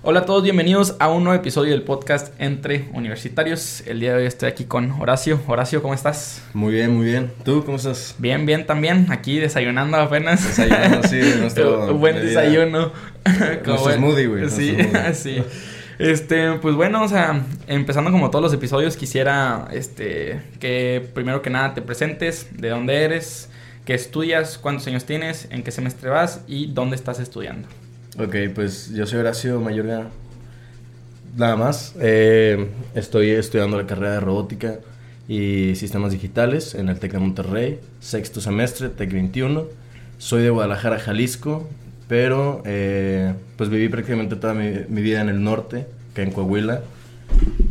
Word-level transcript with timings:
Hola 0.00 0.20
a 0.20 0.26
todos, 0.26 0.44
bienvenidos 0.44 0.94
a 1.00 1.08
un 1.08 1.24
nuevo 1.24 1.36
episodio 1.40 1.72
del 1.72 1.82
podcast 1.82 2.32
Entre 2.40 2.88
Universitarios. 2.92 3.82
El 3.84 3.98
día 3.98 4.12
de 4.12 4.20
hoy 4.20 4.26
estoy 4.26 4.48
aquí 4.48 4.64
con 4.64 4.92
Horacio. 4.92 5.40
Horacio, 5.48 5.82
¿cómo 5.82 5.92
estás? 5.92 6.40
Muy 6.54 6.72
bien, 6.72 6.94
muy 6.94 7.04
bien. 7.04 7.32
¿Tú 7.44 7.64
cómo 7.64 7.78
estás? 7.78 8.14
Bien, 8.16 8.46
bien 8.46 8.64
también. 8.64 9.10
Aquí 9.10 9.40
desayunando 9.40 9.96
apenas. 9.96 10.46
Desayunando, 10.46 11.08
sí, 11.08 11.20
nuestro. 11.40 11.92
Un 11.92 11.98
buen 11.98 12.14
desayuno. 12.14 12.92
nuestro 13.66 13.92
smoothie, 13.92 14.26
güey. 14.28 14.48
Sí, 14.48 14.76
sí. 15.14 15.42
Este, 15.98 16.52
pues 16.52 16.76
bueno, 16.76 17.02
o 17.02 17.08
sea, 17.08 17.42
empezando 17.66 18.12
como 18.12 18.30
todos 18.30 18.44
los 18.44 18.52
episodios, 18.52 18.96
quisiera 18.96 19.66
este 19.72 20.40
que 20.60 21.04
primero 21.12 21.42
que 21.42 21.50
nada 21.50 21.74
te 21.74 21.82
presentes, 21.82 22.46
de 22.52 22.68
dónde 22.68 23.02
eres, 23.02 23.50
qué 23.84 23.94
estudias, 23.94 24.58
cuántos 24.58 24.86
años 24.86 25.06
tienes, 25.06 25.48
en 25.50 25.64
qué 25.64 25.72
semestre 25.72 26.08
vas 26.08 26.44
y 26.46 26.66
dónde 26.66 26.94
estás 26.94 27.18
estudiando. 27.18 27.66
Ok, 28.20 28.34
pues 28.52 28.90
yo 28.90 29.06
soy 29.06 29.20
Horacio 29.20 29.60
Mayorga. 29.60 30.08
Nada 31.36 31.54
más. 31.54 31.94
Eh, 32.00 32.68
estoy 32.96 33.30
estudiando 33.30 33.76
la 33.76 33.86
carrera 33.86 34.14
de 34.14 34.20
robótica 34.20 34.80
y 35.28 35.76
sistemas 35.76 36.10
digitales 36.10 36.74
en 36.74 36.88
el 36.88 36.98
TEC 36.98 37.12
de 37.12 37.18
Monterrey, 37.20 37.80
sexto 38.00 38.40
semestre, 38.40 38.88
TEC 38.88 39.12
21. 39.12 39.66
Soy 40.18 40.42
de 40.42 40.50
Guadalajara, 40.50 40.98
Jalisco, 40.98 41.68
pero 42.08 42.60
eh, 42.66 43.34
pues 43.56 43.70
viví 43.70 43.88
prácticamente 43.88 44.34
toda 44.34 44.52
mi, 44.52 44.70
vida 44.88 45.20
en 45.20 45.28
el 45.28 45.44
norte, 45.44 45.86
que 46.12 46.22
en 46.22 46.32
Coahuila. 46.32 46.82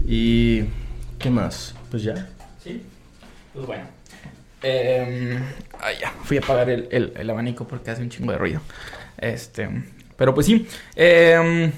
¿Y 0.07 0.63
qué 1.19 1.29
más? 1.29 1.75
Pues 1.91 2.03
ya. 2.03 2.29
Sí, 2.63 2.83
pues 3.53 3.65
bueno. 3.65 3.83
Eh, 4.63 5.39
ya, 5.99 6.13
fui 6.23 6.37
a 6.37 6.39
apagar 6.39 6.69
el, 6.69 6.87
el, 6.89 7.11
el 7.17 7.29
abanico 7.29 7.67
porque 7.67 7.91
hace 7.91 8.01
un 8.01 8.09
chingo 8.09 8.31
de 8.31 8.37
ruido. 8.37 8.61
Este, 9.17 9.67
pero 10.17 10.33
pues 10.33 10.45
sí. 10.47 10.67
Eh, 10.95 11.71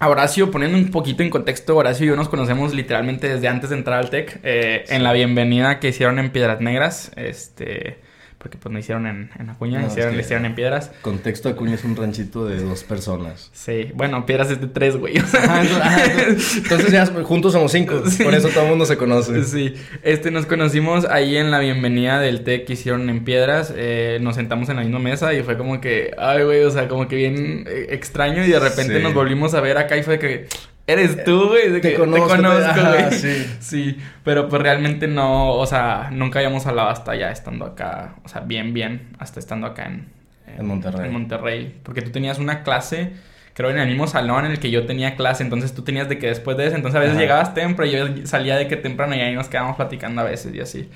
Horacio, 0.00 0.50
poniendo 0.50 0.78
un 0.78 0.90
poquito 0.90 1.22
en 1.22 1.30
contexto, 1.30 1.76
Horacio 1.76 2.06
y 2.06 2.08
yo 2.10 2.16
nos 2.16 2.28
conocemos 2.28 2.72
literalmente 2.72 3.28
desde 3.28 3.48
antes 3.48 3.70
de 3.70 3.76
entrar 3.76 3.98
al 3.98 4.10
TEC. 4.10 4.40
Eh, 4.44 4.84
En 4.88 5.02
la 5.02 5.12
bienvenida 5.12 5.80
que 5.80 5.88
hicieron 5.88 6.18
en 6.18 6.30
Piedras 6.30 6.60
Negras. 6.60 7.10
Este 7.16 7.98
porque 8.38 8.56
pues 8.56 8.72
no 8.72 8.78
hicieron 8.78 9.06
en, 9.06 9.30
en 9.38 9.50
Acuña, 9.50 9.84
hicieron, 9.84 10.16
le 10.16 10.22
hicieron 10.22 10.46
en 10.46 10.54
Piedras. 10.54 10.92
Contexto, 11.02 11.48
Acuña 11.48 11.74
es 11.74 11.84
un 11.84 11.96
ranchito 11.96 12.46
de 12.46 12.62
dos 12.62 12.84
personas. 12.84 13.50
Sí, 13.52 13.90
bueno, 13.94 14.24
Piedras 14.26 14.50
es 14.50 14.60
de 14.60 14.68
tres, 14.68 14.96
güey. 14.96 15.16
entonces 15.16 16.92
ya 16.92 17.06
juntos 17.06 17.52
somos 17.52 17.72
cinco, 17.72 18.00
por 18.22 18.34
eso 18.34 18.48
todo 18.48 18.64
el 18.64 18.70
mundo 18.70 18.86
se 18.86 18.96
conoce. 18.96 19.42
Sí, 19.44 19.74
este, 20.02 20.30
nos 20.30 20.46
conocimos 20.46 21.04
ahí 21.04 21.36
en 21.36 21.50
la 21.50 21.58
bienvenida 21.58 22.20
del 22.20 22.44
té 22.44 22.64
que 22.64 22.74
hicieron 22.74 23.10
en 23.10 23.24
Piedras, 23.24 23.74
eh, 23.76 24.18
nos 24.20 24.36
sentamos 24.36 24.68
en 24.68 24.76
la 24.76 24.82
misma 24.82 25.00
mesa 25.00 25.34
y 25.34 25.42
fue 25.42 25.58
como 25.58 25.80
que, 25.80 26.14
ay, 26.16 26.44
güey, 26.44 26.62
o 26.62 26.70
sea, 26.70 26.86
como 26.86 27.08
que 27.08 27.16
bien 27.16 27.64
eh, 27.66 27.86
extraño 27.90 28.44
y 28.44 28.50
de 28.50 28.60
repente 28.60 29.00
nos 29.00 29.14
volvimos 29.14 29.54
a 29.54 29.60
ver 29.60 29.78
acá 29.78 29.96
y 29.96 30.04
fue 30.04 30.18
que, 30.20 30.46
Eres 30.88 31.22
tú, 31.22 31.48
güey. 31.48 31.82
Te, 31.82 31.94
conozco, 31.94 32.28
te 32.28 32.36
conozco, 32.36 32.80
güey. 32.80 33.12
sí. 33.12 33.46
sí. 33.60 33.98
Pero 34.24 34.48
pues 34.48 34.62
realmente 34.62 35.06
no, 35.06 35.52
o 35.52 35.66
sea, 35.66 36.08
nunca 36.10 36.38
habíamos 36.38 36.66
hablado 36.66 36.88
hasta 36.88 37.14
ya 37.14 37.30
estando 37.30 37.66
acá, 37.66 38.16
o 38.24 38.28
sea, 38.28 38.40
bien, 38.40 38.72
bien, 38.72 39.10
hasta 39.18 39.38
estando 39.38 39.66
acá 39.66 39.84
en, 39.84 40.08
en, 40.46 40.66
Monterrey. 40.66 41.06
En 41.06 41.12
Monterrey. 41.12 41.78
Porque 41.82 42.00
tú 42.00 42.10
tenías 42.10 42.38
una 42.38 42.62
clase, 42.62 43.12
creo 43.52 43.68
en 43.68 43.78
el 43.78 43.86
mismo 43.86 44.06
salón 44.06 44.46
en 44.46 44.52
el 44.52 44.60
que 44.60 44.70
yo 44.70 44.86
tenía 44.86 45.14
clase, 45.14 45.42
entonces 45.42 45.74
tú 45.74 45.82
tenías 45.82 46.08
de 46.08 46.18
que 46.18 46.28
después 46.28 46.56
de 46.56 46.68
eso, 46.68 46.76
entonces 46.76 46.96
a 46.96 47.00
veces 47.00 47.18
llegabas 47.18 47.52
temprano 47.52 47.90
y 47.92 47.94
yo 47.94 48.26
salía 48.26 48.56
de 48.56 48.66
que 48.66 48.76
temprano 48.76 49.14
y 49.14 49.20
ahí 49.20 49.34
nos 49.34 49.48
quedábamos 49.48 49.76
platicando 49.76 50.22
a 50.22 50.24
veces 50.24 50.54
y 50.54 50.60
así. 50.60 50.88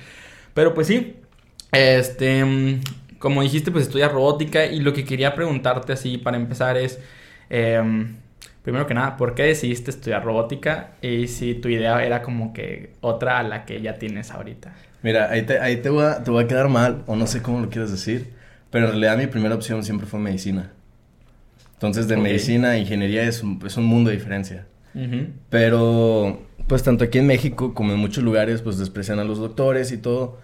Pero 0.55 0.73
pues 0.73 0.87
sí, 0.87 1.17
este, 1.71 2.79
como 3.19 3.43
dijiste, 3.43 3.69
pues 3.69 3.85
estudias 3.85 4.11
robótica 4.11 4.65
y 4.65 4.79
lo 4.79 4.91
que 4.91 5.05
quería 5.05 5.35
preguntarte 5.35 5.93
así 5.93 6.17
para 6.17 6.37
empezar 6.37 6.77
es... 6.77 6.99
Eh, 7.51 8.07
primero 8.63 8.87
que 8.87 8.93
nada, 8.93 9.17
¿por 9.17 9.35
qué 9.35 9.43
decidiste 9.43 9.91
estudiar 9.91 10.23
robótica? 10.23 10.91
Y 11.01 11.27
si 11.27 11.53
tu 11.53 11.69
idea 11.69 12.03
era 12.03 12.21
como 12.21 12.53
que 12.53 12.93
otra 13.01 13.39
a 13.39 13.43
la 13.43 13.65
que 13.65 13.81
ya 13.81 13.95
tienes 13.95 14.31
ahorita. 14.31 14.73
Mira, 15.03 15.29
ahí 15.29 15.43
te, 15.43 15.59
ahí 15.59 15.77
te, 15.77 15.89
voy, 15.89 16.05
a, 16.05 16.23
te 16.23 16.31
voy 16.31 16.45
a 16.45 16.47
quedar 16.47 16.69
mal, 16.69 17.03
o 17.05 17.15
no 17.15 17.27
sé 17.27 17.41
cómo 17.41 17.59
lo 17.59 17.69
quieres 17.69 17.91
decir, 17.91 18.31
pero 18.71 18.85
en 18.85 18.91
realidad 18.91 19.17
mi 19.17 19.27
primera 19.27 19.53
opción 19.53 19.83
siempre 19.83 20.07
fue 20.07 20.19
medicina. 20.19 20.71
Entonces, 21.73 22.07
de 22.07 22.15
medicina 22.15 22.71
a 22.71 22.77
ingeniería 22.77 23.23
es 23.23 23.43
un, 23.43 23.61
es 23.65 23.75
un 23.75 23.83
mundo 23.83 24.09
de 24.09 24.15
diferencia. 24.15 24.65
Pero, 25.49 26.43
pues 26.67 26.83
tanto 26.83 27.03
aquí 27.03 27.17
en 27.17 27.27
México 27.27 27.73
como 27.73 27.91
en 27.91 27.99
muchos 27.99 28.23
lugares, 28.23 28.61
pues 28.61 28.77
desprecian 28.77 29.19
a 29.19 29.25
los 29.25 29.39
doctores 29.39 29.91
y 29.91 29.97
todo, 29.97 30.39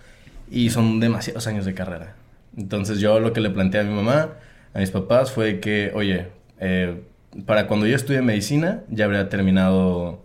y 0.51 0.71
son 0.71 0.99
demasiados 0.99 1.47
años 1.47 1.63
de 1.65 1.73
carrera. 1.73 2.15
Entonces, 2.57 2.99
yo 2.99 3.21
lo 3.21 3.31
que 3.31 3.39
le 3.39 3.51
planteé 3.51 3.81
a 3.81 3.83
mi 3.83 3.93
mamá, 3.93 4.33
a 4.73 4.79
mis 4.79 4.91
papás, 4.91 5.31
fue 5.31 5.61
que, 5.61 5.91
oye, 5.93 6.27
eh, 6.59 7.01
para 7.45 7.67
cuando 7.67 7.85
yo 7.85 7.95
estudie 7.95 8.21
medicina, 8.21 8.81
ya 8.89 9.05
habría 9.05 9.29
terminado 9.29 10.21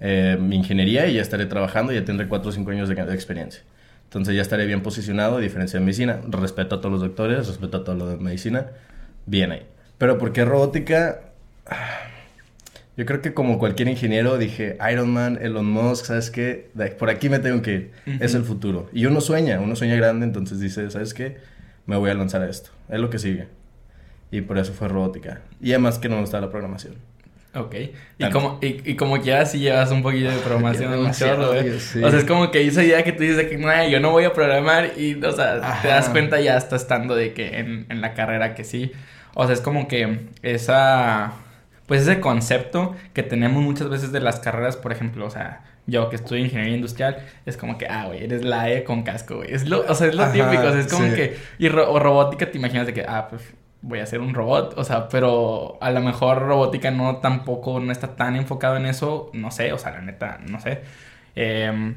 eh, 0.00 0.36
mi 0.40 0.56
ingeniería 0.56 1.06
y 1.06 1.14
ya 1.14 1.22
estaré 1.22 1.46
trabajando, 1.46 1.92
ya 1.92 2.04
tendré 2.04 2.28
4 2.28 2.48
o 2.48 2.52
5 2.52 2.70
años 2.70 2.88
de, 2.88 2.94
experiencia. 3.14 3.62
Entonces 4.04 4.34
ya 4.34 4.42
estaré 4.42 4.66
bien 4.66 4.82
posicionado, 4.82 5.36
a 5.36 5.40
diferencia 5.40 5.78
de 5.78 5.84
medicina. 5.84 6.20
Respeto 6.28 6.76
a 6.76 6.80
todos 6.80 6.92
los 6.92 7.00
doctores, 7.00 7.46
respeto 7.46 7.78
a 7.78 7.84
todo 7.84 7.96
lo 7.96 8.08
de 8.08 8.16
medicina. 8.16 8.68
Bien 9.26 9.52
ahí. 9.52 9.66
Pero 9.98 10.18
¿por 10.18 10.32
qué 10.32 10.44
robótica? 10.44 11.20
Yo 12.96 13.04
creo 13.04 13.20
que 13.20 13.34
como 13.34 13.58
cualquier 13.58 13.88
ingeniero 13.88 14.38
dije, 14.38 14.78
Iron 14.90 15.10
Man, 15.10 15.38
Elon 15.42 15.66
Musk, 15.66 16.06
¿sabes 16.06 16.30
qué? 16.30 16.70
Por 16.98 17.10
aquí 17.10 17.28
me 17.28 17.40
tengo 17.40 17.60
que 17.60 17.72
ir. 17.72 17.92
Es 18.20 18.34
el 18.34 18.44
futuro. 18.44 18.88
Y 18.92 19.04
uno 19.04 19.20
sueña, 19.20 19.60
uno 19.60 19.76
sueña 19.76 19.96
grande, 19.96 20.24
entonces 20.24 20.60
dice, 20.60 20.90
¿sabes 20.90 21.12
qué? 21.12 21.36
Me 21.84 21.96
voy 21.96 22.10
a 22.10 22.14
lanzar 22.14 22.42
a 22.42 22.48
esto. 22.48 22.70
Es 22.88 22.98
lo 22.98 23.10
que 23.10 23.18
sigue. 23.18 23.48
Y 24.30 24.40
por 24.40 24.58
eso 24.58 24.72
fue 24.72 24.88
robótica. 24.88 25.42
Y 25.60 25.70
además 25.70 25.98
que 25.98 26.08
no 26.08 26.16
me 26.16 26.22
gustaba 26.22 26.46
la 26.46 26.50
programación. 26.50 26.94
Ok. 27.56 27.74
Y 28.18 28.30
como, 28.30 28.58
y, 28.60 28.90
y, 28.90 28.96
como 28.96 29.16
ya 29.16 29.46
si 29.46 29.60
llevas 29.60 29.90
un 29.90 30.02
poquito 30.02 30.30
de 30.30 30.36
programación 30.44 30.92
en 30.92 31.06
O 31.06 31.12
sea, 31.12 32.18
es 32.18 32.24
como 32.24 32.50
que 32.50 32.66
esa 32.66 32.84
idea 32.84 33.02
que 33.02 33.12
tú 33.12 33.22
dices 33.22 33.38
de 33.38 33.48
que 33.48 33.56
no, 33.56 33.88
yo 33.88 33.98
no 34.00 34.10
voy 34.10 34.24
a 34.24 34.32
programar 34.32 34.92
y, 34.98 35.14
o 35.22 35.32
sea, 35.32 35.80
te 35.80 35.88
das 35.88 36.10
cuenta 36.10 36.40
ya 36.40 36.56
hasta 36.56 36.76
estando 36.76 37.14
de 37.14 37.32
que 37.32 37.58
en, 37.58 37.86
en 37.88 38.00
la 38.00 38.14
carrera 38.14 38.54
que 38.54 38.64
sí. 38.64 38.92
O 39.34 39.44
sea, 39.46 39.54
es 39.54 39.60
como 39.60 39.88
que 39.88 40.26
esa, 40.42 41.32
pues 41.86 42.02
ese 42.02 42.20
concepto 42.20 42.94
que 43.14 43.22
tenemos 43.22 43.62
muchas 43.62 43.88
veces 43.88 44.12
de 44.12 44.20
las 44.20 44.38
carreras, 44.38 44.76
por 44.76 44.92
ejemplo, 44.92 45.24
o 45.24 45.30
sea, 45.30 45.62
yo 45.86 46.10
que 46.10 46.16
estudio 46.16 46.44
ingeniería 46.44 46.74
industrial, 46.74 47.24
es 47.46 47.56
como 47.56 47.78
que, 47.78 47.86
ah, 47.86 48.06
güey, 48.06 48.24
eres 48.24 48.42
la 48.42 48.70
E 48.70 48.84
con 48.84 49.02
casco, 49.02 49.36
güey. 49.36 49.54
Es 49.54 49.66
lo, 49.66 49.80
o 49.80 49.94
sea, 49.94 50.08
es 50.08 50.14
lo 50.14 50.26
típico, 50.30 50.62
o 50.62 50.72
sea, 50.72 50.80
es 50.80 50.92
como 50.92 51.14
que, 51.14 51.38
y 51.58 51.68
o 51.68 51.98
robótica 51.98 52.50
te 52.50 52.58
imaginas 52.58 52.86
de 52.86 52.92
que, 52.92 53.04
ah, 53.06 53.28
pues 53.30 53.42
voy 53.86 54.00
a 54.00 54.02
hacer 54.02 54.20
un 54.20 54.34
robot, 54.34 54.74
o 54.76 54.84
sea, 54.84 55.08
pero 55.08 55.78
a 55.80 55.90
lo 55.90 56.00
mejor 56.00 56.42
robótica 56.42 56.90
no 56.90 57.18
tampoco, 57.18 57.80
no 57.80 57.92
está 57.92 58.16
tan 58.16 58.36
enfocado 58.36 58.76
en 58.76 58.86
eso, 58.86 59.30
no 59.32 59.50
sé, 59.50 59.72
o 59.72 59.78
sea, 59.78 59.92
la 59.92 60.00
neta, 60.02 60.40
no 60.48 60.60
sé. 60.60 60.82
Eh, 61.36 61.94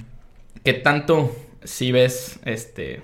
¿Qué 0.63 0.73
tanto 0.73 1.31
si 1.63 1.91
ves, 1.91 2.39
este, 2.45 3.01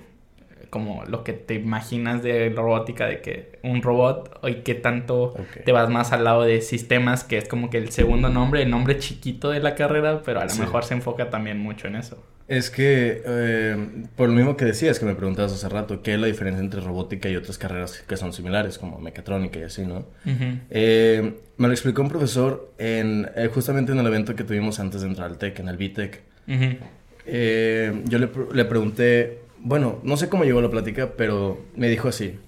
como 0.76 1.06
lo 1.06 1.24
que 1.24 1.32
te 1.32 1.54
imaginas 1.54 2.22
de 2.22 2.50
robótica, 2.50 3.06
de 3.06 3.22
que 3.22 3.58
un 3.62 3.80
robot, 3.80 4.40
y 4.46 4.56
qué 4.56 4.74
tanto 4.74 5.32
te 5.64 5.72
vas 5.72 5.88
más 5.88 6.12
al 6.12 6.24
lado 6.24 6.42
de 6.42 6.60
sistemas, 6.60 7.24
que 7.24 7.38
es 7.38 7.48
como 7.48 7.70
que 7.70 7.78
el 7.78 7.90
segundo 7.92 8.28
nombre, 8.28 8.60
el 8.60 8.68
nombre 8.68 8.98
chiquito 8.98 9.48
de 9.48 9.60
la 9.60 9.74
carrera, 9.74 10.20
pero 10.22 10.40
a 10.40 10.44
lo 10.44 10.54
mejor 10.56 10.84
se 10.84 10.92
enfoca 10.92 11.30
también 11.30 11.58
mucho 11.58 11.88
en 11.88 11.96
eso? 11.96 12.22
Es 12.46 12.68
que, 12.68 13.22
eh, 13.24 14.04
por 14.16 14.28
lo 14.28 14.34
mismo 14.34 14.54
que 14.54 14.66
decías, 14.66 14.98
que 14.98 15.06
me 15.06 15.14
preguntabas 15.14 15.54
hace 15.54 15.66
rato, 15.70 16.02
¿qué 16.02 16.12
es 16.12 16.20
la 16.20 16.26
diferencia 16.26 16.62
entre 16.62 16.82
robótica 16.82 17.30
y 17.30 17.36
otras 17.36 17.56
carreras 17.56 18.04
que 18.06 18.18
son 18.18 18.34
similares, 18.34 18.76
como 18.76 18.98
mecatrónica 18.98 19.58
y 19.58 19.62
así, 19.62 19.86
¿no? 19.86 20.04
Eh, 20.68 21.36
me 21.56 21.68
lo 21.68 21.72
explicó 21.72 22.02
un 22.02 22.10
profesor 22.10 22.70
en, 22.76 23.30
eh, 23.34 23.48
justamente 23.50 23.92
en 23.92 23.98
el 23.98 24.06
evento 24.06 24.34
que 24.34 24.44
tuvimos 24.44 24.78
antes 24.78 25.00
de 25.00 25.08
entrar 25.08 25.30
al 25.30 25.38
TEC, 25.38 25.58
en 25.60 25.68
el 25.70 25.78
BTEC. 25.78 26.20
yo 26.46 28.18
le, 28.18 28.28
le, 28.52 28.64
pregunté, 28.66 29.45
bueno, 29.60 29.98
no 30.02 30.16
sé 30.16 30.28
cómo 30.28 30.44
llegó 30.44 30.60
la 30.60 30.70
plática, 30.70 31.12
pero 31.16 31.58
me 31.74 31.88
dijo 31.88 32.08
así, 32.08 32.38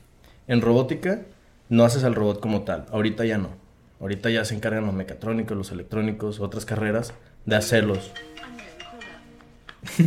en 0.47 0.61
robótica 0.61 1.23
no 1.69 1.85
haces 1.85 2.05
al 2.05 2.15
robot 2.15 2.41
como 2.41 2.63
tal, 2.63 2.87
ahorita 2.91 3.25
ya 3.25 3.39
no. 3.39 3.51
Ahorita 4.01 4.31
ya 4.31 4.45
se 4.45 4.55
encargan 4.55 4.87
los 4.87 4.95
mecatrónicos, 4.95 5.57
los 5.57 5.73
electrónicos, 5.73 6.39
otras 6.39 6.65
carreras 6.65 7.13
de 7.47 7.57
hacerlos 7.57 8.13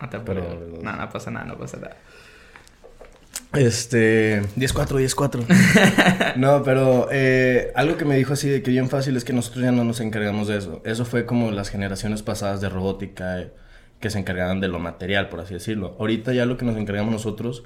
no 0.00 0.08
te 0.08 0.18
pero, 0.20 0.42
no, 0.82 0.96
no 0.96 1.10
pasa 1.10 1.30
nada, 1.30 1.46
no 1.46 1.56
pasa 1.58 1.78
nada. 1.78 1.96
Este, 3.52 4.42
10-4, 4.56 5.00
10-4. 5.14 6.36
no, 6.36 6.62
pero 6.62 7.08
eh, 7.10 7.72
algo 7.74 7.96
que 7.96 8.04
me 8.04 8.16
dijo 8.16 8.34
así 8.34 8.48
de 8.48 8.62
que 8.62 8.70
bien 8.70 8.90
fácil 8.90 9.16
es 9.16 9.24
que 9.24 9.32
nosotros 9.32 9.64
ya 9.64 9.72
no 9.72 9.84
nos 9.84 10.00
encargamos 10.00 10.48
de 10.48 10.58
eso. 10.58 10.82
Eso 10.84 11.04
fue 11.04 11.24
como 11.24 11.50
las 11.50 11.70
generaciones 11.70 12.22
pasadas 12.22 12.60
de 12.60 12.68
robótica 12.68 13.40
eh, 13.40 13.50
que 14.00 14.10
se 14.10 14.18
encargaban 14.18 14.60
de 14.60 14.68
lo 14.68 14.78
material, 14.78 15.28
por 15.28 15.40
así 15.40 15.54
decirlo. 15.54 15.96
Ahorita 15.98 16.32
ya 16.32 16.46
lo 16.46 16.56
que 16.56 16.64
nos 16.64 16.76
encargamos 16.76 17.12
nosotros, 17.12 17.64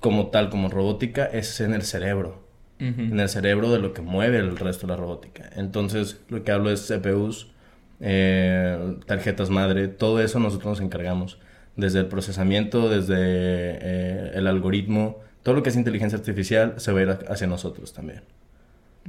como 0.00 0.28
tal, 0.28 0.50
como 0.50 0.68
robótica, 0.68 1.24
es 1.26 1.60
en 1.60 1.74
el 1.74 1.82
cerebro. 1.82 2.48
En 2.78 3.20
el 3.20 3.28
cerebro 3.28 3.70
de 3.70 3.78
lo 3.78 3.92
que 3.92 4.00
mueve 4.00 4.38
el 4.38 4.56
resto 4.56 4.86
de 4.86 4.94
la 4.94 4.96
robótica. 4.96 5.50
Entonces, 5.54 6.18
lo 6.30 6.42
que 6.44 6.50
hablo 6.50 6.70
es 6.70 6.90
CPUs, 6.90 7.52
eh, 8.00 8.96
tarjetas 9.04 9.50
madre, 9.50 9.88
todo 9.88 10.22
eso 10.22 10.38
nosotros 10.40 10.70
nos 10.70 10.80
encargamos. 10.80 11.38
Desde 11.76 11.98
el 11.98 12.06
procesamiento, 12.06 12.88
desde 12.88 13.16
eh, 13.18 14.30
el 14.34 14.46
algoritmo, 14.46 15.18
todo 15.42 15.56
lo 15.56 15.62
que 15.62 15.68
es 15.68 15.76
inteligencia 15.76 16.18
artificial 16.18 16.74
se 16.78 16.92
va 16.92 17.00
a 17.00 17.02
ir 17.02 17.18
hacia 17.28 17.46
nosotros 17.46 17.92
también. 17.92 18.22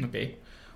Ok. 0.03 0.15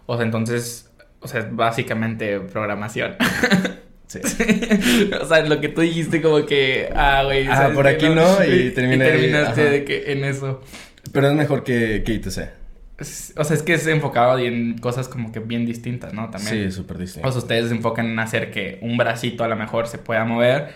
O 0.05 0.15
sea, 0.15 0.25
entonces, 0.25 0.89
o 1.19 1.27
sea, 1.27 1.41
es 1.41 1.53
básicamente 1.53 2.39
programación. 2.39 3.15
Sí. 4.07 4.19
o 5.21 5.25
sea, 5.25 5.45
lo 5.45 5.59
que 5.59 5.69
tú 5.69 5.81
dijiste 5.81 6.21
como 6.21 6.45
que, 6.45 6.89
ah, 6.95 7.23
güey. 7.25 7.47
Ah, 7.47 7.71
por 7.73 7.87
aquí 7.87 8.07
no, 8.07 8.43
y, 8.43 8.71
terminaste 8.71 9.63
de 9.63 9.85
que 9.85 10.11
en 10.11 10.23
eso. 10.23 10.61
Pero 11.11 11.29
es 11.29 11.33
mejor 11.33 11.63
que, 11.63 12.03
que 12.05 12.13
ITC. 12.13 12.49
O 13.37 13.43
sea, 13.43 13.55
es 13.57 13.61
que 13.61 13.73
es 13.73 13.85
enfocado 13.87 14.39
en 14.39 14.77
cosas 14.77 15.09
como 15.09 15.31
que 15.31 15.39
bien 15.39 15.65
distintas, 15.65 16.13
¿no? 16.13 16.29
También. 16.29 16.71
Sí, 16.71 16.71
súper 16.71 16.97
distintas. 16.97 17.29
O 17.29 17.31
sea, 17.33 17.41
ustedes 17.41 17.67
se 17.67 17.75
enfocan 17.75 18.05
en 18.05 18.19
hacer 18.19 18.51
que 18.51 18.79
un 18.81 18.95
bracito 18.95 19.43
a 19.43 19.47
lo 19.49 19.55
mejor 19.57 19.87
se 19.87 19.97
pueda 19.97 20.23
mover. 20.23 20.69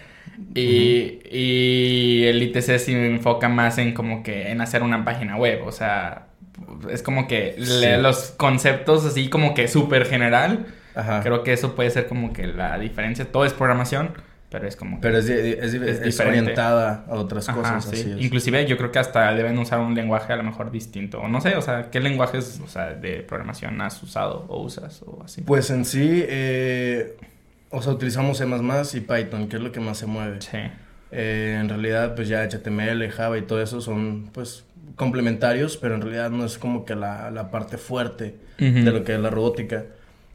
Y, 0.54 1.20
y 1.32 2.26
el 2.26 2.44
ITC 2.44 2.78
se 2.78 3.08
enfoca 3.08 3.48
más 3.48 3.78
en 3.78 3.94
como 3.94 4.22
que 4.22 4.52
en 4.52 4.60
hacer 4.60 4.84
una 4.84 5.06
página 5.06 5.38
web. 5.38 5.62
O 5.66 5.72
sea, 5.72 6.28
es 6.90 7.02
como 7.02 7.28
que 7.28 7.56
los 8.02 8.32
conceptos 8.32 9.06
así 9.06 9.30
como 9.30 9.54
que 9.54 9.68
súper 9.68 10.06
general. 10.06 10.66
Ajá. 11.00 11.22
Creo 11.22 11.44
que 11.44 11.54
eso 11.54 11.76
puede 11.76 11.90
ser 11.90 12.08
como 12.08 12.34
que 12.34 12.48
la 12.48 12.78
diferencia. 12.78 13.26
Todo 13.32 13.46
es 13.46 13.54
programación 13.54 14.14
pero 14.50 14.68
es 14.68 14.76
como... 14.76 15.00
Pero 15.00 15.20
es, 15.20 15.30
es, 15.30 16.20
orientada 16.20 17.06
a 17.08 17.14
otras 17.14 17.48
cosas. 17.48 17.86
sí. 17.86 18.16
Inclusive 18.20 18.66
yo 18.66 18.78
creo 18.78 18.92
que 18.92 18.98
hasta 18.98 19.32
deben 19.34 19.58
usar 19.60 19.80
un 19.80 19.94
lenguaje 19.94 20.34
a 20.34 20.38
lo 20.38 20.44
mejor 20.44 20.72
distinto. 20.72 21.22
O 21.22 21.28
no 21.28 21.40
sé, 21.40 21.56
o 21.56 21.62
sea, 21.62 21.92
¿qué 21.92 22.00
lenguajes 22.00 22.60
o 22.64 22.68
sea, 22.68 22.94
de 22.96 23.22
programación 23.22 23.80
has 23.82 24.02
usado 24.02 24.46
o 24.50 24.64
usas 24.64 25.04
o 25.04 25.22
así? 25.24 25.42
Pues 25.42 25.70
en 25.70 25.86
sí, 25.86 26.24
eh, 26.28 27.16
o 27.70 27.82
sea, 27.82 27.94
utilizamos 27.94 28.40
C++ 28.40 28.46
y 28.98 29.00
Python, 29.02 29.48
que 29.48 29.58
es 29.58 29.62
lo 29.62 29.72
que 29.72 29.80
más 29.80 30.00
se 30.00 30.08
mueve. 30.08 30.42
Sí. 30.42 30.58
Eh, 31.12 31.58
en 31.60 31.70
realidad, 31.70 32.16
pues 32.16 32.28
ya 32.28 32.44
HTML, 32.44 33.08
Java 33.12 33.38
y 33.38 33.44
todo 33.44 33.62
eso 33.62 33.82
son, 33.82 34.30
pues, 34.34 34.66
complementarios, 34.96 35.78
pero 35.78 35.94
en 35.94 36.02
realidad 36.02 36.32
no 36.32 36.44
es 36.44 36.58
como 36.58 36.86
que 36.86 36.96
la, 36.96 37.30
la 37.30 37.52
parte 37.52 37.78
fuerte 37.78 38.36
de 38.58 38.92
lo 38.92 39.04
que 39.04 39.14
es 39.14 39.20
la 39.20 39.30
robótica. 39.30 39.86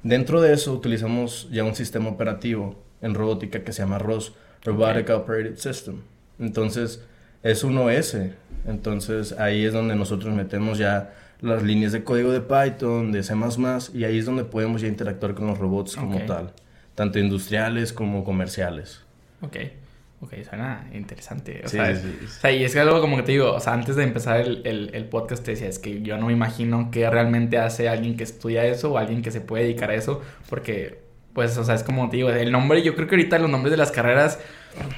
Dentro 0.05 0.43
de 0.43 0.53
eso 0.53 0.73
utilizamos 0.73 1.49
ya 1.51 1.65
un 1.65 1.75
sistema 1.75 2.11
operativo 2.11 2.77
en 3.01 3.15
robótica 3.15 3.65
que 3.65 3.73
se 3.73 3.83
llama 3.83 3.99
ROS, 3.99 4.35
Robotic 4.63 5.09
Operated 5.11 5.57
System. 5.57 6.03
Entonces, 6.39 7.03
es 7.43 7.65
un 7.65 7.79
OS. 7.79 8.17
Entonces, 8.67 9.33
ahí 9.33 9.65
es 9.65 9.73
donde 9.73 9.97
nosotros 9.97 10.35
metemos 10.35 10.79
ya 10.79 11.15
las 11.41 11.63
líneas 11.63 11.93
de 11.93 12.05
código 12.05 12.33
de 12.33 12.41
Python, 12.41 13.13
de 13.13 13.23
C++, 13.23 13.35
y 13.95 14.05
ahí 14.05 14.19
es 14.19 14.27
donde 14.27 14.45
podemos 14.45 14.83
ya 14.83 14.89
interactuar 14.89 15.35
con 15.35 15.47
los 15.47 15.59
robots 15.59 15.97
como 15.97 16.21
tal, 16.27 16.53
tanto 16.95 17.19
industriales 17.19 17.93
como 17.93 18.25
comerciales. 18.25 19.01
Ok. 19.41 19.57
Ok, 20.25 20.33
suena 20.49 20.89
interesante. 20.95 21.61
O, 21.65 21.69
sea, 21.69 21.93
o 21.93 22.27
sea, 22.29 22.51
y 22.51 22.65
es 22.65 22.73
que 22.73 22.81
algo 22.81 23.01
como 23.01 23.17
que 23.17 23.25
te 23.25 23.33
digo, 23.33 23.53
o 23.53 23.61
sea, 23.61 23.75
antes 23.75 23.95
de 23.95 24.05
empezar 24.05 24.41
el, 24.41 24.63
el, 24.65 24.91
el, 24.95 25.05
podcast 25.05 25.45
te 25.45 25.51
decía, 25.51 25.69
es 25.69 25.79
que 25.79 26.01
yo 26.01 26.17
no 26.17 26.27
me 26.29 26.33
imagino 26.33 26.89
qué 26.91 27.09
realmente 27.11 27.59
hace 27.59 27.91
alguien 27.91 28.17
que 28.17 28.25
estudia 28.25 28.65
eso 28.65 28.93
o 28.93 28.99
alguien 28.99 29.21
que 29.21 29.31
se 29.31 29.43
puede 29.43 29.65
dedicar 29.65 29.91
a 29.91 29.95
eso, 29.95 30.23
porque 30.49 31.05
pues, 31.35 31.59
o 31.59 31.65
sea, 31.65 31.75
es 31.75 31.83
como 31.83 32.09
te 32.09 32.17
digo, 32.17 32.31
el 32.31 32.51
nombre, 32.53 32.83
yo 32.83 32.95
creo 32.95 33.07
que 33.07 33.17
ahorita 33.17 33.39
los 33.39 33.51
nombres 33.51 33.73
de 33.73 33.77
las 33.77 33.91
carreras 33.91 34.39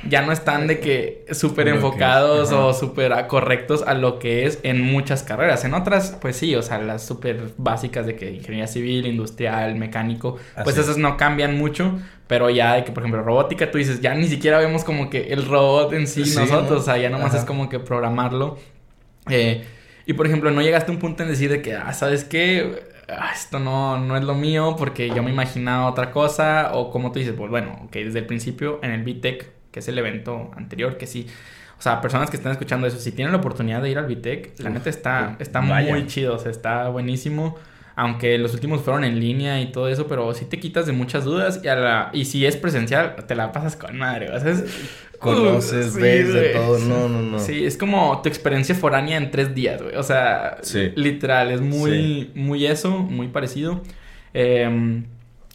ya 0.09 0.23
no 0.23 0.33
están 0.33 0.67
de 0.67 0.81
que 0.81 1.25
súper 1.33 1.69
enfocados 1.69 2.53
o 2.53 2.73
súper 2.73 3.27
correctos 3.27 3.83
a 3.87 3.95
lo 3.95 4.19
que 4.19 4.47
es 4.47 4.61
en 4.63 4.81
muchas 4.81 5.23
carreras. 5.23 5.65
En 5.65 5.75
otras, 5.75 6.17
pues 6.21 6.37
sí, 6.37 6.55
o 6.55 6.63
sea, 6.63 6.79
las 6.79 7.07
súper 7.07 7.53
básicas 7.57 8.07
de 8.07 8.17
que 8.17 8.31
ingeniería 8.31 8.67
civil, 8.67 9.07
industrial, 9.07 9.75
mecánico, 9.77 10.37
pues 10.65 10.79
esas 10.79 10.97
no 10.97 11.17
cambian 11.17 11.59
mucho, 11.59 11.99
pero 12.27 12.51
ya 12.51 12.75
de 12.75 12.85
que, 12.85 12.93
por 12.93 13.03
ejemplo, 13.03 13.23
robótica, 13.23 13.71
tú 13.71 13.79
dices, 13.79 14.01
ya 14.01 14.15
ni 14.15 14.29
siquiera 14.29 14.59
vemos 14.59 14.85
como 14.85 15.11
que 15.11 15.33
el 15.33 15.47
robot 15.47 15.93
en 15.93 16.07
sí, 16.07 16.21
nosotros, 16.21 16.83
o 16.83 16.85
sea, 16.85 16.97
ya 16.99 17.11
nomás 17.11 17.35
es 17.35 17.45
como 17.45 17.69
que 17.69 17.79
programarlo. 17.79 18.59
Eh, 19.29 19.65
y 20.07 20.13
por 20.13 20.27
ejemplo, 20.27 20.51
no 20.51 20.63
llegaste 20.63 20.91
a 20.91 20.95
un 20.95 21.01
punto 21.01 21.23
en 21.23 21.29
decir 21.29 21.51
de 21.51 21.63
que, 21.63 21.75
ah, 21.75 21.93
¿sabes 21.93 22.25
qué? 22.25 22.85
Ah, 23.09 23.31
esto 23.35 23.59
no, 23.59 23.99
no 23.99 24.17
es 24.17 24.25
lo 24.25 24.35
mío 24.35 24.75
porque 24.79 25.09
yo 25.09 25.23
me 25.23 25.31
imaginaba 25.31 25.87
otra 25.87 26.11
cosa, 26.11 26.71
o 26.75 26.91
como 26.91 27.13
tú 27.13 27.19
dices, 27.19 27.35
pues 27.37 27.51
bueno, 27.51 27.81
ok, 27.85 27.93
desde 27.93 28.21
el 28.21 28.27
principio 28.27 28.81
en 28.83 28.93
el 28.93 29.03
VTEC, 29.03 29.56
que 29.77 29.81
es 29.81 29.89
el 29.89 29.99
evento 29.99 30.53
anterior, 30.57 30.97
que 30.97 31.07
sí, 31.07 31.27
o 31.79 31.83
sea, 31.83 32.01
personas 32.01 32.31
que 32.31 32.39
están 32.39 32.51
escuchando 32.51 32.87
eso, 32.87 32.99
si 32.99 33.13
tienen 33.13 33.31
la 33.31 33.41
oportunidad 33.41 33.83
de 33.83 33.91
ir 33.91 33.99
al 33.99 34.07
VTEC, 34.07 34.59
la 34.61 34.71
neta 34.71 34.89
está, 34.89 35.37
está 35.39 35.61
muy 35.61 36.07
chido, 36.07 36.35
o 36.35 36.39
sea, 36.39 36.51
está 36.51 36.89
buenísimo. 36.89 37.59
Aunque 37.95 38.39
los 38.39 38.55
últimos 38.55 38.81
fueron 38.81 39.05
en 39.05 39.21
línea 39.21 39.61
y 39.61 39.73
todo 39.73 39.89
eso, 39.89 40.07
pero 40.07 40.33
sí 40.33 40.47
te 40.47 40.59
quitas 40.59 40.87
de 40.87 40.93
muchas 40.93 41.25
dudas 41.25 41.61
y, 41.63 41.69
a 41.69 41.77
la, 41.77 42.11
y 42.15 42.25
si 42.25 42.47
es 42.47 42.57
presencial, 42.57 43.17
te 43.27 43.35
la 43.35 43.53
pasas 43.53 43.77
con 43.77 43.99
madre. 43.99 44.31
O 44.31 44.41
sea, 44.41 44.51
es, 44.51 44.65
conoces, 45.19 45.95
ves 45.95 46.33
de 46.33 46.49
todo. 46.55 46.79
No, 46.79 47.11
no, 47.11 47.21
no. 47.21 47.39
Sí, 47.39 47.67
es 47.67 47.77
como 47.77 48.23
tu 48.23 48.31
experiencia 48.31 48.75
foránea 48.75 49.19
en 49.19 49.31
tres 49.31 49.55
días, 49.55 49.83
güey. 49.83 49.97
O 49.97 50.03
sea, 50.03 50.57
literal, 50.95 51.51
es 51.51 51.61
muy, 51.61 52.31
muy 52.35 52.65
eso, 52.65 52.91
muy 53.01 53.29
parecido. 53.29 53.83
Em, 54.33 55.05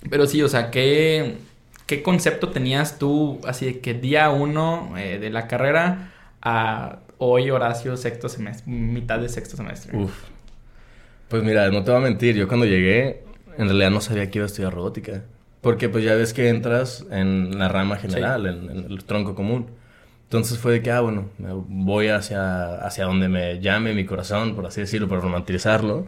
pero 0.07 0.27
sí, 0.27 0.43
o 0.43 0.47
sea, 0.47 0.69
¿qué, 0.69 1.37
¿qué 1.91 2.01
concepto 2.01 2.51
tenías 2.51 2.99
tú 2.99 3.41
así 3.45 3.65
de 3.65 3.79
que 3.81 3.93
día 3.93 4.29
uno 4.29 4.93
eh, 4.97 5.19
de 5.19 5.29
la 5.29 5.49
carrera 5.49 6.13
a 6.41 6.99
hoy, 7.17 7.51
Horacio, 7.51 7.97
sexto 7.97 8.29
semestre, 8.29 8.71
mitad 8.71 9.19
de 9.19 9.27
sexto 9.27 9.57
semestre? 9.57 9.97
Uf. 9.97 10.13
Pues 11.27 11.43
mira, 11.43 11.69
no 11.69 11.83
te 11.83 11.91
voy 11.91 11.99
a 11.99 12.03
mentir, 12.03 12.37
yo 12.37 12.47
cuando 12.47 12.65
llegué, 12.65 13.25
en 13.57 13.67
realidad 13.67 13.91
no 13.91 13.99
sabía 13.99 14.31
que 14.31 14.37
iba 14.39 14.45
a 14.45 14.47
estudiar 14.47 14.73
robótica. 14.73 15.23
Porque 15.59 15.89
pues 15.89 16.05
ya 16.05 16.15
ves 16.15 16.33
que 16.33 16.47
entras 16.47 17.05
en 17.11 17.59
la 17.59 17.67
rama 17.67 17.97
general, 17.97 18.45
en, 18.45 18.69
el 18.89 19.03
tronco 19.03 19.35
común. 19.35 19.67
Entonces 20.23 20.59
fue 20.59 20.71
de 20.71 20.81
que, 20.81 20.91
ah, 20.91 21.01
bueno, 21.01 21.27
voy 21.67 22.07
hacia, 22.07 22.75
hacia 22.75 23.03
donde 23.03 23.27
me 23.27 23.59
llame 23.59 23.93
mi 23.93 24.05
corazón, 24.05 24.55
por 24.55 24.65
así 24.65 24.79
decirlo, 24.79 25.09
por 25.09 25.19
romantizarlo. 25.19 26.07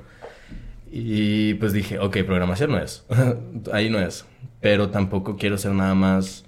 Y 0.90 1.56
pues 1.56 1.74
dije, 1.74 2.00
ok, 2.00 2.20
programación 2.26 2.72
no 2.72 2.78
es, 2.78 3.06
ahí 3.74 3.90
no 3.90 4.00
es. 4.00 4.26
Pero 4.64 4.90
tampoco 4.90 5.36
quiero 5.36 5.58
ser 5.58 5.74
nada 5.74 5.94
más, 5.94 6.46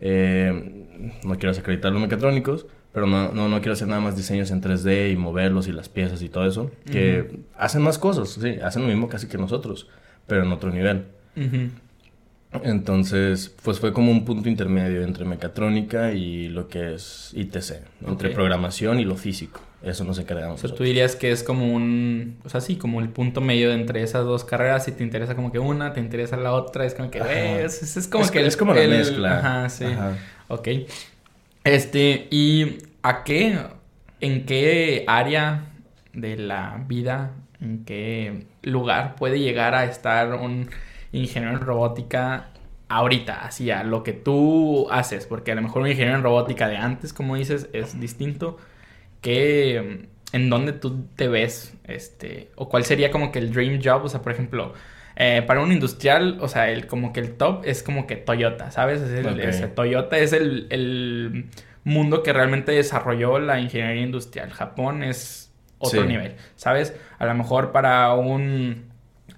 eh, 0.00 1.12
no 1.22 1.36
quiero 1.36 1.50
acreditar 1.54 1.92
los 1.92 2.00
mecatrónicos, 2.00 2.64
pero 2.94 3.06
no, 3.06 3.30
no, 3.32 3.46
no, 3.50 3.58
quiero 3.58 3.74
hacer 3.74 3.88
nada 3.88 4.00
más 4.00 4.16
diseños 4.16 4.50
en 4.50 4.62
3D 4.62 5.12
y 5.12 5.16
moverlos 5.16 5.68
y 5.68 5.72
las 5.72 5.90
piezas 5.90 6.22
y 6.22 6.30
todo 6.30 6.46
eso. 6.46 6.70
Que 6.90 7.40
hacen 7.58 7.82
más 7.82 7.98
cosas, 7.98 8.30
sí, 8.30 8.56
hacen 8.64 8.82
lo 8.82 8.88
mismo 8.88 9.06
casi 9.10 9.28
que 9.28 9.36
nosotros, 9.36 9.86
pero 10.26 10.44
en 10.44 10.50
otro 10.50 10.70
nivel. 10.70 11.08
Entonces, 12.64 13.54
pues 13.62 13.78
fue 13.78 13.92
como 13.92 14.12
un 14.12 14.24
punto 14.24 14.48
intermedio 14.48 15.02
entre 15.02 15.26
mecatrónica 15.26 16.12
y 16.12 16.48
lo 16.48 16.68
que 16.68 16.94
es 16.94 17.32
ITC, 17.34 17.82
entre 18.06 18.30
programación 18.30 18.98
y 18.98 19.04
lo 19.04 19.16
físico. 19.16 19.60
Eso 19.82 20.04
nos 20.04 20.18
encargamos. 20.18 20.62
O 20.62 20.68
sea, 20.68 20.76
tú 20.76 20.82
dirías 20.82 21.14
que 21.14 21.30
es 21.30 21.44
como 21.44 21.72
un, 21.72 22.38
o 22.44 22.48
sea, 22.48 22.60
sí, 22.60 22.76
como 22.76 23.00
el 23.00 23.10
punto 23.10 23.40
medio 23.40 23.72
entre 23.72 24.02
esas 24.02 24.24
dos 24.24 24.44
carreras. 24.44 24.84
Si 24.84 24.92
te 24.92 25.04
interesa 25.04 25.36
como 25.36 25.52
que 25.52 25.60
una, 25.60 25.92
te 25.92 26.00
interesa 26.00 26.36
la 26.36 26.52
otra, 26.52 26.84
es 26.84 26.94
como 26.94 27.10
que, 27.10 27.18
es, 27.64 27.96
es, 27.96 28.08
como 28.08 28.28
que... 28.28 28.44
Es 28.44 28.56
como 28.56 28.74
la 28.74 28.88
mezcla. 28.88 29.38
Ajá, 29.38 29.68
sí. 29.68 29.86
Ok. 30.48 30.68
Este, 31.62 32.26
¿y 32.30 32.78
a 33.02 33.22
qué, 33.22 33.58
en 34.20 34.46
qué 34.46 35.04
área 35.06 35.66
de 36.12 36.36
la 36.36 36.84
vida, 36.88 37.32
en 37.60 37.84
qué 37.84 38.46
lugar 38.62 39.14
puede 39.14 39.38
llegar 39.38 39.74
a 39.74 39.84
estar 39.84 40.34
un 40.34 40.70
ingeniero 41.12 41.54
en 41.54 41.60
robótica 41.60 42.48
ahorita, 42.88 43.44
así 43.44 43.70
a 43.70 43.84
lo 43.84 44.02
que 44.02 44.12
tú 44.12 44.88
haces, 44.90 45.26
porque 45.26 45.52
a 45.52 45.54
lo 45.54 45.62
mejor 45.62 45.82
un 45.82 45.88
ingeniero 45.88 46.16
en 46.16 46.24
robótica 46.24 46.68
de 46.68 46.76
antes, 46.76 47.12
como 47.12 47.36
dices, 47.36 47.68
es 47.72 48.00
distinto. 48.00 48.56
Que 49.20 50.08
en 50.32 50.50
dónde 50.50 50.72
tú 50.72 51.06
te 51.16 51.28
ves, 51.28 51.74
este, 51.84 52.50
o 52.56 52.68
cuál 52.68 52.84
sería 52.84 53.10
como 53.10 53.32
que 53.32 53.38
el 53.38 53.52
dream 53.52 53.80
job, 53.82 54.04
o 54.04 54.08
sea, 54.08 54.22
por 54.22 54.32
ejemplo, 54.32 54.74
eh, 55.16 55.42
para 55.46 55.60
un 55.60 55.72
industrial, 55.72 56.38
o 56.40 56.48
sea, 56.48 56.70
el 56.70 56.86
como 56.86 57.12
que 57.12 57.20
el 57.20 57.36
top 57.36 57.62
es 57.64 57.82
como 57.82 58.06
que 58.06 58.16
Toyota, 58.16 58.70
¿sabes? 58.70 59.00
Es 59.00 59.74
Toyota 59.74 60.18
es 60.18 60.32
el, 60.32 60.66
el, 60.70 61.46
mundo 61.84 62.22
que 62.22 62.34
realmente 62.34 62.72
desarrolló 62.72 63.38
la 63.38 63.60
ingeniería 63.60 64.02
industrial. 64.02 64.50
Japón 64.50 65.02
es 65.02 65.50
otro 65.78 66.04
nivel, 66.04 66.36
¿sabes? 66.54 66.94
A 67.18 67.24
lo 67.24 67.34
mejor 67.34 67.72
para 67.72 68.12
un 68.14 68.88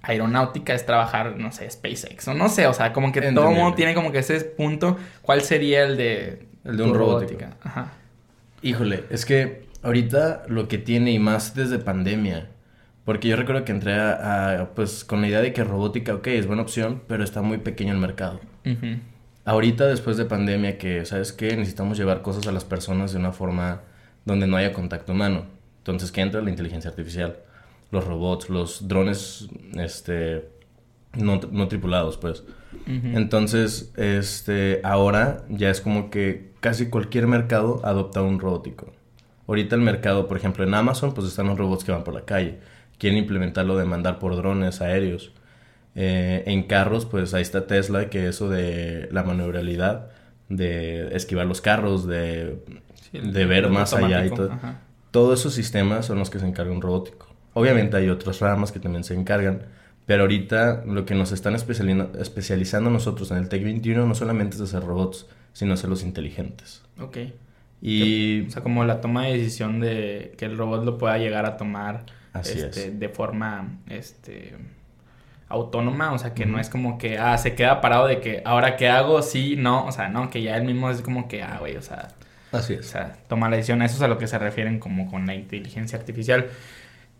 aeronáutica 0.03 0.75
es 0.75 0.85
trabajar, 0.85 1.37
no 1.37 1.53
sé, 1.53 1.71
SpaceX 1.71 2.27
o 2.29 2.35
no 2.35 2.49
sé, 2.49 2.67
o 2.67 2.75
sea, 2.75 2.93
como 2.93 3.13
que 3.13 3.21
todo 3.33 3.51
el 3.51 3.55
mundo 3.55 3.75
tiene 3.75 3.95
como 3.95 4.11
que 4.11 4.19
ese 4.19 4.41
punto. 4.41 4.99
¿Cuál 5.23 5.43
sería 5.43 5.85
el 5.85 5.97
de, 5.97 6.47
el 6.65 6.77
de 6.77 6.83
un 6.83 6.95
robótica? 6.95 7.57
Ajá. 7.63 7.93
Híjole, 8.63 9.05
es 9.11 9.25
que 9.25 9.70
ahorita 9.83 10.45
lo 10.49 10.69
que 10.69 10.79
tiene 10.79 11.13
y 11.13 11.19
más 11.19 11.55
desde 11.55 11.79
pandemia, 11.79 12.49
porque 13.05 13.29
yo 13.29 13.37
recuerdo 13.37 13.65
que 13.65 13.73
entré 13.73 13.95
a, 13.95 14.71
pues 14.75 15.05
con 15.05 15.21
la 15.21 15.29
idea 15.29 15.41
de 15.41 15.53
que 15.53 15.65
robótica, 15.65 16.15
ok, 16.15 16.27
es 16.29 16.47
buena 16.47 16.63
opción, 16.63 17.03
pero 17.07 17.25
está 17.25 17.43
muy 17.43 17.59
pequeño 17.59 17.93
el 17.93 17.99
mercado. 17.99 18.41
Ahorita 19.45 19.87
después 19.87 20.17
de 20.17 20.27
pandemia 20.27 20.79
que, 20.79 21.05
¿sabes 21.07 21.33
qué? 21.33 21.57
Necesitamos 21.57 21.99
llevar 21.99 22.23
cosas 22.23 22.47
a 22.47 22.53
las 22.53 22.65
personas 22.65 23.13
de 23.13 23.19
una 23.19 23.33
forma 23.33 23.81
donde 24.25 24.47
no 24.47 24.57
haya 24.57 24.73
contacto 24.73 25.13
humano. 25.13 25.47
Entonces, 25.79 26.13
¿qué 26.13 26.21
entra? 26.21 26.43
La 26.43 26.51
inteligencia 26.51 26.91
artificial 26.91 27.37
los 27.91 28.05
robots, 28.05 28.49
los 28.49 28.89
drones 28.89 29.49
este, 29.75 30.49
no, 31.15 31.41
no 31.51 31.69
tripulados, 31.69 32.17
pues. 32.17 32.45
Entonces, 32.87 33.93
este, 33.97 34.81
ahora 34.85 35.45
ya 35.49 35.71
es 35.71 35.81
como 35.81 36.11
que 36.11 36.53
casi 36.61 36.89
cualquier 36.89 37.27
mercado 37.27 37.81
adopta 37.85 38.23
un 38.23 38.39
robótico. 38.39 38.93
Ahorita 39.51 39.75
el 39.75 39.83
mercado, 39.83 40.29
por 40.29 40.37
ejemplo, 40.37 40.63
en 40.63 40.73
Amazon, 40.73 41.13
pues 41.13 41.27
están 41.27 41.49
los 41.49 41.59
robots 41.59 41.83
que 41.83 41.91
van 41.91 42.05
por 42.05 42.15
la 42.15 42.25
calle. 42.25 42.61
Quieren 42.99 43.19
implementarlo 43.19 43.77
de 43.77 43.85
mandar 43.85 44.21
por 44.21 44.37
drones 44.37 44.81
aéreos. 44.81 45.33
Eh, 45.97 46.45
en 46.47 46.63
carros, 46.69 47.05
pues 47.05 47.35
ahí 47.35 47.43
está 47.43 47.67
Tesla, 47.67 48.09
que 48.11 48.29
eso 48.29 48.49
de 48.49 49.09
la 49.11 49.25
maniobrabilidad, 49.25 50.11
de 50.49 51.17
esquivar 51.17 51.47
los 51.47 51.61
carros, 51.61 52.07
de, 52.07 52.63
de 53.13 53.45
ver 53.47 53.69
más 53.71 53.93
allá 53.93 54.25
y 54.25 54.31
todo. 54.31 54.53
Todos 55.11 55.41
esos 55.41 55.53
sistemas 55.53 56.07
son 56.07 56.21
los 56.21 56.31
que 56.31 56.39
se 56.39 56.47
encargan 56.47 56.77
un 56.77 56.83
robótico. 56.83 57.27
Obviamente 57.53 57.97
hay 57.97 58.09
otras 58.09 58.39
ramas 58.39 58.71
que 58.71 58.79
también 58.79 59.03
se 59.03 59.15
encargan, 59.15 59.63
pero 60.07 60.23
ahorita 60.23 60.85
lo 60.87 61.05
que 61.05 61.17
nos 61.17 61.33
están 61.33 61.57
especializando 61.57 62.89
nosotros 62.89 63.33
en 63.33 63.39
el 63.39 63.49
Tech 63.49 63.65
21 63.65 64.07
no 64.07 64.15
solamente 64.15 64.55
es 64.55 64.63
hacer 64.63 64.85
robots, 64.85 65.27
sino 65.55 65.75
hacerlos 65.75 66.05
inteligentes. 66.05 66.83
Ok. 67.01 67.19
Y... 67.81 68.47
O 68.47 68.51
sea, 68.51 68.63
como 68.63 68.85
la 68.85 69.01
toma 69.01 69.27
de 69.27 69.39
decisión 69.39 69.81
de 69.81 70.35
que 70.39 70.45
el 70.45 70.57
robot 70.57 70.85
lo 70.85 70.99
pueda 70.99 71.19
llegar 71.19 71.47
a 71.47 71.57
tomar 71.57 72.05
este, 72.35 72.91
de 72.91 73.09
forma 73.09 73.79
este, 73.89 74.57
autónoma, 75.49 76.13
o 76.13 76.19
sea, 76.19 76.35
que 76.35 76.47
no 76.47 76.61
es 76.61 76.69
como 76.69 76.99
que, 76.99 77.19
ah, 77.19 77.37
se 77.39 77.55
queda 77.55 77.81
parado 77.81 78.07
de 78.07 78.21
que, 78.21 78.43
ahora 78.45 78.77
qué 78.77 78.89
hago, 78.89 79.23
sí, 79.23 79.57
no, 79.57 79.87
o 79.87 79.93
sea, 79.93 80.09
no, 80.09 80.31
que 80.31 80.43
ya 80.43 80.57
él 80.57 80.65
mismo 80.65 80.91
es 80.91 81.03
como 81.03 81.29
que, 81.29 81.43
ah, 81.43 81.57
güey, 81.59 81.77
o 81.77 81.83
sea... 81.83 82.09
Así 82.53 82.75
es. 82.75 82.81
O 82.81 82.83
sea, 82.91 83.17
toma 83.29 83.49
la 83.49 83.57
decisión, 83.57 83.83
eso 83.83 83.97
es 83.97 84.03
a 84.03 84.09
lo 84.09 84.19
que 84.19 84.27
se 84.27 84.39
refieren 84.39 84.81
como 84.81 85.11
con 85.11 85.27
la 85.27 85.35
inteligencia 85.35 85.99
artificial. 85.99 86.49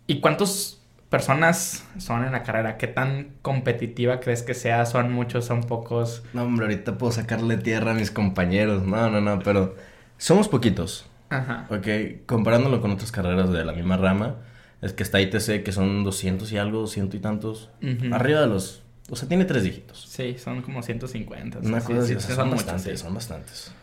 ¿Y 0.07 0.19
cuántas 0.19 0.81
personas 1.09 1.85
son 1.97 2.25
en 2.25 2.31
la 2.31 2.43
carrera? 2.43 2.77
¿Qué 2.77 2.87
tan 2.87 3.29
competitiva 3.41 4.19
crees 4.19 4.43
que 4.43 4.53
sea? 4.53 4.85
¿Son 4.85 5.11
muchos, 5.13 5.45
son 5.45 5.61
pocos? 5.61 6.23
No, 6.33 6.43
hombre, 6.43 6.65
ahorita 6.65 6.97
puedo 6.97 7.11
sacarle 7.11 7.57
tierra 7.57 7.91
a 7.91 7.93
mis 7.93 8.11
compañeros. 8.11 8.83
No, 8.83 9.09
no, 9.09 9.21
no, 9.21 9.39
pero 9.39 9.75
somos 10.21 10.47
poquitos. 10.47 11.07
Ajá. 11.29 11.65
Ok, 11.69 11.87
comparándolo 12.27 12.79
con 12.79 12.91
otras 12.91 13.11
carreras 13.11 13.51
de 13.51 13.65
la 13.65 13.73
misma 13.73 13.97
rama, 13.97 14.35
es 14.81 14.93
que 14.93 15.01
está 15.01 15.19
ITC, 15.19 15.63
que 15.63 15.71
son 15.71 16.03
200 16.03 16.51
y 16.51 16.57
algo, 16.59 16.85
ciento 16.85 17.17
y 17.17 17.19
tantos. 17.19 17.69
Arriba 18.11 18.41
de 18.41 18.47
los... 18.47 18.83
O 19.09 19.15
sea, 19.15 19.27
tiene 19.27 19.45
tres 19.45 19.63
dígitos. 19.63 20.05
Sí, 20.07 20.37
son 20.37 20.61
como 20.61 20.83
150. 20.83 21.59
Una 21.59 21.81
cosa 21.81 22.01
así, 22.01 22.19
son, 22.19 22.51
bastantes, 22.51 22.99
son 22.99 23.13
bastantes. 23.15 23.73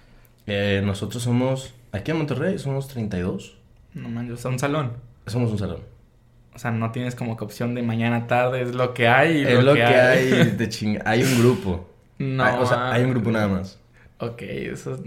Eh, 0.46 0.80
nosotros 0.84 1.22
somos... 1.22 1.74
Aquí 1.90 2.12
en 2.12 2.18
Monterrey 2.18 2.56
somos 2.58 2.86
32. 2.86 3.58
No 3.94 4.08
manches, 4.08 4.44
un 4.44 4.60
salón. 4.60 4.92
Somos 5.26 5.50
un 5.50 5.58
salón. 5.58 5.80
O 6.54 6.58
sea, 6.58 6.70
no 6.70 6.92
tienes 6.92 7.16
como 7.16 7.36
que 7.36 7.44
opción 7.44 7.74
de 7.74 7.82
mañana 7.82 8.28
tarde, 8.28 8.62
es 8.62 8.74
lo 8.76 8.94
que 8.94 9.08
hay. 9.08 9.42
es 9.42 9.64
lo, 9.64 9.74
que, 9.74 9.82
hay, 9.82 10.52
de 10.52 10.68
chinga. 10.68 11.02
Hay 11.04 11.22
un 11.22 11.38
grupo. 11.38 11.84
No. 12.20 12.62
o 12.62 12.66
sea, 12.66 12.90
hay 12.90 13.04
un 13.04 13.10
grupo 13.10 13.30
nada 13.30 13.46
más. 13.46 13.78
Ok, 14.18 14.42
eso. 14.42 15.00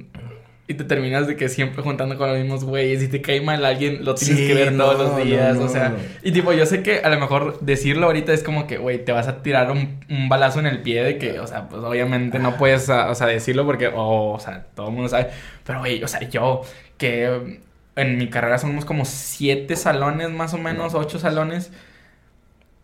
Y 0.67 0.75
te 0.75 0.83
terminas 0.85 1.27
de 1.27 1.35
que 1.35 1.49
siempre 1.49 1.83
juntando 1.83 2.17
con 2.17 2.29
los 2.29 2.37
mismos 2.39 2.63
güeyes 2.63 3.03
y 3.03 3.09
te 3.09 3.21
cae 3.21 3.41
mal 3.41 3.65
alguien, 3.65 4.05
lo 4.05 4.15
tienes 4.15 4.37
que 4.37 4.53
ver 4.53 4.77
todos 4.77 4.97
los 4.97 5.25
días, 5.25 5.57
o 5.57 5.67
sea. 5.67 5.95
Y 6.23 6.31
tipo, 6.31 6.53
yo 6.53 6.65
sé 6.65 6.81
que 6.81 6.99
a 6.99 7.09
lo 7.09 7.19
mejor 7.19 7.59
decirlo 7.59 8.05
ahorita 8.05 8.31
es 8.31 8.41
como 8.41 8.67
que, 8.67 8.77
güey, 8.77 9.03
te 9.03 9.11
vas 9.11 9.27
a 9.27 9.43
tirar 9.43 9.69
un, 9.71 9.99
un, 10.09 10.29
balazo 10.29 10.59
en 10.59 10.67
el 10.67 10.81
pie 10.81 11.03
de 11.03 11.17
que, 11.17 11.39
o 11.39 11.47
sea, 11.47 11.67
pues 11.67 11.83
obviamente 11.83 12.39
no 12.39 12.57
puedes, 12.57 12.87
o 12.87 13.15
sea, 13.15 13.27
decirlo 13.27 13.65
porque, 13.65 13.91
o 13.93 14.39
sea, 14.39 14.65
todo 14.75 14.87
el 14.87 14.93
mundo 14.93 15.09
sabe. 15.09 15.27
Pero, 15.65 15.79
güey, 15.79 16.01
o 16.03 16.07
sea, 16.07 16.21
yo 16.29 16.61
que 16.97 17.59
en 17.95 18.17
mi 18.17 18.29
carrera 18.29 18.57
somos 18.57 18.85
como 18.85 19.05
siete 19.05 19.75
salones, 19.75 20.29
más 20.29 20.53
o 20.53 20.57
menos, 20.57 20.93
ocho 20.93 21.19
salones. 21.19 21.71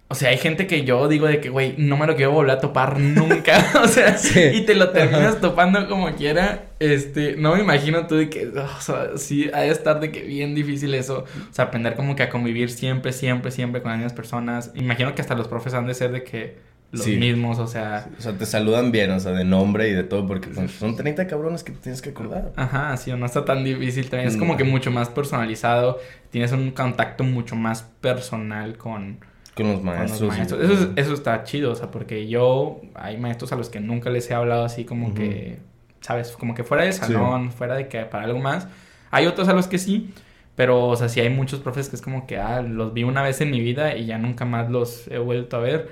O 0.10 0.16
sea, 0.16 0.30
hay 0.30 0.38
gente 0.38 0.68
que 0.68 0.86
yo 0.86 1.10
digo 1.10 1.28
de 1.28 1.42
que, 1.42 1.50
güey, 1.50 1.76
no 1.78 1.98
me 1.98 2.08
lo 2.08 2.16
quiero 2.16 2.32
volver 2.32 2.52
a 2.52 2.60
topar 2.60 2.98
nunca. 3.00 3.72
o 3.84 3.88
sea, 3.88 4.18
y 4.54 4.62
te 4.62 4.74
lo 4.74 4.92
terminas 4.92 5.42
topando 5.42 5.88
como 5.90 6.10
quiera. 6.16 6.68
Este, 6.80 7.36
no 7.36 7.56
me 7.56 7.62
imagino 7.62 8.08
tú 8.08 8.16
de 8.16 8.30
que, 8.30 8.48
o 8.48 8.82
sea, 8.82 9.18
sí, 9.18 9.50
ha 9.54 9.62
de 9.62 9.70
estar 9.70 10.00
de 10.00 10.12
que 10.12 10.24
bien 10.24 10.56
difícil 10.56 10.94
eso. 10.94 11.26
O 11.50 11.54
sea, 11.54 11.66
aprender 11.66 11.96
como 11.96 12.16
que 12.16 12.24
a 12.24 12.30
convivir 12.30 12.70
siempre, 12.70 13.12
siempre, 13.12 13.52
siempre 13.52 13.82
con 13.82 13.92
las 13.92 14.00
mismas 14.00 14.14
personas. 14.14 14.72
Imagino 14.76 15.14
que 15.14 15.22
hasta 15.22 15.36
los 15.36 15.50
profes 15.50 15.74
han 15.74 15.88
de 15.88 15.94
ser 15.94 16.14
de 16.14 16.24
que 16.24 16.56
los 16.92 17.06
mismos, 17.08 17.60
o 17.60 17.68
sea... 17.68 18.08
O 18.18 18.22
sea, 18.22 18.38
te 18.38 18.46
saludan 18.46 18.92
bien, 18.94 19.12
o 19.12 19.20
sea, 19.20 19.34
de 19.34 19.44
nombre 19.44 19.90
y 19.90 19.94
de 19.94 20.04
todo, 20.04 20.26
porque 20.26 20.50
son 20.54 20.96
30 20.96 21.28
cabrones 21.28 21.64
que 21.64 21.74
te 21.74 21.80
tienes 21.80 22.02
que 22.02 22.12
acordar. 22.12 22.54
Ajá, 22.56 22.96
sí, 22.96 23.12
no 23.12 23.26
está 23.26 23.44
tan 23.44 23.64
difícil 23.64 24.10
también. 24.10 24.30
Es 24.30 24.38
como 24.38 24.56
que 24.56 24.64
mucho 24.64 24.90
más 24.90 25.10
personalizado, 25.10 26.00
tienes 26.30 26.54
un 26.54 26.72
contacto 26.72 27.24
mucho 27.24 27.56
más 27.56 27.84
personal 27.84 28.78
con... 28.78 29.20
Con 29.58 29.74
los 29.74 29.84
maestros. 29.84 30.38
Eso, 30.38 30.94
eso 30.96 31.14
está 31.14 31.44
chido, 31.44 31.72
o 31.72 31.76
sea, 31.76 31.92
porque 31.92 32.28
yo... 32.28 32.82
Hay 32.96 33.18
maestros 33.18 33.52
a 33.52 33.56
los 33.56 33.70
que 33.70 33.80
nunca 33.80 34.10
les 34.10 34.30
he 34.30 34.34
hablado 34.34 34.64
así 34.64 34.86
como 34.86 35.14
que... 35.14 35.60
¿Sabes? 36.02 36.32
Como 36.32 36.54
que 36.54 36.64
fuera 36.64 36.84
del 36.84 36.94
salón, 36.94 37.52
fuera 37.52 37.76
de 37.76 37.88
que 37.88 38.06
para 38.06 38.26
algo 38.26 38.40
más. 38.40 38.68
Hay 39.12 39.26
otros 39.26 39.48
a 39.48 39.54
los 39.54 39.68
que 39.68 39.78
sí, 39.78 40.14
pero, 40.56 40.88
o 40.88 40.96
sea, 40.96 41.10
sí 41.10 41.20
hay 41.20 41.30
muchos 41.30 41.60
profes 41.60 41.90
que 41.90 41.96
es 41.96 42.02
como 42.02 42.28
que, 42.28 42.38
ah, 42.38 42.62
los 42.62 42.94
vi 42.94 43.04
una 43.04 43.22
vez 43.24 43.42
en 43.42 43.52
mi 43.52 43.60
vida 43.60 43.96
y 43.96 44.06
ya 44.06 44.18
nunca 44.18 44.46
más 44.46 44.70
los 44.70 45.08
he 45.08 45.18
vuelto 45.18 45.58
a 45.58 45.60
ver. 45.60 45.90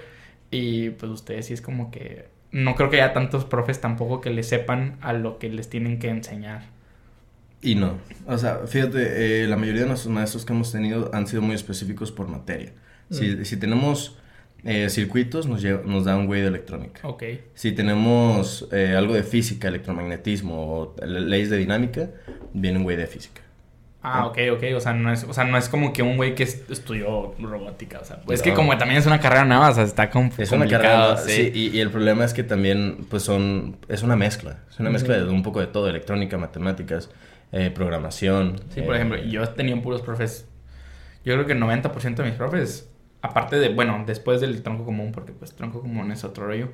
Y 0.51 0.91
pues 0.91 1.11
ustedes 1.11 1.47
sí 1.47 1.53
es 1.53 1.61
como 1.61 1.91
que 1.91 2.27
no 2.55 2.75
creo 2.75 2.89
que 2.89 3.01
haya 3.01 3.11
tantos 3.11 3.43
profes 3.43 3.81
tampoco 3.81 4.21
que 4.21 4.29
le 4.29 4.41
sepan 4.41 4.97
a 5.01 5.11
lo 5.11 5.39
que 5.39 5.49
les 5.49 5.69
tienen 5.69 5.99
que 5.99 6.07
enseñar. 6.09 6.63
Y 7.61 7.75
no. 7.75 7.97
O 8.27 8.37
sea, 8.37 8.59
fíjate, 8.65 9.43
eh, 9.43 9.47
la 9.47 9.57
mayoría 9.57 9.81
de 9.81 9.87
nuestros 9.87 10.13
maestros 10.13 10.45
que 10.45 10.53
hemos 10.53 10.71
tenido 10.71 11.09
han 11.13 11.27
sido 11.27 11.41
muy 11.41 11.55
específicos 11.55 12.11
por 12.11 12.29
materia. 12.29 12.71
Si, 13.09 13.27
mm. 13.27 13.45
si 13.45 13.57
tenemos 13.57 14.17
eh, 14.63 14.89
circuitos, 14.89 15.47
nos, 15.47 15.63
nos 15.63 16.05
da 16.05 16.17
un 16.17 16.25
güey 16.25 16.41
de 16.41 16.47
electrónica. 16.47 17.07
Ok. 17.07 17.23
Si 17.53 17.71
tenemos 17.71 18.67
eh, 18.71 18.95
algo 18.97 19.13
de 19.13 19.23
física, 19.23 19.67
electromagnetismo 19.67 20.55
o 20.55 20.95
leyes 21.05 21.49
de 21.51 21.57
dinámica, 21.57 22.09
viene 22.53 22.79
un 22.79 22.83
güey 22.83 22.97
de 22.97 23.05
física. 23.05 23.41
Ah, 24.07 24.27
ok, 24.27 24.37
ok. 24.53 24.63
O 24.75 24.79
sea, 24.79 24.93
no 24.93 25.11
es, 25.11 25.23
o 25.23 25.33
sea, 25.33 25.45
no 25.45 25.57
es 25.57 25.67
como 25.67 25.91
que 25.91 26.03
un 26.03 26.15
güey 26.17 26.35
que 26.35 26.43
estudió 26.43 27.33
robótica. 27.39 27.99
O 27.99 28.05
sea, 28.05 28.21
pues 28.21 28.39
es 28.39 28.43
que 28.43 28.53
como 28.53 28.77
también 28.77 28.99
es 28.99 29.07
una 29.07 29.19
carrera 29.19 29.45
nueva, 29.45 29.69
o 29.69 29.73
sea, 29.73 29.83
está 29.83 30.11
complicado. 30.11 30.43
Es 30.43 30.51
una 30.51 30.67
carrera 30.67 31.17
sí. 31.17 31.51
y, 31.53 31.79
el 31.79 31.89
problema 31.89 32.23
es 32.23 32.33
que 32.33 32.43
también, 32.43 33.05
pues 33.09 33.23
son, 33.23 33.77
es 33.87 34.03
una 34.03 34.15
mezcla. 34.15 34.59
Es 34.69 34.79
una 34.79 34.91
mezcla 34.91 35.17
de 35.17 35.25
un 35.25 35.41
poco 35.41 35.59
de 35.59 35.67
todo, 35.67 35.89
electrónica, 35.89 36.37
matemáticas, 36.37 37.09
eh, 37.51 37.71
programación. 37.71 38.61
Sí, 38.73 38.81
por 38.81 38.95
ejemplo, 38.95 39.17
yo 39.23 39.47
tenía 39.49 39.79
puros 39.81 40.01
profes, 40.01 40.47
yo 41.23 41.33
creo 41.33 41.47
que 41.47 41.53
el 41.53 41.59
90% 41.59 42.15
de 42.15 42.23
mis 42.23 42.33
profes, 42.33 42.87
aparte 43.25 43.57
de, 43.57 43.69
bueno, 43.69 44.03
después 44.05 44.39
del 44.41 44.61
tronco 44.61 44.85
común, 44.85 45.11
porque 45.11 45.31
pues 45.31 45.53
tronco 45.53 45.81
común 45.81 46.11
es 46.11 46.23
otro 46.23 46.45
rollo. 46.47 46.69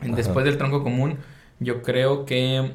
Después 0.00 0.44
del 0.44 0.58
tronco 0.58 0.82
común, 0.82 1.18
yo 1.60 1.82
creo 1.82 2.26
que 2.26 2.72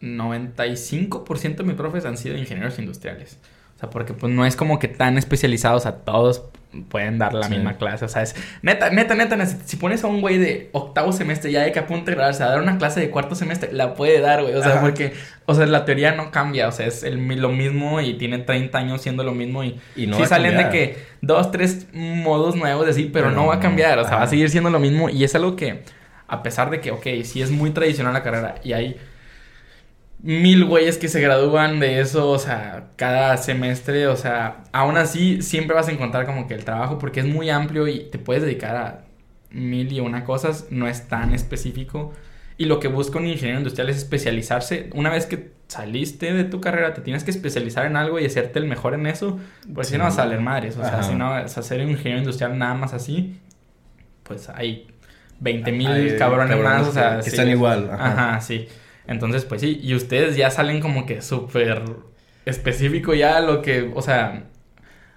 95% 0.00 1.56
de 1.56 1.64
mis 1.64 1.76
profes 1.76 2.04
han 2.04 2.16
sido 2.16 2.36
ingenieros 2.36 2.78
industriales. 2.78 3.38
O 3.76 3.78
sea, 3.78 3.90
porque 3.90 4.14
pues 4.14 4.32
no 4.32 4.46
es 4.46 4.56
como 4.56 4.78
que 4.78 4.88
tan 4.88 5.18
especializados 5.18 5.84
a 5.86 5.98
todos 5.98 6.44
pueden 6.84 7.18
dar 7.18 7.34
la 7.34 7.48
misma 7.48 7.76
clase. 7.76 8.04
O 8.04 8.08
sea, 8.08 8.22
es 8.22 8.34
neta, 8.62 8.90
neta, 8.90 9.14
neta, 9.14 9.44
si 9.46 9.76
pones 9.76 10.04
a 10.04 10.06
un 10.06 10.20
güey 10.20 10.38
de 10.38 10.70
octavo 10.72 11.12
semestre 11.12 11.50
ya 11.50 11.62
de 11.62 11.72
que 11.72 11.78
apunte 11.78 12.10
a 12.10 12.14
graduarse 12.14 12.42
a 12.42 12.46
dar 12.46 12.60
una 12.60 12.78
clase 12.78 13.00
de 13.00 13.10
cuarto 13.10 13.34
semestre, 13.34 13.72
la 13.72 13.94
puede 13.94 14.20
dar, 14.20 14.42
güey. 14.42 14.54
O 14.54 14.62
sea, 14.62 14.80
porque, 14.80 15.12
o 15.46 15.54
sea, 15.54 15.66
la 15.66 15.84
teoría 15.84 16.12
no 16.12 16.30
cambia. 16.30 16.68
O 16.68 16.72
sea, 16.72 16.86
es 16.86 17.02
el, 17.02 17.24
lo 17.40 17.50
mismo 17.50 18.00
y 18.00 18.14
tiene 18.14 18.38
30 18.38 18.78
años 18.78 19.02
siendo 19.02 19.24
lo 19.24 19.32
mismo 19.32 19.64
y, 19.64 19.78
y 19.94 20.06
no 20.06 20.16
sí 20.16 20.26
salen 20.26 20.56
de 20.56 20.68
que 20.70 20.98
dos, 21.20 21.50
tres 21.50 21.86
modos 21.92 22.56
nuevos 22.56 22.84
de 22.84 22.92
así, 22.92 23.10
pero, 23.12 23.30
no, 23.30 23.46
va 23.46 23.56
a 23.56 23.60
cambiar. 23.60 23.98
O 23.98 24.04
sea, 24.04 24.16
va 24.16 24.22
a 24.22 24.28
seguir 24.28 24.50
siendo 24.50 24.70
lo 24.70 24.78
mismo 24.78 25.08
y 25.08 25.24
es 25.24 25.34
algo 25.34 25.56
que, 25.56 25.82
a 26.28 26.42
pesar 26.42 26.70
de 26.70 26.80
que, 26.80 26.90
ok, 26.90 27.06
sí 27.24 27.42
es 27.42 27.50
muy 27.50 27.70
tradicional 27.70 28.12
la 28.12 28.22
carrera 28.22 28.56
y 28.62 28.72
hay 28.72 28.96
mil 30.26 30.64
güeyes 30.64 30.98
que 30.98 31.06
se 31.06 31.20
gradúan 31.20 31.78
de 31.78 32.00
eso, 32.00 32.28
o 32.28 32.38
sea, 32.40 32.88
cada 32.96 33.36
semestre, 33.36 34.08
o 34.08 34.16
sea, 34.16 34.64
aún 34.72 34.96
así 34.96 35.40
siempre 35.40 35.76
vas 35.76 35.86
a 35.86 35.92
encontrar 35.92 36.26
como 36.26 36.48
que 36.48 36.54
el 36.54 36.64
trabajo 36.64 36.98
porque 36.98 37.20
es 37.20 37.26
muy 37.26 37.48
amplio 37.48 37.86
y 37.86 38.00
te 38.10 38.18
puedes 38.18 38.42
dedicar 38.42 38.74
a 38.74 39.04
mil 39.50 39.92
y 39.92 40.00
una 40.00 40.24
cosas, 40.24 40.66
no 40.70 40.88
es 40.88 41.06
tan 41.06 41.32
específico. 41.32 42.12
Y 42.58 42.64
lo 42.64 42.80
que 42.80 42.88
busca 42.88 43.18
un 43.18 43.28
ingeniero 43.28 43.58
industrial 43.58 43.88
es 43.88 43.98
especializarse. 43.98 44.90
Una 44.94 45.10
vez 45.10 45.26
que 45.26 45.52
saliste 45.68 46.32
de 46.32 46.42
tu 46.42 46.60
carrera, 46.60 46.92
te 46.92 47.02
tienes 47.02 47.22
que 47.22 47.30
especializar 47.30 47.86
en 47.86 47.96
algo 47.96 48.18
y 48.18 48.26
hacerte 48.26 48.58
el 48.58 48.64
mejor 48.64 48.94
en 48.94 49.06
eso, 49.06 49.38
pues 49.74 49.88
si 49.88 49.96
no 49.96 50.04
vas 50.04 50.14
a 50.14 50.24
salir 50.24 50.40
madres. 50.40 50.76
O 50.76 50.82
sea, 50.82 51.04
si 51.04 51.14
no 51.14 51.30
vas 51.30 51.56
a 51.56 51.62
ser 51.62 51.82
un 51.82 51.90
ingeniero 51.90 52.18
industrial 52.18 52.58
nada 52.58 52.74
más 52.74 52.94
así, 52.94 53.38
pues 54.24 54.48
hay 54.48 54.88
20 55.38 55.70
mil 55.70 56.16
cabrones, 56.16 56.58
más. 56.60 56.88
O 56.88 56.92
sea, 56.92 57.20
que 57.20 57.28
están 57.28 57.48
igual. 57.48 57.90
Ajá, 57.92 58.40
sí. 58.40 58.66
Entonces, 59.08 59.44
pues 59.44 59.60
sí, 59.60 59.80
y 59.82 59.94
ustedes 59.94 60.36
ya 60.36 60.50
salen 60.50 60.80
como 60.80 61.06
que 61.06 61.22
súper 61.22 61.84
específico 62.44 63.14
ya 63.14 63.40
lo 63.40 63.62
que, 63.62 63.92
o 63.94 64.02
sea, 64.02 64.44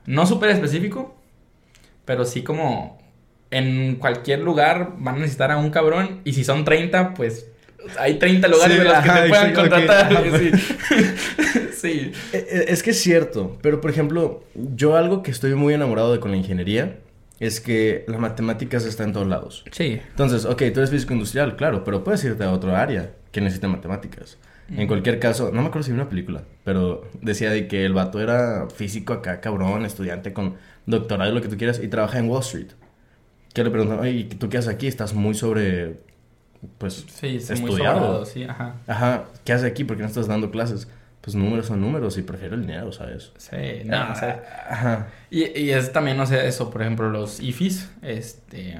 no 0.06 0.26
súper 0.26 0.50
específico, 0.50 1.16
pero 2.06 2.26
sí 2.26 2.44
como 2.44 3.00
en 3.52 3.96
cualquier 3.96 4.40
lugar 4.40 4.94
van 4.98 5.16
a 5.16 5.20
necesitar 5.20 5.52
a 5.52 5.58
un 5.58 5.70
cabrón 5.70 6.22
y 6.24 6.34
si 6.34 6.44
son 6.44 6.66
30, 6.66 7.14
pues 7.14 7.48
hay 7.98 8.20
30 8.20 8.48
lugares 8.48 8.78
en 8.78 8.84
los 8.84 8.94
que 9.04 9.10
te 9.10 9.30
puedan 9.30 9.54
contratar. 9.54 10.24
sí. 11.74 12.12
E, 12.34 12.38
e, 12.38 12.66
es 12.68 12.84
que 12.84 12.92
es 12.92 13.02
cierto, 13.02 13.58
pero 13.62 13.82
por 13.82 13.90
ejemplo, 13.90 14.44
yo 14.54 14.96
algo 14.96 15.24
que 15.24 15.32
estoy 15.32 15.56
muy 15.56 15.74
enamorado 15.74 16.12
de 16.12 16.20
con 16.20 16.32
la 16.32 16.38
ingeniería 16.38 16.98
es 17.40 17.62
que 17.62 18.04
las 18.08 18.20
matemáticas 18.20 18.86
están 18.86 19.08
en 19.08 19.14
todos 19.14 19.28
lados. 19.28 19.64
Sí. 19.72 20.02
Entonces, 20.10 20.46
ok, 20.46 20.58
tú 20.74 20.80
eres 20.80 20.90
físico 20.90 21.14
industrial, 21.14 21.56
claro, 21.56 21.84
pero 21.84 22.04
puedes 22.04 22.24
irte 22.26 22.44
a 22.44 22.52
otro 22.52 22.76
área 22.76 23.12
que 23.32 23.42
necesita 23.42 23.68
matemáticas. 23.68 24.38
En 24.72 24.88
cualquier 24.88 25.20
caso, 25.20 25.52
no 25.52 25.62
me 25.64 25.70
acuerdo 25.70 25.84
si 25.84 25.92
vi 25.92 25.96
una 25.96 26.10
película, 26.10 26.44
pero 26.64 27.10
decía 27.22 27.50
de 27.50 27.68
que 27.68 27.86
el 27.86 27.94
vato 27.94 28.22
era 28.22 28.68
físico 28.70 29.14
acá, 29.14 29.42
cabrón, 29.42 29.84
estudiante 29.84 30.32
con 30.32 30.58
doctorado 30.86 31.32
y 31.32 31.34
lo 31.34 31.42
que 31.42 31.48
tú 31.48 31.58
quieras, 31.58 31.80
y 31.84 31.88
trabaja 31.88 32.20
en 32.20 32.30
Wall 32.30 32.42
Street. 32.42 32.68
que 33.54 33.64
le 33.64 33.72
preguntan, 33.72 34.00
oye, 34.00 34.26
¿tú 34.26 34.48
qué 34.48 34.60
haces 34.60 34.70
aquí? 34.74 34.86
Estás 34.88 35.14
muy 35.16 35.34
sobre, 35.34 36.02
pues, 36.78 37.04
sí, 37.10 37.38
estudiado. 37.38 38.26
sí, 38.26 38.44
ajá. 38.44 38.76
Ajá, 38.86 39.26
¿qué 39.44 39.54
haces 39.54 39.66
aquí? 39.72 39.84
¿Por 39.86 39.98
qué 39.98 40.04
no 40.04 40.10
estás 40.10 40.28
dando 40.28 40.52
clases? 40.52 40.88
Pues 41.22 41.36
números 41.36 41.66
son 41.66 41.82
números 41.82 42.18
y 42.18 42.22
prefiero 42.22 42.54
el 42.56 42.62
dinero, 42.62 42.92
¿sabes? 42.92 43.32
Sí, 43.38 43.82
no, 43.86 44.12
o 44.12 44.16
sea, 44.16 44.44
ajá. 44.70 45.08
Y, 45.32 45.60
y 45.60 45.72
es 45.72 45.92
también, 45.92 46.16
no 46.16 46.26
sé, 46.28 46.48
eso, 46.48 46.70
por 46.70 46.82
ejemplo, 46.84 47.10
los 47.10 47.40
IFIs, 47.40 47.90
este, 48.04 48.80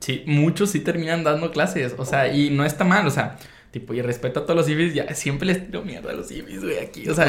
sí, 0.00 0.24
muchos 0.26 0.70
sí 0.70 0.80
terminan 0.80 1.22
dando 1.24 1.52
clases, 1.52 1.94
o 1.96 2.04
sea, 2.04 2.32
y 2.34 2.50
no 2.50 2.64
está 2.64 2.84
mal, 2.84 3.06
o 3.06 3.10
sea, 3.10 3.36
Tipo, 3.74 3.92
y 3.92 4.00
respeto 4.02 4.38
a 4.38 4.42
todos 4.44 4.54
los 4.54 4.68
IFIs, 4.68 4.94
ya 4.94 5.12
siempre 5.16 5.48
les 5.48 5.66
tiro 5.66 5.82
mierda 5.82 6.12
a 6.12 6.14
los 6.14 6.30
IFIs, 6.30 6.62
güey, 6.62 6.78
aquí. 6.78 7.08
O 7.08 7.12
sea, 7.12 7.28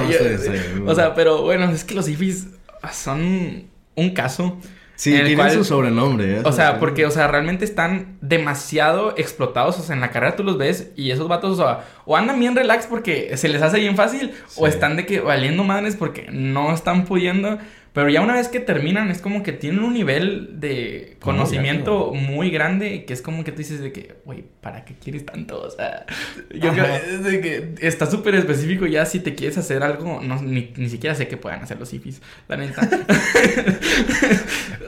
o 0.86 0.94
sea, 0.94 1.16
pero 1.16 1.42
bueno, 1.42 1.72
es 1.72 1.84
que 1.84 1.96
los 1.96 2.08
IFIs 2.08 2.50
son 2.94 3.64
un 3.96 4.10
caso. 4.12 4.60
Sí, 4.96 5.10
tienen 5.10 5.52
su 5.52 5.64
sobrenombre. 5.64 6.38
¿eh? 6.38 6.42
O 6.46 6.52
sea, 6.52 6.80
porque, 6.80 7.08
o 7.08 7.10
sea, 7.10 7.28
realmente 7.30 7.66
están 7.66 8.20
demasiado 8.22 9.16
explotados. 9.18 9.80
O 9.80 9.82
sea, 9.82 9.96
en 9.96 10.02
la 10.02 10.12
carrera 10.12 10.36
tú 10.36 10.44
los 10.44 10.60
ves 10.60 10.92
y 10.96 11.10
esos 11.10 11.28
vatos, 11.28 11.58
o 11.58 11.64
sea, 11.64 11.84
o 12.06 12.16
andan 12.16 12.40
bien 12.40 12.56
relax 12.56 12.86
porque 12.86 13.36
se 13.38 13.50
les 13.50 13.64
hace 13.64 13.80
bien 13.80 13.96
fácil, 13.96 14.32
o 14.56 14.68
están 14.68 14.98
de 14.98 15.08
que 15.08 15.22
valiendo 15.22 15.64
madres 15.64 15.96
porque 15.96 16.28
no 16.32 16.76
están 16.76 17.06
pudiendo. 17.06 17.58
Pero 17.96 18.10
ya 18.10 18.20
una 18.20 18.34
vez 18.34 18.50
que 18.50 18.60
terminan, 18.60 19.10
es 19.10 19.22
como 19.22 19.42
que 19.42 19.54
tienen 19.54 19.82
un 19.82 19.94
nivel 19.94 20.60
de 20.60 21.16
conocimiento 21.22 22.12
muy 22.14 22.50
grande 22.50 23.06
que 23.06 23.14
es 23.14 23.22
como 23.22 23.46
que 23.46 23.54
tú 23.54 23.60
dices 23.60 23.80
de 23.80 23.94
que, 23.94 24.16
güey, 24.26 24.44
¿para 24.60 24.84
qué 24.84 24.96
quieres 25.02 25.26
tanto? 25.26 25.62
O 25.62 25.70
sea, 25.70 26.06
yo 26.54 26.74
creo 26.74 27.24
de 27.24 27.40
que 27.40 27.76
está 27.80 28.06
súper 28.06 28.36
específico 28.36 28.86
ya 28.86 29.06
si 29.06 29.22
te 29.22 29.34
quieres 29.34 29.58
hacer 29.58 29.82
algo, 29.82 30.20
no, 30.22 30.42
ni, 30.42 30.74
ni 30.76 30.90
siquiera 30.90 31.16
sé 31.16 31.30
que 31.30 31.38
puedan 31.38 31.64
hacer 31.64 31.80
los 31.80 31.94
IFIs, 31.94 32.22
la 32.50 32.58
neta. 32.58 32.86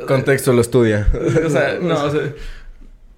Contexto 0.06 0.52
lo 0.52 0.60
estudia. 0.60 1.08
o 1.46 1.50
sea, 1.50 1.78
no, 1.82 2.04
o 2.04 2.12
sea, 2.12 2.22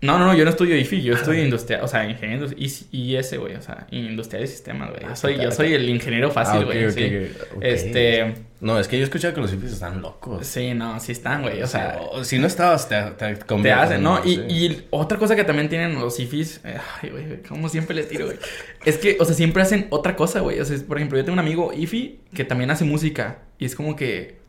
no, 0.02 0.20
no, 0.20 0.28
no, 0.28 0.36
yo 0.36 0.44
no 0.44 0.52
estudio 0.52 0.78
IFI, 0.78 1.02
yo 1.02 1.16
estudio 1.16 1.44
industrial, 1.44 1.84
o 1.84 1.88
sea, 1.88 2.08
ingeniero 2.08 2.46
y, 2.56 3.16
ese, 3.16 3.38
güey, 3.38 3.56
o 3.56 3.62
sea, 3.64 3.88
industrial 3.90 4.44
de 4.44 4.48
sistemas, 4.48 4.92
güey. 4.92 5.02
Yo 5.02 5.10
ah, 5.10 5.16
soy, 5.16 5.42
yo 5.42 5.52
soy 5.52 5.74
el 5.74 5.90
ingeniero 5.90 6.30
fácil, 6.30 6.62
ah, 6.62 6.66
güey. 6.66 6.92
sí. 6.92 7.32
Este. 7.60 8.49
No, 8.62 8.78
es 8.78 8.88
que 8.90 8.98
yo 8.98 9.04
he 9.04 9.06
escuchado 9.06 9.34
que 9.34 9.40
los 9.40 9.54
IFIs 9.54 9.74
están 9.74 10.02
locos. 10.02 10.46
Sí, 10.46 10.74
no, 10.74 11.00
sí 11.00 11.14
están, 11.14 11.44
güey. 11.44 11.62
O 11.62 11.68
sea, 11.68 11.98
si 12.24 12.40
no 12.40 12.48
estabas, 12.48 12.90
te, 12.90 13.02
te, 13.12 13.36
te 13.36 13.72
hacen, 13.72 14.04
¿no? 14.04 14.22
Y, 14.26 14.32
y, 14.50 14.88
otra 14.90 15.18
cosa 15.18 15.36
que 15.36 15.46
también 15.46 15.70
tienen 15.70 15.96
los 15.96 16.20
IFIs, 16.20 16.62
ay, 17.02 17.10
güey, 17.10 17.42
como 17.44 17.70
siempre 17.70 17.96
les 17.96 18.10
tiro, 18.10 18.26
güey. 18.26 18.38
es 18.84 18.98
que, 18.98 19.18
o 19.20 19.26
sea, 19.26 19.34
siempre 19.34 19.64
hacen 19.64 19.88
otra 19.92 20.16
cosa, 20.16 20.42
güey. 20.42 20.60
O 20.60 20.66
sea, 20.66 20.78
por 20.86 20.98
ejemplo, 20.98 21.18
yo 21.18 21.24
tengo 21.24 21.34
un 21.34 21.40
amigo 21.40 21.72
IFI 21.74 22.20
que 22.34 22.44
también 22.44 22.70
hace 22.70 22.84
música 22.84 23.40
y 23.58 23.66
es 23.66 23.76
como 23.76 23.96
que 23.96 24.40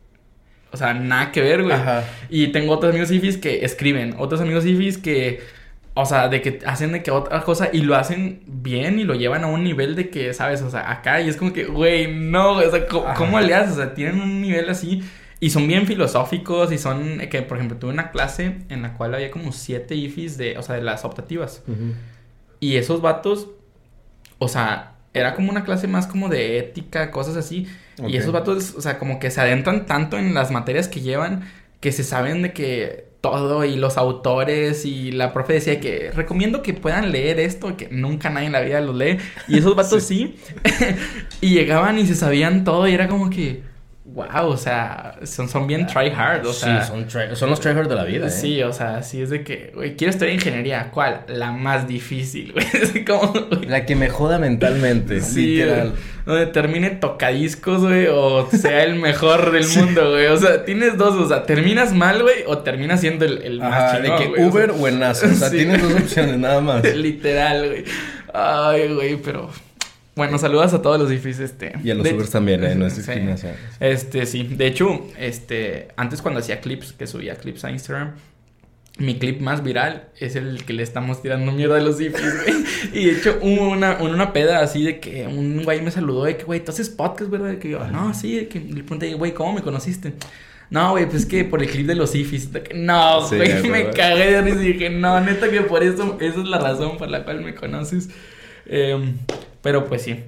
o 0.71 0.77
sea, 0.77 0.93
nada 0.93 1.31
que 1.31 1.41
ver, 1.41 1.63
güey. 1.63 1.75
Ajá. 1.75 2.05
Y 2.29 2.47
tengo 2.47 2.73
otros 2.73 2.91
amigos 2.91 3.11
ifis 3.11 3.37
que 3.37 3.65
escriben, 3.65 4.15
otros 4.17 4.39
amigos 4.39 4.65
ifis 4.65 4.97
que, 4.97 5.41
o 5.93 6.05
sea, 6.05 6.29
de 6.29 6.41
que 6.41 6.59
hacen 6.65 6.93
de 6.93 7.03
que 7.03 7.11
otra 7.11 7.41
cosa 7.41 7.69
y 7.71 7.81
lo 7.81 7.95
hacen 7.95 8.43
bien 8.45 8.99
y 8.99 9.03
lo 9.03 9.13
llevan 9.13 9.43
a 9.43 9.47
un 9.47 9.63
nivel 9.63 9.95
de 9.95 10.09
que, 10.09 10.33
¿sabes? 10.33 10.61
O 10.61 10.69
sea, 10.69 10.89
acá 10.89 11.19
y 11.21 11.29
es 11.29 11.35
como 11.35 11.51
que, 11.51 11.65
güey, 11.65 12.13
no, 12.13 12.53
o 12.53 12.71
sea, 12.71 12.87
¿cómo, 12.87 13.39
le 13.39 13.53
haces? 13.53 13.73
O 13.73 13.75
sea, 13.75 13.93
tienen 13.93 14.21
un 14.21 14.41
nivel 14.41 14.69
así 14.69 15.03
y 15.39 15.49
son 15.49 15.67
bien 15.67 15.87
filosóficos 15.87 16.71
y 16.71 16.77
son, 16.77 17.19
que 17.29 17.41
por 17.41 17.57
ejemplo, 17.57 17.77
tuve 17.77 17.91
una 17.91 18.11
clase 18.11 18.59
en 18.69 18.81
la 18.83 18.93
cual 18.93 19.15
había 19.15 19.31
como 19.31 19.51
siete 19.51 19.95
ifis 19.95 20.37
de, 20.37 20.57
o 20.57 20.63
sea, 20.63 20.75
de 20.75 20.81
las 20.81 21.03
optativas. 21.03 21.63
Y 22.59 22.77
esos 22.77 23.01
vatos, 23.01 23.49
o 24.37 24.47
sea, 24.47 24.95
era 25.13 25.35
como 25.35 25.49
una 25.49 25.65
clase 25.65 25.87
más 25.87 26.07
como 26.07 26.29
de 26.29 26.57
ética, 26.57 27.11
cosas 27.11 27.35
así. 27.35 27.67
Y 28.07 28.15
esos 28.15 28.31
vatos, 28.31 28.75
o 28.75 28.81
sea, 28.81 28.97
como 28.97 29.19
que 29.19 29.29
se 29.29 29.41
adentran 29.41 29.85
tanto 29.85 30.17
en 30.17 30.33
las 30.33 30.51
materias 30.51 30.87
que 30.87 31.01
llevan 31.01 31.43
que 31.81 31.91
se 31.91 32.03
saben 32.03 32.43
de 32.43 32.53
que 32.53 33.10
todo 33.21 33.63
y 33.63 33.75
los 33.75 33.97
autores 33.97 34.83
y 34.83 35.11
la 35.11 35.31
profe 35.31 35.53
decía 35.53 35.79
que 35.79 36.11
recomiendo 36.11 36.63
que 36.63 36.73
puedan 36.73 37.11
leer 37.11 37.39
esto, 37.39 37.77
que 37.77 37.87
nunca 37.91 38.29
nadie 38.29 38.47
en 38.47 38.53
la 38.53 38.61
vida 38.61 38.81
lo 38.81 38.93
lee. 38.93 39.17
Y 39.47 39.59
esos 39.59 39.75
vatos 39.75 40.03
sí. 40.03 40.35
y 41.41 41.53
llegaban 41.53 41.99
y 41.99 42.07
se 42.07 42.15
sabían 42.15 42.63
todo 42.63 42.87
y 42.87 42.93
era 42.93 43.07
como 43.07 43.29
que 43.29 43.61
wow, 44.13 44.47
o 44.47 44.57
sea, 44.57 45.15
son, 45.23 45.47
son 45.47 45.67
bien 45.67 45.87
try 45.87 46.09
hard, 46.09 46.45
o 46.45 46.53
sea. 46.53 46.83
Sí, 46.83 46.91
son, 46.91 47.35
son 47.35 47.49
los 47.49 47.59
try 47.59 47.71
hard 47.71 47.87
de 47.87 47.95
la 47.95 48.03
vida, 48.03 48.27
¿eh? 48.27 48.29
Sí, 48.29 48.61
o 48.61 48.73
sea, 48.73 49.03
sí 49.03 49.21
es 49.21 49.29
de 49.29 49.43
que, 49.43 49.71
güey, 49.73 49.95
quiero 49.95 50.11
estudiar 50.11 50.33
ingeniería. 50.33 50.89
¿Cuál? 50.91 51.21
La 51.27 51.51
más 51.51 51.87
difícil, 51.87 52.53
güey. 52.53 52.65
La 53.67 53.85
que 53.85 53.95
me 53.95 54.09
joda 54.09 54.37
mentalmente, 54.37 55.21
sí, 55.21 55.57
literal. 55.57 55.93
Donde 56.25 56.45
termine 56.47 56.91
tocadiscos, 56.91 57.81
güey, 57.81 58.07
o 58.07 58.47
sea 58.51 58.83
el 58.83 58.95
mejor 58.95 59.51
del 59.51 59.67
mundo, 59.77 60.11
güey. 60.11 60.27
O 60.27 60.37
sea, 60.37 60.65
tienes 60.65 60.97
dos, 60.97 61.15
o 61.15 61.27
sea, 61.27 61.43
terminas 61.43 61.93
mal, 61.93 62.21
güey, 62.21 62.43
o 62.47 62.59
terminas 62.59 63.01
siendo 63.01 63.25
el, 63.25 63.41
el 63.41 63.59
más 63.59 63.95
chingón, 63.95 64.19
de 64.19 64.33
que 64.33 64.43
Uber 64.43 64.71
o, 64.71 64.87
en 64.87 64.99
NASA, 64.99 65.27
o 65.27 65.33
sea, 65.33 65.49
tienes 65.51 65.81
dos 65.81 65.93
opciones, 65.93 66.37
nada 66.37 66.61
más. 66.61 66.83
Literal, 66.95 67.67
güey. 67.67 67.83
Ay, 68.33 68.93
güey, 68.93 69.17
pero... 69.17 69.49
Bueno, 70.15 70.37
saludas 70.37 70.73
a 70.73 70.81
todos 70.81 70.99
los 70.99 71.11
IFIs, 71.11 71.39
este. 71.39 71.73
Y 71.83 71.89
a 71.89 71.95
los 71.95 72.05
Ubers 72.11 72.31
también, 72.31 72.63
¿eh? 72.63 72.75
No 72.75 72.85
es 72.85 72.95
discriminación. 72.97 73.53
Este, 73.79 74.25
sí. 74.25 74.43
De 74.43 74.67
hecho, 74.67 75.07
este, 75.17 75.87
antes 75.95 76.21
cuando 76.21 76.41
hacía 76.41 76.59
clips, 76.59 76.93
que 76.93 77.07
subía 77.07 77.35
clips 77.35 77.63
a 77.63 77.71
Instagram, 77.71 78.15
mi 78.97 79.17
clip 79.17 79.39
más 79.39 79.63
viral 79.63 80.09
es 80.19 80.35
el 80.35 80.65
que 80.65 80.73
le 80.73 80.83
estamos 80.83 81.21
tirando 81.21 81.51
mierda 81.53 81.77
a 81.77 81.81
los 81.81 81.99
IFIs, 81.99 82.43
güey. 82.43 82.61
Y 82.93 83.05
de 83.05 83.11
hecho, 83.11 83.39
hubo 83.41 83.69
una, 83.69 83.97
una 84.01 84.33
peda 84.33 84.61
así 84.61 84.83
de 84.83 84.99
que 84.99 85.27
un 85.27 85.63
güey 85.63 85.81
me 85.81 85.91
saludó 85.91 86.25
de 86.25 86.35
que, 86.35 86.43
güey, 86.43 86.63
tú 86.63 86.71
haces 86.71 86.89
podcast, 86.89 87.31
¿verdad? 87.31 87.49
De 87.49 87.59
que 87.59 87.69
yo, 87.69 87.87
no, 87.87 88.13
sí, 88.13 88.35
de 88.35 88.47
que 88.47 88.59
le 88.59 88.83
pregunté, 88.83 89.13
güey, 89.13 89.33
¿cómo 89.33 89.53
me 89.53 89.61
conociste? 89.61 90.13
No, 90.69 90.91
güey, 90.91 91.05
pues 91.05 91.23
es 91.23 91.25
que 91.25 91.45
por 91.45 91.61
el 91.61 91.69
clip 91.69 91.87
de 91.87 91.95
los 91.95 92.13
IFIs. 92.15 92.49
no, 92.75 93.27
güey, 93.27 93.63
me 93.69 93.89
cagué 93.91 94.31
de 94.31 94.41
risa 94.41 94.63
y 94.63 94.73
dije, 94.73 94.89
no, 94.89 95.19
neta 95.21 95.49
que 95.49 95.61
por 95.61 95.83
eso, 95.83 96.17
esa 96.19 96.39
es 96.41 96.47
la 96.47 96.59
razón 96.59 96.97
por 96.97 97.09
la 97.09 97.23
cual 97.23 97.41
me 97.41 97.55
conoces. 97.55 98.09
Eh, 98.65 99.13
pero 99.61 99.85
pues 99.85 100.03
sí. 100.03 100.23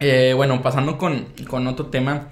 Eh, 0.00 0.32
bueno, 0.34 0.62
pasando 0.62 0.98
con, 0.98 1.26
otro 1.66 1.86
tema. 1.86 2.28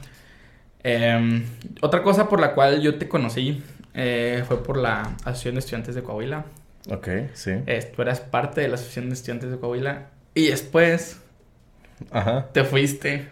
Em, 0.82 1.44
otra 1.80 2.02
cosa 2.02 2.28
por 2.28 2.40
la 2.40 2.54
cual 2.54 2.80
yo 2.80 2.96
te 2.96 3.06
conocí 3.06 3.62
eh, 3.94 4.44
fue 4.48 4.62
por 4.62 4.76
la 4.76 5.02
Asociación 5.24 5.54
de 5.54 5.60
Estudiantes 5.60 5.94
de 5.94 6.02
Coahuila. 6.02 6.46
Ok, 6.88 7.08
sí. 7.34 7.52
tú 7.94 8.02
eras 8.02 8.20
parte 8.20 8.62
de 8.62 8.68
la 8.68 8.74
Asociación 8.74 9.08
de 9.08 9.14
Estudiantes 9.14 9.50
de 9.50 9.58
Coahuila. 9.58 10.08
Y 10.34 10.48
después. 10.48 11.20
Ajá. 12.10 12.48
Te 12.52 12.64
fuiste. 12.64 13.28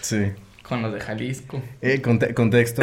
Sí. 0.00 0.32
Con 0.62 0.82
los 0.82 0.92
de 0.92 1.00
Jalisco. 1.00 1.60
Eh, 1.80 2.00
contexto. 2.00 2.82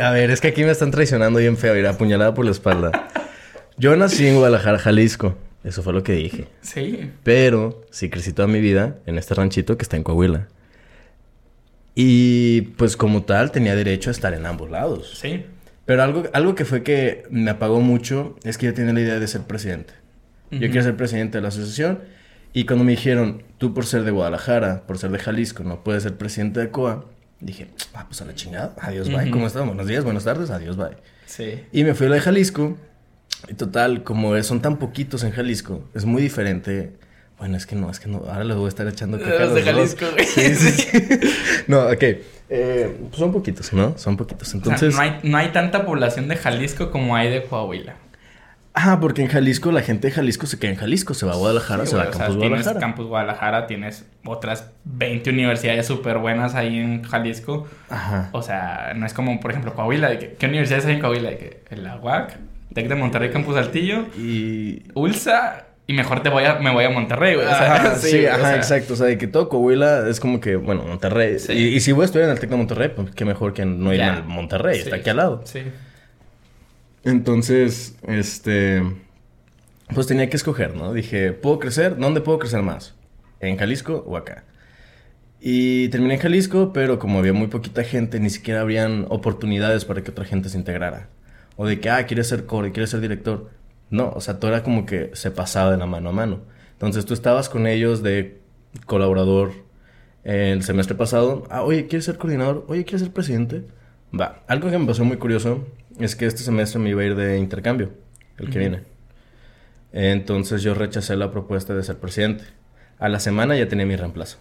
a 0.00 0.10
ver, 0.10 0.30
es 0.30 0.40
que 0.40 0.48
aquí 0.48 0.64
me 0.64 0.70
están 0.70 0.90
traicionando 0.90 1.38
bien 1.38 1.56
feo. 1.56 1.76
Ir 1.76 1.86
apuñalada 1.86 2.34
por 2.34 2.44
la 2.44 2.52
espalda. 2.52 3.08
Yo 3.76 3.96
nací 3.96 4.26
en 4.26 4.36
Guadalajara, 4.36 4.78
Jalisco. 4.78 5.36
Eso 5.66 5.82
fue 5.82 5.92
lo 5.92 6.04
que 6.04 6.12
dije. 6.12 6.46
Sí. 6.60 7.10
Pero 7.24 7.84
sí 7.90 8.08
crecí 8.08 8.32
toda 8.32 8.46
mi 8.46 8.60
vida 8.60 8.98
en 9.04 9.18
este 9.18 9.34
ranchito 9.34 9.76
que 9.76 9.82
está 9.82 9.96
en 9.96 10.04
Coahuila. 10.04 10.46
Y 11.96 12.60
pues 12.76 12.96
como 12.96 13.24
tal 13.24 13.50
tenía 13.50 13.74
derecho 13.74 14.10
a 14.10 14.12
estar 14.12 14.32
en 14.32 14.46
ambos 14.46 14.70
lados. 14.70 15.18
Sí. 15.20 15.44
Pero 15.84 16.04
algo, 16.04 16.22
algo 16.32 16.54
que 16.54 16.64
fue 16.64 16.84
que 16.84 17.24
me 17.30 17.50
apagó 17.50 17.80
mucho 17.80 18.36
es 18.44 18.58
que 18.58 18.66
yo 18.66 18.74
tenía 18.74 18.92
la 18.92 19.00
idea 19.00 19.18
de 19.18 19.26
ser 19.26 19.42
presidente. 19.42 19.94
Yo 20.52 20.70
quiero 20.70 20.82
ser 20.82 20.96
presidente 20.96 21.38
de 21.38 21.42
la 21.42 21.48
asociación. 21.48 21.98
Y 22.52 22.64
cuando 22.64 22.84
me 22.84 22.92
dijeron, 22.92 23.42
tú 23.58 23.74
por 23.74 23.86
ser 23.86 24.04
de 24.04 24.12
Guadalajara, 24.12 24.86
por 24.86 24.98
ser 24.98 25.10
de 25.10 25.18
Jalisco, 25.18 25.64
no 25.64 25.82
puedes 25.82 26.04
ser 26.04 26.16
presidente 26.16 26.60
de 26.60 26.70
COA, 26.70 27.06
dije, 27.40 27.68
ah, 27.92 28.06
pues 28.06 28.22
a 28.22 28.24
la 28.24 28.34
chingada, 28.36 28.74
adiós, 28.80 29.08
bye. 29.08 29.30
¿Cómo 29.30 29.48
estás? 29.48 29.66
Buenos 29.66 29.86
días, 29.88 30.04
buenas 30.04 30.24
tardes, 30.24 30.50
adiós, 30.50 30.76
bye. 30.76 30.96
Sí. 31.26 31.64
Y 31.72 31.82
me 31.82 31.94
fui 31.94 32.06
a 32.06 32.10
la 32.10 32.14
de 32.14 32.20
Jalisco 32.22 32.78
y 33.48 33.54
total, 33.54 34.02
como 34.02 34.40
son 34.42 34.60
tan 34.60 34.76
poquitos 34.76 35.24
en 35.24 35.32
Jalisco, 35.32 35.84
es 35.94 36.04
muy 36.04 36.22
diferente. 36.22 36.92
Bueno, 37.38 37.56
es 37.56 37.66
que 37.66 37.76
no, 37.76 37.90
es 37.90 38.00
que 38.00 38.08
no. 38.08 38.24
Ahora 38.28 38.44
les 38.44 38.56
voy 38.56 38.66
a 38.66 38.68
estar 38.68 38.86
echando 38.88 39.18
caca. 39.18 39.48
de 39.48 39.62
Jalisco, 39.62 40.06
güey. 40.12 40.24
Sí, 40.24 40.54
sí, 40.54 40.88
no, 41.66 41.86
ok. 41.86 42.02
Eh, 42.48 42.96
pues 43.08 43.18
son 43.18 43.32
poquitos, 43.32 43.72
¿no? 43.72 43.98
Son 43.98 44.16
poquitos. 44.16 44.54
Entonces. 44.54 44.94
no, 44.94 45.00
hay, 45.00 45.18
no 45.22 45.36
hay 45.36 45.48
tanta 45.48 45.84
población 45.84 46.28
de 46.28 46.36
Jalisco 46.36 46.90
como 46.90 47.14
hay 47.14 47.30
de 47.30 47.42
Coahuila. 47.42 47.96
Ah, 48.78 48.98
porque 49.00 49.22
en 49.22 49.28
Jalisco 49.28 49.72
la 49.72 49.80
gente 49.80 50.08
de 50.08 50.12
Jalisco 50.12 50.46
se 50.46 50.58
queda 50.58 50.70
en 50.70 50.76
Jalisco, 50.76 51.14
se 51.14 51.24
va 51.24 51.32
a 51.32 51.36
Guadalajara, 51.36 51.86
se 51.86 51.96
va 51.96 52.02
a 52.02 52.10
Campus 52.10 52.36
Guadalajara. 52.36 52.62
Tienes 52.62 52.80
Campus 52.80 53.06
Guadalajara, 53.06 53.66
tienes 53.66 54.06
otras 54.22 54.70
20 54.84 55.30
universidades 55.30 55.86
súper 55.86 56.18
buenas 56.18 56.54
ahí 56.54 56.78
en 56.78 57.02
Jalisco. 57.02 57.66
Ajá. 57.88 58.28
O 58.32 58.42
sea, 58.42 58.92
no 58.94 59.06
es 59.06 59.14
como, 59.14 59.40
por 59.40 59.50
ejemplo, 59.50 59.74
Coahuila. 59.74 60.18
¿Qué 60.18 60.46
universidades 60.46 60.84
hay 60.84 60.96
en 60.96 61.00
Coahuila? 61.00 61.30
De 61.30 61.62
el 61.70 61.86
AUAC, 61.86 62.36
Tec 62.76 62.88
de 62.88 62.94
Monterrey, 62.94 63.30
Campus 63.30 63.54
Saltillo. 63.54 64.06
Y. 64.18 64.82
ULSA. 64.92 65.64
Y 65.86 65.94
mejor 65.94 66.22
te 66.22 66.28
voy 66.28 66.44
a, 66.44 66.56
me 66.56 66.70
voy 66.70 66.84
a 66.84 66.90
Monterrey, 66.90 67.36
güey. 67.36 67.46
sí, 67.96 68.26
ajá, 68.26 68.56
exacto. 68.56 68.92
O 68.92 68.96
sea, 68.96 69.06
de 69.06 69.16
que 69.16 69.26
todo 69.26 69.48
Coahuila 69.48 70.06
es 70.10 70.20
como 70.20 70.40
que, 70.40 70.56
bueno, 70.56 70.82
Monterrey. 70.82 71.36
Y, 71.48 71.80
si 71.80 71.92
voy 71.92 72.02
a 72.02 72.04
estudiar 72.04 72.28
en 72.28 72.34
el 72.34 72.38
Tec 72.38 72.50
de 72.50 72.56
Monterrey, 72.56 72.90
pues 72.94 73.12
qué 73.12 73.24
mejor 73.24 73.54
que 73.54 73.64
no 73.64 73.94
ir 73.94 74.02
a 74.02 74.20
Monterrey, 74.20 74.80
está 74.80 74.96
aquí 74.96 75.08
al 75.08 75.16
lado. 75.16 75.40
Sí. 75.44 75.62
Entonces, 77.02 77.96
este. 78.06 78.82
Pues 79.94 80.06
tenía 80.06 80.28
que 80.28 80.36
escoger, 80.36 80.74
¿no? 80.74 80.92
Dije, 80.92 81.32
¿puedo 81.32 81.58
crecer? 81.58 81.96
¿Dónde 81.96 82.20
puedo 82.20 82.38
crecer 82.38 82.60
más? 82.60 82.94
¿En 83.40 83.56
Jalisco 83.56 84.04
o 84.06 84.18
acá? 84.18 84.44
Y 85.40 85.88
terminé 85.88 86.14
en 86.14 86.20
Jalisco, 86.20 86.74
pero 86.74 86.98
como 86.98 87.20
había 87.20 87.32
muy 87.32 87.46
poquita 87.46 87.84
gente, 87.84 88.20
ni 88.20 88.28
siquiera 88.28 88.60
habrían 88.60 89.06
oportunidades 89.08 89.86
para 89.86 90.02
que 90.02 90.10
otra 90.10 90.26
gente 90.26 90.50
se 90.50 90.58
integrara. 90.58 91.08
O 91.56 91.66
de 91.66 91.80
que, 91.80 91.90
ah, 91.90 92.06
quieres 92.06 92.28
ser 92.28 92.46
core, 92.46 92.72
quieres 92.72 92.90
ser 92.90 93.00
director. 93.00 93.50
No, 93.90 94.10
o 94.10 94.20
sea, 94.20 94.38
todo 94.38 94.50
era 94.50 94.62
como 94.62 94.84
que 94.84 95.10
se 95.14 95.30
pasaba 95.30 95.70
de 95.70 95.76
la 95.76 95.86
mano 95.86 96.10
a 96.10 96.12
mano. 96.12 96.40
Entonces 96.72 97.06
tú 97.06 97.14
estabas 97.14 97.48
con 97.48 97.66
ellos 97.66 98.02
de 98.02 98.40
colaborador 98.84 99.52
el 100.24 100.62
semestre 100.62 100.96
pasado. 100.96 101.44
Ah, 101.50 101.62
oye, 101.62 101.86
¿quieres 101.86 102.04
ser 102.04 102.18
coordinador? 102.18 102.64
Oye, 102.68 102.84
¿quieres 102.84 103.02
ser 103.02 103.12
presidente? 103.12 103.64
Va. 104.18 104.42
Algo 104.48 104.70
que 104.70 104.78
me 104.78 104.86
pasó 104.86 105.04
muy 105.04 105.16
curioso 105.16 105.66
es 105.98 106.16
que 106.16 106.26
este 106.26 106.42
semestre 106.42 106.80
me 106.80 106.90
iba 106.90 107.02
a 107.02 107.04
ir 107.04 107.16
de 107.16 107.38
intercambio, 107.38 107.92
el 108.38 108.50
que 108.50 108.58
viene. 108.58 108.82
Entonces 109.92 110.62
yo 110.62 110.74
rechacé 110.74 111.16
la 111.16 111.30
propuesta 111.30 111.74
de 111.74 111.82
ser 111.82 111.96
presidente. 111.96 112.44
A 112.98 113.08
la 113.08 113.20
semana 113.20 113.56
ya 113.56 113.68
tenía 113.68 113.86
mi 113.86 113.96
reemplazo. 113.96 114.38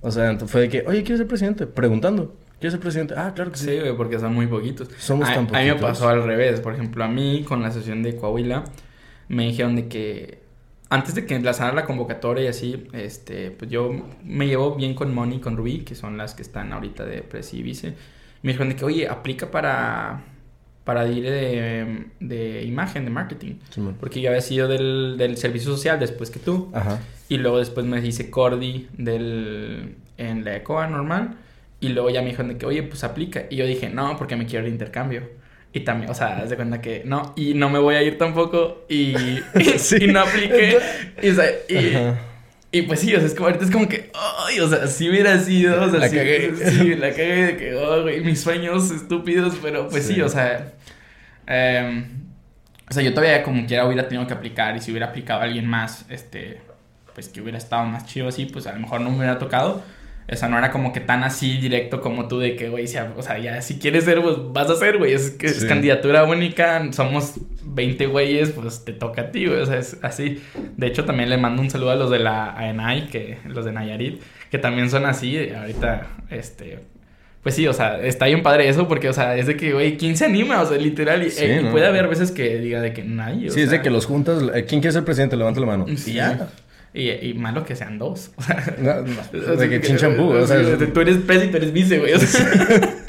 O 0.00 0.10
sea, 0.10 0.36
fue 0.38 0.62
de 0.62 0.68
que, 0.68 0.84
oye, 0.86 1.02
¿quieres 1.02 1.18
ser 1.18 1.28
presidente? 1.28 1.66
Preguntando. 1.66 2.34
¿Quieres 2.58 2.72
ser 2.72 2.80
presidente? 2.80 3.14
Ah, 3.16 3.32
claro 3.34 3.50
que 3.50 3.58
sí. 3.58 3.66
Sí, 3.66 3.78
porque 3.96 4.18
son 4.18 4.34
muy 4.34 4.46
poquitos. 4.46 4.88
Somos 4.98 5.28
tan 5.28 5.46
poquitos. 5.46 5.56
A 5.56 5.62
mí 5.62 5.70
me 5.70 5.76
pasó 5.76 6.08
al 6.08 6.24
revés. 6.24 6.60
Por 6.60 6.74
ejemplo, 6.74 7.04
a 7.04 7.08
mí 7.08 7.44
con 7.46 7.62
la 7.62 7.70
sesión 7.70 8.02
de 8.02 8.16
Coahuila 8.16 8.64
me 9.28 9.44
dijeron 9.44 9.76
de 9.76 9.88
que 9.88 10.44
antes 10.90 11.14
de 11.14 11.26
que 11.26 11.38
lanzara 11.40 11.72
la 11.72 11.84
convocatoria 11.84 12.44
y 12.44 12.46
así, 12.48 12.86
este, 12.92 13.50
pues 13.50 13.70
yo 13.70 13.90
me 14.22 14.46
llevo 14.46 14.76
bien 14.76 14.94
con 14.94 15.12
Moni 15.12 15.36
y 15.36 15.40
con 15.40 15.56
Rubí, 15.56 15.80
que 15.80 15.94
son 15.94 16.16
las 16.16 16.34
que 16.34 16.42
están 16.42 16.72
ahorita 16.72 17.04
de 17.04 17.22
presi 17.22 17.58
y 17.58 17.62
vice. 17.62 17.94
Me 18.42 18.52
dijeron 18.52 18.68
de 18.68 18.76
que, 18.76 18.84
oye, 18.84 19.08
aplica 19.08 19.50
para, 19.50 20.22
para 20.84 21.06
ir 21.08 21.24
de, 21.24 22.06
de 22.20 22.62
imagen, 22.62 23.04
de 23.04 23.10
marketing. 23.10 23.54
porque 23.98 24.20
yo 24.20 24.28
había 24.28 24.42
sido 24.42 24.68
del, 24.68 25.16
del, 25.18 25.36
servicio 25.36 25.70
social 25.72 25.98
después 25.98 26.30
que 26.30 26.38
tú. 26.38 26.70
Ajá. 26.74 27.00
Y 27.28 27.38
luego 27.38 27.58
después 27.58 27.86
me 27.86 27.98
hice 28.06 28.30
Cordy 28.30 28.88
del, 28.96 29.96
en 30.18 30.44
la 30.44 30.56
ECOA 30.56 30.86
normal. 30.86 31.38
Y 31.84 31.90
luego 31.90 32.08
ya 32.08 32.22
me 32.22 32.28
dijeron 32.28 32.48
de 32.48 32.56
que, 32.56 32.64
oye, 32.64 32.82
pues 32.82 33.04
aplica. 33.04 33.42
Y 33.50 33.56
yo 33.56 33.66
dije, 33.66 33.90
no, 33.90 34.16
porque 34.16 34.36
me 34.36 34.46
quiero 34.46 34.64
ir 34.64 34.70
de 34.70 34.74
intercambio. 34.76 35.28
Y 35.70 35.80
también, 35.80 36.10
o 36.10 36.14
sea, 36.14 36.38
haz 36.38 36.48
de 36.48 36.56
cuenta 36.56 36.80
que 36.80 37.02
no, 37.04 37.34
y 37.36 37.52
no 37.52 37.68
me 37.68 37.78
voy 37.78 37.96
a 37.96 38.02
ir 38.02 38.16
tampoco. 38.16 38.86
Y, 38.88 39.14
y, 40.00 40.06
no 40.06 40.20
apliqué. 40.20 40.78
Y, 41.22 41.28
o 41.28 41.34
sea, 41.34 41.44
y, 41.68 42.78
y, 42.78 42.82
pues 42.82 43.00
sí, 43.00 43.14
o 43.14 43.18
sea, 43.18 43.26
es 43.26 43.34
como 43.34 43.48
ahorita 43.48 43.66
es 43.66 43.70
como 43.70 43.86
que, 43.86 44.10
ay, 44.14 44.60
o 44.60 44.68
sea, 44.68 44.86
si 44.86 45.10
hubiera 45.10 45.38
sido, 45.38 45.82
o 45.82 45.90
sea, 45.90 46.00
la 46.00 46.08
cagué. 46.08 46.54
Sí, 46.56 46.94
la 46.94 47.10
cagué 47.10 47.46
de 47.48 47.56
que, 47.58 47.74
oh, 47.74 48.00
güey, 48.00 48.22
mis 48.22 48.40
sueños 48.40 48.90
estúpidos, 48.90 49.58
pero 49.60 49.90
pues 49.90 50.06
sí, 50.06 50.22
o 50.22 50.28
sea, 50.30 50.72
eh, 51.46 52.06
o 52.88 52.94
sea, 52.94 53.02
yo 53.02 53.12
todavía 53.12 53.42
como 53.42 53.66
quiera 53.66 53.84
hubiera 53.84 54.08
tenido 54.08 54.26
que 54.26 54.32
aplicar 54.32 54.74
y 54.74 54.80
si 54.80 54.90
hubiera 54.90 55.08
aplicado 55.08 55.42
a 55.42 55.44
alguien 55.44 55.66
más, 55.66 56.06
este, 56.08 56.62
pues 57.12 57.28
que 57.28 57.42
hubiera 57.42 57.58
estado 57.58 57.84
más 57.84 58.06
chido 58.06 58.28
así, 58.28 58.46
pues 58.46 58.66
a 58.66 58.72
lo 58.72 58.80
mejor 58.80 59.02
no 59.02 59.10
me 59.10 59.18
hubiera 59.18 59.38
tocado. 59.38 59.82
O 60.30 60.36
sea, 60.36 60.48
no 60.48 60.56
era 60.56 60.70
como 60.70 60.92
que 60.92 61.00
tan 61.00 61.22
así 61.22 61.58
directo 61.58 62.00
como 62.00 62.28
tú 62.28 62.38
de 62.38 62.56
que, 62.56 62.70
güey, 62.70 62.84
o 62.84 63.22
sea, 63.22 63.38
ya 63.38 63.60
si 63.60 63.78
quieres 63.78 64.04
ser, 64.04 64.22
pues 64.22 64.36
vas 64.52 64.70
a 64.70 64.76
ser, 64.76 64.96
güey. 64.96 65.12
Es 65.12 65.30
que 65.30 65.46
es 65.46 65.64
candidatura 65.66 66.24
única, 66.24 66.90
somos 66.92 67.34
20 67.62 68.06
güeyes, 68.06 68.50
pues 68.50 68.84
te 68.84 68.92
toca 68.92 69.22
a 69.22 69.30
ti, 69.30 69.46
güey. 69.46 69.60
O 69.60 69.66
sea, 69.66 69.78
es 69.78 69.98
así. 70.02 70.42
De 70.76 70.86
hecho, 70.86 71.04
también 71.04 71.28
le 71.28 71.36
mando 71.36 71.60
un 71.60 71.70
saludo 71.70 71.90
a 71.90 71.96
los 71.96 72.10
de 72.10 72.20
la 72.20 72.52
ANAI, 72.52 73.08
que, 73.08 73.38
los 73.46 73.66
de 73.66 73.72
Nayarit, 73.72 74.22
que 74.50 74.58
también 74.58 74.88
son 74.88 75.04
así. 75.04 75.50
Ahorita, 75.50 76.06
este, 76.30 76.78
pues 77.42 77.54
sí, 77.54 77.68
o 77.68 77.74
sea, 77.74 78.00
está 78.00 78.24
bien 78.24 78.42
padre 78.42 78.66
eso 78.70 78.88
porque, 78.88 79.10
o 79.10 79.12
sea, 79.12 79.36
es 79.36 79.46
de 79.46 79.58
que, 79.58 79.74
güey, 79.74 79.98
¿quién 79.98 80.16
se 80.16 80.24
anima? 80.24 80.62
O 80.62 80.66
sea, 80.66 80.78
literal. 80.78 81.22
Y, 81.22 81.30
eh, 81.36 81.68
puede 81.70 81.86
haber 81.86 82.08
veces 82.08 82.30
que 82.30 82.58
diga 82.58 82.80
de 82.80 82.94
que 82.94 83.04
nadie. 83.04 83.50
sí, 83.50 83.60
es 83.60 83.70
de 83.70 83.82
que 83.82 83.90
los 83.90 84.06
juntas. 84.06 84.42
Eh, 84.54 84.64
¿Quién 84.64 84.80
quiere 84.80 84.92
ser 84.92 85.04
presidente? 85.04 85.36
Levanta 85.36 85.60
la 85.60 85.66
mano. 85.66 85.84
Y 85.86 86.14
ya. 86.14 86.48
Y, 86.94 87.10
y, 87.10 87.34
malo 87.34 87.64
que 87.64 87.74
sean 87.74 87.98
dos. 87.98 88.30
O 88.38 88.42
sea, 88.42 88.60
de 89.56 89.68
que 89.68 89.80
chinchampú. 89.80 90.28
O 90.28 90.46
sea, 90.46 90.62
tú 90.78 91.00
eres 91.00 91.16
presi 91.18 91.46
y 91.46 91.50
tú 91.50 91.56
eres 91.56 91.72
vice, 91.72 91.98
güey. 91.98 92.12
O 92.14 92.18
sea, 92.18 93.00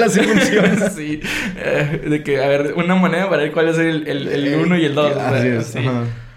las 0.00 0.18
funciones. 0.18 0.94
Sí. 0.94 1.20
Eh, 1.56 2.06
de 2.08 2.22
que, 2.22 2.42
a 2.42 2.48
ver, 2.48 2.72
una 2.76 2.94
moneda 2.94 3.28
para 3.28 3.42
ver 3.42 3.52
cuál 3.52 3.68
es 3.68 3.76
el, 3.78 4.08
el, 4.08 4.28
el 4.28 4.54
uno 4.54 4.78
y 4.78 4.86
el 4.86 4.94
dos. 4.94 5.14
Así 5.14 5.48
es. 5.48 5.66
Sí. 5.66 5.80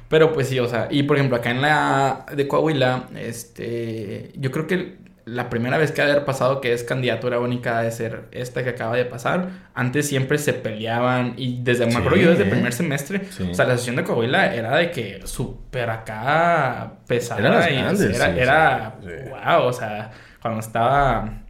Pero 0.10 0.34
pues 0.34 0.50
sí, 0.50 0.60
o 0.60 0.68
sea, 0.68 0.90
y 0.92 1.04
por 1.04 1.16
ejemplo, 1.18 1.38
acá 1.38 1.52
en 1.52 1.62
la 1.62 2.26
de 2.36 2.46
Coahuila, 2.48 3.08
este, 3.16 4.32
yo 4.36 4.52
creo 4.52 4.68
que 4.68 4.98
la 5.28 5.50
primera 5.50 5.78
vez 5.78 5.92
que 5.92 6.02
ha 6.02 6.06
haber 6.06 6.24
pasado 6.24 6.62
que 6.62 6.72
es 6.72 6.84
candidatura 6.84 7.40
única 7.40 7.82
de 7.82 7.92
ser 7.92 8.30
esta 8.32 8.64
que 8.64 8.70
acaba 8.70 8.96
de 8.96 9.04
pasar. 9.04 9.50
Antes 9.74 10.08
siempre 10.08 10.38
se 10.38 10.54
peleaban 10.54 11.34
y 11.36 11.62
desde, 11.62 11.86
me 11.86 11.96
acuerdo 11.96 12.18
yo 12.18 12.30
desde 12.30 12.44
el 12.44 12.50
primer 12.50 12.72
semestre, 12.72 13.22
o 13.52 13.54
sea, 13.54 13.66
la 13.66 13.78
sesión 13.78 13.98
de 13.98 14.04
Coahuila 14.04 14.56
era 14.56 14.78
de 14.78 14.90
que 14.90 15.22
súper 15.26 15.90
acá 15.90 16.94
pesada. 17.08 17.68
Era, 17.68 18.36
era, 18.36 18.96
wow, 19.30 19.68
o 19.68 19.74
sea, 19.74 20.12
cuando 20.42 20.62
estaba... 20.62 21.44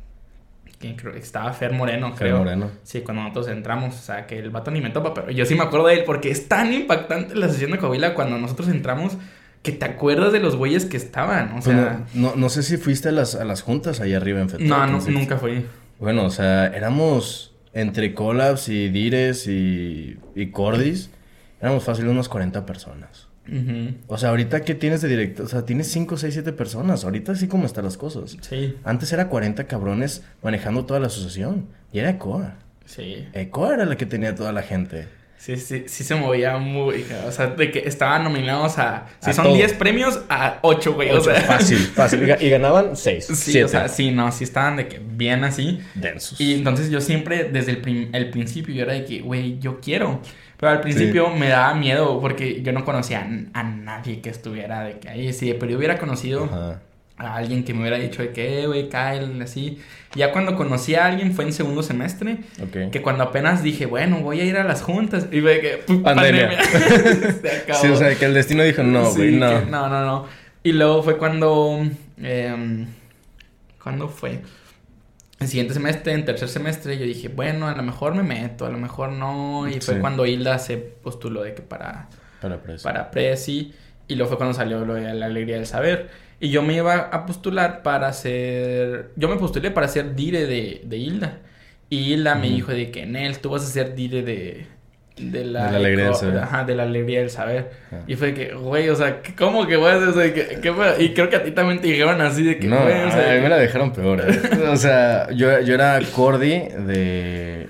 Creo 0.79 1.13
que 1.13 1.19
estaba 1.19 1.51
Fer 1.53 1.73
Moreno, 1.73 2.13
creo. 2.15 2.37
Fer 2.37 2.45
Moreno. 2.45 2.71
Sí, 2.83 3.01
cuando 3.01 3.23
nosotros 3.23 3.47
entramos, 3.47 3.95
o 3.95 3.99
sea, 3.99 4.27
que 4.27 4.37
el 4.37 4.51
vato 4.51 4.69
ni 4.69 4.79
me 4.79 4.91
topa, 4.91 5.11
pero 5.11 5.31
yo 5.31 5.43
sí 5.43 5.55
me 5.55 5.63
acuerdo 5.63 5.87
de 5.87 5.95
él 5.95 6.03
porque 6.05 6.29
es 6.29 6.47
tan 6.47 6.71
impactante 6.71 7.33
la 7.35 7.49
sesión 7.49 7.71
de 7.71 7.79
Coahuila 7.79 8.13
cuando 8.13 8.37
nosotros 8.37 8.69
entramos 8.69 9.17
que 9.67 9.73
te 9.73 9.83
acuerdas 9.83 10.31
de 10.31 10.39
los 10.39 10.55
güeyes 10.55 10.85
que 10.85 10.95
estaban, 10.95 11.49
o 11.49 11.51
pues 11.55 11.65
sea... 11.65 12.05
no, 12.13 12.37
no, 12.37 12.47
sé 12.47 12.63
si 12.63 12.77
fuiste 12.77 13.09
a 13.09 13.11
las, 13.11 13.35
a 13.35 13.43
las 13.43 13.63
juntas 13.63 13.99
ahí 13.99 14.13
arriba 14.13 14.39
en 14.39 14.49
Fetón. 14.49 14.69
No, 14.69 14.87
nunca 14.87 15.37
fui. 15.37 15.65
Bueno, 15.99 16.23
o 16.23 16.29
sea, 16.29 16.67
éramos 16.67 17.53
entre 17.73 18.13
collabs 18.13 18.69
y 18.69 18.87
dires 18.87 19.45
y, 19.45 20.17
y 20.35 20.51
cordis, 20.51 21.09
éramos 21.59 21.83
fácil 21.83 22.07
unos 22.07 22.29
40 22.29 22.65
personas. 22.65 23.27
O 24.07 24.17
sea, 24.17 24.29
ahorita 24.29 24.61
¿qué 24.61 24.73
tienes 24.73 25.01
de 25.01 25.09
directo? 25.09 25.43
O 25.43 25.47
sea, 25.47 25.65
tienes 25.65 25.87
5, 25.91 26.15
6, 26.15 26.33
7 26.33 26.53
personas. 26.53 27.03
Ahorita 27.03 27.35
sí 27.35 27.49
como 27.49 27.65
están 27.65 27.83
las 27.83 27.97
cosas. 27.97 28.37
Sí. 28.39 28.75
Antes 28.85 29.11
era 29.11 29.27
40 29.27 29.67
cabrones 29.67 30.23
manejando 30.41 30.85
toda 30.85 31.01
la 31.01 31.07
asociación. 31.07 31.67
Y 31.91 31.99
era 31.99 32.11
ECOA. 32.11 32.55
Sí. 32.85 33.25
ECOA 33.33 33.73
era 33.73 33.85
la 33.85 33.97
que 33.97 34.05
tenía 34.05 34.33
toda 34.33 34.53
la 34.53 34.63
gente. 34.63 35.07
Sí, 35.47 35.55
sí, 35.55 35.83
sí 35.87 36.03
se 36.03 36.13
movía 36.15 36.57
muy. 36.57 37.05
O 37.25 37.31
sea, 37.31 37.47
de 37.47 37.71
que 37.71 37.79
estaban 37.79 38.25
nominados 38.25 38.77
a. 38.79 39.05
Si 39.21 39.31
son 39.31 39.53
10 39.53 39.73
premios, 39.75 40.19
a 40.27 40.59
8, 40.61 40.93
güey. 40.93 41.09
o 41.11 41.21
sea. 41.21 41.39
Fácil, 41.39 41.77
fácil. 41.95 42.35
Y 42.41 42.49
ganaban 42.49 42.97
6. 42.97 43.27
Sí, 43.27 43.61
o 43.61 43.69
sea, 43.69 43.87
sí, 43.87 44.11
no, 44.11 44.29
sí 44.33 44.43
estaban 44.43 44.75
de 44.75 44.89
que 44.89 44.99
bien 44.99 45.45
así. 45.45 45.79
Densos. 45.95 46.41
Y 46.41 46.55
entonces 46.55 46.89
yo 46.89 46.99
siempre, 46.99 47.45
desde 47.45 47.71
el, 47.71 48.09
el 48.11 48.29
principio, 48.29 48.75
yo 48.75 48.83
era 48.83 48.91
de 48.91 49.05
que, 49.05 49.21
güey, 49.21 49.57
yo 49.59 49.79
quiero. 49.79 50.19
Pero 50.57 50.73
al 50.73 50.81
principio 50.81 51.29
me 51.29 51.47
daba 51.47 51.73
miedo 51.75 52.19
porque 52.19 52.61
yo 52.61 52.73
no 52.73 52.83
conocía 52.83 53.25
a, 53.53 53.63
nadie 53.63 54.19
que 54.19 54.29
estuviera 54.29 54.83
de 54.83 54.99
que 54.99 55.07
ahí. 55.07 55.31
Sí, 55.31 55.55
pero 55.57 55.71
yo 55.71 55.77
hubiera 55.77 55.97
conocido. 55.97 56.43
Ajá 56.43 56.81
a 57.17 57.35
alguien 57.35 57.63
que 57.63 57.73
me 57.73 57.81
hubiera 57.81 57.97
dicho 57.97 58.21
de 58.21 58.31
que, 58.31 58.61
eh, 58.61 58.67
güey, 58.67 58.89
Kyle, 58.89 59.41
así. 59.41 59.79
Ya 60.15 60.31
cuando 60.31 60.55
conocí 60.55 60.95
a 60.95 61.05
alguien 61.05 61.33
fue 61.33 61.45
en 61.45 61.53
segundo 61.53 61.83
semestre. 61.83 62.37
Que 62.91 63.01
cuando 63.01 63.23
apenas 63.23 63.63
dije, 63.63 63.85
bueno, 63.85 64.21
voy 64.21 64.39
a 64.39 64.45
ir 64.45 64.57
a 64.57 64.63
las 64.63 64.81
juntas. 64.81 65.27
Y 65.31 65.41
fue 65.41 65.59
que, 65.59 65.93
pandemia. 65.95 66.61
Se 67.41 67.51
acabó. 67.63 67.79
Sí, 67.79 67.87
o 67.87 67.95
sea, 67.95 68.15
que 68.15 68.25
el 68.25 68.33
destino 68.33 68.63
dijo, 68.63 68.83
no, 68.83 69.11
güey, 69.13 69.31
no. 69.31 69.65
no, 69.65 69.89
no, 69.89 70.05
no. 70.05 70.25
Y 70.63 70.73
luego 70.73 71.03
fue 71.03 71.17
cuando. 71.17 71.81
Eh, 72.21 72.85
¿Cuándo 73.81 74.09
fue? 74.09 74.41
El 75.39 75.47
siguiente 75.47 75.73
semestre, 75.73 76.13
en 76.13 76.25
tercer 76.25 76.49
semestre, 76.49 76.97
yo 76.97 77.05
dije, 77.05 77.27
bueno, 77.27 77.67
a 77.67 77.75
lo 77.75 77.83
mejor 77.83 78.15
me 78.15 78.23
meto, 78.23 78.65
a 78.65 78.69
lo 78.69 78.77
mejor 78.77 79.11
no. 79.11 79.67
Y 79.67 79.79
fue 79.81 79.99
cuando 79.99 80.25
Hilda 80.25 80.59
se 80.59 80.77
postuló 80.77 81.43
de 81.43 81.53
que 81.53 81.61
para. 81.61 82.09
Para 82.41 82.61
Presi. 82.61 82.83
Para 82.83 83.11
Presi. 83.11 83.73
Y 84.07 84.15
luego 84.15 84.29
fue 84.29 84.37
cuando 84.37 84.53
salió 84.53 84.85
lo 84.85 84.93
de 84.93 85.13
la 85.13 85.25
alegría 85.25 85.55
del 85.55 85.65
saber. 85.65 86.09
Y 86.39 86.49
yo 86.49 86.61
me 86.61 86.75
iba 86.75 86.95
a 86.95 87.25
postular 87.25 87.81
para 87.81 88.13
ser... 88.13 89.09
Yo 89.15 89.27
me 89.27 89.37
postulé 89.37 89.71
para 89.71 89.87
ser 89.87 90.15
dire 90.15 90.45
de, 90.45 90.81
de 90.85 90.97
Hilda. 90.97 91.39
Y 91.89 92.13
Hilda 92.13 92.35
me 92.35 92.49
dijo 92.49 92.71
de 92.71 92.91
que, 92.91 93.05
Nel, 93.05 93.39
tú 93.39 93.49
vas 93.49 93.63
a 93.63 93.67
ser 93.67 93.95
dire 93.95 94.21
de... 94.23 94.67
De 95.17 95.43
la, 95.43 95.65
de 95.65 95.71
la 95.71 95.77
alegría 95.77 96.05
del 96.05 96.13
saber. 96.15 96.37
Ajá, 96.37 96.63
de 96.63 96.75
la 96.75 96.83
alegría 96.83 97.19
del 97.21 97.31
saber. 97.31 97.71
Ah. 97.91 98.01
Y 98.05 98.15
fue 98.15 98.35
que, 98.35 98.53
güey, 98.53 98.87
o 98.89 98.95
sea, 98.95 99.19
¿cómo 99.35 99.65
que 99.65 99.75
voy 99.75 99.89
a 99.89 99.95
hacer 99.95 100.09
eso? 100.09 100.61
¿Qué, 100.61 101.03
y 101.03 101.13
creo 101.15 101.27
que 101.27 101.37
a 101.37 101.43
ti 101.43 101.49
también 101.49 101.81
te 101.81 101.87
dijeron 101.87 102.21
así 102.21 102.43
de 102.43 102.59
que, 102.59 102.67
no, 102.67 102.83
güey, 102.83 103.03
o 103.03 103.09
sea, 103.09 103.31
a 103.31 103.35
mí 103.35 103.41
me 103.41 103.49
la 103.49 103.57
dejaron 103.57 103.93
peor. 103.93 104.21
¿eh? 104.21 104.67
o 104.67 104.77
sea, 104.77 105.27
yo, 105.31 105.59
yo 105.61 105.73
era 105.73 105.99
Cordy 106.13 106.59
de 106.85 107.67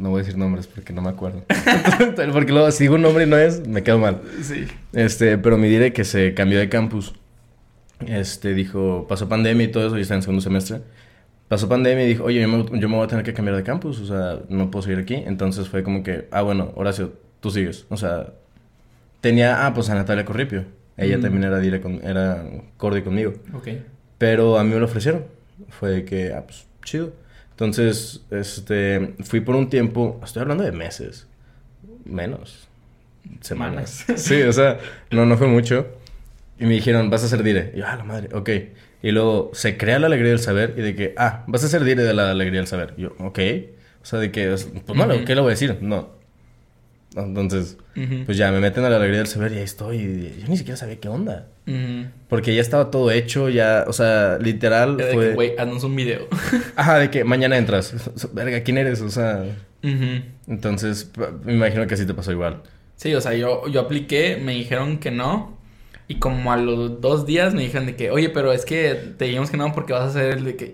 no 0.00 0.10
voy 0.10 0.20
a 0.20 0.24
decir 0.24 0.38
nombres 0.38 0.66
porque 0.66 0.92
no 0.92 1.02
me 1.02 1.10
acuerdo. 1.10 1.44
porque 2.32 2.52
luego, 2.52 2.70
si 2.70 2.84
digo 2.84 2.96
un 2.96 3.02
nombre 3.02 3.24
y 3.24 3.26
no 3.26 3.36
es, 3.36 3.66
me 3.66 3.82
quedo 3.82 3.98
mal. 3.98 4.20
Sí. 4.42 4.66
Este, 4.92 5.38
pero 5.38 5.58
mi 5.58 5.68
dire 5.68 5.92
que 5.92 6.04
se 6.04 6.34
cambió 6.34 6.58
de 6.58 6.68
campus 6.68 7.14
este, 8.06 8.54
dijo, 8.54 9.06
pasó 9.08 9.28
pandemia 9.28 9.64
y 9.64 9.68
todo 9.68 9.86
eso, 9.86 9.98
y 9.98 10.02
está 10.02 10.14
en 10.14 10.22
segundo 10.22 10.40
semestre. 10.40 10.80
Pasó 11.48 11.68
pandemia 11.68 12.04
y 12.04 12.08
dijo, 12.08 12.24
oye, 12.24 12.40
yo 12.40 12.48
me, 12.48 12.96
voy 12.96 13.04
a 13.04 13.08
tener 13.08 13.24
que 13.24 13.34
cambiar 13.34 13.56
de 13.56 13.62
campus, 13.62 14.00
o 14.00 14.06
sea, 14.06 14.40
no 14.48 14.70
puedo 14.70 14.82
seguir 14.82 14.98
aquí. 14.98 15.14
Entonces 15.14 15.68
fue 15.68 15.82
como 15.82 16.02
que, 16.02 16.28
ah, 16.30 16.42
bueno, 16.42 16.72
Horacio, 16.76 17.12
tú 17.40 17.50
sigues. 17.50 17.86
O 17.88 17.96
sea, 17.96 18.32
tenía, 19.20 19.66
ah, 19.66 19.74
pues 19.74 19.90
a 19.90 19.94
Natalia 19.94 20.24
Corripio. 20.24 20.64
Ella 20.96 21.18
mm. 21.18 21.22
también 21.22 21.44
era, 21.44 21.58
dire 21.58 21.80
con, 21.80 22.00
era 22.04 22.44
cordi 22.76 23.02
conmigo. 23.02 23.34
Ok. 23.52 23.68
Pero 24.18 24.58
a 24.58 24.64
mí 24.64 24.70
me 24.70 24.78
lo 24.78 24.84
ofrecieron. 24.84 25.24
Fue 25.68 26.04
que, 26.04 26.32
ah, 26.32 26.44
pues, 26.46 26.66
chido. 26.84 27.12
Entonces, 27.60 28.22
este, 28.30 29.16
fui 29.22 29.40
por 29.40 29.54
un 29.54 29.68
tiempo, 29.68 30.18
estoy 30.24 30.40
hablando 30.40 30.64
de 30.64 30.72
meses, 30.72 31.26
menos, 32.06 32.68
semanas. 33.42 34.06
sí, 34.16 34.40
o 34.40 34.52
sea, 34.54 34.78
no, 35.10 35.26
no 35.26 35.36
fue 35.36 35.46
mucho. 35.46 35.86
Y 36.58 36.64
me 36.64 36.72
dijeron, 36.72 37.10
vas 37.10 37.22
a 37.22 37.28
ser 37.28 37.42
dire. 37.42 37.72
Y 37.74 37.80
yo, 37.80 37.84
ah, 37.86 37.96
la 37.96 38.04
madre, 38.04 38.30
ok. 38.32 38.48
Y 39.02 39.10
luego 39.10 39.50
se 39.52 39.76
crea 39.76 39.98
la 39.98 40.06
alegría 40.06 40.30
del 40.30 40.38
saber 40.38 40.72
y 40.78 40.80
de 40.80 40.94
que, 40.94 41.12
ah, 41.18 41.44
vas 41.48 41.62
a 41.62 41.68
ser 41.68 41.84
dire 41.84 42.02
de 42.02 42.14
la 42.14 42.30
alegría 42.30 42.60
del 42.60 42.66
saber. 42.66 42.94
Y 42.96 43.02
yo, 43.02 43.14
ok. 43.18 43.38
O 44.02 44.06
sea, 44.06 44.18
de 44.20 44.32
que, 44.32 44.48
pues 44.86 44.96
malo, 44.96 45.22
¿qué 45.26 45.34
le 45.34 45.42
voy 45.42 45.50
a 45.50 45.50
decir? 45.50 45.76
No. 45.82 46.08
Entonces, 47.16 47.76
pues 48.24 48.36
ya 48.36 48.52
me 48.52 48.60
meten 48.60 48.84
a 48.84 48.90
la 48.90 48.96
alegría 48.96 49.18
del 49.18 49.26
saber 49.26 49.52
y 49.52 49.56
ahí 49.56 49.64
estoy. 49.64 49.96
Y 49.96 50.40
yo 50.42 50.48
ni 50.48 50.56
siquiera 50.56 50.76
sabía 50.76 51.00
qué 51.00 51.08
onda. 51.08 51.48
Porque 52.28 52.54
ya 52.54 52.60
estaba 52.60 52.90
todo 52.90 53.10
hecho, 53.10 53.48
ya, 53.48 53.84
o 53.86 53.92
sea, 53.92 54.38
literal 54.40 54.96
de 54.96 55.12
fue... 55.12 55.34
güey, 55.34 55.54
haznos 55.58 55.84
un 55.84 55.94
video. 55.94 56.26
Ajá, 56.76 56.98
de 56.98 57.10
que 57.10 57.24
mañana 57.24 57.56
entras. 57.56 57.94
Verga, 58.32 58.62
¿quién 58.62 58.78
eres? 58.78 59.00
O 59.00 59.10
sea... 59.10 59.44
Entonces, 60.46 61.10
me 61.44 61.54
imagino 61.54 61.86
que 61.86 61.94
así 61.94 62.06
te 62.06 62.14
pasó 62.14 62.32
igual. 62.32 62.62
Sí, 62.96 63.14
o 63.14 63.20
sea, 63.20 63.34
yo, 63.34 63.66
yo 63.68 63.80
apliqué, 63.80 64.38
me 64.42 64.52
dijeron 64.52 64.98
que 64.98 65.10
no. 65.10 65.58
Y 66.06 66.16
como 66.16 66.52
a 66.52 66.56
los 66.56 67.00
dos 67.00 67.24
días 67.24 67.54
me 67.54 67.62
dijeron 67.62 67.86
de 67.86 67.96
que, 67.96 68.10
oye, 68.10 68.30
pero 68.30 68.52
es 68.52 68.64
que 68.64 68.94
te 69.16 69.26
dijimos 69.26 69.50
que 69.50 69.56
no 69.56 69.72
porque 69.72 69.92
vas 69.92 70.02
a 70.02 70.06
hacer 70.06 70.38
el 70.38 70.44
de 70.44 70.56
que... 70.56 70.72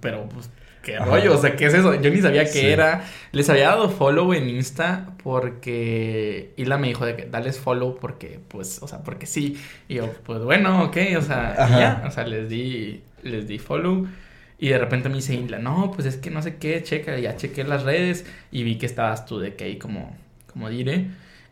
pero, 0.00 0.28
pues, 0.28 0.50
qué 0.82 0.98
rollo, 0.98 1.34
o 1.34 1.40
sea, 1.40 1.56
¿qué 1.56 1.66
es 1.66 1.74
eso? 1.74 2.00
Yo 2.00 2.10
ni 2.10 2.20
sabía 2.20 2.44
qué 2.50 2.72
era. 2.72 3.04
Les 3.32 3.48
había 3.50 3.68
dado 3.68 3.90
follow 3.90 4.32
en 4.32 4.48
Insta 4.48 5.14
porque 5.22 6.52
Isla 6.56 6.78
me 6.78 6.88
dijo 6.88 7.06
de 7.06 7.16
que 7.16 7.26
dales 7.26 7.58
follow 7.58 7.98
porque, 7.98 8.40
pues, 8.48 8.82
o 8.82 8.88
sea, 8.88 9.02
porque 9.02 9.26
sí. 9.26 9.60
Y 9.88 9.96
yo, 9.96 10.12
pues 10.24 10.40
bueno, 10.42 10.84
ok, 10.84 10.96
o 11.18 11.22
sea, 11.22 11.54
ya, 11.68 12.04
o 12.06 12.10
sea, 12.10 12.26
les 12.26 12.48
di, 12.48 13.02
les 13.22 13.46
di 13.46 13.58
follow. 13.58 14.06
Y 14.58 14.68
de 14.68 14.78
repente 14.78 15.08
me 15.08 15.16
dice 15.16 15.34
Isla, 15.34 15.58
no, 15.58 15.90
pues 15.92 16.06
es 16.06 16.16
que 16.16 16.30
no 16.30 16.42
sé 16.42 16.56
qué, 16.56 16.82
checa, 16.82 17.18
ya 17.18 17.36
chequé 17.36 17.64
las 17.64 17.82
redes 17.84 18.26
y 18.52 18.62
vi 18.62 18.76
que 18.76 18.86
estabas 18.86 19.24
tú 19.24 19.38
de 19.38 19.54
que 19.54 19.64
ahí 19.64 19.78
como, 19.78 20.16
como 20.52 20.68
dire. 20.68 21.06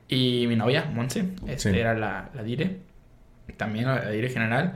Y 0.09 0.47
mi 0.49 0.57
novia, 0.57 0.91
Monse, 0.95 1.25
este 1.47 1.79
era 1.79 1.95
la, 1.95 2.31
la 2.35 2.43
dire, 2.43 2.79
también 3.57 3.87
la 3.87 4.11
dire 4.11 4.29
general. 4.31 4.75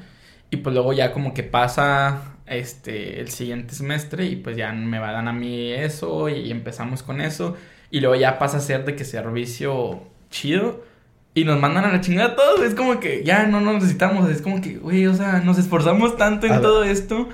Y 0.51 0.59
pues 0.59 0.75
luego 0.75 0.93
ya 0.93 1.13
como 1.13 1.33
que 1.35 1.43
pasa 1.43 2.37
este 2.47 3.21
el 3.21 3.31
siguiente 3.31 3.75
semestre 3.75 4.27
y 4.27 4.37
pues 4.37 4.57
ya 4.57 4.73
me 4.73 4.99
a 4.99 5.13
dar 5.13 5.27
a 5.27 5.33
mí 5.33 5.73
eso 5.73 6.29
y, 6.29 6.51
empezamos 6.51 7.03
con 7.03 7.21
eso. 7.21 7.57
Y 7.91 8.01
luego 8.01 8.17
ya 8.17 8.39
pasa 8.39 8.59
a 8.59 8.61
ser 8.61 8.85
de 8.85 8.97
que 8.97 9.05
servicio 9.05 10.03
chido. 10.31 10.85
Y 11.35 11.45
nos 11.45 11.59
mandan 11.59 11.85
a 11.87 11.93
la 11.93 12.01
chingada 12.01 12.37
todos. 12.37 12.61
Es 12.63 12.75
como 12.75 13.01
que 13.01 13.25
ya 13.25 13.47
no 13.47 13.61
nos 13.61 13.75
necesitamos. 13.75 14.29
Es 14.31 14.43
como 14.43 14.61
que, 14.61 14.77
güey, 14.77 15.07
o 15.07 15.15
sea, 15.15 15.41
nos 15.41 15.59
esforzamos 15.59 16.17
tanto 16.17 16.47
en 16.47 16.61
todo 16.61 16.85
esto. 16.85 17.29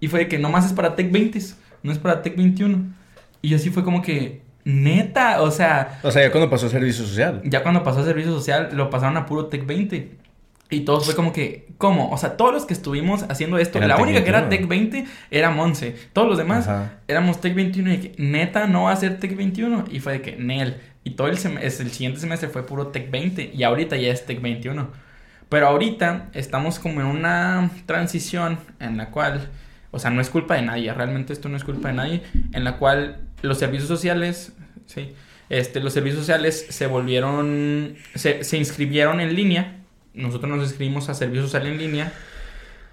Y 0.00 0.08
fue 0.08 0.20
de 0.20 0.28
que 0.28 0.38
nomás 0.38 0.66
es 0.66 0.72
para 0.72 0.94
Tech 0.94 1.10
20, 1.10 1.38
no 1.82 1.92
es 1.92 1.98
para 1.98 2.22
Tech 2.22 2.36
21. 2.36 2.84
Y 3.40 3.54
así 3.54 3.70
fue 3.70 3.84
como 3.84 4.02
que, 4.02 4.42
neta, 4.64 5.42
o 5.42 5.50
sea. 5.50 6.00
O 6.02 6.10
sea, 6.10 6.22
ya 6.22 6.30
cuando 6.30 6.50
pasó 6.50 6.66
a 6.66 6.70
servicio 6.70 7.04
social. 7.04 7.40
Ya 7.44 7.62
cuando 7.62 7.82
pasó 7.82 8.00
a 8.00 8.04
servicio 8.04 8.32
social, 8.32 8.70
lo 8.72 8.90
pasaron 8.90 9.16
a 9.16 9.26
puro 9.26 9.46
Tech 9.46 9.64
20. 9.66 10.10
Y 10.70 10.80
todos 10.80 11.06
fue 11.06 11.14
como 11.14 11.32
que, 11.32 11.68
¿cómo? 11.78 12.10
O 12.10 12.18
sea, 12.18 12.36
todos 12.36 12.52
los 12.52 12.66
que 12.66 12.74
estuvimos 12.74 13.24
haciendo 13.30 13.56
esto, 13.58 13.80
la 13.80 13.96
única 13.96 14.22
que 14.22 14.28
era 14.28 14.50
Tech 14.50 14.66
20 14.68 15.06
era 15.30 15.50
Monse. 15.50 15.96
Todos 16.12 16.28
los 16.28 16.36
demás 16.36 16.68
éramos 17.06 17.40
Tech 17.40 17.54
21 17.54 17.92
y 17.94 17.98
que 17.98 18.22
neta 18.22 18.66
no 18.66 18.84
va 18.84 18.92
a 18.92 18.96
ser 18.96 19.18
Tech 19.18 19.34
21. 19.34 19.86
Y 19.90 20.00
fue 20.00 20.14
de 20.14 20.22
que, 20.22 20.36
Nel. 20.36 20.76
Y 21.04 21.12
todo 21.12 21.28
el, 21.28 21.38
el 21.38 21.72
siguiente 21.72 22.20
semestre 22.20 22.50
fue 22.50 22.66
puro 22.66 22.88
Tech 22.88 23.10
20 23.10 23.52
y 23.54 23.62
ahorita 23.62 23.96
ya 23.96 24.10
es 24.12 24.26
Tech 24.26 24.42
21. 24.42 24.90
Pero 25.48 25.68
ahorita 25.68 26.28
estamos 26.34 26.78
como 26.78 27.00
en 27.00 27.06
una 27.06 27.70
transición 27.86 28.58
en 28.78 28.98
la 28.98 29.10
cual, 29.10 29.48
o 29.90 29.98
sea, 29.98 30.10
no 30.10 30.20
es 30.20 30.28
culpa 30.28 30.56
de 30.56 30.62
nadie, 30.62 30.92
realmente 30.92 31.32
esto 31.32 31.48
no 31.48 31.56
es 31.56 31.64
culpa 31.64 31.88
de 31.88 31.94
nadie, 31.94 32.22
en 32.52 32.64
la 32.64 32.76
cual 32.76 33.22
los 33.40 33.56
servicios 33.56 33.88
sociales, 33.88 34.52
sí, 34.84 35.14
este, 35.48 35.80
los 35.80 35.94
servicios 35.94 36.20
sociales 36.20 36.66
se 36.68 36.86
volvieron, 36.86 37.94
se, 38.14 38.44
se 38.44 38.58
inscribieron 38.58 39.20
en 39.20 39.34
línea 39.34 39.77
nosotros 40.18 40.50
nos 40.50 40.68
inscribimos 40.68 41.08
a 41.08 41.14
Servicio 41.14 41.44
Social 41.44 41.66
en 41.66 41.78
línea 41.78 42.12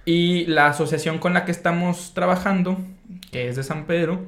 y 0.05 0.45
la 0.45 0.67
asociación 0.67 1.17
con 1.17 1.33
la 1.33 1.45
que 1.45 1.51
estamos 1.51 2.13
trabajando, 2.13 2.77
que 3.31 3.49
es 3.49 3.55
de 3.55 3.63
San 3.63 3.85
Pedro, 3.85 4.27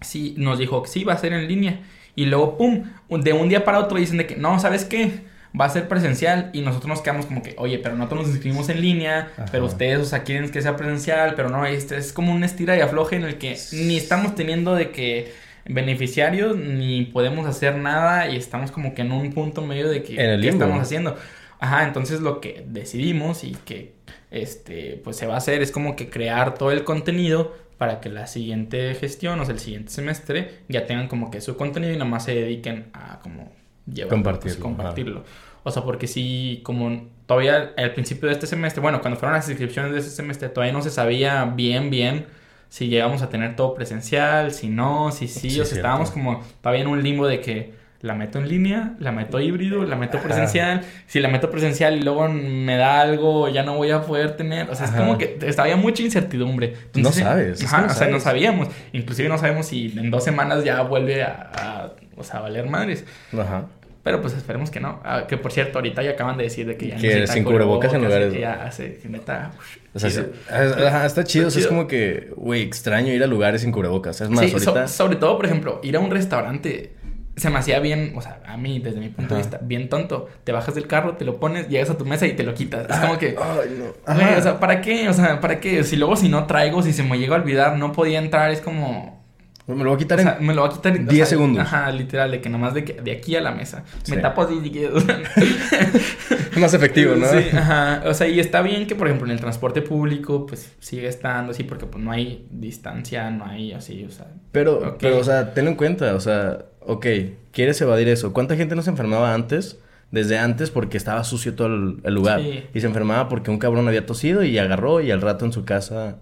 sí 0.00 0.34
nos 0.38 0.58
dijo 0.58 0.82
que 0.82 0.88
sí, 0.88 1.04
va 1.04 1.14
a 1.14 1.18
ser 1.18 1.32
en 1.32 1.48
línea. 1.48 1.80
Y 2.14 2.26
luego, 2.26 2.56
pum, 2.56 2.84
de 3.10 3.32
un 3.32 3.48
día 3.48 3.64
para 3.64 3.80
otro 3.80 3.98
dicen 3.98 4.18
de 4.18 4.26
que, 4.26 4.36
no, 4.36 4.58
¿sabes 4.60 4.84
qué? 4.84 5.24
Va 5.58 5.64
a 5.64 5.70
ser 5.70 5.88
presencial 5.88 6.50
y 6.52 6.62
nosotros 6.62 6.88
nos 6.88 7.00
quedamos 7.00 7.26
como 7.26 7.42
que, 7.42 7.54
oye, 7.58 7.78
pero 7.78 7.96
nosotros 7.96 8.22
nos 8.22 8.30
inscribimos 8.30 8.68
en 8.68 8.80
línea, 8.80 9.32
pero 9.50 9.64
ustedes, 9.64 9.98
o 10.00 10.04
sea, 10.04 10.22
quieren 10.22 10.48
que 10.50 10.62
sea 10.62 10.76
presencial, 10.76 11.34
pero 11.34 11.48
no, 11.48 11.66
este 11.66 11.96
es 11.96 12.12
como 12.12 12.32
una 12.32 12.46
estira 12.46 12.76
y 12.76 12.80
afloje 12.80 13.16
en 13.16 13.24
el 13.24 13.38
que 13.38 13.56
ni 13.72 13.96
estamos 13.96 14.34
teniendo 14.34 14.74
de 14.74 14.90
que 14.90 15.32
beneficiarios 15.64 16.56
ni 16.56 17.04
podemos 17.04 17.46
hacer 17.46 17.76
nada 17.76 18.28
y 18.28 18.36
estamos 18.36 18.70
como 18.70 18.94
que 18.94 19.02
en 19.02 19.12
un 19.12 19.32
punto 19.32 19.62
medio 19.62 19.88
de 19.88 20.02
que 20.02 20.14
¿qué 20.16 20.48
estamos 20.48 20.80
haciendo. 20.80 21.16
Ajá, 21.60 21.84
entonces 21.84 22.20
lo 22.20 22.40
que 22.40 22.64
decidimos 22.66 23.44
y 23.44 23.52
que 23.52 23.94
este 24.30 25.00
pues 25.02 25.16
se 25.16 25.26
va 25.26 25.34
a 25.34 25.38
hacer 25.38 25.62
es 25.62 25.72
como 25.72 25.96
que 25.96 26.08
crear 26.08 26.54
todo 26.54 26.70
el 26.70 26.84
contenido 26.84 27.54
para 27.78 28.00
que 28.00 28.08
la 28.08 28.26
siguiente 28.26 28.94
gestión, 28.94 29.38
o 29.40 29.44
sea, 29.44 29.54
el 29.54 29.60
siguiente 29.60 29.90
semestre, 29.90 30.62
ya 30.68 30.86
tengan 30.86 31.08
como 31.08 31.30
que 31.30 31.40
su 31.40 31.56
contenido 31.56 31.92
y 31.92 31.96
nada 31.96 32.10
más 32.10 32.24
se 32.24 32.34
dediquen 32.34 32.90
a 32.92 33.20
como 33.20 33.52
llevar, 33.86 34.10
pues, 34.10 34.56
compartirlo. 34.56 34.62
compartirlo. 34.62 35.24
O 35.62 35.70
sea, 35.70 35.82
porque 35.82 36.06
si 36.06 36.60
como 36.64 37.08
todavía 37.26 37.72
al 37.76 37.92
principio 37.94 38.28
de 38.28 38.34
este 38.34 38.46
semestre, 38.46 38.80
bueno, 38.80 39.00
cuando 39.00 39.18
fueron 39.18 39.36
las 39.36 39.48
inscripciones 39.48 39.92
de 39.92 39.98
este 39.98 40.10
semestre, 40.10 40.48
todavía 40.48 40.72
no 40.72 40.82
se 40.82 40.90
sabía 40.90 41.44
bien, 41.44 41.90
bien 41.90 42.26
si 42.68 42.88
llegamos 42.88 43.22
a 43.22 43.28
tener 43.28 43.56
todo 43.56 43.74
presencial, 43.74 44.52
si 44.52 44.68
no, 44.68 45.10
si 45.10 45.28
sí, 45.28 45.60
o 45.60 45.64
sea, 45.64 45.76
estábamos 45.76 46.10
como 46.10 46.42
todavía 46.60 46.82
en 46.82 46.88
un 46.88 47.02
limbo 47.02 47.26
de 47.26 47.40
que 47.40 47.74
la 48.00 48.14
meto 48.14 48.38
en 48.38 48.48
línea, 48.48 48.94
la 49.00 49.10
meto 49.10 49.40
híbrido, 49.40 49.84
la 49.84 49.96
meto 49.96 50.18
presencial. 50.20 50.82
Si 51.06 51.18
la 51.18 51.28
meto 51.28 51.50
presencial 51.50 51.96
y 51.96 52.02
luego 52.02 52.28
me 52.28 52.76
da 52.76 53.00
algo, 53.00 53.48
ya 53.48 53.64
no 53.64 53.76
voy 53.76 53.90
a 53.90 54.02
poder 54.02 54.36
tener. 54.36 54.70
O 54.70 54.74
sea, 54.74 54.86
es 54.86 54.92
como 54.92 55.18
que 55.18 55.38
había 55.58 55.76
mucha 55.76 56.02
incertidumbre. 56.02 56.74
no 56.94 57.12
sabes. 57.12 57.62
o 57.62 57.94
sea, 57.94 58.08
no 58.08 58.20
sabíamos. 58.20 58.68
Inclusive 58.92 59.28
no 59.28 59.38
sabemos 59.38 59.66
si 59.66 59.98
en 59.98 60.10
dos 60.10 60.22
semanas 60.22 60.64
ya 60.64 60.82
vuelve 60.82 61.22
a, 61.22 61.92
o 62.16 62.22
sea, 62.22 62.38
a 62.38 62.42
valer 62.42 62.66
madres. 62.66 63.04
Ajá. 63.32 63.66
Pero 64.04 64.22
pues 64.22 64.32
esperemos 64.32 64.70
que 64.70 64.80
no. 64.80 65.00
Ah, 65.04 65.24
que 65.28 65.36
por 65.36 65.52
cierto, 65.52 65.78
ahorita 65.78 66.02
ya 66.02 66.12
acaban 66.12 66.38
de 66.38 66.44
decir 66.44 66.66
de 66.66 66.76
que 66.76 66.88
ya 66.88 66.96
que 66.96 67.26
sin 67.26 67.44
cubrebocas 67.44 67.92
en 67.92 68.04
lugares. 68.04 68.32
Que 68.32 68.40
ya 68.40 68.64
hace, 68.64 69.00
neta. 69.08 69.50
o 69.92 69.98
sea, 69.98 70.26
ajá, 70.48 71.04
está 71.04 71.24
chido. 71.24 71.48
es 71.48 71.66
como 71.66 71.88
que, 71.88 72.30
güey, 72.36 72.62
extraño 72.62 73.12
ir 73.12 73.22
a 73.24 73.26
lugares 73.26 73.62
sin 73.62 73.72
cubrebocas. 73.72 74.20
Es 74.20 74.30
más, 74.30 74.50
ahorita. 74.50 74.86
sobre 74.86 75.16
todo, 75.16 75.36
por 75.36 75.46
ejemplo, 75.46 75.80
ir 75.82 75.96
a 75.96 76.00
un 76.00 76.10
restaurante 76.10 76.92
se 77.38 77.50
me 77.50 77.58
hacía 77.58 77.80
bien, 77.80 78.12
o 78.16 78.20
sea, 78.20 78.40
a 78.46 78.56
mí, 78.56 78.80
desde 78.80 79.00
mi 79.00 79.08
punto 79.08 79.34
de 79.34 79.40
vista, 79.40 79.58
bien 79.62 79.88
tonto. 79.88 80.28
Te 80.44 80.52
bajas 80.52 80.74
del 80.74 80.86
carro, 80.86 81.14
te 81.14 81.24
lo 81.24 81.38
pones, 81.38 81.68
llegas 81.68 81.90
a 81.90 81.96
tu 81.96 82.04
mesa 82.04 82.26
y 82.26 82.32
te 82.32 82.42
lo 82.42 82.54
quitas. 82.54 82.88
Es 82.88 82.98
como 82.98 83.18
que. 83.18 83.36
Ay, 83.40 83.78
no. 83.78 84.38
o 84.38 84.42
sea, 84.42 84.58
¿para 84.58 84.80
qué? 84.80 85.08
O 85.08 85.12
sea, 85.12 85.40
¿para 85.40 85.60
qué? 85.60 85.84
Si 85.84 85.96
luego 85.96 86.16
si 86.16 86.28
no 86.28 86.46
traigo, 86.46 86.82
si 86.82 86.92
se 86.92 87.02
me 87.02 87.18
llega 87.18 87.36
a 87.36 87.40
olvidar, 87.40 87.76
no 87.76 87.92
podía 87.92 88.18
entrar, 88.18 88.50
es 88.50 88.60
como. 88.60 89.18
Me 89.66 89.84
lo 89.84 89.90
voy 89.90 89.96
a 89.96 89.98
quitar 89.98 90.18
en. 90.18 90.46
me 90.46 90.54
lo 90.54 90.62
voy 90.62 90.70
a 90.70 90.74
quitar 90.74 90.96
en 90.96 91.06
10 91.06 91.28
segundos. 91.28 91.62
Ajá, 91.62 91.92
literal, 91.92 92.30
de 92.30 92.40
que 92.40 92.48
nomás 92.48 92.72
de, 92.72 92.84
que, 92.84 92.94
de 92.94 93.12
aquí 93.12 93.36
a 93.36 93.42
la 93.42 93.52
mesa. 93.52 93.84
Me 94.08 94.16
tapo 94.16 94.42
así 94.42 94.54
más 96.58 96.72
efectivo, 96.72 97.14
¿no? 97.14 97.26
Sí, 97.26 97.50
ajá. 97.52 98.02
O 98.06 98.14
sea, 98.14 98.26
y 98.26 98.40
está 98.40 98.62
bien 98.62 98.86
que, 98.86 98.94
por 98.94 99.08
ejemplo, 99.08 99.26
en 99.26 99.32
el 99.32 99.40
transporte 99.40 99.82
público, 99.82 100.46
pues 100.46 100.74
sigue 100.80 101.06
estando 101.06 101.52
así, 101.52 101.64
porque 101.64 101.84
pues 101.84 102.02
no 102.02 102.10
hay 102.10 102.48
distancia, 102.50 103.30
no 103.30 103.44
hay 103.44 103.72
así, 103.72 104.04
o 104.04 104.10
sea. 104.10 104.28
Pero, 104.52 104.96
pero, 104.98 105.18
o 105.18 105.24
sea, 105.24 105.52
tenlo 105.52 105.70
en 105.70 105.76
cuenta, 105.76 106.14
o 106.14 106.20
sea 106.20 106.64
ok, 106.88 107.06
quieres 107.52 107.80
evadir 107.82 108.08
eso. 108.08 108.32
¿Cuánta 108.32 108.56
gente 108.56 108.74
no 108.74 108.82
se 108.82 108.90
enfermaba 108.90 109.34
antes? 109.34 109.78
Desde 110.10 110.38
antes 110.38 110.70
porque 110.70 110.96
estaba 110.96 111.22
sucio 111.22 111.54
todo 111.54 111.66
el, 111.66 112.14
lugar. 112.14 112.40
Y 112.40 112.80
se 112.80 112.86
enfermaba 112.86 113.28
porque 113.28 113.50
un 113.50 113.58
cabrón 113.58 113.86
había 113.86 114.06
tosido 114.06 114.42
y 114.42 114.56
agarró 114.56 115.02
y 115.02 115.10
al 115.10 115.20
rato 115.20 115.44
en 115.44 115.52
su 115.52 115.66
casa 115.66 116.16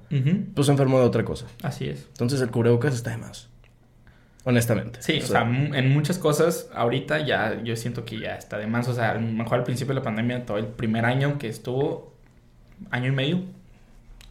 pues 0.55 0.67
se 0.67 0.73
enfermó 0.73 0.99
de 0.99 1.07
otra 1.07 1.25
cosa. 1.25 1.47
Así 1.63 1.89
es. 1.89 2.07
Entonces 2.09 2.41
el 2.41 2.51
cubrebocas 2.51 2.95
está 2.95 3.11
de 3.11 3.19
más. 3.19 3.49
Honestamente. 4.43 5.01
Sí, 5.03 5.21
o 5.23 5.27
sea, 5.27 5.43
en 5.43 5.89
muchas 5.91 6.19
cosas 6.19 6.69
ahorita 6.75 7.25
ya 7.25 7.63
yo 7.63 7.77
siento 7.77 8.05
que 8.05 8.19
ya 8.19 8.35
está 8.35 8.59
de 8.59 8.67
más. 8.67 8.89
O 8.89 8.95
sea, 8.95 9.15
mejor 9.15 9.59
al 9.59 9.65
principio 9.65 9.95
de 9.95 10.01
la 10.01 10.05
pandemia, 10.05 10.45
todo 10.47 10.59
el 10.59 10.67
primer 10.67 11.05
año 11.05 11.39
que 11.39 11.49
estuvo, 11.49 12.13
año 12.91 13.09
y 13.13 13.15
medio, 13.15 13.41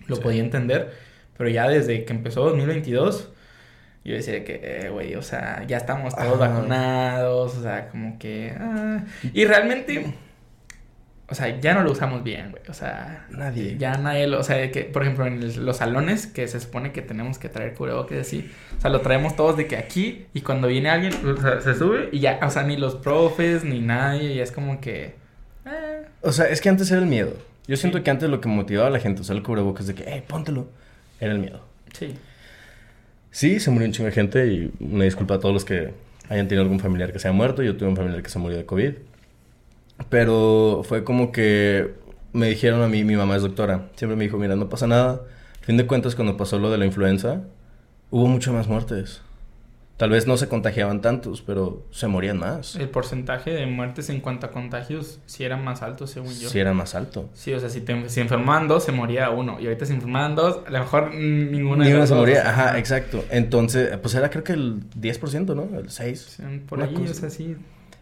lo 0.08 0.20
podía 0.20 0.42
entender. 0.42 0.94
Pero 1.38 1.50
ya 1.50 1.70
desde 1.70 2.04
que 2.04 2.12
empezó 2.12 2.44
2022 2.44 3.30
yo 4.06 4.14
decía 4.14 4.44
que, 4.44 4.62
eh, 4.62 4.90
güey, 4.90 5.16
o 5.16 5.24
sea, 5.24 5.66
ya 5.66 5.78
estamos 5.78 6.16
todos 6.16 6.38
vacunados, 6.38 7.58
o 7.58 7.62
sea, 7.64 7.90
como 7.90 8.20
que... 8.20 8.54
Ah. 8.56 9.04
Y 9.34 9.46
realmente, 9.46 10.14
o 11.28 11.34
sea, 11.34 11.60
ya 11.60 11.74
no 11.74 11.82
lo 11.82 11.92
usamos 11.92 12.24
bien, 12.24 12.52
güey, 12.52 12.62
o 12.70 12.74
sea... 12.76 13.26
Nadie. 13.32 13.78
Ya 13.80 13.98
nadie 13.98 14.28
lo... 14.28 14.40
O 14.40 14.44
sea, 14.44 14.70
que, 14.72 14.84
por 14.84 15.02
ejemplo, 15.02 15.26
en 15.26 15.66
los 15.66 15.78
salones 15.78 16.28
que 16.28 16.48
se 16.48 16.60
supone 16.60 16.92
que 16.92 17.02
tenemos 17.02 17.40
que 17.40 17.50
traer 17.50 17.74
cubrebocas 17.74 18.20
así, 18.20 18.48
o 18.78 18.82
sea, 18.82 18.92
lo 18.92 19.02
traemos 19.02 19.36
todos 19.36 19.58
de 19.58 19.66
que 19.66 19.76
aquí 19.76 20.28
y 20.36 20.42
cuando 20.42 20.68
viene 20.68 20.92
alguien, 20.92 21.14
o 21.26 21.42
sea, 21.42 21.60
se 21.62 21.74
sube 21.74 22.10
y 22.12 22.20
ya, 22.20 22.40
o 22.44 22.52
sea, 22.52 22.62
ni 22.62 22.78
los 22.78 22.94
profes, 22.94 23.64
ni 23.64 23.80
nadie, 23.80 24.34
y 24.34 24.40
es 24.40 24.52
como 24.52 24.80
que... 24.82 25.16
Eh. 25.66 26.06
O 26.22 26.32
sea, 26.32 26.46
es 26.46 26.62
que 26.62 26.70
antes 26.70 26.92
era 26.92 27.02
el 27.02 27.08
miedo. 27.08 27.34
Yo 27.68 27.76
siento 27.76 28.04
que 28.04 28.12
antes 28.12 28.30
lo 28.30 28.40
que 28.40 28.50
motivaba 28.50 28.90
a 28.90 28.92
la 28.92 29.00
gente 29.00 29.18
a 29.18 29.22
usar 29.24 29.36
el 29.36 29.42
cubrebocas 29.42 29.88
de 29.88 29.96
que, 29.96 30.04
hey, 30.06 30.24
póntelo, 30.28 30.68
era 31.20 31.34
el 31.34 31.40
miedo. 31.40 31.66
Sí. 31.92 32.16
Sí, 33.36 33.60
se 33.60 33.70
murió 33.70 33.86
un 33.86 33.92
chingo 33.92 34.06
de 34.06 34.14
gente 34.14 34.48
y 34.48 34.72
una 34.80 35.04
disculpa 35.04 35.34
a 35.34 35.40
todos 35.42 35.54
los 35.54 35.66
que 35.66 35.92
hayan 36.30 36.48
tenido 36.48 36.62
algún 36.64 36.80
familiar 36.80 37.12
que 37.12 37.20
se 37.20 37.28
haya 37.28 37.36
muerto. 37.36 37.64
Yo 37.64 37.76
tuve 37.76 37.90
un 37.90 37.98
familiar 37.98 38.24
que 38.24 38.30
se 38.30 38.40
murió 38.40 38.56
de 38.56 38.66
COVID. 38.66 38.94
Pero 40.08 40.84
fue 40.86 41.04
como 41.04 41.34
que 41.34 41.96
me 42.32 42.48
dijeron 42.48 42.82
a 42.82 42.88
mí, 42.88 43.04
mi 43.04 43.18
mamá 43.18 43.36
es 43.36 43.42
doctora, 43.42 43.90
siempre 43.98 44.16
me 44.16 44.24
dijo, 44.24 44.38
mira, 44.38 44.56
no 44.56 44.70
pasa 44.70 44.88
nada. 44.88 45.22
A 45.62 45.66
fin 45.66 45.76
de 45.76 45.86
cuentas, 45.86 46.16
cuando 46.16 46.38
pasó 46.38 46.60
lo 46.60 46.72
de 46.72 46.78
la 46.78 46.86
influenza, 46.86 47.42
hubo 48.10 48.26
muchas 48.28 48.54
más 48.54 48.70
muertes. 48.70 49.22
Tal 49.98 50.10
vez 50.10 50.28
no 50.28 50.36
se 50.36 50.50
contagiaban 50.50 51.00
tantos, 51.02 51.42
pero 51.42 51.86
se 51.92 52.08
morían 52.08 52.38
más. 52.38 52.76
El 52.76 52.90
porcentaje 52.90 53.52
de 53.52 53.66
muertes 53.66 54.10
en 54.10 54.20
cuanto 54.20 54.48
a 54.48 54.52
contagios 54.52 55.22
sí 55.26 55.46
era 55.46 55.56
más 55.56 55.82
alto, 55.82 56.06
según 56.06 56.34
yo. 56.38 56.50
Sí 56.50 56.60
era 56.60 56.74
más 56.74 56.96
alto. 56.96 57.30
Sí, 57.34 57.54
o 57.54 57.60
sea, 57.62 57.70
si, 57.70 57.80
te, 57.80 58.10
si 58.10 58.20
enfermaban 58.20 58.68
dos, 58.68 58.84
se 58.84 58.92
moría 58.92 59.30
uno. 59.30 59.58
Y 59.60 59.66
ahorita 59.66 59.86
si 59.86 59.94
enfermaban 59.94 60.36
dos, 60.36 60.60
a 60.68 60.70
lo 60.70 60.80
mejor 60.80 61.14
ninguna, 61.16 61.86
ninguna 61.86 62.08
se 62.08 62.14
moría. 62.14 62.50
Ajá, 62.50 62.78
exacto. 62.78 63.24
Entonces, 63.30 63.98
pues 63.98 64.14
era 64.16 64.30
creo 64.30 64.44
que 64.44 64.54
el 64.54 64.90
10%, 64.92 65.56
¿no? 65.56 65.78
El 65.78 65.88
6%. 65.88 66.66
por 66.66 66.84
ahí, 66.84 66.96
o 67.10 67.14
sea, 67.14 67.30
sí. 67.30 67.56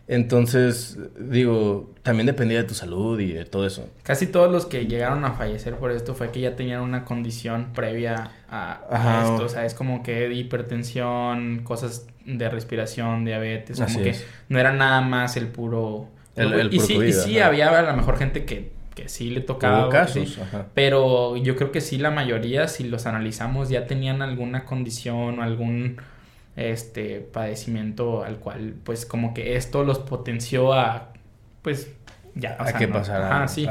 Entonces, 0.08 0.98
digo, 1.18 1.94
también 2.02 2.28
dependía 2.28 2.58
de 2.58 2.66
tu 2.66 2.74
salud 2.74 3.18
y 3.20 3.32
de 3.32 3.46
todo 3.46 3.66
eso. 3.66 3.89
Casi 4.04 4.28
todos 4.28 4.52
los 4.52 4.66
que 4.66 4.86
llegaron 4.86 5.24
a 5.24 5.32
fallecer 5.32 5.76
por 5.78 5.92
esto 5.92 6.13
fue 6.13 6.30
que 6.32 6.42
ya 6.42 6.58
tenían 6.58 6.82
una 6.82 7.06
condición 7.06 7.70
previa 7.74 8.32
a, 8.50 9.24
esto. 9.24 9.46
O 9.46 9.50
sea, 9.50 9.66
es 9.66 9.74
como 9.74 10.04
que 10.04 10.32
hipertensión, 10.34 11.62
cosas 11.63 12.08
de 12.26 12.50
respiración, 12.50 13.24
diabetes. 13.24 13.80
como 13.80 14.04
que 14.04 14.16
no 14.50 14.60
era 14.60 14.74
nada 14.74 15.00
más 15.02 15.38
el 15.38 15.48
puro... 15.48 16.10
y, 16.72 16.80
sí, 16.82 16.98
y 16.98 17.13
sí 17.13 17.39
había 17.39 17.70
a 17.78 17.82
lo 17.82 17.96
mejor 17.96 18.18
gente 18.18 18.44
que, 18.44 18.74
que 18.96 19.08
sí 19.08 19.30
le 19.30 19.39
tocaba. 19.39 19.88
casos, 19.88 20.38
Pero 20.74 21.38
yo 21.38 21.56
creo 21.56 21.72
que 21.72 21.80
sí, 21.80 21.98
la 21.98 22.12
mayoría, 22.12 22.68
si 22.68 22.84
los 22.84 23.06
analizamos, 23.06 23.70
ya 23.70 23.88
tenían 23.88 24.22
alguna 24.22 24.66
condición 24.66 25.39
o 25.39 25.44
algún 25.44 25.98
este 26.56 27.20
padecimiento 27.20 28.24
al 28.24 28.38
cual 28.38 28.76
pues 28.84 29.06
como 29.06 29.34
que 29.34 29.56
esto 29.56 29.84
los 29.84 30.00
potenció 30.00 30.74
a 30.74 31.10
pues 31.62 31.92
ya 32.36 32.58
a 32.60 32.74
qué 32.74 32.88
pasara 32.88 33.48
sí. 33.48 33.68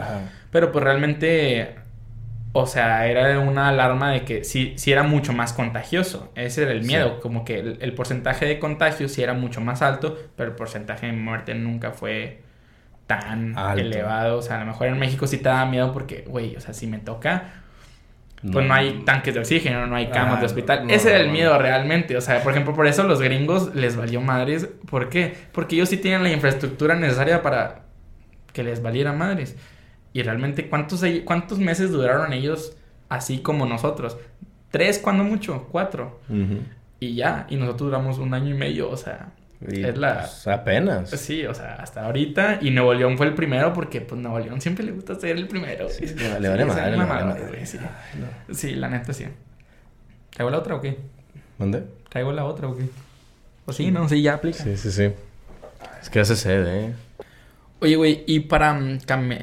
pero 0.50 0.72
pues 0.72 0.82
realmente 0.84 1.76
o 2.52 2.66
sea 2.66 3.06
era 3.06 3.38
una 3.38 3.68
alarma 3.68 4.10
de 4.10 4.24
que 4.24 4.44
sí, 4.44 4.74
sí 4.76 4.92
era 4.92 5.02
mucho 5.04 5.32
más 5.32 5.52
contagioso. 5.52 6.30
Ese 6.34 6.62
era 6.62 6.72
el 6.72 6.82
miedo 6.82 7.20
como 7.20 7.44
que 7.44 7.58
el, 7.58 7.94
porcentaje 7.94 8.46
de 8.46 8.58
contagio 8.58 9.08
sí 9.08 9.22
era 9.22 9.32
mucho 9.32 9.60
más 9.60 9.80
alto 9.80 10.18
pero 10.36 10.50
el 10.50 10.56
porcentaje 10.56 11.06
de 11.06 11.12
muerte 11.12 11.54
nunca 11.54 11.92
fue 11.92 12.42
tan 13.06 13.56
elevado. 13.78 14.38
O 14.38 14.42
sea 14.42 14.56
a 14.56 14.60
lo 14.60 14.66
mejor 14.66 14.88
en 14.88 14.98
México 14.98 15.26
sí 15.26 15.38
te 15.38 15.48
da 15.48 15.64
miedo 15.66 15.92
porque 15.92 16.24
güey 16.26 16.56
o 16.56 16.60
sea 16.60 16.74
si 16.74 16.86
me 16.86 16.98
toca 16.98 17.61
pues 18.50 18.66
no 18.66 18.74
hay 18.74 19.02
tanques 19.04 19.34
de 19.34 19.40
oxígeno, 19.40 19.86
no 19.86 19.94
hay 19.94 20.08
camas 20.08 20.40
de 20.40 20.46
hospital. 20.46 20.90
Ese 20.90 21.10
era 21.10 21.20
el 21.20 21.30
miedo 21.30 21.56
realmente. 21.58 22.16
O 22.16 22.20
sea, 22.20 22.42
por 22.42 22.52
ejemplo, 22.52 22.74
por 22.74 22.86
eso 22.86 23.04
los 23.04 23.20
gringos 23.20 23.74
les 23.74 23.96
valió 23.96 24.20
madres. 24.20 24.68
¿Por 24.90 25.08
qué? 25.08 25.34
Porque 25.52 25.76
ellos 25.76 25.88
sí 25.88 25.96
tienen 25.96 26.24
la 26.24 26.32
infraestructura 26.32 26.96
necesaria 26.96 27.42
para 27.42 27.82
que 28.52 28.64
les 28.64 28.82
valiera 28.82 29.12
madres. 29.12 29.56
Y 30.12 30.22
realmente, 30.22 30.68
¿cuántos, 30.68 31.04
cuántos 31.24 31.58
meses 31.58 31.92
duraron 31.92 32.32
ellos 32.32 32.76
así 33.08 33.38
como 33.38 33.64
nosotros? 33.64 34.18
Tres, 34.70 34.98
cuando 34.98 35.22
mucho, 35.22 35.68
cuatro. 35.70 36.20
Y 36.98 37.14
ya, 37.14 37.46
y 37.48 37.56
nosotros 37.56 37.90
duramos 37.90 38.18
un 38.18 38.34
año 38.34 38.54
y 38.54 38.58
medio, 38.58 38.90
o 38.90 38.96
sea, 38.96 39.32
es 39.68 39.96
la... 39.98 40.20
Pues, 40.20 40.46
apenas. 40.46 41.10
Sí, 41.10 41.44
o 41.46 41.54
sea, 41.54 41.74
hasta 41.74 42.06
ahorita. 42.06 42.58
Y 42.60 42.70
Nuevo 42.70 42.94
León 42.94 43.16
fue 43.16 43.26
el 43.26 43.34
primero 43.34 43.72
porque, 43.72 44.00
pues, 44.00 44.20
Nuevo 44.20 44.38
León 44.38 44.60
siempre 44.60 44.84
le 44.84 44.92
gusta 44.92 45.14
ser 45.14 45.36
el 45.36 45.48
primero. 45.48 45.88
Sí, 45.88 46.06
le 46.40 46.48
vale 46.48 46.64
madre. 46.64 47.66
Sí. 47.66 47.78
sí, 48.52 48.74
la 48.74 48.88
neta 48.88 49.12
sí. 49.12 49.26
¿Traigo 50.30 50.50
la 50.50 50.58
otra 50.58 50.76
o 50.76 50.80
qué? 50.80 50.98
¿Dónde? 51.58 51.84
¿Traigo 52.08 52.32
la 52.32 52.44
otra 52.44 52.68
o 52.68 52.76
qué? 52.76 52.84
O 53.66 53.72
sí, 53.72 53.90
no, 53.90 54.08
sí, 54.08 54.22
ya 54.22 54.34
aplica. 54.34 54.62
Sí, 54.62 54.76
sí, 54.76 54.90
sí. 54.90 55.10
Es 56.00 56.10
que 56.10 56.20
hace 56.20 56.36
sed, 56.36 56.66
¿eh? 56.66 56.92
Oye, 57.82 57.96
güey, 57.96 58.22
y 58.26 58.40
para 58.40 58.74
mm, 58.74 59.00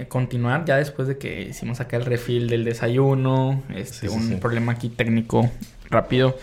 continuar, 0.07 0.63
ya 0.63 0.77
después 0.77 1.07
de 1.07 1.17
que 1.17 1.41
hicimos 1.41 1.81
acá 1.81 1.97
el 1.97 2.05
refill 2.05 2.47
del 2.47 2.63
desayuno, 2.63 3.63
este, 3.75 4.07
un 4.07 4.39
problema 4.39 4.71
aquí 4.71 4.87
técnico 4.87 5.51
rápido, 5.89 6.37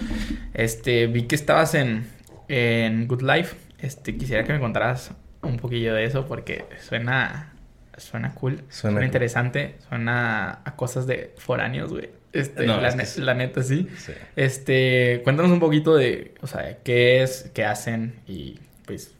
este, 0.52 1.06
vi 1.06 1.22
que 1.22 1.34
estabas 1.34 1.74
en, 1.74 2.06
en 2.48 3.08
Good 3.08 3.22
Life. 3.22 3.56
Este, 3.78 4.16
quisiera 4.16 4.44
que 4.44 4.52
me 4.52 4.60
contaras 4.60 5.12
un 5.42 5.58
poquillo 5.58 5.94
de 5.94 6.04
eso 6.04 6.26
porque 6.26 6.64
suena 6.80 7.52
suena 7.98 8.34
cool, 8.34 8.62
suena, 8.68 9.04
interesante, 9.04 9.76
suena 9.88 10.60
a 10.64 10.76
cosas 10.76 11.06
de 11.06 11.34
foráneos, 11.38 11.92
güey. 11.92 12.10
Este, 12.32 12.66
la, 12.66 13.34
neta 13.34 13.62
sí. 13.62 13.88
Este, 14.34 15.22
cuéntanos 15.24 15.50
un 15.50 15.60
poquito 15.60 15.96
de, 15.96 16.34
o 16.42 16.46
sea, 16.46 16.76
qué 16.82 17.22
es, 17.22 17.50
qué 17.54 17.64
hacen 17.64 18.16
y 18.26 18.58
pues 18.84 19.14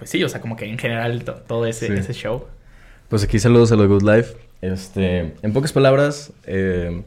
pues 0.00 0.10
sí, 0.10 0.24
o 0.24 0.28
sea, 0.30 0.40
como 0.40 0.56
que 0.56 0.64
en 0.64 0.78
general 0.78 1.22
todo 1.24 1.66
ese, 1.66 1.92
ese 1.94 2.14
show. 2.14 2.46
Pues 3.10 3.22
aquí 3.22 3.38
saludos 3.38 3.70
a 3.70 3.76
lo 3.76 3.86
Good 3.86 4.02
Life. 4.02 4.34
Este, 4.62 5.34
en 5.42 5.52
pocas 5.52 5.74
palabras, 5.74 6.32
eh, 6.46 7.02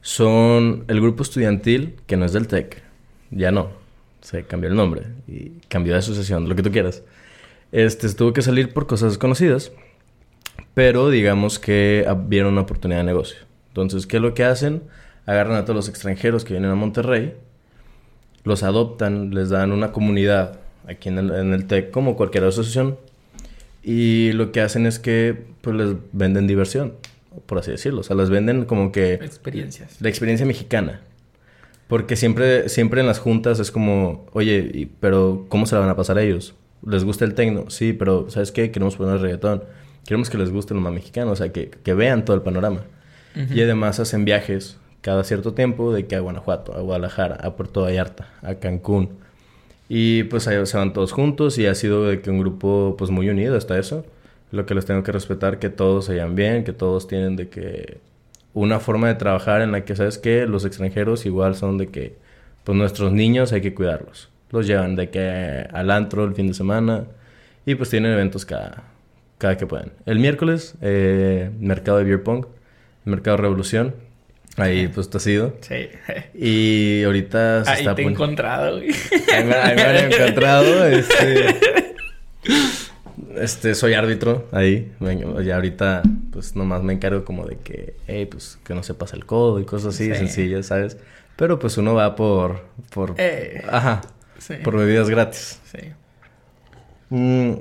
son 0.00 0.84
el 0.88 1.00
grupo 1.00 1.22
estudiantil 1.22 1.96
que 2.06 2.16
no 2.16 2.24
es 2.24 2.32
del 2.32 2.48
TEC, 2.48 2.82
ya 3.30 3.50
no, 3.50 3.70
se 4.20 4.44
cambió 4.44 4.70
el 4.70 4.76
nombre 4.76 5.02
y 5.26 5.50
cambió 5.68 5.92
de 5.92 6.00
asociación, 6.00 6.48
lo 6.48 6.56
que 6.56 6.62
tú 6.62 6.70
quieras. 6.70 7.02
Este, 7.72 8.08
tuvo 8.10 8.32
que 8.32 8.42
salir 8.42 8.72
por 8.72 8.86
cosas 8.86 9.12
desconocidas, 9.12 9.72
pero 10.74 11.10
digamos 11.10 11.58
que 11.58 12.06
vieron 12.26 12.52
una 12.52 12.62
oportunidad 12.62 13.00
de 13.00 13.04
negocio. 13.04 13.38
Entonces, 13.68 14.06
¿qué 14.06 14.16
es 14.16 14.22
lo 14.22 14.34
que 14.34 14.44
hacen? 14.44 14.82
Agarran 15.26 15.56
a 15.56 15.64
todos 15.64 15.76
los 15.76 15.88
extranjeros 15.88 16.44
que 16.44 16.54
vienen 16.54 16.70
a 16.70 16.74
Monterrey, 16.74 17.34
los 18.44 18.62
adoptan, 18.62 19.34
les 19.34 19.50
dan 19.50 19.72
una 19.72 19.92
comunidad 19.92 20.60
aquí 20.88 21.08
en 21.08 21.18
el, 21.18 21.30
en 21.30 21.52
el 21.52 21.66
TEC 21.66 21.90
como 21.90 22.16
cualquier 22.16 22.44
asociación 22.44 22.96
y 23.82 24.32
lo 24.32 24.52
que 24.52 24.60
hacen 24.60 24.86
es 24.86 24.98
que 24.98 25.36
pues 25.60 25.76
les 25.76 25.94
venden 26.12 26.46
diversión, 26.46 26.94
por 27.46 27.58
así 27.58 27.70
decirlo. 27.70 28.00
O 28.00 28.02
sea, 28.02 28.16
les 28.16 28.30
venden 28.30 28.64
como 28.64 28.92
que... 28.92 29.14
Experiencias. 29.14 30.00
La 30.00 30.08
experiencia 30.08 30.46
mexicana. 30.46 31.00
Porque 31.90 32.14
siempre, 32.14 32.68
siempre 32.68 33.00
en 33.00 33.08
las 33.08 33.18
juntas 33.18 33.58
es 33.58 33.72
como, 33.72 34.24
oye, 34.32 34.88
pero 35.00 35.46
¿cómo 35.48 35.66
se 35.66 35.74
la 35.74 35.80
van 35.80 35.90
a 35.90 35.96
pasar 35.96 36.18
a 36.18 36.22
ellos? 36.22 36.54
¿Les 36.86 37.04
gusta 37.04 37.24
el 37.24 37.34
tecno? 37.34 37.68
Sí, 37.68 37.92
pero 37.92 38.30
¿sabes 38.30 38.52
qué? 38.52 38.70
Queremos 38.70 38.94
poner 38.94 39.20
reggaetón. 39.20 39.64
Queremos 40.06 40.30
que 40.30 40.38
les 40.38 40.52
guste 40.52 40.72
lo 40.72 40.80
más 40.80 40.92
mexicano, 40.92 41.32
o 41.32 41.36
sea, 41.36 41.50
que, 41.52 41.68
que 41.68 41.92
vean 41.92 42.24
todo 42.24 42.36
el 42.36 42.42
panorama. 42.42 42.82
Y 43.34 43.60
además 43.60 44.00
hacen 44.00 44.24
viajes 44.24 44.78
cada 45.00 45.24
cierto 45.24 45.52
tiempo 45.52 45.92
de 45.92 46.06
que 46.06 46.14
a 46.14 46.20
Guanajuato, 46.20 46.74
a 46.74 46.80
Guadalajara, 46.80 47.36
a 47.36 47.56
Puerto 47.56 47.82
Vallarta, 47.82 48.28
a 48.42 48.54
Cancún. 48.54 49.10
Y 49.88 50.22
pues 50.24 50.46
ahí 50.46 50.64
se 50.66 50.76
van 50.76 50.92
todos 50.92 51.10
juntos 51.10 51.58
y 51.58 51.66
ha 51.66 51.74
sido 51.74 52.06
de 52.06 52.20
que 52.20 52.30
un 52.30 52.38
grupo 52.38 52.94
pues 52.96 53.10
muy 53.10 53.28
unido 53.28 53.56
hasta 53.56 53.76
eso. 53.76 54.04
Lo 54.52 54.64
que 54.64 54.76
les 54.76 54.86
tengo 54.86 55.02
que 55.02 55.10
respetar, 55.10 55.58
que 55.58 55.70
todos 55.70 56.04
se 56.04 56.14
llevan 56.14 56.36
bien, 56.36 56.62
que 56.62 56.72
todos 56.72 57.08
tienen 57.08 57.34
de 57.34 57.48
que 57.48 57.98
una 58.54 58.80
forma 58.80 59.08
de 59.08 59.14
trabajar 59.14 59.62
en 59.62 59.72
la 59.72 59.84
que, 59.84 59.96
¿sabes 59.96 60.18
que 60.18 60.46
Los 60.46 60.64
extranjeros 60.64 61.26
igual 61.26 61.54
son 61.54 61.78
de 61.78 61.88
que, 61.88 62.16
pues 62.64 62.76
nuestros 62.76 63.12
niños 63.12 63.52
hay 63.52 63.60
que 63.60 63.74
cuidarlos. 63.74 64.28
Los 64.50 64.66
llevan 64.66 64.96
de 64.96 65.10
que 65.10 65.66
al 65.72 65.90
antro 65.90 66.24
el 66.24 66.34
fin 66.34 66.48
de 66.48 66.54
semana 66.54 67.04
y 67.64 67.74
pues 67.76 67.90
tienen 67.90 68.12
eventos 68.12 68.44
cada, 68.44 68.84
cada 69.38 69.56
que 69.56 69.66
pueden. 69.66 69.92
El 70.06 70.18
miércoles, 70.18 70.74
eh, 70.80 71.50
mercado 71.60 71.98
de 71.98 72.04
beer 72.04 72.22
pong, 72.22 72.46
mercado 73.04 73.36
Revolución. 73.36 73.94
Ahí 74.56 74.88
pues 74.88 75.08
te 75.08 75.18
has 75.18 75.26
ido. 75.26 75.56
Sí. 75.60 75.88
Y 76.34 77.04
ahorita 77.04 77.64
se 77.64 77.70
ahí 77.70 77.94
te 77.94 78.02
he 78.02 78.06
encontrado, 78.06 78.78
güey. 78.78 78.90
Ahí 79.32 79.44
me, 79.44 79.54
ahí 79.54 79.76
me 79.76 79.82
han 79.82 80.12
encontrado. 80.12 80.86
Este... 80.86 81.60
Este, 83.36 83.74
soy 83.74 83.94
árbitro 83.94 84.48
ahí. 84.52 84.92
Ya 85.44 85.56
ahorita, 85.56 86.02
pues 86.32 86.56
nomás 86.56 86.82
me 86.82 86.92
encargo 86.92 87.24
como 87.24 87.46
de 87.46 87.56
que, 87.56 87.94
hey, 88.06 88.26
pues 88.26 88.58
que 88.64 88.74
no 88.74 88.82
se 88.82 88.94
pase 88.94 89.16
el 89.16 89.26
codo 89.26 89.60
y 89.60 89.64
cosas 89.64 89.94
así 89.94 90.14
sencillas, 90.14 90.66
¿sabes? 90.66 90.96
Pero 91.36 91.58
pues 91.58 91.78
uno 91.78 91.94
va 91.94 92.16
por, 92.16 92.64
por, 92.92 93.14
eh, 93.16 93.62
ajá, 93.70 94.02
por 94.62 94.76
bebidas 94.76 95.08
gratis. 95.08 95.60
Sí. 95.64 95.88
Mm, 97.10 97.52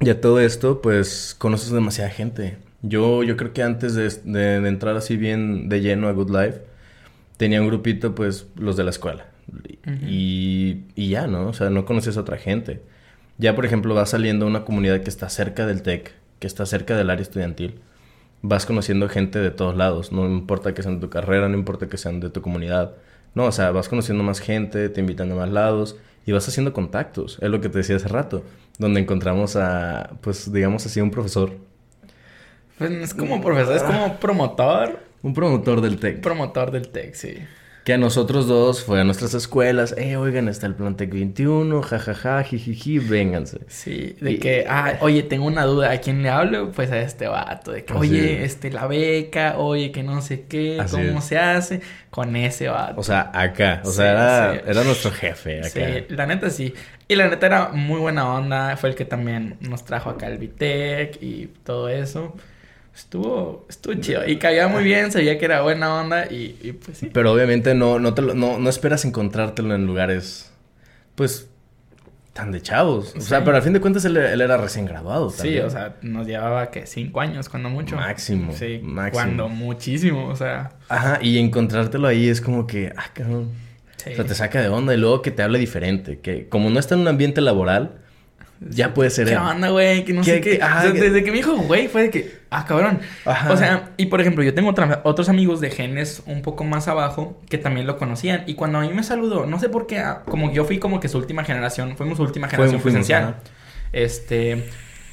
y 0.00 0.10
a 0.10 0.20
todo 0.20 0.40
esto, 0.40 0.80
pues 0.80 1.34
conoces 1.36 1.70
demasiada 1.70 2.10
gente. 2.10 2.58
Yo, 2.82 3.22
yo 3.22 3.36
creo 3.36 3.52
que 3.52 3.62
antes 3.62 3.94
de, 3.94 4.08
de, 4.24 4.68
entrar 4.68 4.96
así 4.96 5.16
bien 5.16 5.68
de 5.68 5.80
lleno 5.80 6.08
a 6.08 6.12
Good 6.12 6.30
Life, 6.30 6.60
tenía 7.36 7.60
un 7.60 7.66
grupito, 7.66 8.14
pues, 8.14 8.46
los 8.56 8.76
de 8.76 8.84
la 8.84 8.90
escuela. 8.90 9.26
y, 10.06 10.84
y 10.94 11.08
ya, 11.08 11.26
¿no? 11.26 11.48
O 11.48 11.52
sea, 11.52 11.68
no 11.68 11.84
conoces 11.84 12.16
a 12.16 12.20
otra 12.20 12.38
gente. 12.38 12.80
Ya, 13.40 13.56
por 13.56 13.64
ejemplo, 13.64 13.94
vas 13.94 14.10
saliendo 14.10 14.44
a 14.44 14.48
una 14.48 14.66
comunidad 14.66 15.00
que 15.00 15.08
está 15.08 15.30
cerca 15.30 15.64
del 15.64 15.80
TEC, 15.80 16.12
que 16.40 16.46
está 16.46 16.66
cerca 16.66 16.94
del 16.94 17.08
área 17.08 17.22
estudiantil. 17.22 17.80
Vas 18.42 18.66
conociendo 18.66 19.08
gente 19.08 19.38
de 19.38 19.50
todos 19.50 19.74
lados. 19.74 20.12
No 20.12 20.26
importa 20.26 20.74
que 20.74 20.82
sean 20.82 20.96
de 20.96 21.00
tu 21.00 21.08
carrera, 21.08 21.48
no 21.48 21.56
importa 21.56 21.88
que 21.88 21.96
sean 21.96 22.20
de 22.20 22.28
tu 22.28 22.42
comunidad. 22.42 22.96
No, 23.34 23.44
o 23.46 23.52
sea, 23.52 23.70
vas 23.70 23.88
conociendo 23.88 24.22
más 24.22 24.40
gente, 24.40 24.90
te 24.90 25.00
invitan 25.00 25.32
a 25.32 25.36
más 25.36 25.48
lados 25.48 25.96
y 26.26 26.32
vas 26.32 26.46
haciendo 26.48 26.74
contactos. 26.74 27.38
Es 27.40 27.48
lo 27.48 27.62
que 27.62 27.70
te 27.70 27.78
decía 27.78 27.96
hace 27.96 28.08
rato, 28.08 28.44
donde 28.78 29.00
encontramos 29.00 29.56
a, 29.56 30.10
pues, 30.20 30.52
digamos 30.52 30.84
así, 30.84 31.00
un 31.00 31.10
profesor. 31.10 31.54
Pues 32.76 32.90
es 32.90 33.14
como 33.14 33.40
profesor, 33.40 33.74
es 33.74 33.82
como 33.82 34.18
promotor. 34.18 34.98
Un 35.22 35.32
promotor 35.32 35.80
del 35.80 35.98
TEC. 35.98 36.20
Promotor 36.20 36.72
del 36.72 36.88
TEC, 36.88 37.14
sí. 37.14 37.38
Que 37.84 37.94
a 37.94 37.98
nosotros 37.98 38.46
dos 38.46 38.84
fue 38.84 39.00
a 39.00 39.04
nuestras 39.04 39.32
escuelas, 39.32 39.94
eh, 39.96 40.16
oigan, 40.16 40.48
está 40.48 40.66
el 40.66 40.74
Plantec 40.74 41.10
21, 41.10 41.80
jajaja, 41.80 42.42
jijiji, 42.42 42.98
vénganse. 42.98 43.60
Sí, 43.68 44.16
de 44.20 44.38
que, 44.38 44.66
ah, 44.68 44.98
oye, 45.00 45.22
tengo 45.22 45.46
una 45.46 45.64
duda, 45.64 45.90
¿a 45.90 45.98
quién 45.98 46.22
le 46.22 46.28
hablo? 46.28 46.72
Pues 46.72 46.90
a 46.90 47.00
este 47.00 47.26
vato, 47.26 47.72
de 47.72 47.84
que, 47.84 47.94
oye, 47.94 48.44
este, 48.44 48.70
la 48.70 48.86
beca, 48.86 49.56
oye, 49.56 49.92
que 49.92 50.02
no 50.02 50.20
sé 50.20 50.44
qué, 50.46 50.84
cómo 50.90 51.22
se 51.22 51.38
hace, 51.38 51.80
con 52.10 52.36
ese 52.36 52.68
vato. 52.68 53.00
O 53.00 53.02
sea, 53.02 53.30
acá, 53.32 53.80
o 53.84 53.90
sea, 53.90 54.10
era, 54.10 54.54
era, 54.66 54.84
nuestro 54.84 55.10
jefe 55.10 55.60
acá. 55.60 55.70
Sí, 55.70 56.04
la 56.10 56.26
neta 56.26 56.50
sí. 56.50 56.74
Y 57.08 57.16
la 57.16 57.28
neta 57.28 57.46
era 57.46 57.68
muy 57.68 57.98
buena 57.98 58.30
onda, 58.34 58.76
fue 58.76 58.90
el 58.90 58.94
que 58.94 59.06
también 59.06 59.56
nos 59.60 59.86
trajo 59.86 60.10
acá 60.10 60.26
el 60.26 60.36
Vitec 60.36 61.22
y 61.22 61.46
todo 61.64 61.88
eso 61.88 62.36
estuvo, 63.00 63.66
estuvo 63.68 63.94
chido. 63.94 64.26
Y 64.26 64.36
caía 64.36 64.68
muy 64.68 64.84
bien, 64.84 65.10
sabía 65.10 65.38
que 65.38 65.44
era 65.44 65.62
buena 65.62 66.00
onda 66.00 66.26
y, 66.30 66.72
pues 66.84 66.98
sí. 66.98 67.10
Pero 67.12 67.32
obviamente 67.32 67.74
no, 67.74 67.98
no, 67.98 68.14
te 68.14 68.22
no, 68.22 68.58
no 68.58 68.70
esperas 68.70 69.04
encontrártelo 69.04 69.74
en 69.74 69.86
lugares, 69.86 70.52
pues, 71.14 71.48
tan 72.32 72.52
de 72.52 72.60
chavos. 72.60 73.14
O 73.16 73.20
sea, 73.20 73.44
pero 73.44 73.56
al 73.56 73.62
fin 73.62 73.72
de 73.72 73.80
cuentas 73.80 74.04
él, 74.04 74.16
era 74.16 74.56
recién 74.56 74.86
graduado. 74.86 75.30
Sí, 75.30 75.58
o 75.58 75.70
sea, 75.70 75.96
nos 76.02 76.26
llevaba 76.26 76.70
que 76.70 76.86
cinco 76.86 77.20
años, 77.20 77.48
cuando 77.48 77.70
mucho. 77.70 77.96
Máximo. 77.96 78.52
Sí, 78.52 78.80
máximo. 78.82 79.24
Cuando 79.24 79.48
muchísimo, 79.48 80.28
o 80.28 80.36
sea. 80.36 80.72
Ajá, 80.88 81.18
y 81.22 81.38
encontrártelo 81.38 82.06
ahí 82.06 82.28
es 82.28 82.40
como 82.40 82.66
que, 82.66 82.92
ah, 82.96 83.10
cabrón. 83.12 83.50
O 83.96 84.14
sea, 84.14 84.24
te 84.24 84.34
saca 84.34 84.62
de 84.62 84.68
onda 84.68 84.94
y 84.94 84.96
luego 84.96 85.20
que 85.20 85.30
te 85.30 85.42
hable 85.42 85.58
diferente. 85.58 86.20
Que 86.20 86.48
como 86.48 86.70
no 86.70 86.78
está 86.78 86.94
en 86.94 87.02
un 87.02 87.08
ambiente 87.08 87.42
laboral, 87.42 87.98
ya 88.60 88.92
puede 88.92 89.08
ser 89.08 89.26
¿Qué 89.26 89.36
onda, 89.36 89.70
güey? 89.70 90.04
Que 90.04 90.12
no 90.12 90.22
sé 90.22 90.40
qué. 90.40 90.60
desde 90.92 91.24
que 91.24 91.30
me 91.30 91.38
dijo, 91.38 91.56
güey, 91.56 91.88
fue 91.88 92.02
de 92.02 92.10
que, 92.10 92.40
ah, 92.50 92.66
cabrón. 92.66 93.00
O 93.48 93.56
sea, 93.56 93.90
y 93.96 94.06
por 94.06 94.20
ejemplo, 94.20 94.44
yo 94.44 94.52
tengo 94.52 94.74
otros 95.04 95.28
amigos 95.28 95.60
de 95.60 95.70
genes 95.70 96.22
un 96.26 96.42
poco 96.42 96.64
más 96.64 96.86
abajo 96.86 97.40
que 97.48 97.56
también 97.56 97.86
lo 97.86 97.96
conocían. 97.96 98.44
Y 98.46 98.54
cuando 98.54 98.78
a 98.78 98.82
mí 98.82 98.90
me 98.92 99.02
saludó, 99.02 99.46
no 99.46 99.58
sé 99.58 99.70
por 99.70 99.86
qué, 99.86 99.98
ah, 99.98 100.22
como 100.26 100.52
yo 100.52 100.64
fui 100.64 100.78
como 100.78 101.00
que 101.00 101.08
su 101.08 101.16
última 101.16 101.44
generación, 101.44 101.96
fuimos 101.96 102.18
su 102.18 102.22
última 102.22 102.48
generación 102.48 102.82
presencial. 102.82 103.36
Este. 103.92 104.68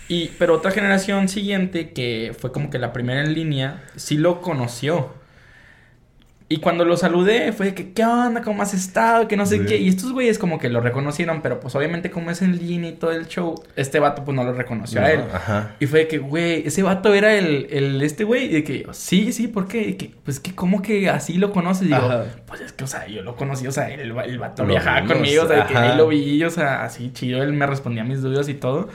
Y, 0.10 0.30
pero 0.40 0.56
otra 0.56 0.72
generación 0.72 1.28
siguiente, 1.28 1.92
que 1.92 2.36
fue 2.38 2.52
como 2.52 2.70
que 2.70 2.80
la 2.80 2.94
primera 2.94 3.22
en 3.22 3.34
línea, 3.34 3.84
sí 3.96 4.18
lo 4.18 4.42
conoció. 4.42 5.14
Y 6.50 6.58
cuando 6.58 6.86
lo 6.86 6.96
saludé, 6.96 7.52
fue 7.52 7.74
que, 7.74 7.92
¿qué 7.92 8.06
onda? 8.06 8.42
¿Cómo 8.42 8.62
has 8.62 8.74
estado? 8.74 9.28
Que 9.28 9.36
no 9.36 9.46
sé 9.46 9.66
qué. 9.66 9.78
Y 9.78 9.90
estos 9.90 10.14
güeyes 10.14 10.40
como 10.40 10.60
que 10.60 10.70
lo 10.70 10.80
reconocieron, 10.80 11.42
pero 11.42 11.60
pues 11.60 11.76
obviamente 11.76 12.10
como 12.10 12.32
es 12.32 12.42
en 12.42 12.58
línea 12.58 12.92
y 12.92 12.94
todo 12.94 13.12
el 13.12 13.28
show, 13.28 13.62
este 13.76 14.00
vato 14.00 14.24
pues 14.24 14.34
no 14.34 14.46
lo 14.46 14.54
reconoció 14.54 15.02
a 15.02 15.12
él. 15.12 15.24
Ajá. 15.34 15.76
Y 15.82 15.88
fue 15.88 16.08
que, 16.08 16.20
güey, 16.20 16.66
ese 16.66 16.84
vato 16.84 17.14
era 17.14 17.36
el, 17.36 17.68
el 17.70 18.02
este 18.02 18.24
güey. 18.24 18.46
Y 18.46 18.54
de 18.54 18.64
que, 18.64 18.88
sí, 18.94 19.34
sí, 19.34 19.50
¿por 19.50 19.68
qué? 19.68 19.82
Y 19.90 19.94
que, 19.96 20.12
pues 20.24 20.40
que, 20.40 20.56
¿cómo 20.56 20.82
que 20.82 21.10
así 21.10 21.34
lo 21.34 21.52
conoces? 21.52 21.84
Y 21.84 21.88
digo, 21.88 22.24
pues 22.46 22.62
es 22.62 22.72
que, 22.72 22.86
o 22.86 22.88
sea, 22.88 23.06
yo 23.08 23.24
lo 23.24 23.36
conocí, 23.36 23.68
o 23.68 23.72
sea, 23.74 23.90
el, 23.90 24.18
el 24.18 24.40
vato 24.40 24.66
viajaba 24.66 25.06
conmigo, 25.06 25.44
o 25.44 25.48
sea, 25.50 25.68
que 25.68 25.76
ahí 25.76 25.98
lo 25.98 26.08
vi, 26.08 26.42
o 26.46 26.50
sea, 26.50 26.86
así 26.86 27.12
chido, 27.12 27.44
él 27.44 27.52
me 27.52 27.68
respondía 27.68 28.04
a 28.04 28.06
mis 28.06 28.22
dudas 28.22 28.48
y 28.48 28.54
todo. 28.54 28.88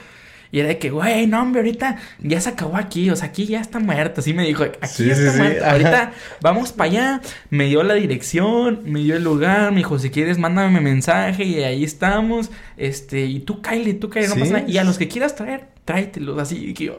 Y 0.52 0.60
era 0.60 0.68
de 0.68 0.78
que, 0.78 0.90
güey, 0.90 1.26
no, 1.26 1.40
hombre, 1.40 1.62
ahorita 1.62 1.96
ya 2.20 2.38
se 2.38 2.50
acabó 2.50 2.76
aquí, 2.76 3.08
o 3.08 3.16
sea, 3.16 3.28
aquí 3.28 3.46
ya 3.46 3.58
está 3.58 3.78
muerto. 3.78 4.20
Así 4.20 4.34
me 4.34 4.46
dijo, 4.46 4.64
aquí 4.64 5.06
ya 5.06 5.14
está 5.14 5.32
muerto. 5.32 5.64
Ahorita 5.64 6.12
vamos 6.42 6.72
para 6.72 6.90
allá. 6.90 7.20
Me 7.48 7.68
dio 7.68 7.82
la 7.82 7.94
dirección, 7.94 8.82
me 8.84 9.00
dio 9.00 9.16
el 9.16 9.24
lugar, 9.24 9.70
me 9.72 9.78
dijo, 9.78 9.98
si 9.98 10.10
quieres, 10.10 10.36
mándame 10.36 10.82
mensaje 10.82 11.44
y 11.44 11.62
ahí 11.64 11.82
estamos. 11.82 12.50
Este, 12.76 13.24
y 13.24 13.40
tú 13.40 13.62
cállate, 13.62 13.94
tú 13.94 14.10
cállate, 14.10 14.34
no 14.34 14.40
pasa 14.40 14.52
nada. 14.52 14.68
Y 14.68 14.76
a 14.76 14.84
los 14.84 14.98
que 14.98 15.08
quieras 15.08 15.34
traer, 15.34 15.68
tráetelos 15.86 16.38
así. 16.38 16.66
Y 16.66 16.74
que 16.74 16.84
yo, 16.84 16.98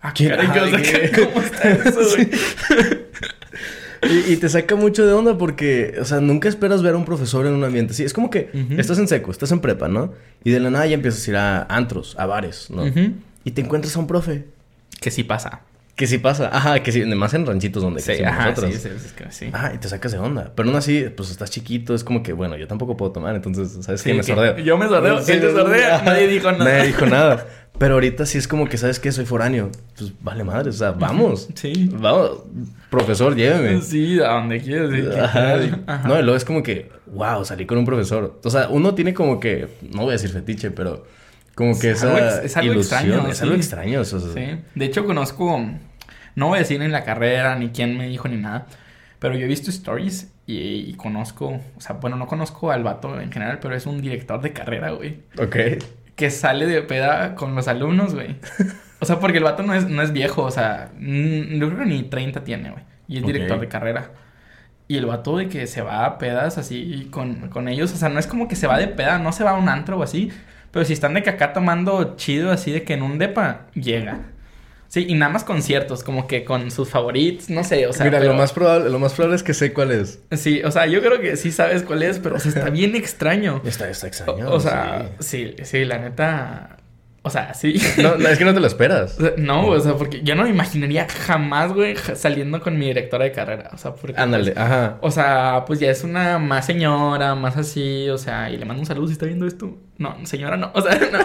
ah, 0.00 0.14
¿qué? 0.14 0.30
¿cómo 1.14 1.44
está 1.44 1.70
eso, 1.70 2.00
güey? 2.16 2.30
Y, 4.10 4.36
te 4.36 4.48
saca 4.48 4.76
mucho 4.76 5.06
de 5.06 5.12
onda 5.12 5.38
porque, 5.38 5.94
o 6.00 6.04
sea, 6.04 6.20
nunca 6.20 6.48
esperas 6.48 6.82
ver 6.82 6.94
a 6.94 6.96
un 6.96 7.04
profesor 7.04 7.46
en 7.46 7.52
un 7.52 7.64
ambiente 7.64 7.92
así. 7.92 8.04
Es 8.04 8.12
como 8.12 8.30
que 8.30 8.50
estás 8.76 8.98
en 8.98 9.08
seco, 9.08 9.30
estás 9.30 9.52
en 9.52 9.60
prepa, 9.60 9.88
¿no? 9.88 10.12
Y 10.42 10.50
de 10.50 10.60
la 10.60 10.70
nada 10.70 10.86
ya 10.86 10.94
empiezas 10.94 11.26
a 11.26 11.30
ir 11.30 11.36
a 11.36 11.62
antros, 11.64 12.14
a 12.18 12.26
bares, 12.26 12.70
¿no? 12.70 12.84
Y 13.44 13.50
te 13.50 13.60
encuentras 13.60 13.96
a 13.96 14.00
un 14.00 14.06
profe. 14.06 14.44
Que 15.00 15.10
sí 15.10 15.22
pasa. 15.22 15.60
Que 15.96 16.08
sí 16.08 16.18
pasa. 16.18 16.50
Ajá, 16.52 16.82
que 16.82 16.90
sí, 16.90 17.02
además 17.02 17.34
en 17.34 17.46
ranchitos 17.46 17.82
donde 17.82 18.00
sí, 18.00 18.22
ajá, 18.22 18.50
nosotros. 18.50 18.74
Sí, 18.74 18.88
sí, 18.88 19.14
sí, 19.30 19.50
Ajá, 19.52 19.74
y 19.74 19.78
te 19.78 19.88
sacas 19.88 20.10
de 20.10 20.18
onda. 20.18 20.52
Pero 20.54 20.68
aún 20.68 20.76
así, 20.76 21.06
pues 21.16 21.30
estás 21.30 21.50
chiquito, 21.50 21.94
es 21.94 22.02
como 22.02 22.22
que, 22.22 22.32
bueno, 22.32 22.56
yo 22.56 22.66
tampoco 22.66 22.96
puedo 22.96 23.12
tomar, 23.12 23.36
entonces, 23.36 23.84
¿sabes 23.84 24.02
qué? 24.02 24.12
Me 24.12 24.24
sordeo. 24.24 24.58
Yo 24.58 24.76
me 24.76 24.88
sordeo, 24.88 25.18
él 25.18 25.24
te 25.24 25.52
sordea, 25.52 26.02
nadie 26.02 26.26
dijo 26.26 26.50
nada. 26.50 26.64
Nadie 26.64 26.86
dijo 26.88 27.06
nada. 27.06 27.46
Pero 27.78 27.94
ahorita 27.94 28.24
sí 28.24 28.38
es 28.38 28.46
como 28.46 28.68
que, 28.68 28.76
¿sabes 28.76 29.00
qué? 29.00 29.10
Soy 29.10 29.24
foráneo. 29.24 29.70
Pues 29.96 30.12
vale 30.20 30.44
madre, 30.44 30.70
o 30.70 30.72
sea, 30.72 30.92
vamos. 30.92 31.48
Sí. 31.54 31.90
Vamos. 31.92 32.42
Profesor, 32.90 33.34
lléveme. 33.34 33.80
Sí, 33.80 34.20
a 34.20 34.34
donde 34.34 34.60
quieras. 34.60 35.16
Ajá. 35.16 36.02
No, 36.06 36.18
y 36.18 36.22
luego 36.22 36.36
es 36.36 36.44
como 36.44 36.62
que, 36.62 36.90
wow, 37.06 37.44
salí 37.44 37.66
con 37.66 37.78
un 37.78 37.84
profesor. 37.84 38.40
O 38.44 38.50
sea, 38.50 38.68
uno 38.68 38.94
tiene 38.94 39.12
como 39.12 39.40
que, 39.40 39.68
no 39.92 40.02
voy 40.02 40.10
a 40.10 40.12
decir 40.12 40.30
fetiche, 40.30 40.70
pero 40.70 41.04
como 41.54 41.78
que 41.78 41.92
es 41.92 41.98
esa 41.98 42.42
es 42.42 42.56
algo 42.56 42.74
extraño. 42.74 43.28
Es 43.28 43.42
algo 43.42 43.54
extraño. 43.54 44.00
Eso, 44.00 44.20
sí. 44.20 44.58
De 44.74 44.84
hecho, 44.84 45.04
conozco, 45.04 45.64
no 46.34 46.48
voy 46.48 46.56
a 46.56 46.60
decir 46.60 46.82
en 46.82 46.92
la 46.92 47.04
carrera, 47.04 47.56
ni 47.56 47.70
quién 47.70 47.96
me 47.96 48.08
dijo, 48.08 48.28
ni 48.28 48.36
nada. 48.36 48.66
Pero 49.18 49.36
yo 49.36 49.44
he 49.44 49.48
visto 49.48 49.70
stories 49.70 50.30
y, 50.46 50.58
y, 50.58 50.94
conozco, 50.94 51.60
o 51.76 51.80
sea, 51.80 51.96
bueno, 51.96 52.16
no 52.16 52.26
conozco 52.26 52.70
al 52.70 52.82
vato 52.82 53.18
en 53.20 53.32
general, 53.32 53.58
pero 53.60 53.74
es 53.74 53.86
un 53.86 54.02
director 54.02 54.40
de 54.42 54.52
carrera, 54.52 54.90
güey. 54.90 55.20
Ok 55.38 55.56
que 56.16 56.30
sale 56.30 56.66
de 56.66 56.82
peda 56.82 57.34
con 57.34 57.54
los 57.54 57.68
alumnos, 57.68 58.14
güey. 58.14 58.36
O 59.00 59.06
sea, 59.06 59.20
porque 59.20 59.36
el 59.36 59.44
vato 59.44 59.62
no 59.62 59.74
es, 59.74 59.86
no 59.86 60.00
es 60.00 60.12
viejo, 60.12 60.44
o 60.44 60.50
sea, 60.50 60.90
yo 60.98 61.66
creo 61.68 61.78
que 61.78 61.84
ni 61.84 62.04
30 62.04 62.42
tiene, 62.42 62.70
güey. 62.70 62.84
Y 63.06 63.18
es 63.18 63.26
director 63.26 63.60
de 63.60 63.68
carrera. 63.68 64.12
Y 64.88 64.96
el 64.96 65.04
vato 65.04 65.36
de 65.36 65.48
que 65.48 65.66
se 65.66 65.82
va 65.82 66.06
a 66.06 66.16
pedas 66.16 66.56
así 66.56 67.08
con, 67.10 67.50
con 67.50 67.68
ellos, 67.68 67.92
o 67.92 67.96
sea, 67.96 68.08
no 68.08 68.18
es 68.18 68.26
como 68.26 68.48
que 68.48 68.56
se 68.56 68.66
va 68.66 68.78
de 68.78 68.88
peda, 68.88 69.18
no 69.18 69.30
se 69.32 69.44
va 69.44 69.50
a 69.50 69.58
un 69.58 69.68
antro 69.68 69.98
o 69.98 70.02
así. 70.02 70.32
Pero 70.74 70.84
si 70.84 70.92
están 70.92 71.14
de 71.14 71.22
que 71.22 71.30
acá 71.30 71.52
tomando 71.52 72.16
chido 72.16 72.50
así 72.50 72.72
de 72.72 72.82
que 72.82 72.94
en 72.94 73.02
un 73.02 73.16
depa, 73.16 73.68
llega. 73.74 74.22
Sí, 74.88 75.06
y 75.08 75.14
nada 75.14 75.32
más 75.32 75.44
conciertos, 75.44 76.02
como 76.02 76.26
que 76.26 76.44
con 76.44 76.72
sus 76.72 76.88
favoritos, 76.88 77.48
no 77.48 77.62
sé, 77.62 77.86
o 77.86 77.92
sea. 77.92 78.04
Mira, 78.04 78.18
lo, 78.18 78.34
más 78.34 78.52
probable, 78.52 78.90
lo 78.90 78.98
más 78.98 79.12
probable 79.12 79.36
es 79.36 79.44
que 79.44 79.54
sé 79.54 79.72
cuál 79.72 79.92
es. 79.92 80.20
Sí, 80.32 80.62
o 80.64 80.72
sea, 80.72 80.86
yo 80.86 81.00
creo 81.00 81.20
que 81.20 81.36
sí 81.36 81.52
sabes 81.52 81.84
cuál 81.84 82.02
es, 82.02 82.18
pero 82.18 82.36
está 82.36 82.70
bien 82.70 82.96
extraño. 82.96 83.62
Está, 83.64 83.88
está 83.88 84.08
extraño. 84.08 84.50
O, 84.50 84.58
sea, 84.58 85.12
sí. 85.20 85.54
sí, 85.62 85.84
la 85.84 85.98
neta. 85.98 86.76
O 87.26 87.30
sea, 87.30 87.54
sí. 87.54 87.80
No, 88.02 88.16
es 88.28 88.36
que 88.36 88.44
no 88.44 88.52
te 88.52 88.60
lo 88.60 88.66
esperas. 88.66 89.16
no, 89.38 89.68
o 89.68 89.80
sea, 89.80 89.94
porque 89.94 90.20
yo 90.22 90.34
no 90.34 90.42
me 90.42 90.50
imaginaría 90.50 91.06
jamás, 91.08 91.72
güey, 91.72 91.96
saliendo 91.96 92.60
con 92.60 92.78
mi 92.78 92.84
directora 92.84 93.24
de 93.24 93.32
carrera. 93.32 93.70
O 93.72 93.78
sea, 93.78 93.94
porque. 93.94 94.20
Ándale, 94.20 94.52
pues, 94.52 94.58
ajá. 94.58 94.98
O 95.00 95.10
sea, 95.10 95.64
pues 95.66 95.80
ya 95.80 95.90
es 95.90 96.04
una 96.04 96.38
más 96.38 96.66
señora, 96.66 97.34
más 97.34 97.56
así, 97.56 98.10
o 98.10 98.18
sea, 98.18 98.50
y 98.50 98.58
le 98.58 98.66
mando 98.66 98.82
un 98.82 98.86
saludo 98.86 99.06
si 99.06 99.14
está 99.14 99.24
viendo 99.24 99.46
esto. 99.46 99.78
No, 99.96 100.14
señora, 100.24 100.58
no. 100.58 100.70
O 100.74 100.82
sea, 100.82 100.98
no. 101.12 101.18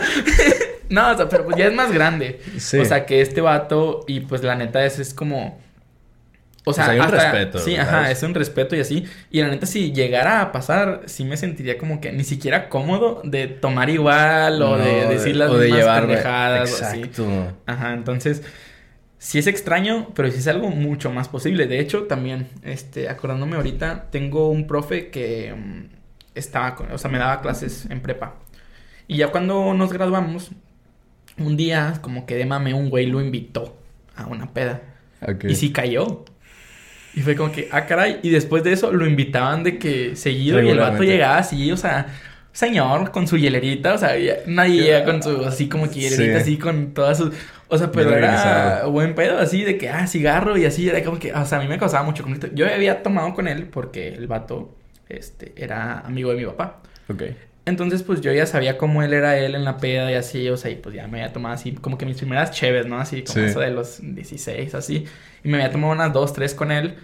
no, 0.90 1.12
o 1.12 1.18
sea, 1.18 1.28
pero 1.28 1.44
pues 1.44 1.58
ya 1.58 1.66
es 1.66 1.74
más 1.74 1.92
grande. 1.92 2.40
Sí. 2.58 2.78
O 2.78 2.86
sea, 2.86 3.06
que 3.06 3.20
este 3.20 3.42
vato, 3.42 4.06
y 4.08 4.22
pues 4.22 4.42
la 4.42 4.56
neta, 4.56 4.86
es, 4.86 5.00
es 5.00 5.14
como. 5.14 5.60
O 6.70 6.74
sea, 6.74 6.90
hay 6.90 7.00
un 7.00 7.10
respeto. 7.10 7.60
Sí, 7.60 7.76
ajá, 7.76 8.12
es 8.12 8.22
un 8.24 8.34
respeto 8.34 8.76
y 8.76 8.80
así. 8.80 9.06
Y 9.32 9.42
la 9.42 9.50
neta, 9.50 9.66
si 9.66 9.92
llegara 9.92 10.42
a 10.42 10.52
pasar, 10.52 11.02
sí 11.06 11.26
me 11.26 11.38
sentiría 11.38 11.78
como 11.78 12.00
que 12.00 12.12
ni 12.12 12.24
siquiera 12.24 12.70
cómodo 12.70 13.22
de 13.24 13.48
tomar 13.48 13.90
igual 13.90 14.62
o 14.62 14.78
de 14.78 15.08
decir 15.08 15.36
las 15.36 15.50
o 15.50 15.54
mismas 15.54 15.70
de 15.72 15.78
llevar, 15.78 16.08
pendejadas 16.08 16.70
Exacto. 16.70 17.26
o 17.26 17.32
así. 17.32 17.50
Ajá, 17.66 17.94
entonces 17.94 18.44
sí 19.18 19.38
es 19.38 19.48
extraño, 19.48 20.10
pero 20.16 20.32
sí 20.32 20.38
es 20.38 20.48
algo 20.48 20.70
mucho 20.70 21.12
más 21.12 21.28
posible. 21.28 21.68
De 21.68 21.80
hecho, 21.80 22.04
también, 22.04 22.48
este, 22.64 23.10
acordándome 23.10 23.56
ahorita, 23.58 24.08
tengo 24.12 24.50
un 24.50 24.68
profe 24.68 25.10
que 25.10 25.54
mm, 25.56 25.84
estaba, 26.36 26.76
con, 26.76 26.92
o 26.92 26.98
sea, 26.98 27.12
me 27.12 27.20
daba 27.20 27.42
clases 27.42 27.86
en 27.90 28.02
prepa. 28.02 28.36
Y 29.08 29.18
ya 29.18 29.30
cuando 29.30 29.74
nos 29.74 29.92
graduamos, 29.92 30.52
un 31.38 31.58
día, 31.58 31.94
como 32.02 32.26
que 32.26 32.36
de 32.36 32.46
mame, 32.46 32.74
un 32.74 32.90
güey 32.90 33.06
lo 33.06 33.22
invitó 33.22 33.78
a 34.16 34.28
una 34.28 34.54
peda. 34.54 34.82
Y 35.48 35.56
sí 35.56 35.72
cayó. 35.72 36.26
Y 37.16 37.22
fue 37.22 37.36
como 37.36 37.52
que, 37.52 37.68
ah, 37.72 37.86
caray. 37.86 38.20
Y 38.22 38.30
después 38.30 38.64
de 38.64 38.74
eso 38.74 38.92
lo 38.92 39.06
invitaban 39.06 39.64
de 39.64 39.78
que 39.78 40.16
seguido 40.16 40.62
y 40.62 40.70
el 40.70 40.80
vato 40.80 41.04
llegaba 41.04 41.38
así, 41.38 41.72
o 41.72 41.78
sea, 41.78 42.08
señor, 42.52 43.12
con 43.12 43.28
su 43.28 43.38
hielerita, 43.38 43.94
o 43.94 43.98
sea, 43.98 44.16
nadie 44.46 44.84
llega 44.84 45.06
con 45.06 45.24
su, 45.24 45.46
así 45.46 45.70
como 45.70 45.90
que 45.90 46.02
hielerita, 46.02 46.40
así 46.40 46.58
con 46.58 46.94
todas 46.94 47.18
sus. 47.18 47.34
O 47.68 47.78
sea, 47.78 47.92
pero 47.92 48.16
era 48.16 48.86
buen 48.86 49.14
pedo, 49.14 49.38
así 49.38 49.64
de 49.64 49.78
que, 49.78 49.90
ah, 49.90 50.08
cigarro 50.08 50.58
y 50.58 50.66
así, 50.66 50.90
era 50.90 51.04
como 51.04 51.20
que, 51.20 51.32
o 51.34 51.46
sea, 51.46 51.60
a 51.60 51.62
mí 51.62 51.68
me 51.68 51.78
causaba 51.78 52.04
mucho 52.04 52.24
conflicto. 52.24 52.54
Yo 52.56 52.66
había 52.68 53.04
tomado 53.04 53.34
con 53.34 53.48
él 53.48 53.66
porque 53.66 54.10
el 54.10 54.28
vato, 54.28 54.76
este, 55.08 55.54
era 55.56 56.00
amigo 56.00 56.32
de 56.32 56.38
mi 56.38 56.46
papá. 56.46 56.82
Ok. 57.10 57.24
Entonces, 57.70 58.04
pues 58.04 58.22
yo 58.22 58.34
ya 58.34 58.46
sabía 58.46 58.78
cómo 58.78 59.04
él 59.04 59.14
era 59.14 59.38
él 59.38 59.56
en 59.56 59.64
la 59.64 59.78
peda 59.78 60.12
y 60.12 60.16
así, 60.16 60.50
o 60.50 60.58
sea, 60.58 60.72
y 60.72 60.76
pues 60.76 60.96
ya 60.96 61.08
me 61.08 61.22
había 61.22 61.34
tomado 61.34 61.56
así, 61.56 61.74
como 61.74 61.98
que 61.98 62.06
mis 62.06 62.18
primeras 62.18 62.52
cheves, 62.52 62.86
¿no? 62.88 63.00
Así, 63.00 63.24
como 63.24 63.46
eso 63.46 63.60
de 63.60 63.72
los 63.72 64.00
16, 64.02 64.76
así. 64.76 65.06
Y 65.44 65.50
me 65.50 65.58
había 65.58 65.72
tomado 65.72 65.94
unas 65.94 66.12
dos, 66.14 66.34
tres 66.34 66.54
con 66.54 66.72
él. 66.72 66.96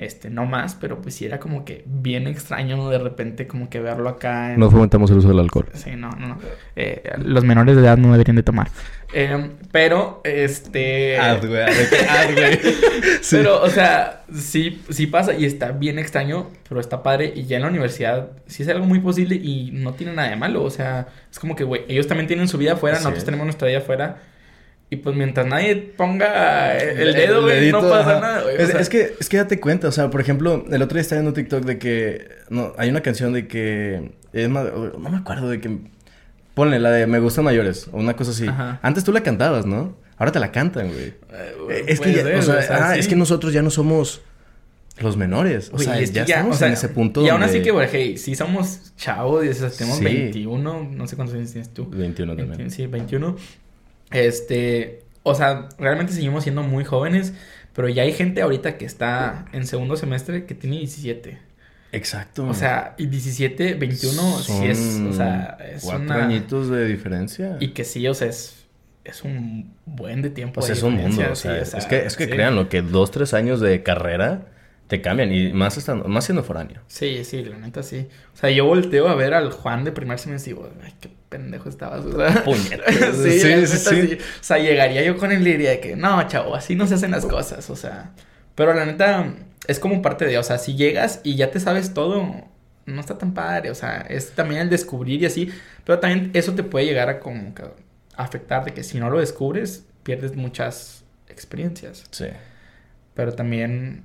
Este, 0.00 0.30
no 0.30 0.46
más, 0.46 0.76
pero 0.80 1.02
pues 1.02 1.14
sí 1.14 1.26
era 1.26 1.38
como 1.38 1.66
que 1.66 1.84
bien 1.84 2.26
extraño 2.26 2.88
de 2.88 2.96
repente 2.96 3.46
como 3.46 3.68
que 3.68 3.80
verlo 3.80 4.08
acá. 4.08 4.54
En... 4.54 4.58
No 4.58 4.70
fomentamos 4.70 5.10
el 5.10 5.18
uso 5.18 5.28
del 5.28 5.38
alcohol. 5.38 5.66
Sí, 5.74 5.90
no, 5.94 6.08
no. 6.12 6.38
Eh, 6.74 7.02
los 7.18 7.44
menores 7.44 7.76
de 7.76 7.82
edad 7.82 7.98
no 7.98 8.10
deberían 8.10 8.36
de 8.36 8.42
tomar. 8.42 8.70
Eh, 9.12 9.50
pero, 9.70 10.22
este... 10.24 11.18
Ad, 11.18 11.46
güey. 11.46 11.60
Ad, 11.62 12.32
güey. 12.32 12.60
Pero, 13.30 13.62
o 13.62 13.68
sea, 13.68 14.24
sí, 14.34 14.80
sí 14.88 15.06
pasa 15.06 15.34
y 15.34 15.44
está 15.44 15.72
bien 15.72 15.98
extraño, 15.98 16.48
pero 16.66 16.80
está 16.80 17.02
padre. 17.02 17.34
Y 17.36 17.44
ya 17.44 17.56
en 17.56 17.62
la 17.64 17.68
universidad 17.68 18.30
sí 18.46 18.62
es 18.62 18.68
algo 18.70 18.86
muy 18.86 19.00
posible 19.00 19.34
y 19.34 19.70
no 19.72 19.92
tiene 19.92 20.14
nada 20.14 20.30
de 20.30 20.36
malo. 20.36 20.62
O 20.64 20.70
sea, 20.70 21.08
es 21.30 21.38
como 21.38 21.54
que, 21.56 21.64
güey, 21.64 21.82
ellos 21.88 22.06
también 22.06 22.26
tienen 22.26 22.48
su 22.48 22.56
vida 22.56 22.72
afuera, 22.72 22.96
nosotros 22.96 23.24
tenemos 23.24 23.44
nuestra 23.44 23.68
vida 23.68 23.78
afuera. 23.78 24.16
Y 24.92 24.96
pues 24.96 25.14
mientras 25.14 25.46
nadie 25.46 25.76
ponga 25.76 26.76
el 26.76 27.14
dedo, 27.14 27.42
güey, 27.42 27.70
no 27.70 27.80
pasa 27.80 28.20
nada, 28.20 28.42
güey. 28.42 28.56
Es, 28.56 28.88
que, 28.88 29.14
es 29.20 29.28
que 29.28 29.36
date 29.36 29.60
cuenta, 29.60 29.86
o 29.86 29.92
sea, 29.92 30.10
por 30.10 30.20
ejemplo, 30.20 30.64
el 30.68 30.82
otro 30.82 30.94
día 30.94 31.02
estaba 31.02 31.20
viendo 31.20 31.32
TikTok 31.32 31.64
de 31.64 31.78
que. 31.78 32.28
No, 32.48 32.72
hay 32.76 32.90
una 32.90 33.00
canción 33.00 33.32
de 33.32 33.46
que. 33.46 34.10
no 34.32 35.10
me 35.10 35.16
acuerdo 35.16 35.48
de 35.48 35.60
que. 35.60 35.78
Ponle 36.54 36.80
la 36.80 36.90
de 36.90 37.06
Me 37.06 37.20
gustan 37.20 37.44
mayores, 37.44 37.88
o 37.92 37.98
una 37.98 38.16
cosa 38.16 38.32
así. 38.32 38.46
Antes 38.82 39.04
tú 39.04 39.12
la 39.12 39.22
cantabas, 39.22 39.64
¿no? 39.64 39.96
Ahora 40.16 40.32
te 40.32 40.40
la 40.40 40.50
cantan, 40.50 40.88
güey. 40.88 41.14
Eh, 41.70 41.84
es 41.86 42.00
que, 42.00 42.34
o 42.34 42.42
sea, 42.42 42.88
ah, 42.88 42.96
es 42.96 43.06
que 43.06 43.16
nosotros 43.16 43.52
ya 43.52 43.62
no 43.62 43.70
somos 43.70 44.22
los 44.98 45.16
menores. 45.16 45.70
O 45.72 45.78
sea, 45.78 46.00
ya, 46.00 46.24
estamos 46.24 46.60
en 46.62 46.72
ese 46.72 46.88
punto. 46.88 47.24
Y 47.24 47.28
aún 47.28 47.44
así 47.44 47.62
que, 47.62 47.70
güey, 47.70 47.88
hey, 47.90 48.18
sí 48.18 48.34
somos 48.34 48.92
chavos, 48.96 49.44
y 49.44 49.50
tenemos 49.78 50.00
21, 50.00 50.90
no 50.92 51.06
sé 51.06 51.14
cuántos 51.14 51.36
años 51.36 51.52
tienes 51.52 51.72
tú. 51.72 51.88
21 51.88 52.36
también. 52.36 52.70
sí, 52.70 52.86
21. 52.86 53.36
Este, 54.10 55.04
o 55.22 55.34
sea, 55.34 55.68
realmente 55.78 56.12
seguimos 56.12 56.44
siendo 56.44 56.62
muy 56.62 56.84
jóvenes, 56.84 57.32
pero 57.74 57.88
ya 57.88 58.02
hay 58.02 58.12
gente 58.12 58.42
ahorita 58.42 58.76
que 58.76 58.84
está 58.84 59.46
en 59.52 59.66
segundo 59.66 59.96
semestre 59.96 60.44
que 60.46 60.54
tiene 60.54 60.78
17. 60.78 61.38
Exacto. 61.92 62.46
O 62.46 62.54
sea, 62.54 62.94
y 62.98 63.06
17, 63.06 63.74
21, 63.74 64.38
sí 64.38 64.52
es, 64.64 65.00
o 65.08 65.12
sea, 65.12 65.58
es 65.74 65.82
cuatro 65.84 66.14
añitos 66.14 66.68
de 66.68 66.86
diferencia. 66.86 67.56
Y 67.60 67.68
que 67.68 67.84
sí, 67.84 68.06
o 68.06 68.14
sea, 68.14 68.28
es, 68.28 68.66
es 69.04 69.24
un 69.24 69.74
buen 69.86 70.22
de 70.22 70.30
tiempo. 70.30 70.60
O 70.60 70.62
sea, 70.62 70.74
es 70.74 70.82
un 70.82 70.94
mundo, 70.94 71.22
o 71.30 71.34
sea, 71.34 71.58
es 71.58 71.86
que, 71.86 72.06
es 72.06 72.16
que 72.16 72.28
créanlo, 72.28 72.68
que 72.68 72.82
dos, 72.82 73.10
tres 73.10 73.34
años 73.34 73.60
de 73.60 73.82
carrera 73.82 74.46
te 74.86 75.00
cambian 75.00 75.32
y 75.32 75.52
más 75.52 75.78
estando, 75.78 76.06
más 76.08 76.24
siendo 76.24 76.42
foráneo. 76.42 76.80
Sí, 76.86 77.24
sí, 77.24 77.44
la 77.44 77.56
neta 77.58 77.82
sí. 77.82 78.08
O 78.34 78.36
sea, 78.36 78.50
yo 78.50 78.66
volteo 78.66 79.08
a 79.08 79.14
ver 79.14 79.34
al 79.34 79.50
Juan 79.50 79.84
de 79.84 79.92
primer 79.92 80.18
semestre 80.18 80.52
y 80.52 80.54
digo, 80.54 80.70
ay, 80.84 80.94
qué 81.00 81.10
pendejo 81.30 81.70
estabas. 81.70 82.04
O 82.04 82.14
sea, 82.14 82.44
sí, 83.14 83.40
sí, 83.40 83.66
sí, 83.66 84.18
O 84.20 84.44
sea, 84.44 84.58
llegaría 84.58 85.02
yo 85.02 85.16
con 85.16 85.32
él 85.32 85.46
y 85.46 85.52
diría 85.52 85.80
que, 85.80 85.96
no, 85.96 86.22
chavo, 86.28 86.54
así 86.54 86.74
no 86.74 86.86
se 86.86 86.96
hacen 86.96 87.12
las 87.12 87.24
cosas. 87.24 87.70
O 87.70 87.76
sea, 87.76 88.10
pero 88.54 88.74
la 88.74 88.84
neta 88.84 89.32
es 89.66 89.78
como 89.78 90.02
parte 90.02 90.26
de, 90.26 90.36
o 90.36 90.42
sea, 90.42 90.58
si 90.58 90.74
llegas 90.76 91.20
y 91.22 91.36
ya 91.36 91.50
te 91.50 91.60
sabes 91.60 91.94
todo, 91.94 92.44
no 92.84 93.00
está 93.00 93.16
tan 93.16 93.32
padre. 93.32 93.70
O 93.70 93.74
sea, 93.74 94.02
es 94.02 94.32
también 94.32 94.60
el 94.60 94.68
descubrir 94.68 95.22
y 95.22 95.26
así. 95.26 95.50
Pero 95.84 96.00
también 96.00 96.30
eso 96.34 96.54
te 96.54 96.64
puede 96.64 96.84
llegar 96.84 97.08
a 97.08 97.20
como 97.20 97.54
que 97.54 97.62
afectar 98.16 98.64
de 98.64 98.74
que 98.74 98.82
si 98.82 98.98
no 98.98 99.08
lo 99.08 99.20
descubres, 99.20 99.86
pierdes 100.02 100.36
muchas 100.36 101.04
experiencias. 101.28 102.04
Sí. 102.10 102.26
Pero 103.14 103.32
también 103.32 104.02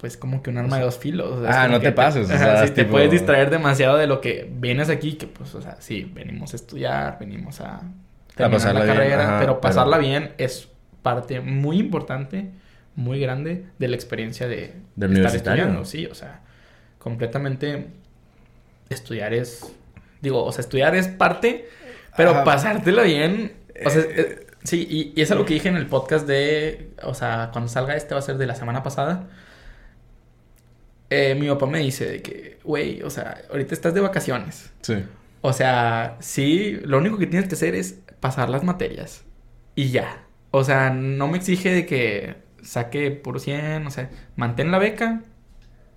pues 0.00 0.16
como 0.16 0.42
que 0.42 0.48
un 0.48 0.56
arma 0.56 0.78
de 0.78 0.84
dos 0.84 0.96
filos. 0.96 1.44
ah, 1.46 1.68
no 1.68 1.78
te, 1.78 1.92
pases. 1.92 2.24
o 2.30 2.38
sea, 2.38 2.66
si 2.66 2.72
te 2.72 2.86
puedes 2.86 3.10
distraer 3.10 3.50
demasiado 3.50 3.98
de 3.98 4.06
lo 4.06 4.22
que 4.22 4.50
vienes 4.50 4.88
aquí, 4.88 5.14
que 5.14 5.26
pues, 5.26 5.54
o 5.54 5.60
sea, 5.60 5.76
sí, 5.78 6.10
venimos 6.14 6.54
a 6.54 6.56
estudiar, 6.56 7.18
venimos 7.20 7.60
a 7.60 7.82
terminar 8.34 8.74
la 8.74 8.86
carrera, 8.86 9.36
pero 9.38 9.60
pasarla 9.60 9.98
bien 9.98 10.32
es 10.38 10.68
parte 11.02 11.40
muy 11.40 11.78
importante, 11.78 12.50
muy 12.96 13.20
grande 13.20 13.66
de 13.78 13.88
la 13.88 13.94
experiencia 13.94 14.48
de, 14.48 14.74
estar 14.98 15.36
estudiando, 15.36 15.84
sí, 15.84 16.06
o 16.06 16.14
sea, 16.14 16.40
completamente 16.98 17.88
estudiar 18.88 19.34
es, 19.34 19.70
digo, 20.22 20.42
o 20.42 20.50
sea, 20.50 20.62
estudiar 20.62 20.94
es 20.94 21.08
parte, 21.08 21.68
pero 22.16 22.42
pasártela 22.42 23.02
bien, 23.02 23.52
o 23.84 23.90
sea, 23.90 24.02
eh, 24.02 24.46
sí, 24.64 24.86
y, 24.88 25.12
y 25.14 25.22
es 25.22 25.28
lo 25.28 25.44
que 25.44 25.54
dije 25.54 25.68
en 25.68 25.76
el 25.76 25.86
podcast 25.88 26.26
de, 26.26 26.92
o 27.02 27.12
sea, 27.12 27.50
cuando 27.52 27.68
salga 27.68 27.96
este 27.96 28.14
va 28.14 28.20
a 28.20 28.22
ser 28.22 28.38
de 28.38 28.46
la 28.46 28.54
semana 28.54 28.82
pasada 28.82 29.28
eh, 31.10 31.34
mi 31.34 31.48
papá 31.48 31.66
me 31.66 31.80
dice 31.80 32.06
de 32.06 32.22
que, 32.22 32.58
güey, 32.64 33.02
o 33.02 33.10
sea, 33.10 33.42
ahorita 33.50 33.74
estás 33.74 33.94
de 33.94 34.00
vacaciones. 34.00 34.72
Sí. 34.80 35.04
O 35.42 35.52
sea, 35.52 36.16
sí, 36.20 36.78
lo 36.84 36.98
único 36.98 37.18
que 37.18 37.26
tienes 37.26 37.48
que 37.48 37.54
hacer 37.54 37.74
es 37.74 38.00
pasar 38.20 38.48
las 38.48 38.64
materias. 38.64 39.24
Y 39.74 39.90
ya. 39.90 40.24
O 40.50 40.64
sea, 40.64 40.90
no 40.90 41.28
me 41.28 41.38
exige 41.38 41.72
de 41.72 41.86
que 41.86 42.36
saque 42.62 43.10
por 43.10 43.40
100, 43.40 43.86
o 43.86 43.90
sea, 43.90 44.10
mantén 44.36 44.70
la 44.70 44.78
beca, 44.78 45.22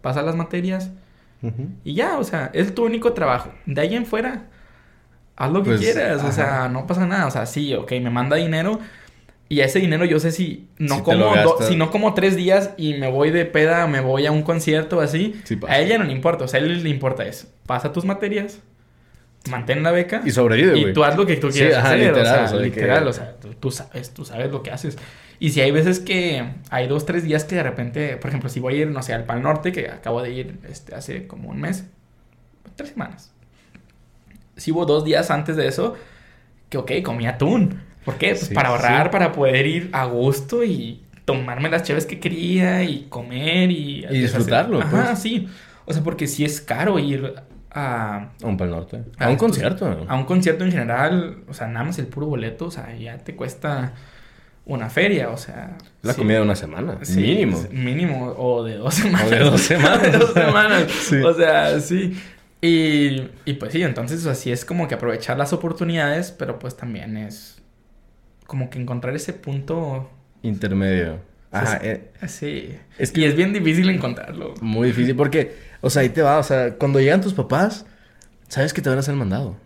pasa 0.01 0.21
las 0.21 0.35
materias 0.35 0.91
y 1.83 1.93
ya, 1.93 2.17
o 2.19 2.23
sea, 2.23 2.51
es 2.53 2.73
tu 2.73 2.85
único 2.85 3.13
trabajo. 3.13 3.51
De 3.65 3.81
ahí 3.81 3.95
en 3.95 4.05
fuera, 4.05 4.45
haz 5.35 5.51
lo 5.51 5.61
que 5.61 5.71
pues, 5.71 5.81
quieras, 5.81 6.23
o 6.23 6.31
sea, 6.31 6.69
no 6.69 6.87
pasa 6.87 7.05
nada. 7.05 7.27
O 7.27 7.31
sea, 7.31 7.45
sí, 7.45 7.73
ok, 7.73 7.91
me 7.93 8.09
manda 8.09 8.37
dinero, 8.37 8.79
y 9.49 9.59
ese 9.59 9.79
dinero 9.79 10.05
yo 10.05 10.19
sé 10.19 10.31
si 10.31 10.67
no 10.77 11.03
como 11.03 11.33
si 11.67 11.75
no 11.75 11.91
como 11.91 12.13
tres 12.13 12.35
días 12.35 12.71
y 12.77 12.95
me 12.95 13.09
voy 13.09 13.29
de 13.29 13.45
peda, 13.45 13.85
me 13.87 13.99
voy 13.99 14.25
a 14.25 14.31
un 14.31 14.41
concierto 14.41 14.99
así. 14.99 15.35
a 15.67 15.79
ella 15.79 15.97
no 15.97 16.05
le 16.05 16.13
importa. 16.13 16.45
O 16.45 16.47
sea, 16.47 16.59
a 16.59 16.63
él 16.63 16.83
le 16.83 16.89
importa 16.89 17.25
es, 17.25 17.51
pasa 17.65 17.91
tus 17.91 18.05
materias, 18.05 18.59
mantén 19.49 19.83
la 19.83 19.91
beca. 19.91 20.21
Y 20.25 20.31
sobrevive, 20.31 20.79
Y 20.79 20.93
tú 20.93 21.03
haz 21.03 21.17
lo 21.17 21.25
que 21.25 21.35
tú 21.35 21.49
quieras 21.49 21.85
hacer. 21.85 21.99
Literal, 21.99 22.45
o 22.45 22.47
sea, 22.47 22.59
literal. 22.59 23.07
O 23.07 23.13
sea, 23.13 23.35
tú, 23.59 23.71
sabes, 23.71 24.13
tú 24.13 24.25
sabes 24.25 24.51
lo 24.51 24.63
que 24.63 24.71
haces. 24.71 24.97
Y 25.39 25.49
si 25.49 25.61
hay 25.61 25.71
veces 25.71 25.99
que 25.99 26.43
hay 26.69 26.87
dos, 26.87 27.05
tres 27.05 27.23
días 27.23 27.43
que 27.43 27.55
de 27.55 27.63
repente, 27.63 28.17
por 28.17 28.29
ejemplo, 28.29 28.49
si 28.49 28.59
voy 28.59 28.75
a 28.75 28.77
ir, 28.77 28.87
no 28.87 29.03
sé, 29.03 29.13
al 29.13 29.25
Pal 29.25 29.41
Norte, 29.41 29.71
que 29.71 29.89
acabo 29.89 30.21
de 30.21 30.31
ir 30.31 30.57
este, 30.69 30.95
hace 30.95 31.27
como 31.27 31.49
un 31.49 31.59
mes, 31.59 31.85
tres 32.75 32.89
semanas. 32.89 33.33
Si 34.55 34.71
hubo 34.71 34.85
dos 34.85 35.03
días 35.03 35.29
antes 35.31 35.57
de 35.57 35.67
eso, 35.67 35.95
que 36.69 36.77
ok, 36.77 36.91
comí 37.03 37.27
atún. 37.27 37.81
¿Por 38.05 38.15
qué? 38.15 38.29
Pues 38.29 38.49
para 38.49 38.69
ahorrar, 38.69 39.11
para 39.11 39.31
poder 39.31 39.65
ir 39.65 39.89
a 39.93 40.05
gusto 40.05 40.63
y 40.63 41.03
tomarme 41.25 41.69
las 41.69 41.83
chaves 41.83 42.05
que 42.05 42.19
quería 42.19 42.83
y 42.83 43.07
comer 43.09 43.71
y... 43.71 44.05
Y 44.05 44.19
disfrutarlo, 44.19 44.81
Ajá, 44.81 45.05
pues. 45.07 45.19
sí. 45.19 45.47
O 45.85 45.93
sea, 45.93 46.03
porque 46.03 46.27
sí 46.27 46.43
es 46.45 46.61
caro 46.61 46.99
ir 46.99 47.33
a... 47.71 48.29
A 48.41 48.47
un 48.47 48.57
Pal 48.57 48.69
Norte. 48.69 49.03
A, 49.17 49.29
un 49.29 49.37
concierto. 49.37 50.05
A 50.07 50.15
un 50.15 50.25
concierto 50.25 50.63
en 50.63 50.71
general. 50.71 51.43
O 51.47 51.53
sea, 51.53 51.67
nada 51.67 51.85
más 51.85 51.97
el 51.99 52.07
puro 52.07 52.27
boleto. 52.27 52.65
O 52.65 52.71
sea, 52.71 52.95
ya 52.95 53.17
te 53.17 53.35
cuesta 53.35 53.93
una 54.65 54.89
feria, 54.89 55.29
o 55.29 55.37
sea... 55.37 55.77
La 56.01 56.13
comida 56.13 56.37
de 56.37 56.43
una 56.43 56.55
semana, 56.55 56.97
mínimo. 57.15 57.61
Mínimo, 57.71 58.33
o 58.37 58.63
de 58.63 58.75
dos 58.75 58.93
semanas. 58.93 59.27
O 59.27 59.29
de 59.31 59.39
dos 59.39 59.61
semanas. 59.61 60.01
de 60.01 60.17
dos 60.17 60.33
semanas. 60.33 61.13
O 61.25 61.33
sea, 61.33 61.79
sí. 61.79 62.17
Y, 62.61 63.29
y 63.43 63.53
pues 63.53 63.73
sí, 63.73 63.81
entonces 63.81 64.25
así 64.25 64.51
es 64.51 64.63
como 64.63 64.87
que 64.87 64.95
aprovechar 64.95 65.37
las 65.37 65.51
oportunidades, 65.51 66.31
pero 66.31 66.59
pues 66.59 66.77
también 66.77 67.17
es 67.17 67.61
como 68.53 68.69
que 68.69 68.79
encontrar 68.79 69.15
ese 69.15 69.33
punto 69.33 70.11
intermedio. 70.43 71.17
Ajá, 71.49 71.79
eh, 71.81 72.11
sí. 72.27 72.75
Es 72.99 73.11
que 73.11 73.21
y 73.21 73.23
es 73.23 73.35
bien 73.35 73.51
difícil 73.51 73.89
encontrarlo. 73.89 74.53
Muy 74.61 74.89
difícil 74.89 75.15
porque, 75.15 75.55
o 75.81 75.89
sea, 75.89 76.03
ahí 76.03 76.09
te 76.09 76.21
va, 76.21 76.37
o 76.37 76.43
sea, 76.43 76.75
cuando 76.75 76.99
llegan 76.99 77.19
tus 77.19 77.33
papás, 77.33 77.87
sabes 78.49 78.71
que 78.71 78.83
te 78.83 78.89
van 78.89 78.99
a 78.99 79.01
hacer 79.01 79.15
mandado. 79.15 79.57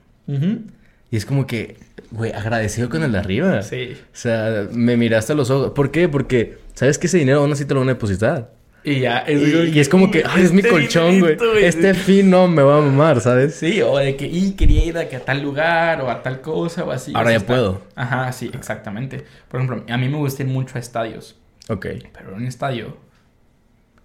Y 1.11 1.17
es 1.17 1.25
como 1.25 1.45
que, 1.47 1.75
güey, 2.11 2.31
agradecido 2.31 2.87
con 2.87 3.03
el 3.03 3.11
de 3.11 3.17
arriba. 3.17 3.61
Sí. 3.61 3.97
O 4.01 4.15
sea, 4.15 4.69
me 4.71 4.95
miraste 4.95 5.33
a 5.33 5.35
los 5.35 5.49
ojos. 5.49 5.73
¿Por 5.73 5.91
qué? 5.91 6.07
Porque 6.07 6.57
sabes 6.73 6.97
que 6.97 7.07
ese 7.07 7.17
dinero 7.17 7.41
aún 7.41 7.51
así 7.51 7.65
te 7.65 7.73
lo 7.73 7.81
van 7.81 7.89
a 7.89 7.93
depositar. 7.95 8.53
Y 8.87 9.01
ya, 9.01 9.17
es, 9.17 9.41
y, 9.75 9.79
es 9.81 9.89
como 9.89 10.09
que, 10.09 10.23
ay, 10.29 10.43
es 10.43 10.53
mi 10.53 10.59
este 10.59 10.69
colchón, 10.69 11.19
güey. 11.19 11.37
Este 11.61 11.93
fin 11.93 12.29
no 12.29 12.47
me 12.47 12.63
va 12.63 12.77
a 12.77 12.81
mamar, 12.81 13.19
¿sabes? 13.19 13.55
Sí, 13.55 13.81
o 13.81 13.97
de 13.97 14.15
que, 14.15 14.27
y 14.27 14.53
quería 14.53 14.85
ir 14.85 14.97
a, 14.97 15.09
que 15.09 15.17
a 15.17 15.25
tal 15.25 15.41
lugar 15.41 15.99
o 15.99 16.09
a 16.09 16.23
tal 16.23 16.39
cosa 16.39 16.85
o 16.85 16.91
así. 16.91 17.11
Ahora 17.13 17.33
ya 17.33 17.41
puedo. 17.41 17.81
Ajá, 17.95 18.31
sí, 18.31 18.49
exactamente. 18.53 19.25
Por 19.49 19.59
ejemplo, 19.59 19.83
a 19.93 19.97
mí 19.97 20.07
me 20.07 20.15
gusta 20.15 20.43
ir 20.43 20.47
mucho 20.47 20.77
a 20.77 20.79
estadios. 20.79 21.35
Ok. 21.67 21.85
Pero 22.13 22.33
un 22.33 22.45
estadio 22.45 22.95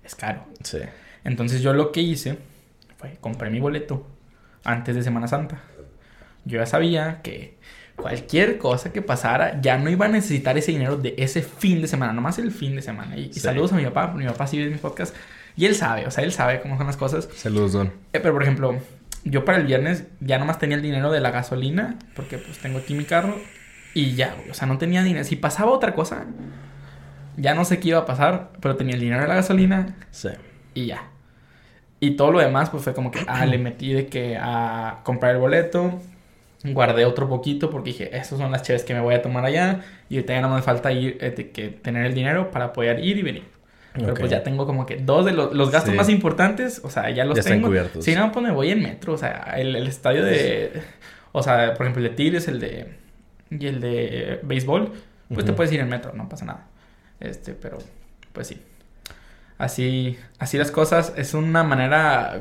es 0.02 0.16
caro. 0.16 0.46
Sí. 0.64 0.78
Entonces 1.22 1.62
yo 1.62 1.72
lo 1.74 1.92
que 1.92 2.00
hice 2.00 2.38
fue, 2.96 3.18
compré 3.20 3.50
mi 3.50 3.60
boleto 3.60 4.04
antes 4.64 4.96
de 4.96 5.04
Semana 5.04 5.28
Santa. 5.28 5.60
Yo 6.44 6.58
ya 6.58 6.66
sabía 6.66 7.20
que 7.22 7.56
cualquier 8.02 8.58
cosa 8.58 8.92
que 8.92 9.00
pasara, 9.00 9.60
ya 9.60 9.78
no 9.78 9.88
iba 9.88 10.06
a 10.06 10.08
necesitar 10.08 10.58
ese 10.58 10.72
dinero 10.72 10.96
de 10.96 11.14
ese 11.16 11.40
fin 11.42 11.80
de 11.80 11.88
semana, 11.88 12.12
nomás 12.12 12.38
el 12.38 12.50
fin 12.50 12.74
de 12.74 12.82
semana. 12.82 13.16
Y, 13.16 13.32
saludos 13.32 13.72
a 13.72 13.76
mi 13.76 13.84
papá, 13.84 14.08
mi 14.08 14.26
papá 14.26 14.46
sigue 14.46 14.64
ve 14.64 14.70
mis 14.70 14.80
podcasts 14.80 15.16
y 15.56 15.66
él 15.66 15.74
sabe, 15.74 16.06
o 16.06 16.10
sea, 16.10 16.24
él 16.24 16.32
sabe 16.32 16.60
cómo 16.60 16.76
son 16.76 16.86
las 16.86 16.96
cosas. 16.96 17.28
Saludos, 17.34 17.72
Don. 17.72 17.86
Eh, 18.12 18.20
pero 18.20 18.32
por 18.32 18.42
ejemplo, 18.42 18.76
yo 19.24 19.44
para 19.44 19.58
el 19.58 19.66
viernes 19.66 20.04
ya 20.20 20.38
nomás 20.38 20.58
tenía 20.58 20.76
el 20.76 20.82
dinero 20.82 21.10
de 21.12 21.20
la 21.20 21.30
gasolina, 21.30 21.96
porque 22.14 22.38
pues 22.38 22.58
tengo 22.58 22.78
aquí 22.78 22.94
mi 22.94 23.04
carro 23.04 23.36
y 23.94 24.14
ya, 24.14 24.36
o 24.50 24.54
sea, 24.54 24.66
no 24.66 24.78
tenía 24.78 25.02
dinero. 25.02 25.24
Si 25.24 25.36
pasaba 25.36 25.70
otra 25.70 25.94
cosa, 25.94 26.26
ya 27.36 27.54
no 27.54 27.64
sé 27.64 27.78
qué 27.78 27.90
iba 27.90 28.00
a 28.00 28.06
pasar, 28.06 28.50
pero 28.60 28.76
tenía 28.76 28.94
el 28.94 29.00
dinero 29.00 29.22
de 29.22 29.28
la 29.28 29.36
gasolina. 29.36 29.94
Sí. 30.10 30.30
Y 30.74 30.86
ya. 30.86 31.08
Y 32.00 32.16
todo 32.16 32.32
lo 32.32 32.40
demás, 32.40 32.70
pues 32.70 32.82
fue 32.82 32.94
como 32.94 33.12
que, 33.12 33.20
ah, 33.28 33.46
le 33.46 33.58
metí 33.58 33.92
de 33.92 34.06
que 34.06 34.36
a 34.36 35.00
comprar 35.04 35.36
el 35.36 35.40
boleto, 35.40 36.00
guardé 36.64 37.04
otro 37.04 37.28
poquito 37.28 37.70
porque 37.70 37.90
dije, 37.90 38.16
esas 38.16 38.38
son 38.38 38.52
las 38.52 38.62
chaves 38.62 38.84
que 38.84 38.94
me 38.94 39.00
voy 39.00 39.14
a 39.14 39.22
tomar 39.22 39.44
allá 39.44 39.80
y 40.08 40.16
ahorita 40.16 40.34
ya 40.34 40.40
no 40.40 40.54
me 40.54 40.62
falta 40.62 40.92
ir, 40.92 41.18
eh, 41.20 41.50
que 41.52 41.68
tener 41.68 42.06
el 42.06 42.14
dinero 42.14 42.50
para 42.50 42.72
poder 42.72 43.04
ir 43.04 43.18
y 43.18 43.22
venir. 43.22 43.44
Pero 43.94 44.14
pues 44.14 44.30
ya 44.30 44.42
tengo 44.42 44.64
como 44.64 44.86
que 44.86 44.96
dos 44.96 45.26
de 45.26 45.32
los, 45.32 45.70
gastos 45.70 45.94
más 45.94 46.08
importantes, 46.08 46.80
o 46.82 46.88
sea, 46.88 47.10
ya 47.10 47.24
los 47.24 47.36
ya 47.36 47.42
tengo. 47.42 47.72
Están. 47.74 48.02
Si 48.02 48.14
no, 48.14 48.32
pues 48.32 48.42
me 48.42 48.50
voy 48.50 48.70
en 48.70 48.82
metro, 48.82 49.12
o 49.12 49.18
sea, 49.18 49.54
el, 49.56 49.76
el 49.76 49.86
estadio 49.86 50.24
de... 50.24 50.82
O 51.32 51.42
sea, 51.42 51.74
por 51.74 51.86
ejemplo, 51.86 52.02
el 52.02 52.10
de 52.10 52.16
Tigres, 52.16 52.48
el 52.48 52.60
de... 52.60 52.94
Y 53.50 53.66
el 53.66 53.80
de 53.80 54.40
béisbol, 54.42 54.92
pues 55.28 55.44
te 55.44 55.52
puedes 55.52 55.70
ir 55.72 55.80
en 55.80 55.88
metro, 55.90 56.12
no 56.14 56.26
pasa 56.26 56.46
nada. 56.46 56.66
Este, 57.20 57.52
pero, 57.52 57.78
pues 58.32 58.46
sí. 58.46 58.62
Así, 59.58 60.18
así 60.38 60.56
las 60.56 60.70
cosas, 60.70 61.12
es 61.16 61.34
una 61.34 61.62
manera 61.62 62.40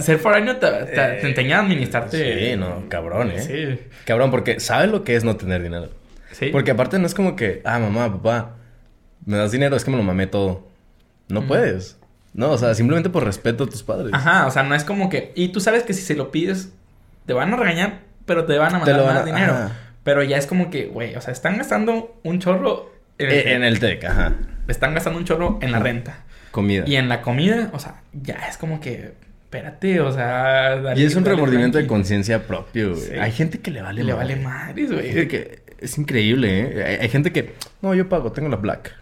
ser 0.00 0.18
foráneo 0.18 0.56
te, 0.56 0.70
te, 0.70 0.84
te, 0.84 1.00
eh, 1.00 1.20
enseña 1.28 1.58
a 1.58 1.60
administrarte. 1.62 2.50
Sí, 2.50 2.56
no, 2.56 2.84
cabrón, 2.88 3.32
¿eh? 3.32 3.40
Sí. 3.40 3.80
Cabrón, 4.04 4.30
porque 4.30 4.60
sabes 4.60 4.90
lo 4.90 5.04
que 5.04 5.16
es 5.16 5.24
no 5.24 5.36
tener 5.36 5.62
dinero. 5.62 5.90
Sí. 6.30 6.48
Porque 6.50 6.70
aparte 6.70 6.98
no 6.98 7.06
es 7.06 7.14
como 7.14 7.36
que, 7.36 7.60
ah, 7.64 7.78
mamá, 7.78 8.10
papá, 8.12 8.56
me 9.26 9.36
das 9.36 9.52
dinero, 9.52 9.76
es 9.76 9.84
que 9.84 9.90
me 9.90 9.96
lo 9.96 10.02
mamé 10.02 10.26
todo. 10.26 10.66
No 11.28 11.46
puedes. 11.46 11.98
No, 12.34 12.50
o 12.50 12.58
sea, 12.58 12.74
simplemente 12.74 13.10
por 13.10 13.24
respeto 13.24 13.64
a 13.64 13.68
tus 13.68 13.82
padres. 13.82 14.12
Ajá, 14.14 14.46
o 14.46 14.50
sea, 14.50 14.62
no 14.62 14.74
es 14.74 14.84
como 14.84 15.08
que. 15.10 15.32
Y 15.34 15.48
tú 15.48 15.60
sabes 15.60 15.82
que 15.82 15.92
si 15.92 16.02
se 16.02 16.14
lo 16.14 16.30
pides, 16.30 16.72
te 17.26 17.32
van 17.32 17.52
a 17.52 17.56
regañar, 17.56 18.00
pero 18.24 18.44
te 18.46 18.56
van 18.58 18.74
a 18.74 18.78
mandar 18.78 19.04
más 19.04 19.24
dinero. 19.24 19.70
Pero 20.02 20.22
ya 20.22 20.36
es 20.36 20.46
como 20.46 20.70
que, 20.70 20.86
güey, 20.86 21.14
o 21.14 21.20
sea, 21.20 21.32
están 21.32 21.58
gastando 21.58 22.18
un 22.24 22.40
chorro. 22.40 22.90
En 23.18 23.28
el, 23.28 23.34
e, 23.34 23.54
en 23.54 23.62
el 23.62 23.78
TEC, 23.78 24.04
ajá. 24.04 24.34
Están 24.66 24.94
gastando 24.94 25.18
un 25.18 25.24
chorro 25.24 25.58
en 25.60 25.72
la 25.72 25.78
renta. 25.78 26.24
Comida. 26.50 26.84
Y 26.86 26.96
en 26.96 27.08
la 27.08 27.22
comida, 27.22 27.70
o 27.72 27.78
sea, 27.78 28.02
ya 28.12 28.34
es 28.48 28.56
como 28.56 28.80
que 28.80 29.14
espérate, 29.52 30.00
o 30.00 30.10
sea... 30.10 30.94
y 30.96 31.04
es 31.04 31.14
un 31.14 31.26
remordimiento 31.26 31.76
de 31.76 31.86
conciencia 31.86 32.46
propio, 32.46 32.94
güey. 32.94 33.18
Hay 33.18 33.32
gente 33.32 33.60
que 33.60 33.70
le 33.70 33.82
vale 33.82 34.02
Le 34.02 34.14
vale 34.14 34.36
madres, 34.36 34.90
güey. 34.90 35.28
Es 35.78 35.98
increíble, 35.98 36.60
¿eh? 36.60 36.98
Hay, 37.00 37.08
gente 37.08 37.32
que... 37.32 37.54
No, 37.82 37.92
yo 37.94 38.08
pago, 38.08 38.32
tengo 38.32 38.48
la 38.48 38.56
black. 38.56 38.96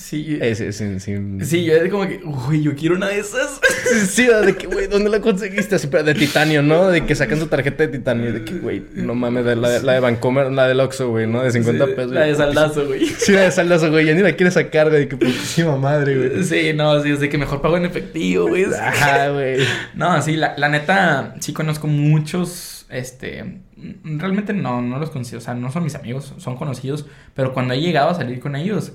Sí. 0.00 0.38
Es, 0.40 0.60
es, 0.60 0.76
sin, 0.76 1.44
Sí, 1.44 1.64
yo 1.64 1.74
es 1.74 1.90
como 1.90 2.08
que, 2.08 2.20
uy, 2.24 2.62
yo 2.62 2.74
quiero 2.74 2.96
una 2.96 3.08
de 3.08 3.18
esas. 3.18 3.60
sí, 4.08 4.26
de 4.26 4.56
que, 4.56 4.66
güey, 4.66 4.86
¿dónde 4.86 5.10
la 5.10 5.20
conseguiste? 5.20 5.74
Así, 5.74 5.88
pero 5.88 6.02
de 6.02 6.14
titanio, 6.14 6.62
¿no? 6.62 6.88
De 6.88 7.04
que 7.04 7.14
sacan 7.14 7.38
su 7.38 7.48
tarjeta 7.48 7.86
de 7.86 7.98
titanio. 7.98 8.32
De 8.32 8.42
que, 8.42 8.54
güey, 8.54 8.82
no 8.94 9.14
mames, 9.14 9.44
la, 9.44 9.68
de, 9.68 9.82
la 9.82 9.92
de 9.92 10.00
Vancomer, 10.00 10.50
la 10.50 10.66
del 10.66 10.80
Oxxo, 10.80 11.10
güey, 11.10 11.26
¿no? 11.26 11.42
De 11.42 11.50
50 11.50 11.86
pesos. 11.88 12.12
La 12.12 12.22
de 12.22 12.34
saldazo, 12.34 12.86
güey. 12.86 13.06
Sí, 13.18 13.32
la 13.32 13.42
de 13.42 13.50
saldazo, 13.52 13.90
güey. 13.90 14.06
Ya 14.06 14.14
ni 14.14 14.22
la 14.22 14.32
quieres 14.32 14.54
sacar, 14.54 14.88
güey. 14.88 15.06
Que 15.06 15.18
putísima 15.18 15.76
madre, 15.76 16.16
güey. 16.16 16.44
Sí, 16.44 16.72
no, 16.74 17.02
sí, 17.02 17.10
es 17.10 17.20
de 17.20 17.28
que 17.28 17.36
mejor 17.36 17.60
pago 17.60 17.76
en 17.76 17.84
efectivo, 17.84 18.48
güey. 18.48 18.64
Ajá, 18.80 19.28
güey. 19.28 19.58
No, 19.94 20.20
sí, 20.22 20.34
la, 20.34 20.54
la 20.56 20.70
neta, 20.70 21.34
sí 21.40 21.52
conozco 21.52 21.86
muchos, 21.86 22.86
este... 22.88 23.60
Realmente 24.04 24.52
no, 24.52 24.82
no 24.82 24.98
los 24.98 25.08
conocido, 25.08 25.38
o 25.38 25.40
sea, 25.40 25.54
no 25.54 25.72
son 25.72 25.84
mis 25.84 25.94
amigos, 25.94 26.34
son 26.36 26.56
conocidos, 26.56 27.06
pero 27.34 27.54
cuando 27.54 27.72
he 27.72 27.80
llegado 27.80 28.10
a 28.10 28.14
salir 28.14 28.38
con 28.38 28.54
ellos 28.54 28.92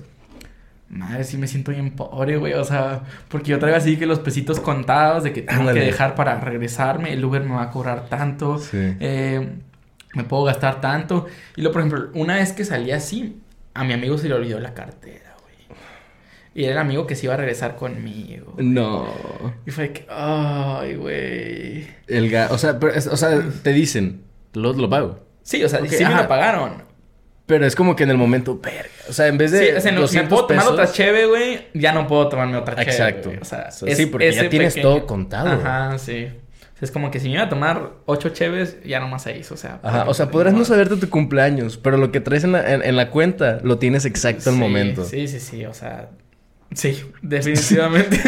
Madre, 0.88 1.24
sí 1.24 1.36
me 1.36 1.48
siento 1.48 1.72
bien 1.72 1.90
pobre, 1.90 2.36
güey. 2.36 2.52
O 2.54 2.64
sea, 2.64 3.02
porque 3.28 3.50
yo 3.50 3.58
traigo 3.58 3.76
así 3.76 3.96
que 3.96 4.06
los 4.06 4.20
pesitos 4.20 4.60
contados 4.60 5.24
de 5.24 5.32
que 5.32 5.42
tengo 5.42 5.72
que 5.72 5.80
dejar 5.80 6.14
para 6.14 6.38
regresarme. 6.40 7.12
El 7.12 7.24
Uber 7.24 7.42
me 7.42 7.54
va 7.54 7.62
a 7.62 7.70
cobrar 7.70 8.08
tanto. 8.08 8.60
Eh, 8.72 9.48
me 10.14 10.24
puedo 10.24 10.44
gastar 10.44 10.80
tanto. 10.80 11.26
Y 11.56 11.62
luego, 11.62 11.72
por 11.72 11.82
ejemplo, 11.82 12.10
una 12.14 12.36
vez 12.36 12.52
que 12.52 12.64
salí 12.64 12.92
así, 12.92 13.40
a 13.74 13.84
mi 13.84 13.92
amigo 13.92 14.16
se 14.16 14.28
le 14.28 14.34
olvidó 14.34 14.60
la 14.60 14.74
cartera, 14.74 15.34
güey. 15.42 15.78
Y 16.54 16.64
era 16.64 16.74
el 16.74 16.78
amigo 16.78 17.06
que 17.06 17.16
se 17.16 17.26
iba 17.26 17.34
a 17.34 17.36
regresar 17.36 17.74
conmigo. 17.74 18.54
No. 18.58 19.08
Y 19.66 19.72
fue 19.72 19.92
que, 19.92 20.06
ay, 20.08 20.94
güey. 20.94 21.88
El 22.06 22.32
o 22.50 22.58
sea, 22.58 22.78
o 23.10 23.16
sea, 23.16 23.42
te 23.62 23.72
dicen, 23.72 24.22
lo, 24.54 24.72
lo 24.72 24.88
pago. 24.88 25.26
Sí, 25.42 25.62
o 25.64 25.68
sea, 25.68 25.80
sí 25.86 26.04
me 26.04 26.14
lo 26.14 26.28
pagaron. 26.28 26.84
Pero 27.46 27.64
es 27.64 27.76
como 27.76 27.94
que 27.94 28.02
en 28.02 28.10
el 28.10 28.16
momento, 28.16 28.58
verga. 28.58 28.90
O 29.08 29.12
sea, 29.12 29.28
en 29.28 29.38
vez 29.38 29.52
de. 29.52 29.66
Sí, 29.66 29.76
o 29.76 29.80
sea, 29.80 29.92
no, 29.92 30.08
si 30.08 30.18
puedo 30.20 30.46
tomar 30.46 30.66
otra 30.66 30.90
cheve, 30.90 31.26
güey, 31.26 31.68
ya 31.74 31.92
no 31.92 32.08
puedo 32.08 32.28
tomarme 32.28 32.56
otra 32.56 32.74
cheve. 32.74 32.90
Exacto. 32.90 33.32
O 33.40 33.44
sea, 33.44 33.70
sí, 33.70 34.06
porque 34.06 34.32
ya 34.32 34.48
tienes 34.48 34.74
todo 34.74 35.06
contado. 35.06 35.50
Ajá, 35.50 35.96
sí. 35.98 36.26
O 36.26 36.78
sea, 36.78 36.86
es 36.86 36.90
como 36.90 37.10
que 37.10 37.20
si 37.20 37.28
me 37.28 37.34
iba 37.34 37.44
a 37.44 37.48
tomar 37.48 37.92
ocho 38.04 38.30
cheves, 38.30 38.78
ya 38.84 38.98
nomás 38.98 39.22
seis, 39.22 39.50
o 39.52 39.56
sea. 39.56 39.78
Ajá, 39.82 40.04
o 40.08 40.14
sea, 40.14 40.30
podrás 40.30 40.54
no 40.54 40.64
saberte 40.64 40.96
tu 40.96 41.08
cumpleaños, 41.08 41.78
pero 41.78 41.96
lo 41.96 42.10
que 42.10 42.20
traes 42.20 42.42
en 42.42 42.52
la, 42.52 42.74
en, 42.74 42.96
la 42.96 43.10
cuenta 43.10 43.60
lo 43.62 43.78
tienes 43.78 44.04
exacto 44.04 44.50
al 44.50 44.56
momento. 44.56 45.04
Sí, 45.04 45.28
sí, 45.28 45.38
sí, 45.38 45.64
o 45.64 45.72
sea. 45.72 46.10
Sí, 46.74 47.00
definitivamente. 47.22 48.20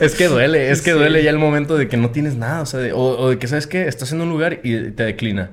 es 0.00 0.14
que 0.14 0.28
duele, 0.28 0.70
es 0.70 0.80
que 0.80 0.92
duele 0.92 1.22
ya 1.22 1.28
el 1.28 1.38
momento 1.38 1.76
de 1.76 1.88
que 1.88 1.98
no 1.98 2.10
tienes 2.10 2.36
nada, 2.36 2.62
o 2.62 2.66
sea, 2.66 2.80
de, 2.80 2.94
o 2.94 3.28
de 3.28 3.38
que, 3.38 3.48
¿sabes 3.48 3.66
qué? 3.66 3.86
Estás 3.86 4.12
en 4.12 4.22
un 4.22 4.30
lugar 4.30 4.60
y 4.64 4.92
te 4.92 5.04
declina 5.04 5.50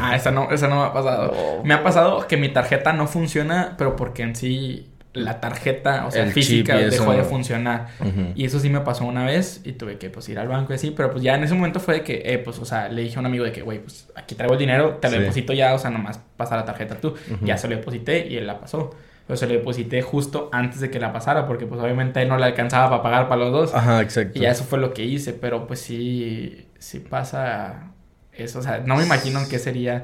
ah, 0.00 0.16
esa 0.16 0.30
no, 0.30 0.50
esa 0.50 0.68
no 0.68 0.76
me 0.80 0.86
ha 0.86 0.92
pasado. 0.92 1.34
Me 1.64 1.74
ha 1.74 1.82
pasado 1.82 2.26
que 2.26 2.36
mi 2.36 2.48
tarjeta 2.48 2.92
no 2.92 3.06
funciona, 3.06 3.74
pero 3.76 3.96
porque 3.96 4.22
en 4.22 4.36
sí 4.36 4.90
la 5.16 5.40
tarjeta, 5.40 6.06
o 6.06 6.10
sea, 6.10 6.26
física, 6.26 6.76
dejó 6.76 7.12
de 7.12 7.24
funcionar. 7.24 7.88
Y 8.34 8.44
eso 8.44 8.60
sí 8.60 8.68
me 8.68 8.80
pasó 8.80 9.04
una 9.04 9.24
vez 9.24 9.62
y 9.64 9.72
tuve 9.72 9.98
que 9.98 10.10
pues 10.10 10.28
ir 10.28 10.38
al 10.38 10.48
banco 10.48 10.72
y 10.72 10.76
así, 10.76 10.90
pero 10.90 11.10
pues 11.10 11.22
ya 11.22 11.34
en 11.34 11.44
ese 11.44 11.54
momento 11.54 11.80
fue 11.80 11.94
de 11.94 12.02
que, 12.02 12.22
eh, 12.24 12.38
pues, 12.38 12.58
o 12.58 12.64
sea, 12.64 12.88
le 12.88 13.02
dije 13.02 13.16
a 13.16 13.20
un 13.20 13.26
amigo 13.26 13.44
de 13.44 13.52
que, 13.52 13.62
güey, 13.62 13.80
pues 13.80 14.08
aquí 14.14 14.34
traigo 14.34 14.54
el 14.54 14.60
dinero, 14.60 14.98
te 15.00 15.10
lo 15.10 15.18
deposito 15.18 15.52
ya, 15.52 15.74
o 15.74 15.78
sea, 15.78 15.90
nomás 15.90 16.20
pasa 16.36 16.56
la 16.56 16.64
tarjeta 16.64 16.96
tú. 16.96 17.14
Ya 17.42 17.56
se 17.56 17.68
lo 17.68 17.76
deposité 17.76 18.26
y 18.28 18.36
él 18.36 18.46
la 18.46 18.60
pasó. 18.60 18.94
Pero 19.26 19.36
se 19.36 19.48
lo 19.48 19.54
deposité 19.54 20.02
justo 20.02 20.50
antes 20.52 20.78
de 20.80 20.88
que 20.88 21.00
la 21.00 21.12
pasara, 21.12 21.46
porque 21.48 21.66
pues 21.66 21.80
obviamente 21.80 22.22
él 22.22 22.28
no 22.28 22.36
le 22.36 22.44
alcanzaba 22.44 22.90
para 22.90 23.02
pagar 23.02 23.28
para 23.28 23.40
los 23.40 23.52
dos. 23.52 23.74
Ajá, 23.74 24.00
exacto. 24.00 24.38
Y 24.38 24.42
ya 24.42 24.50
eso 24.50 24.62
fue 24.62 24.78
lo 24.78 24.94
que 24.94 25.02
hice, 25.02 25.32
pero 25.32 25.66
pues 25.66 25.80
sí, 25.80 26.68
sí 26.78 27.00
pasa 27.00 27.90
eso. 28.38 28.58
O 28.58 28.62
sea, 28.62 28.78
no 28.78 28.96
me 28.96 29.04
imagino 29.04 29.40
qué 29.48 29.58
sería. 29.58 30.02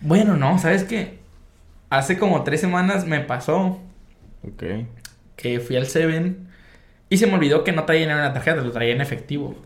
Bueno, 0.00 0.36
no, 0.36 0.58
¿sabes 0.58 0.84
qué? 0.84 1.18
Hace 1.90 2.18
como 2.18 2.44
tres 2.44 2.60
semanas 2.60 3.06
me 3.06 3.20
pasó. 3.20 3.80
Ok. 4.42 4.62
Que 5.36 5.60
fui 5.60 5.76
al 5.76 5.86
Seven 5.86 6.48
y 7.08 7.16
se 7.16 7.26
me 7.26 7.34
olvidó 7.34 7.64
que 7.64 7.72
no 7.72 7.84
traía 7.84 8.04
en 8.04 8.16
la 8.16 8.32
tarjeta, 8.32 8.60
lo 8.60 8.70
traía 8.70 8.94
en 8.94 9.00
efectivo. 9.00 9.56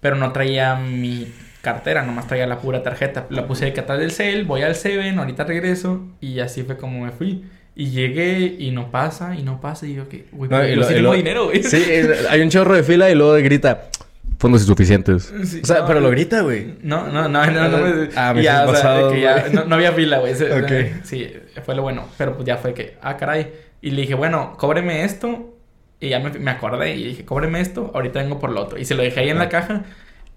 Pero 0.00 0.16
no 0.16 0.32
traía 0.32 0.76
mi 0.76 1.32
cartera, 1.60 2.02
nomás 2.02 2.26
traía 2.26 2.46
la 2.46 2.58
pura 2.58 2.82
tarjeta. 2.82 3.26
La 3.30 3.46
puse 3.46 3.70
de 3.70 3.80
atrás 3.80 3.98
del 3.98 4.12
cel, 4.12 4.44
voy 4.44 4.62
al 4.62 4.74
Seven, 4.74 5.18
ahorita 5.18 5.44
regreso. 5.44 6.06
Y 6.20 6.40
así 6.40 6.62
fue 6.62 6.76
como 6.76 7.04
me 7.04 7.10
fui. 7.10 7.44
Y 7.74 7.90
llegué 7.90 8.56
y 8.58 8.70
no 8.70 8.90
pasa, 8.90 9.34
y 9.34 9.42
no 9.42 9.60
pasa. 9.60 9.86
Y 9.86 9.94
yo, 9.94 10.08
que, 10.08 10.26
güey, 10.32 10.50
no, 10.50 11.12
dinero, 11.12 11.46
güey. 11.46 11.62
Sí, 11.62 11.82
hay 12.28 12.40
un 12.40 12.50
chorro 12.50 12.74
de 12.74 12.82
fila 12.82 13.10
y 13.10 13.14
luego 13.14 13.34
grita 13.34 13.88
fondos 14.42 14.62
insuficientes. 14.62 15.32
o 15.62 15.64
sea, 15.64 15.86
pero 15.86 16.00
lo 16.00 16.10
grita, 16.10 16.40
güey. 16.40 16.74
No, 16.82 17.06
no, 17.06 17.28
no, 17.28 17.46
no, 17.46 17.68
no. 17.68 18.08
ah, 18.16 18.34
me 18.34 18.42
ya, 18.42 18.66
pasado, 18.66 19.14
ya, 19.14 19.48
no, 19.48 19.72
había 19.72 19.92
fila, 19.92 20.18
güey. 20.18 20.34
Okay. 20.34 21.00
Sí, 21.04 21.32
fue 21.64 21.76
lo 21.76 21.82
bueno. 21.82 22.08
Pero 22.18 22.34
pues 22.34 22.44
ya 22.44 22.56
fue 22.56 22.74
que, 22.74 22.96
ah, 23.00 23.16
caray. 23.16 23.52
Y 23.80 23.92
le 23.92 24.00
dije, 24.02 24.14
bueno, 24.14 24.56
cóbreme 24.58 25.04
esto. 25.04 25.56
Y 26.00 26.08
ya 26.08 26.18
me, 26.18 26.30
me 26.30 26.50
acordé 26.50 26.96
y 26.96 27.04
dije, 27.04 27.24
cóbreme 27.24 27.60
esto, 27.60 27.92
ahorita 27.94 28.20
vengo 28.20 28.40
por 28.40 28.50
lo 28.50 28.60
otro. 28.60 28.80
Y 28.80 28.84
se 28.84 28.96
lo 28.96 29.04
dejé 29.04 29.20
ahí 29.20 29.30
en 29.30 29.38
la 29.38 29.44
ah. 29.44 29.48
caja. 29.48 29.84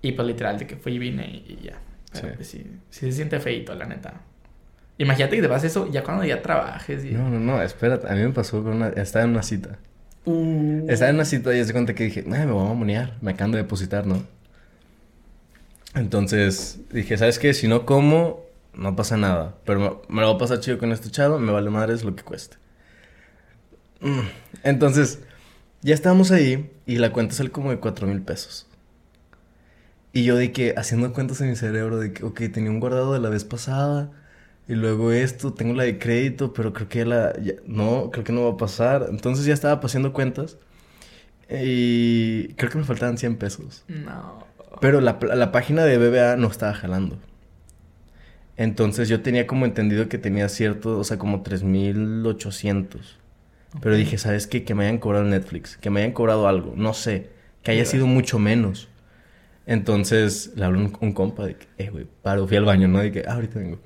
Y 0.03 0.11
pues 0.11 0.27
literal, 0.27 0.59
de 0.59 0.67
que 0.67 0.75
fui 0.75 0.93
y 0.93 0.99
vine 0.99 1.25
y, 1.25 1.57
ya. 1.63 1.73
sí. 2.13 2.21
Pues, 2.35 2.47
sí, 2.47 2.63
sí 2.91 3.07
se 3.07 3.11
siente 3.11 3.39
feito, 3.39 3.73
la 3.73 3.85
neta. 3.85 4.21
Imagínate 4.99 5.37
que 5.37 5.41
te 5.41 5.47
vas 5.47 5.63
eso 5.63 5.89
ya 5.91 6.03
cuando 6.03 6.23
ya 6.23 6.43
trabajes. 6.43 7.03
Y... 7.03 7.09
No, 7.09 7.27
no, 7.27 7.39
no, 7.39 7.59
espérate. 7.59 8.07
A 8.07 8.11
mí 8.11 8.21
me 8.21 8.29
pasó 8.29 8.63
con 8.63 8.73
una... 8.73 8.89
Estaba 8.89 9.25
en 9.25 9.31
una 9.31 9.41
cita. 9.41 9.79
Uh. 10.25 10.85
Estaba 10.89 11.09
en 11.09 11.15
una 11.15 11.25
cita 11.25 11.55
y 11.55 11.63
se 11.63 11.71
cuenta 11.71 11.93
que 11.93 12.05
dije, 12.05 12.23
me 12.23 12.45
voy 12.45 12.65
a 12.65 12.69
mamonear, 12.69 13.17
me 13.21 13.31
acaban 13.31 13.51
de 13.51 13.59
depositar, 13.59 14.07
¿no? 14.07 14.23
Entonces 15.93 16.79
dije, 16.91 17.17
¿sabes 17.17 17.39
qué? 17.39 17.53
Si 17.53 17.67
no 17.67 17.85
como, 17.85 18.43
no 18.73 18.95
pasa 18.95 19.17
nada. 19.17 19.55
Pero 19.65 20.03
me, 20.09 20.21
lo 20.21 20.27
voy 20.27 20.35
a 20.35 20.39
pasar 20.39 20.59
chido 20.59 20.77
con 20.77 20.91
este 20.91 21.09
chavo, 21.09 21.39
me 21.39 21.51
vale 21.51 21.69
madre 21.69 21.93
es 21.93 22.03
lo 22.03 22.15
que 22.15 22.23
cueste. 22.23 22.57
Mm. 24.01 24.27
Entonces, 24.63 25.19
ya 25.81 25.93
estábamos 25.93 26.31
ahí 26.31 26.71
y 26.85 26.97
la 26.97 27.11
cuenta 27.11 27.35
sale 27.35 27.51
como 27.51 27.71
de 27.71 27.77
cuatro 27.77 28.07
mil 28.07 28.21
pesos. 28.21 28.67
Y 30.11 30.23
yo 30.23 30.35
de 30.35 30.51
que, 30.51 30.73
haciendo 30.77 31.11
cuentas 31.13 31.41
en 31.41 31.49
mi 31.49 31.55
cerebro, 31.55 31.99
de 31.99 32.13
que, 32.13 32.23
ok, 32.23 32.41
tenía 32.51 32.71
un 32.71 32.79
guardado 32.79 33.13
de 33.13 33.19
la 33.19 33.29
vez 33.29 33.43
pasada 33.43 34.11
y 34.67 34.75
luego 34.75 35.11
esto, 35.11 35.53
tengo 35.53 35.73
la 35.73 35.83
de 35.83 35.99
crédito, 35.99 36.53
pero 36.53 36.73
creo 36.73 36.89
que 36.89 37.05
la... 37.05 37.33
no, 37.65 38.09
creo 38.11 38.23
que 38.23 38.33
no 38.33 38.43
va 38.43 38.51
a 38.51 38.57
pasar. 38.57 39.07
Entonces 39.09 39.45
ya 39.45 39.53
estaba 39.53 39.79
pasando 39.79 40.13
cuentas. 40.13 40.57
Y 41.49 42.49
creo 42.55 42.71
que 42.71 42.79
me 42.79 42.83
faltaban 42.83 43.17
100 43.17 43.35
pesos. 43.37 43.83
No. 43.87 44.45
Pero 44.81 45.01
la, 45.01 45.19
la 45.21 45.51
página 45.51 45.85
de 45.85 45.97
BBA 45.97 46.37
no 46.37 46.47
estaba 46.47 46.73
jalando. 46.73 47.19
Entonces 48.57 49.09
yo 49.09 49.21
tenía 49.21 49.47
como 49.47 49.65
entendido 49.65 50.07
que 50.07 50.17
tenía 50.17 50.49
cierto, 50.49 50.97
o 50.97 51.03
sea, 51.03 51.17
como 51.17 51.43
3800. 51.43 53.19
Pero 53.81 53.95
dije, 53.95 54.17
¿sabes 54.17 54.47
qué? 54.47 54.63
Que 54.63 54.73
me 54.73 54.85
hayan 54.85 54.99
cobrado 54.99 55.25
Netflix, 55.25 55.77
que 55.77 55.89
me 55.89 56.01
hayan 56.01 56.13
cobrado 56.13 56.47
algo, 56.47 56.73
no 56.77 56.93
sé, 56.93 57.29
que 57.61 57.71
haya 57.71 57.85
sido 57.85 58.07
mucho 58.07 58.39
menos. 58.39 58.87
Entonces 59.65 60.53
le 60.55 60.65
habló 60.65 60.79
un, 60.79 61.11
compa 61.11 61.45
de 61.45 61.55
que, 61.55 61.67
eh, 61.77 61.89
güey, 61.89 62.05
paro, 62.21 62.47
fui 62.47 62.55
al 62.55 62.65
baño, 62.65 62.87
¿no? 62.87 62.99
De 62.99 63.11
que, 63.11 63.25
ah, 63.27 63.33
ahorita 63.33 63.59
vengo. 63.59 63.79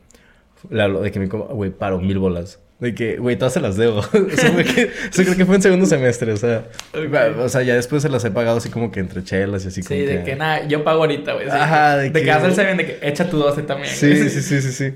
Hablo 0.71 1.01
de 1.01 1.11
que 1.11 1.19
mi 1.19 1.27
compa, 1.27 1.53
güey, 1.53 1.71
paro, 1.71 1.99
mil 1.99 2.19
bolas. 2.19 2.59
De 2.79 2.95
que, 2.95 3.17
güey, 3.17 3.37
todas 3.37 3.53
se 3.53 3.59
las 3.59 3.75
debo. 3.75 3.97
o 3.99 4.03
sea, 4.03 5.25
creo 5.25 5.35
que 5.35 5.45
fue 5.45 5.55
en 5.57 5.61
segundo 5.61 5.85
semestre, 5.85 6.31
o 6.31 6.37
sea. 6.37 6.65
O 7.43 7.49
sea, 7.49 7.61
ya 7.61 7.75
después 7.75 8.01
se 8.01 8.07
las 8.07 8.23
he 8.23 8.31
pagado 8.31 8.57
así 8.57 8.69
como 8.69 8.89
que 8.89 9.01
entre 9.01 9.21
chelas 9.21 9.65
y 9.65 9.67
así 9.67 9.83
como. 9.83 9.99
Sí, 9.99 10.05
de 10.05 10.23
que 10.23 10.35
nada, 10.37 10.65
yo 10.65 10.83
pago 10.85 11.01
ahorita, 11.01 11.33
güey. 11.33 11.49
Ajá, 11.49 11.97
de, 11.97 12.09
de 12.09 12.23
que. 12.23 12.31
el 12.31 12.55
seven, 12.55 12.77
de 12.77 12.85
que 12.85 12.99
echa 13.01 13.29
tu 13.29 13.37
12 13.37 13.63
también. 13.63 13.93
Sí, 13.93 14.15
sí, 14.29 14.41
sí, 14.41 14.61
sí, 14.61 14.71
sí. 14.71 14.93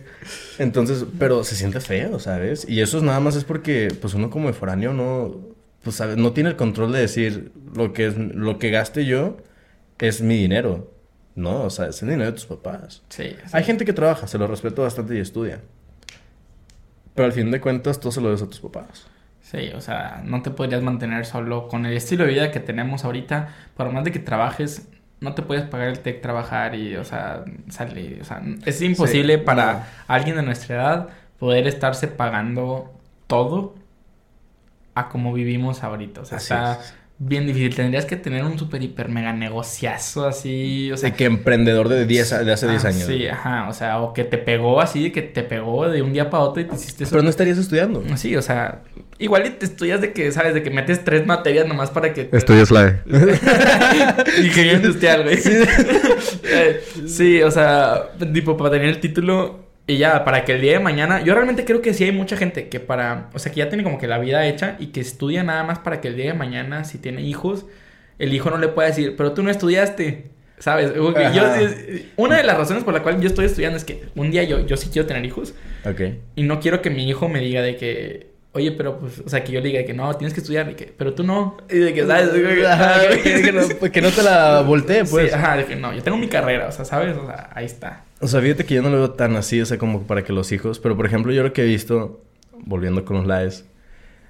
Entonces, 0.59 1.05
pero 1.20 1.43
se 1.43 1.55
siente 1.55 1.82
feo, 1.82 2.20
¿sabes? 2.20 2.66
Y 2.70 2.80
eso 2.80 3.01
nada 3.01 3.20
más 3.20 3.36
es 3.36 3.43
porque, 3.43 3.89
pues 3.99 4.14
uno 4.14 4.30
como 4.30 4.47
de 4.47 4.53
foráneo 4.53 4.93
no. 4.93 5.41
pues, 5.84 5.97
¿sabes? 5.97 6.16
No 6.16 6.32
tiene 6.32 6.51
el 6.51 6.55
control 6.55 6.93
de 6.93 6.99
decir 6.99 7.51
lo 7.76 7.91
que, 7.91 8.07
es, 8.07 8.18
lo 8.18 8.59
que 8.59 8.70
gaste 8.70 9.05
yo 9.05 9.38
es 9.99 10.22
mi 10.22 10.38
dinero. 10.38 10.92
No, 11.36 11.63
o 11.63 11.69
sea, 11.69 11.88
es 11.88 12.01
el 12.03 12.09
dinero 12.09 12.31
de 12.31 12.34
tus 12.34 12.45
papás. 12.45 13.01
Sí, 13.09 13.36
Hay 13.51 13.63
gente 13.63 13.86
que 13.86 13.93
trabaja, 13.93 14.27
se 14.27 14.38
lo 14.38 14.47
respeto 14.47 14.84
bastante 14.84 15.15
y 15.15 15.19
estudia. 15.19 15.61
Pero 17.15 17.25
al 17.25 17.31
fin 17.31 17.51
de 17.51 17.59
cuentas, 17.59 17.99
tú 17.99 18.11
se 18.11 18.21
lo 18.21 18.31
des 18.31 18.41
a 18.41 18.47
tus 18.47 18.59
papás. 18.59 19.07
Sí, 19.41 19.71
o 19.75 19.81
sea, 19.81 20.21
no 20.25 20.41
te 20.41 20.51
podrías 20.51 20.81
mantener 20.81 21.25
solo 21.25 21.67
con 21.67 21.86
el 21.86 21.95
estilo 21.95 22.25
de 22.25 22.31
vida 22.31 22.51
que 22.51 22.59
tenemos 22.59 23.05
ahorita. 23.05 23.49
Por 23.75 23.91
más 23.91 24.03
de 24.03 24.11
que 24.11 24.19
trabajes, 24.19 24.88
no 25.19 25.34
te 25.36 25.41
puedes 25.41 25.63
pagar 25.65 25.89
el 25.89 25.99
tech 25.99 26.21
trabajar 26.21 26.75
y, 26.75 26.95
o 26.95 27.03
sea, 27.03 27.43
salir. 27.69 28.19
O 28.21 28.25
sea, 28.25 28.41
es 28.65 28.81
imposible 28.81 29.38
para 29.38 29.88
alguien 30.07 30.36
de 30.36 30.43
nuestra 30.43 30.75
edad 30.75 31.09
poder 31.39 31.67
estarse 31.67 32.07
pagando 32.07 32.93
todo 33.27 33.75
a 34.95 35.09
como 35.09 35.34
vivimos 35.34 35.84
ahorita. 35.84 36.21
O 36.21 36.25
sea, 36.25 36.38
está 36.38 36.79
bien 37.18 37.47
difícil. 37.47 37.76
Tendrías 37.76 38.05
que 38.05 38.16
tener 38.16 38.43
un 38.43 38.57
super 38.57 38.82
hiper 38.82 39.09
mega 39.09 39.34
negociazo 39.34 40.26
así, 40.26 40.91
o 40.91 40.97
sea... 40.97 41.09
De 41.09 41.16
que 41.16 41.26
emprendedor 41.26 41.89
de, 41.89 42.05
10, 42.05 42.45
de 42.45 42.53
hace 42.53 42.68
10 42.68 42.86
ah, 42.86 42.88
años. 42.88 43.03
Sí, 43.03 43.28
ajá, 43.28 43.70
o 43.70 43.74
sea, 43.74 43.99
o 44.01 44.14
que 44.14 44.24
te 44.24 44.38
pegó 44.38 44.82
así, 44.82 45.11
que 45.11 45.22
te 45.22 45.43
pegó 45.43 45.88
de 45.89 46.01
un 46.01 46.14
día 46.14 46.30
para 46.30 46.43
otro 46.43 46.61
y 46.61 46.66
te 46.66 46.76
hiciste 46.76 47.03
eso. 47.03 47.11
Pero 47.11 47.24
no 47.24 47.30
estarías 47.30 47.57
estudiando. 47.57 48.03
Sí, 48.18 48.36
o 48.36 48.41
sea, 48.41 48.82
igual 49.20 49.45
y 49.45 49.51
te 49.51 49.66
estudias 49.66 50.01
de 50.01 50.14
que, 50.14 50.32
¿sabes? 50.32 50.53
De 50.53 50.64
que 50.64 50.70
metes 50.70 51.03
tres 51.03 51.26
materias 51.26 51.68
nomás 51.68 51.91
para 51.91 52.14
que... 52.14 52.30
Estudias 52.32 52.72
la 52.72 53.01
Ingeniería 53.05 54.74
industrial, 54.74 55.24
güey. 55.24 55.38
sí, 57.07 57.41
o 57.41 57.51
sea, 57.51 58.09
tipo, 58.34 58.57
para 58.57 58.72
tener 58.72 58.89
el 58.89 58.99
título 58.99 59.62
y 59.86 59.97
ya, 59.97 60.23
para 60.23 60.45
que 60.45 60.53
el 60.53 60.61
día 60.61 60.73
de 60.73 60.79
mañana, 60.79 61.21
yo 61.23 61.34
realmente 61.34 61.65
creo 61.65 61.81
que 61.81 61.93
sí 61.93 62.05
hay 62.05 62.13
mucha 62.13 62.38
gente 62.38 62.69
que 62.69 62.79
para, 62.79 63.29
o 63.34 63.39
sea, 63.39 63.51
que 63.51 63.59
ya 63.59 63.69
tiene 63.69 63.84
como 63.84 63.97
que 63.97 64.07
la 64.07 64.17
vida 64.17 64.45
hecha 64.47 64.77
y 64.79 64.88
que 64.88 65.01
estudia 65.01 65.43
nada 65.43 65.63
más 65.63 65.79
para 65.79 65.99
que 65.99 66.07
el 66.07 66.15
día 66.15 66.27
de 66.27 66.34
mañana, 66.34 66.86
si 66.86 66.97
tiene 66.97 67.21
hijos, 67.21 67.65
el 68.17 68.34
hijo 68.34 68.49
no 68.49 68.57
le 68.57 68.69
pueda 68.69 68.88
decir, 68.88 69.15
pero 69.17 69.34
tú 69.34 69.43
no 69.43 69.51
estudiaste, 69.51 70.31
¿sabes? 70.57 70.93
una 72.15 72.38
de 72.38 72.43
las 72.43 72.57
razones 72.57 72.86
por 72.86 72.93
la 72.93 73.03
cual 73.03 73.19
yo 73.19 73.27
estoy 73.27 73.45
estudiando 73.45 73.75
es 73.75 73.84
que 73.84 74.05
un 74.15 74.31
día 74.31 74.43
yo, 74.43 74.65
yo 74.65 74.77
sí 74.77 74.89
quiero 74.91 75.05
tener 75.05 75.25
hijos. 75.25 75.53
Ok. 75.86 76.01
Y 76.36 76.43
no 76.43 76.61
quiero 76.61 76.81
que 76.81 76.89
mi 76.89 77.09
hijo 77.09 77.27
me 77.27 77.39
diga 77.39 77.61
de 77.61 77.75
que, 77.75 78.32
oye, 78.54 78.72
pero 78.72 78.99
pues, 78.99 79.20
o 79.20 79.30
sea, 79.30 79.43
que 79.43 79.51
yo 79.51 79.60
le 79.60 79.70
diga 79.70 79.84
que 79.84 79.93
no, 79.93 80.16
tienes 80.16 80.34
que 80.34 80.39
estudiar, 80.39 80.70
y 80.72 80.76
que, 80.76 80.93
pero 80.95 81.14
tú 81.14 81.24
no. 81.24 81.58
Y 81.70 81.78
de 81.78 81.93
que, 81.93 82.06
¿sabes? 82.06 82.30
que, 83.91 84.01
no, 84.01 84.10
te 84.12 84.24
la 84.24 84.62
voltee, 84.62 85.06
pues. 85.06 85.34
ajá, 85.34 85.58
de 85.58 85.66
que 85.66 85.76
no, 85.76 85.93
yo 85.93 86.01
tengo 86.01 86.18
mi 86.18 86.28
carrera, 86.28 86.68
o 86.68 86.72
sea, 86.72 86.86
¿sabes? 86.86 87.18
O 87.18 87.26
sea, 87.26 87.49
ahí 87.54 87.66
está. 87.66 88.06
O 88.20 88.28
sea, 88.28 88.41
fíjate 88.41 88.64
que 88.66 88.76
yo 88.76 88.82
no 88.82 88.89
lo 88.89 88.97
veo 88.97 89.12
tan 89.12 89.36
así, 89.36 89.60
o 89.60 89.66
sea, 89.66 89.78
como 89.78 90.04
para 90.04 90.24
que 90.24 90.32
los 90.32 90.51
hijos. 90.51 90.80
Pero 90.80 90.95
por 90.95 91.06
ejemplo, 91.06 91.34
yo 91.34 91.43
lo 91.43 91.51
que 91.51 91.64
he 91.64 91.66
visto, 91.66 92.22
volviendo 92.54 93.04
con 93.04 93.18
los 93.18 93.28
lives, 93.28 93.66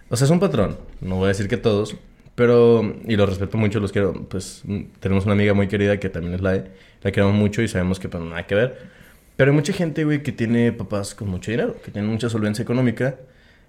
o 0.10 0.16
sea, 0.16 0.26
es 0.26 0.32
un 0.32 0.40
patrón. 0.40 0.78
No 1.02 1.18
voy 1.18 1.26
a 1.26 1.28
decir 1.30 1.48
que 1.48 1.58
todos, 1.58 1.96
pero. 2.36 2.96
Y 3.06 3.16
los 3.16 3.30
respeto 3.30 3.58
mucho, 3.58 3.80
los 3.80 3.92
quiero. 3.92 4.14
Pues 4.14 4.64
tenemos 5.00 5.26
una 5.26 5.34
amiga 5.34 5.54
muy 5.54 5.68
querida 5.68 6.00
que 6.00 6.10
también 6.10 6.34
es 6.34 6.42
LAE. 6.42 6.72
La 7.02 7.12
queremos 7.12 7.36
mucho 7.36 7.62
y 7.62 7.68
sabemos 7.68 8.00
que 8.00 8.10
pues, 8.10 8.24
no 8.24 8.36
hay 8.36 8.46
que 8.46 8.56
ver. 8.56 9.04
Pero 9.36 9.52
hay 9.52 9.56
mucha 9.56 9.74
gente, 9.74 10.04
güey, 10.06 10.24
que 10.24 10.32
tiene 10.32 10.72
papás 10.72 11.16
con 11.16 11.28
mucho 11.28 11.52
dinero, 11.52 11.76
que 11.84 11.92
tienen 11.92 12.10
mucha 12.10 12.30
solvencia 12.30 12.64
económica. 12.64 13.16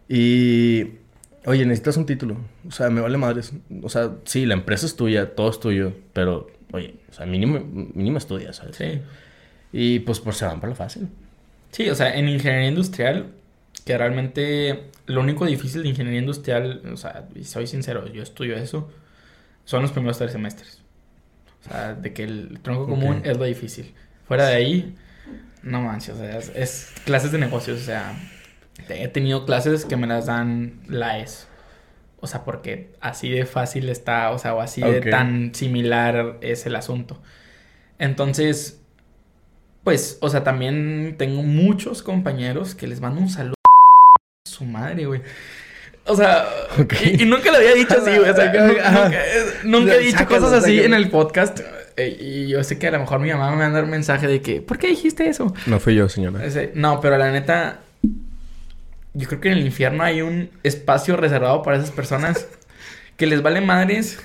Y. 0.08 0.84
Oye, 1.46 1.66
necesitas 1.66 1.96
un 1.96 2.06
título. 2.06 2.38
O 2.66 2.70
sea, 2.70 2.88
me 2.88 3.00
vale 3.00 3.18
madres. 3.18 3.52
O 3.82 3.88
sea, 3.88 4.12
sí, 4.24 4.46
la 4.46 4.54
empresa 4.54 4.86
es 4.86 4.96
tuya, 4.96 5.34
todo 5.34 5.50
es 5.50 5.60
tuyo. 5.60 5.92
Pero, 6.12 6.46
oye, 6.72 6.94
o 7.10 7.12
sea, 7.12 7.26
mínimo, 7.26 7.60
mínimo 7.94 8.18
estudias, 8.18 8.56
¿sabes? 8.56 8.76
Sí. 8.76 9.02
Y 9.72 9.98
pues 10.00 10.20
por 10.20 10.34
se 10.34 10.46
van 10.46 10.60
por 10.60 10.70
lo 10.70 10.74
fácil. 10.74 11.08
Sí, 11.70 11.90
o 11.90 11.94
sea, 11.96 12.14
en 12.14 12.28
ingeniería 12.28 12.68
industrial, 12.68 13.32
que 13.84 13.98
realmente 13.98 14.84
lo 15.06 15.20
único 15.20 15.44
difícil 15.44 15.82
de 15.82 15.88
ingeniería 15.88 16.20
industrial, 16.20 16.82
o 16.92 16.96
sea, 16.96 17.28
y 17.34 17.42
soy 17.42 17.66
sincero, 17.66 18.06
yo 18.06 18.22
estudio 18.22 18.56
eso, 18.56 18.90
son 19.64 19.82
los 19.82 19.90
primeros 19.90 20.16
tres 20.16 20.30
semestres. 20.30 20.80
O 21.60 21.68
sea, 21.68 21.94
de 21.94 22.12
que 22.12 22.22
el 22.22 22.60
tronco 22.62 22.86
común 22.86 23.22
es 23.24 23.36
lo 23.36 23.44
difícil. 23.44 23.92
Fuera 24.28 24.46
de 24.46 24.54
ahí, 24.54 24.94
no 25.64 25.82
manches, 25.82 26.14
o 26.14 26.18
sea, 26.18 26.38
es, 26.38 26.92
clases 27.04 27.32
de 27.32 27.38
negocios, 27.38 27.80
o 27.80 27.84
sea, 27.84 28.16
he 28.88 29.08
tenido 29.08 29.46
clases 29.46 29.84
que 29.84 29.96
me 29.96 30.06
las 30.06 30.26
dan 30.26 30.80
la 30.88 31.18
ES. 31.18 31.48
O 32.20 32.26
sea, 32.26 32.44
porque 32.44 32.90
así 33.00 33.30
de 33.30 33.44
fácil 33.44 33.88
está, 33.90 34.30
o 34.30 34.38
sea, 34.38 34.54
o 34.54 34.60
así 34.60 34.80
de 34.80 35.00
tan 35.02 35.54
similar 35.54 36.38
es 36.40 36.64
el 36.64 36.74
asunto. 36.76 37.20
Entonces, 37.98 38.80
pues, 39.82 40.16
o 40.20 40.30
sea, 40.30 40.42
también 40.42 41.16
tengo 41.18 41.42
muchos 41.42 42.02
compañeros 42.02 42.74
que 42.74 42.86
les 42.86 43.00
mando 43.00 43.20
un 43.20 43.28
saludo 43.28 43.54
a 43.66 44.48
su 44.48 44.64
madre, 44.64 45.04
güey. 45.04 45.20
O 46.06 46.16
sea, 46.16 46.46
y, 47.04 47.24
nunca 47.24 47.50
lo 47.50 47.58
había 47.58 47.74
dicho 47.74 47.94
así, 47.94 48.16
güey. 48.16 48.30
O 48.30 48.34
sea, 48.34 48.52
nunca, 49.64 49.94
he 49.94 49.98
dicho 50.00 50.26
cosas 50.26 50.52
así 50.52 50.80
en 50.80 50.94
el 50.94 51.10
podcast. 51.10 51.60
Eh, 51.96 52.16
y 52.18 52.48
yo 52.48 52.64
sé 52.64 52.78
que 52.78 52.88
a 52.88 52.90
lo 52.90 52.98
mejor 52.98 53.20
mi 53.20 53.30
mamá 53.30 53.50
me 53.52 53.58
va 53.58 53.66
a 53.66 53.70
dar 53.70 53.84
un 53.84 53.90
mensaje 53.90 54.26
de 54.26 54.40
que, 54.42 54.60
¿por 54.60 54.78
qué 54.78 54.88
dijiste 54.88 55.28
eso? 55.28 55.54
No 55.66 55.78
fui 55.78 55.94
yo, 55.94 56.08
señora. 56.08 56.40
no, 56.74 57.00
pero 57.00 57.16
la 57.16 57.30
neta, 57.30 57.80
yo 59.14 59.28
creo 59.28 59.40
que 59.40 59.48
en 59.48 59.58
el 59.58 59.66
infierno 59.66 60.02
hay 60.02 60.22
un 60.22 60.50
espacio 60.62 61.16
reservado 61.16 61.62
para 61.62 61.76
esas 61.76 61.90
personas 61.90 62.46
que 63.16 63.26
les 63.26 63.42
vale 63.42 63.60
madres 63.60 64.18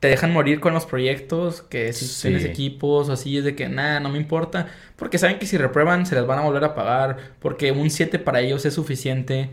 te 0.00 0.08
dejan 0.08 0.32
morir 0.32 0.60
con 0.60 0.74
los 0.74 0.86
proyectos, 0.86 1.62
que 1.62 1.92
si 1.92 2.22
tienes 2.22 2.44
equipos 2.44 3.08
o 3.08 3.12
así, 3.12 3.38
es 3.38 3.44
de 3.44 3.56
que 3.56 3.68
nada, 3.68 3.98
no 3.98 4.10
me 4.10 4.18
importa, 4.18 4.68
porque 4.96 5.18
saben 5.18 5.38
que 5.38 5.46
si 5.46 5.56
reprueban 5.56 6.06
se 6.06 6.14
les 6.14 6.26
van 6.26 6.38
a 6.38 6.42
volver 6.42 6.64
a 6.64 6.74
pagar, 6.74 7.16
porque 7.40 7.72
un 7.72 7.90
7 7.90 8.18
para 8.20 8.40
ellos 8.40 8.64
es 8.64 8.74
suficiente, 8.74 9.50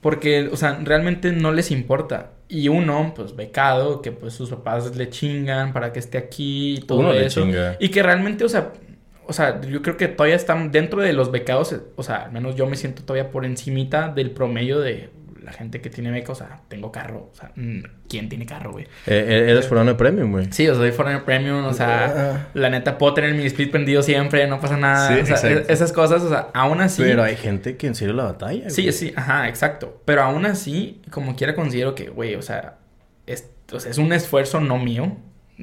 porque, 0.00 0.48
o 0.50 0.56
sea, 0.56 0.78
realmente 0.82 1.32
no 1.32 1.52
les 1.52 1.70
importa. 1.70 2.30
Y 2.48 2.68
uno, 2.68 3.12
pues 3.14 3.34
becado, 3.34 4.02
que 4.02 4.12
pues 4.12 4.32
sus 4.32 4.50
papás 4.50 4.94
le 4.96 5.10
chingan 5.10 5.72
para 5.72 5.92
que 5.92 5.98
esté 5.98 6.16
aquí 6.16 6.76
y 6.76 6.80
todo 6.80 7.12
eso. 7.12 7.46
Y 7.80 7.88
que 7.88 8.02
realmente, 8.02 8.44
o 8.44 8.48
sea, 8.48 8.72
o 9.26 9.32
sea, 9.32 9.60
yo 9.60 9.82
creo 9.82 9.96
que 9.96 10.08
todavía 10.08 10.36
están 10.36 10.70
dentro 10.70 11.02
de 11.02 11.12
los 11.12 11.30
becados, 11.30 11.74
o 11.96 12.02
sea, 12.02 12.24
al 12.24 12.32
menos 12.32 12.56
yo 12.56 12.66
me 12.66 12.76
siento 12.76 13.02
todavía 13.02 13.30
por 13.30 13.44
encimita 13.44 14.08
del 14.08 14.30
promedio 14.30 14.80
de 14.80 15.10
la 15.46 15.52
gente 15.52 15.80
que 15.80 15.90
tiene 15.90 16.10
beca, 16.10 16.32
o 16.32 16.34
sea, 16.34 16.60
tengo 16.68 16.90
carro. 16.90 17.30
O 17.32 17.34
sea, 17.34 17.52
mm, 17.54 17.82
¿quién 18.08 18.28
tiene 18.28 18.46
carro, 18.46 18.72
güey? 18.72 18.84
Eh, 19.06 19.24
eh 19.28 19.50
eres 19.50 19.68
Forerunner 19.68 19.96
Premium, 19.96 20.32
güey. 20.32 20.48
Sí, 20.50 20.68
o 20.68 20.74
sea, 20.74 20.82
soy 20.82 20.90
Forerunner 20.90 21.24
Premium, 21.24 21.64
o 21.64 21.72
sea, 21.72 22.14
ah. 22.16 22.48
la 22.54 22.68
neta 22.68 22.98
puedo 22.98 23.14
tener 23.14 23.32
mi 23.32 23.46
split 23.46 23.70
prendido 23.70 24.02
siempre, 24.02 24.46
no 24.48 24.58
pasa 24.58 24.76
nada. 24.76 25.08
Sí, 25.08 25.32
o 25.32 25.36
sea, 25.36 25.50
e-, 25.52 25.64
esas 25.68 25.92
cosas, 25.92 26.22
o 26.22 26.28
sea, 26.28 26.48
aún 26.52 26.80
así. 26.80 27.02
Pero 27.02 27.22
hay 27.22 27.36
gente 27.36 27.76
que 27.76 27.86
en 27.86 27.94
serio 27.94 28.12
la 28.12 28.24
batalla. 28.24 28.68
Sí, 28.70 28.90
sí, 28.90 29.12
ajá, 29.14 29.48
exacto. 29.48 30.02
Pero 30.04 30.22
aún 30.22 30.46
así, 30.46 31.00
como 31.10 31.36
quiera, 31.36 31.54
considero 31.54 31.94
que, 31.94 32.08
güey, 32.08 32.34
o 32.34 32.42
sea, 32.42 32.78
es, 33.26 33.48
o 33.72 33.78
sea, 33.78 33.92
es 33.92 33.98
un 33.98 34.12
esfuerzo 34.12 34.60
no 34.60 34.78
mío, 34.78 35.16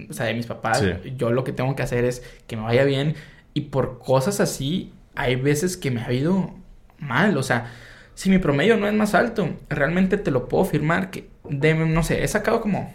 o 0.10 0.14
sea, 0.14 0.28
de 0.28 0.34
mis 0.34 0.46
papás. 0.46 0.82
Yo 1.18 1.32
lo 1.32 1.44
que 1.44 1.52
tengo 1.52 1.76
que 1.76 1.84
hacer 1.84 2.06
es 2.06 2.24
que 2.48 2.56
me 2.56 2.64
vaya 2.64 2.86
bien. 2.86 3.16
Y 3.54 3.62
por 3.62 4.00
cosas 4.00 4.40
así, 4.40 4.94
hay 5.16 5.36
veces 5.36 5.78
que 5.78 5.92
me 5.92 6.02
ha 6.02 6.12
ido 6.12 6.54
mal, 7.00 7.38
o 7.38 7.44
sea 7.44 7.72
si 8.16 8.30
mi 8.30 8.38
promedio 8.38 8.78
no 8.78 8.88
es 8.88 8.94
más 8.94 9.16
alto, 9.16 9.50
realmente 9.70 10.18
te 10.18 10.32
lo 10.32 10.48
puedo 10.48 10.66
firmar 10.66 11.10
que, 11.10 11.30
de, 11.50 11.74
no 11.74 12.04
sé, 12.04 12.24
he 12.24 12.28
sacado 12.28 12.62
como 12.62 12.94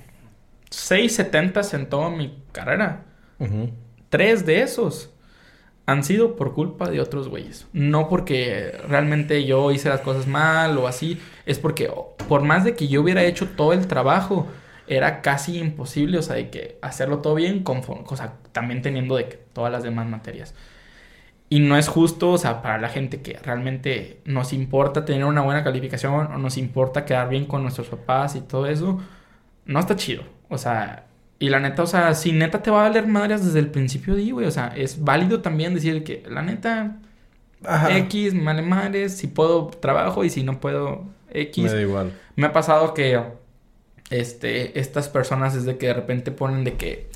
6.70 0.70 1.74
en 1.74 1.88
toda 1.88 2.10
mi 2.10 2.42
carrera. 2.52 3.04
Tres 4.08 4.46
de 4.46 4.62
esos 4.62 5.10
han 5.86 6.04
sido 6.04 6.36
por 6.36 6.54
culpa 6.54 6.88
de 6.90 7.00
otros 7.00 7.28
güeyes. 7.28 7.66
No 7.72 8.08
porque 8.08 8.78
realmente 8.88 9.44
yo 9.44 9.70
hice 9.70 9.88
las 9.88 10.00
cosas 10.00 10.26
mal 10.26 10.76
o 10.78 10.86
así. 10.86 11.20
Es 11.46 11.58
porque 11.58 11.90
por 12.28 12.42
más 12.42 12.64
de 12.64 12.74
que 12.74 12.88
yo 12.88 13.00
hubiera 13.02 13.24
hecho 13.24 13.48
todo 13.48 13.72
el 13.72 13.86
trabajo, 13.86 14.46
era 14.88 15.22
casi 15.22 15.58
imposible, 15.58 16.18
o 16.18 16.22
sea, 16.22 16.36
de 16.36 16.50
que 16.50 16.78
hacerlo 16.82 17.18
todo 17.18 17.34
bien, 17.34 17.62
conforme, 17.62 18.04
o 18.06 18.16
sea, 18.16 18.34
también 18.52 18.82
teniendo 18.82 19.16
de 19.16 19.28
que 19.28 19.36
todas 19.52 19.72
las 19.72 19.82
demás 19.82 20.06
materias. 20.06 20.54
Y 21.50 21.60
no 21.60 21.78
es 21.78 21.88
justo, 21.88 22.30
o 22.32 22.38
sea, 22.38 22.60
para 22.60 22.78
la 22.78 22.88
gente 22.88 23.22
que 23.22 23.38
realmente 23.38 24.20
nos 24.24 24.52
importa 24.52 25.04
tener 25.04 25.24
una 25.24 25.40
buena 25.40 25.64
calificación 25.64 26.26
o 26.26 26.38
nos 26.38 26.58
importa 26.58 27.04
quedar 27.04 27.28
bien 27.28 27.46
con 27.46 27.62
nuestros 27.62 27.88
papás 27.88 28.36
y 28.36 28.40
todo 28.42 28.66
eso, 28.66 29.00
no 29.64 29.80
está 29.80 29.96
chido. 29.96 30.24
O 30.50 30.58
sea, 30.58 31.06
y 31.38 31.48
la 31.48 31.60
neta, 31.60 31.82
o 31.82 31.86
sea, 31.86 32.14
si 32.14 32.32
neta 32.32 32.62
te 32.62 32.70
va 32.70 32.80
a 32.80 32.88
valer 32.88 33.06
madres 33.06 33.44
desde 33.44 33.60
el 33.60 33.70
principio, 33.70 34.14
di, 34.14 34.30
güey, 34.30 34.46
o 34.46 34.50
sea, 34.50 34.72
es 34.76 35.02
válido 35.02 35.40
también 35.40 35.74
decir 35.74 36.04
que 36.04 36.22
la 36.28 36.42
neta, 36.42 36.96
X, 37.90 38.44
vale 38.44 38.62
madres, 38.62 39.16
si 39.16 39.28
puedo 39.28 39.68
trabajo 39.68 40.24
y 40.24 40.30
si 40.30 40.42
no 40.42 40.60
puedo 40.60 41.04
X. 41.30 41.64
Me 41.64 41.70
da 41.70 41.80
igual. 41.80 42.12
Me 42.36 42.46
ha 42.46 42.52
pasado 42.52 42.92
que, 42.92 43.20
este, 44.10 44.78
estas 44.78 45.08
personas 45.08 45.54
desde 45.54 45.78
que 45.78 45.88
de 45.88 45.94
repente 45.94 46.30
ponen 46.30 46.64
de 46.64 46.74
que, 46.74 47.08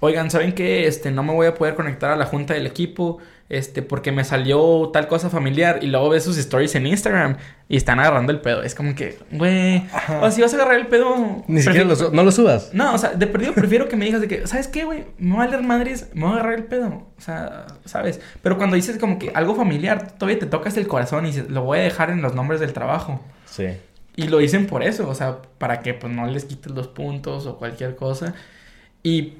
oigan, 0.00 0.30
¿saben 0.30 0.52
qué? 0.54 0.86
Este, 0.86 1.10
no 1.10 1.22
me 1.22 1.32
voy 1.32 1.46
a 1.46 1.54
poder 1.54 1.74
conectar 1.74 2.10
a 2.10 2.16
la 2.16 2.26
junta 2.26 2.54
del 2.54 2.66
equipo 2.66 3.18
este, 3.50 3.82
porque 3.82 4.12
me 4.12 4.22
salió 4.22 4.90
tal 4.92 5.08
cosa 5.08 5.28
familiar 5.28 5.80
y 5.82 5.88
luego 5.88 6.08
ves 6.08 6.22
sus 6.22 6.38
stories 6.38 6.76
en 6.76 6.86
Instagram 6.86 7.36
y 7.68 7.76
están 7.76 7.98
agarrando 7.98 8.30
el 8.30 8.40
pedo. 8.40 8.62
Es 8.62 8.76
como 8.76 8.94
que, 8.94 9.18
güey, 9.32 9.82
o 10.20 10.30
si 10.30 10.40
vas 10.40 10.52
a 10.54 10.56
agarrar 10.56 10.78
el 10.78 10.86
pedo... 10.86 11.42
Ni 11.48 11.60
siquiera 11.60 11.84
lo, 11.84 12.10
no 12.12 12.22
lo 12.22 12.30
subas. 12.30 12.70
No, 12.72 12.94
o 12.94 12.98
sea, 12.98 13.10
de 13.10 13.26
perdido 13.26 13.52
prefiero 13.52 13.88
que 13.88 13.96
me 13.96 14.04
digas 14.04 14.20
de 14.20 14.28
que, 14.28 14.46
¿sabes 14.46 14.68
qué, 14.68 14.84
güey? 14.84 15.04
Me 15.18 15.34
voy 15.34 15.46
a 15.46 15.48
leer 15.48 15.64
madres, 15.64 16.10
me 16.14 16.22
voy 16.22 16.30
a 16.30 16.34
agarrar 16.34 16.54
el 16.54 16.64
pedo. 16.64 17.08
O 17.18 17.20
sea, 17.20 17.66
¿sabes? 17.84 18.20
Pero 18.40 18.56
cuando 18.56 18.76
dices 18.76 18.98
como 18.98 19.18
que 19.18 19.32
algo 19.34 19.56
familiar, 19.56 20.12
todavía 20.12 20.38
te 20.38 20.46
tocas 20.46 20.76
el 20.76 20.86
corazón 20.86 21.26
y 21.26 21.30
dices, 21.30 21.50
lo 21.50 21.64
voy 21.64 21.80
a 21.80 21.82
dejar 21.82 22.10
en 22.10 22.22
los 22.22 22.36
nombres 22.36 22.60
del 22.60 22.72
trabajo. 22.72 23.20
Sí. 23.46 23.66
Y 24.20 24.28
lo 24.28 24.38
dicen 24.38 24.66
por 24.66 24.82
eso, 24.82 25.08
o 25.08 25.14
sea, 25.14 25.38
para 25.56 25.80
que 25.80 25.94
pues 25.94 26.12
no 26.12 26.26
les 26.26 26.44
quites 26.44 26.72
los 26.72 26.88
puntos 26.88 27.46
o 27.46 27.56
cualquier 27.56 27.96
cosa. 27.96 28.34
Y 29.02 29.34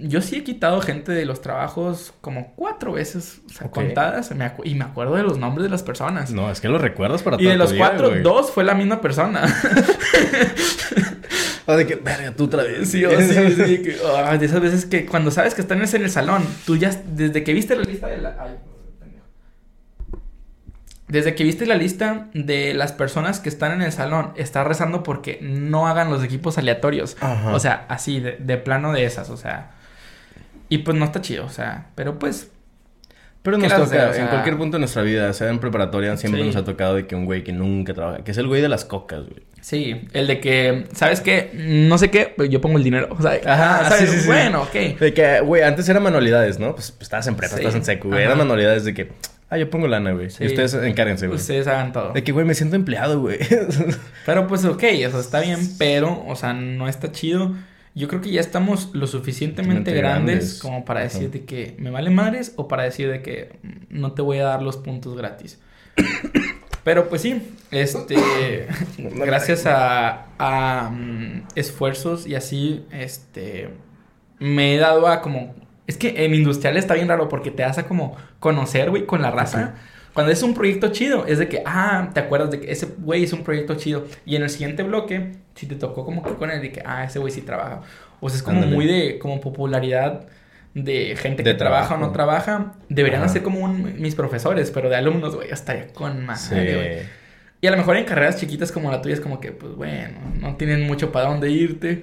yo 0.00 0.20
sí 0.22 0.36
he 0.36 0.44
quitado 0.44 0.80
gente 0.80 1.12
de 1.12 1.24
los 1.24 1.40
trabajos 1.40 2.14
como 2.20 2.52
cuatro 2.56 2.94
veces, 2.94 3.42
o 3.46 3.52
sea, 3.52 3.70
contadas, 3.70 4.32
y 4.64 4.74
me 4.74 4.84
acuerdo 4.84 5.14
de 5.14 5.22
los 5.22 5.38
nombres 5.38 5.64
de 5.64 5.70
las 5.70 5.84
personas. 5.84 6.32
No, 6.32 6.50
es 6.50 6.60
que 6.60 6.68
lo 6.68 6.78
recuerdas 6.78 7.22
para 7.22 7.40
Y 7.40 7.44
de 7.44 7.56
los 7.56 7.72
cuatro, 7.74 8.10
dos 8.22 8.50
fue 8.50 8.64
la 8.64 8.74
misma 8.74 9.00
persona. 9.00 9.44
o 11.66 11.76
de 11.76 11.86
que, 11.86 11.94
verga, 11.94 12.32
tú 12.32 12.44
otra 12.44 12.64
vez. 12.64 12.90
Sí, 12.90 13.04
o 13.04 13.20
sí, 13.20 13.52
sí. 13.52 13.76
de 14.38 14.46
esas 14.46 14.60
veces 14.60 14.84
que 14.84 15.06
cuando 15.06 15.30
sabes 15.30 15.54
que 15.54 15.60
están 15.60 15.80
en 15.80 16.02
el 16.02 16.10
salón, 16.10 16.44
tú 16.66 16.76
ya, 16.76 16.90
desde 17.14 17.44
que 17.44 17.52
viste 17.52 17.76
la 17.76 17.82
lista 17.82 18.08
de 18.08 18.18
la... 18.18 18.48
desde 21.08 21.34
que 21.34 21.44
viste 21.44 21.66
la 21.66 21.74
lista 21.74 22.28
de 22.34 22.74
las 22.74 22.92
personas 22.92 23.40
que 23.40 23.48
están 23.48 23.72
en 23.72 23.82
el 23.82 23.92
salón, 23.92 24.32
estás 24.36 24.66
rezando 24.66 25.02
porque 25.02 25.38
no 25.42 25.86
hagan 25.86 26.10
los 26.10 26.24
equipos 26.24 26.58
aleatorios. 26.58 27.16
O 27.52 27.60
sea, 27.60 27.84
así, 27.88 28.20
de, 28.20 28.36
de 28.38 28.56
plano 28.56 28.92
de 28.92 29.04
esas, 29.04 29.30
o 29.30 29.36
sea. 29.36 29.72
Y 30.68 30.78
pues 30.78 30.96
no 30.96 31.04
está 31.04 31.20
chido, 31.20 31.44
o 31.44 31.50
sea, 31.50 31.88
pero 31.94 32.18
pues 32.18 32.50
pero 33.44 33.58
nos 33.58 33.74
toca, 33.76 34.16
en 34.16 34.28
cualquier 34.28 34.56
punto 34.56 34.76
de 34.76 34.78
nuestra 34.78 35.02
vida, 35.02 35.30
sea 35.34 35.50
en 35.50 35.58
preparatoria, 35.58 36.16
siempre 36.16 36.42
nos 36.42 36.56
ha 36.56 36.64
tocado 36.64 36.94
de 36.94 37.06
que 37.06 37.14
un 37.14 37.26
güey 37.26 37.44
que 37.44 37.52
nunca 37.52 37.92
trabaja, 37.92 38.24
que 38.24 38.30
es 38.30 38.38
el 38.38 38.46
güey 38.46 38.62
de 38.62 38.70
las 38.70 38.86
cocas, 38.86 39.24
güey. 39.24 39.42
Sí, 39.60 40.08
el 40.14 40.26
de 40.26 40.40
que, 40.40 40.86
¿sabes 40.94 41.20
qué? 41.20 41.50
No 41.52 41.98
sé 41.98 42.10
qué, 42.10 42.32
pero 42.34 42.48
yo 42.48 42.62
pongo 42.62 42.78
el 42.78 42.84
dinero. 42.84 43.08
O 43.10 43.20
sea, 43.20 43.38
Ajá, 43.44 43.84
¿sabes? 43.90 44.10
Sí, 44.10 44.20
sí, 44.20 44.26
bueno, 44.26 44.62
ok. 44.62 44.98
De 44.98 45.12
que, 45.12 45.40
güey, 45.40 45.62
antes 45.62 45.86
eran 45.90 46.02
manualidades, 46.02 46.58
¿no? 46.58 46.74
Pues, 46.74 46.90
pues 46.92 47.02
estabas 47.02 47.26
en 47.26 47.34
prepa, 47.34 47.56
estabas 47.56 47.74
en 47.74 47.84
secu, 47.84 48.08
güey. 48.08 48.22
Eran 48.22 48.38
manualidades 48.38 48.86
de 48.86 48.94
que, 48.94 49.12
ah, 49.54 49.58
yo 49.58 49.70
pongo 49.70 49.88
lana, 49.88 50.12
güey. 50.12 50.28
Y 50.40 50.46
ustedes 50.46 50.74
encárguense, 50.74 51.26
güey. 51.26 51.38
Ustedes 51.38 51.66
hagan 51.66 51.92
todo. 51.92 52.12
De 52.12 52.22
que, 52.22 52.32
güey, 52.32 52.44
me 52.46 52.54
siento 52.54 52.76
empleado, 52.76 53.20
güey. 53.20 53.38
pero 54.26 54.46
pues, 54.46 54.64
ok, 54.64 54.82
o 55.06 55.10
sea, 55.10 55.20
está 55.20 55.40
bien, 55.40 55.58
pero, 55.78 56.24
o 56.26 56.36
sea, 56.36 56.52
no 56.52 56.88
está 56.88 57.12
chido 57.12 57.54
yo 57.94 58.08
creo 58.08 58.20
que 58.20 58.30
ya 58.32 58.40
estamos 58.40 58.90
lo 58.92 59.06
suficientemente 59.06 59.94
grandes, 59.94 60.58
como 60.60 60.84
para 60.84 61.00
decir 61.00 61.30
de 61.30 61.44
que 61.44 61.76
me 61.78 61.90
vale 61.90 62.10
madres 62.10 62.52
o 62.56 62.66
para 62.66 62.82
decir 62.82 63.08
de 63.08 63.22
que 63.22 63.60
no 63.88 64.12
te 64.12 64.22
voy 64.22 64.38
a 64.38 64.44
dar 64.44 64.62
los 64.62 64.76
puntos 64.76 65.16
gratis. 65.16 65.60
Pero 66.84 67.08
pues 67.08 67.22
sí, 67.22 67.40
este, 67.70 68.66
gracias 68.98 69.64
a, 69.66 70.26
a 70.38 70.90
mm, 70.90 71.46
esfuerzos 71.54 72.26
y 72.26 72.34
así, 72.34 72.84
este, 72.90 73.70
me 74.40 74.74
he 74.74 74.78
dado 74.78 75.06
a 75.06 75.22
como, 75.22 75.54
es 75.86 75.96
que 75.96 76.24
en 76.24 76.34
industrial 76.34 76.76
está 76.76 76.94
bien 76.94 77.08
raro 77.08 77.28
porque 77.28 77.50
te 77.50 77.64
a 77.64 77.72
como 77.86 78.16
conocer, 78.40 78.90
güey, 78.90 79.06
con 79.06 79.22
la 79.22 79.30
raza. 79.30 79.74
Cuando 80.14 80.30
es 80.32 80.42
un 80.42 80.54
proyecto 80.54 80.88
chido, 80.88 81.26
es 81.26 81.38
de 81.38 81.48
que, 81.48 81.62
ah, 81.66 82.10
te 82.14 82.20
acuerdas 82.20 82.50
de 82.52 82.60
que 82.60 82.70
ese 82.70 82.86
güey 82.98 83.24
hizo 83.24 83.36
un 83.36 83.42
proyecto 83.42 83.74
chido. 83.74 84.06
Y 84.24 84.36
en 84.36 84.44
el 84.44 84.50
siguiente 84.50 84.84
bloque, 84.84 85.32
si 85.56 85.66
te 85.66 85.74
tocó 85.74 86.04
como 86.04 86.22
que 86.22 86.34
con 86.34 86.50
él, 86.50 86.62
de 86.62 86.70
que, 86.70 86.82
ah, 86.86 87.04
ese 87.04 87.18
güey 87.18 87.32
sí 87.32 87.40
trabaja. 87.40 87.82
O 88.20 88.28
sea, 88.28 88.36
es 88.36 88.42
como 88.42 88.62
muy 88.62 88.86
de, 88.86 89.18
como 89.18 89.40
popularidad 89.40 90.26
de 90.72 91.16
gente 91.16 91.42
que 91.42 91.54
trabaja 91.54 91.96
o 91.96 91.98
no 91.98 92.12
trabaja. 92.12 92.74
Deberían 92.88 93.28
ser 93.28 93.42
como 93.42 93.66
mis 93.68 94.14
profesores, 94.14 94.70
pero 94.70 94.88
de 94.88 94.96
alumnos, 94.96 95.34
güey, 95.34 95.50
estaría 95.50 95.88
con 95.88 96.24
madre, 96.24 96.74
güey. 96.74 97.24
Y 97.60 97.66
a 97.66 97.70
lo 97.70 97.76
mejor 97.76 97.96
en 97.96 98.04
carreras 98.04 98.38
chiquitas 98.38 98.70
como 98.70 98.90
la 98.90 99.02
tuya 99.02 99.14
es 99.14 99.20
como 99.20 99.40
que, 99.40 99.50
pues 99.50 99.74
bueno, 99.74 100.18
no 100.38 100.56
tienen 100.56 100.86
mucho 100.86 101.10
para 101.10 101.28
dónde 101.28 101.50
irte. 101.50 102.02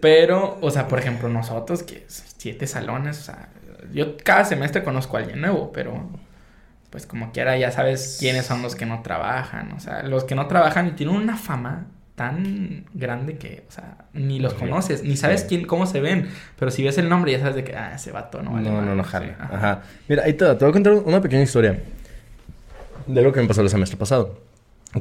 Pero, 0.00 0.58
o 0.60 0.70
sea, 0.70 0.88
por 0.88 0.98
ejemplo, 0.98 1.28
nosotros, 1.28 1.82
que 1.82 2.04
siete 2.42 2.66
salones, 2.66 3.18
o 3.20 3.22
sea, 3.22 3.48
yo 3.92 4.16
cada 4.16 4.44
semestre 4.44 4.82
conozco 4.82 5.16
a 5.16 5.20
alguien 5.20 5.40
nuevo, 5.40 5.70
pero 5.72 6.08
pues 6.90 7.06
como 7.06 7.32
quiera 7.32 7.56
ya 7.56 7.70
sabes 7.70 8.16
quiénes 8.18 8.44
son 8.46 8.60
los 8.62 8.74
que 8.74 8.84
no 8.84 9.00
trabajan. 9.02 9.72
O 9.72 9.80
sea, 9.80 10.02
los 10.02 10.24
que 10.24 10.34
no 10.34 10.46
trabajan 10.46 10.88
y 10.88 10.90
tienen 10.90 11.14
una 11.14 11.36
fama 11.36 11.86
tan 12.16 12.84
grande 12.92 13.36
que, 13.38 13.64
o 13.68 13.72
sea, 13.72 14.04
ni 14.12 14.38
los 14.40 14.54
conoces, 14.54 15.02
ni 15.02 15.16
sabes 15.16 15.44
quién, 15.44 15.64
cómo 15.66 15.86
se 15.86 16.00
ven, 16.00 16.28
pero 16.58 16.70
si 16.70 16.82
ves 16.82 16.98
el 16.98 17.08
nombre 17.08 17.32
ya 17.32 17.38
sabes 17.38 17.54
de 17.54 17.64
que, 17.64 17.74
ah, 17.74 17.92
ese 17.94 18.12
vato 18.12 18.42
no 18.42 18.52
vale 18.52 18.68
No, 18.70 18.82
no, 18.82 18.94
no, 18.94 19.04
jale. 19.04 19.34
ajá. 19.38 19.82
Mira, 20.08 20.24
ahí 20.24 20.34
te, 20.34 20.44
te 20.44 20.64
voy 20.64 20.68
a 20.68 20.72
contar 20.72 20.92
una 20.94 21.20
pequeña 21.22 21.42
historia 21.42 21.80
de 23.06 23.22
lo 23.22 23.32
que 23.32 23.40
me 23.40 23.46
pasó 23.48 23.62
el 23.62 23.70
semestre 23.70 23.96
pasado. 23.96 24.40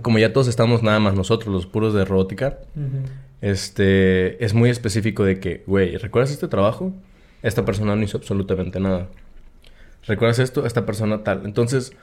Como 0.01 0.19
ya 0.19 0.31
todos 0.31 0.47
estamos 0.47 0.83
nada 0.83 0.99
más 0.99 1.15
nosotros, 1.15 1.53
los 1.53 1.65
puros 1.65 1.93
de 1.93 2.05
robótica, 2.05 2.59
este, 3.41 4.43
es 4.43 4.53
muy 4.53 4.69
específico 4.69 5.25
de 5.25 5.39
que, 5.41 5.63
güey, 5.67 5.97
¿recuerdas 5.97 6.31
este 6.31 6.47
trabajo? 6.47 6.93
Esta 7.41 7.65
persona 7.65 7.95
no 7.95 8.03
hizo 8.03 8.17
absolutamente 8.17 8.79
nada. 8.79 9.07
¿recuerdas 10.07 10.39
esto? 10.39 10.65
Esta 10.65 10.85
persona 10.85 11.23
tal. 11.23 11.45
Entonces, 11.45 11.93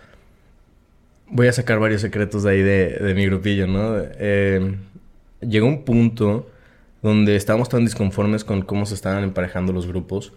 voy 1.29 1.49
a 1.49 1.53
sacar 1.53 1.79
varios 1.79 2.01
secretos 2.01 2.43
de 2.43 2.51
ahí 2.51 2.63
de, 2.63 3.15
mi 3.15 3.27
grupillo, 3.27 3.67
¿no? 3.67 3.97
Eh, 3.99 4.77
llegó 5.41 5.67
un 5.67 5.85
punto 5.85 6.51
donde 7.03 7.37
estábamos 7.37 7.69
tan 7.69 7.85
disconformes 7.85 8.45
con 8.45 8.63
cómo 8.63 8.87
se 8.87 8.95
estaban 8.95 9.23
emparejando 9.23 9.73
los 9.73 9.87
grupos 9.87 10.33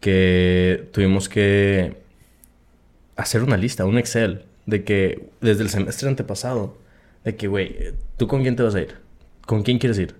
que 0.00 0.88
tuvimos 0.92 1.28
que 1.28 1.96
hacer 3.16 3.42
una 3.42 3.56
lista, 3.56 3.84
un 3.84 3.98
Excel, 3.98 4.44
de 4.66 4.84
que 4.84 5.28
desde 5.40 5.62
el 5.62 5.70
semestre 5.70 6.08
antepasado, 6.08 6.76
de 7.24 7.36
que, 7.36 7.46
güey, 7.46 7.94
¿tú 8.16 8.26
con 8.26 8.42
quién 8.42 8.56
te 8.56 8.62
vas 8.62 8.74
a 8.74 8.80
ir? 8.80 8.96
¿Con 9.46 9.62
quién 9.62 9.78
quieres 9.78 9.98
ir? 9.98 10.14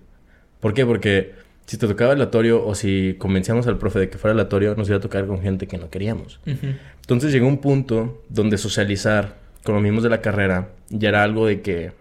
¿Por 0.59 0.73
qué? 0.73 0.85
Porque 0.85 1.33
si 1.65 1.77
te 1.77 1.87
tocaba 1.87 2.13
aleatorio 2.13 2.65
o 2.65 2.75
si 2.75 3.15
convencíamos 3.17 3.67
al 3.67 3.77
profe 3.77 3.99
de 3.99 4.09
que 4.09 4.17
fuera 4.17 4.33
aleatorio, 4.33 4.75
nos 4.75 4.87
iba 4.87 4.97
a 4.97 5.01
tocar 5.01 5.25
con 5.25 5.41
gente 5.41 5.67
que 5.67 5.77
no 5.77 5.89
queríamos. 5.89 6.39
Entonces 6.45 7.31
llegó 7.31 7.47
un 7.47 7.59
punto 7.59 8.21
donde 8.29 8.57
socializar 8.57 9.37
con 9.63 9.73
los 9.75 9.83
mismos 9.83 10.03
de 10.03 10.09
la 10.09 10.21
carrera 10.21 10.69
ya 10.89 11.09
era 11.09 11.23
algo 11.23 11.47
de 11.47 11.61
que 11.61 11.91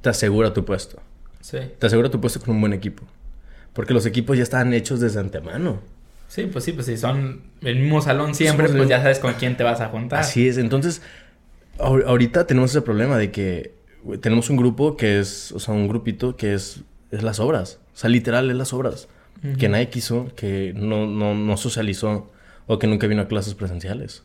te 0.00 0.10
asegura 0.10 0.52
tu 0.52 0.64
puesto. 0.64 1.00
Sí. 1.40 1.58
Te 1.78 1.86
asegura 1.86 2.10
tu 2.10 2.20
puesto 2.20 2.40
con 2.40 2.54
un 2.54 2.60
buen 2.60 2.72
equipo. 2.72 3.04
Porque 3.72 3.94
los 3.94 4.04
equipos 4.04 4.36
ya 4.36 4.42
estaban 4.42 4.74
hechos 4.74 5.00
desde 5.00 5.20
antemano. 5.20 5.80
Sí, 6.28 6.48
pues 6.50 6.64
sí, 6.64 6.72
pues 6.72 6.86
si 6.86 6.96
son 6.96 7.42
el 7.60 7.78
mismo 7.78 8.00
salón 8.00 8.34
siempre, 8.34 8.68
pues 8.68 8.88
ya 8.88 9.00
sabes 9.00 9.18
con 9.18 9.34
quién 9.34 9.56
te 9.56 9.64
vas 9.64 9.80
a 9.80 9.88
juntar. 9.88 10.20
Así 10.20 10.48
es. 10.48 10.58
Entonces, 10.58 11.02
ahorita 11.78 12.46
tenemos 12.46 12.70
ese 12.70 12.82
problema 12.82 13.18
de 13.18 13.30
que 13.30 13.74
tenemos 14.20 14.50
un 14.50 14.56
grupo 14.56 14.96
que 14.96 15.20
es, 15.20 15.52
o 15.52 15.60
sea, 15.60 15.74
un 15.74 15.88
grupito 15.88 16.36
que 16.36 16.54
es, 16.54 16.80
es 17.10 17.22
las 17.22 17.38
obras. 17.38 17.81
O 17.92 17.96
sea, 17.96 18.10
literal 18.10 18.50
es 18.50 18.56
las 18.56 18.72
obras. 18.72 19.08
Que 19.58 19.68
nadie 19.68 19.88
quiso, 19.88 20.28
que 20.36 20.72
no, 20.76 21.06
no, 21.08 21.34
no 21.34 21.56
socializó 21.56 22.30
o 22.68 22.78
que 22.78 22.86
nunca 22.86 23.08
vino 23.08 23.22
a 23.22 23.28
clases 23.28 23.54
presenciales. 23.54 24.22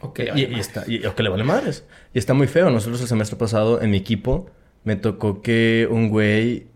Ok, 0.00 0.20
y, 0.34 0.44
y, 0.44 0.60
está, 0.60 0.84
y, 0.86 1.06
o 1.06 1.14
que 1.14 1.22
le 1.22 1.30
vale 1.30 1.42
madres. 1.42 1.84
Y 2.12 2.18
está 2.18 2.34
muy 2.34 2.46
feo. 2.46 2.68
Nosotros 2.68 3.00
el 3.00 3.08
semestre 3.08 3.38
pasado 3.38 3.80
en 3.80 3.90
mi 3.90 3.96
equipo 3.96 4.50
me 4.84 4.96
tocó 4.96 5.40
que 5.40 5.88
un 5.90 6.10
güey. 6.10 6.66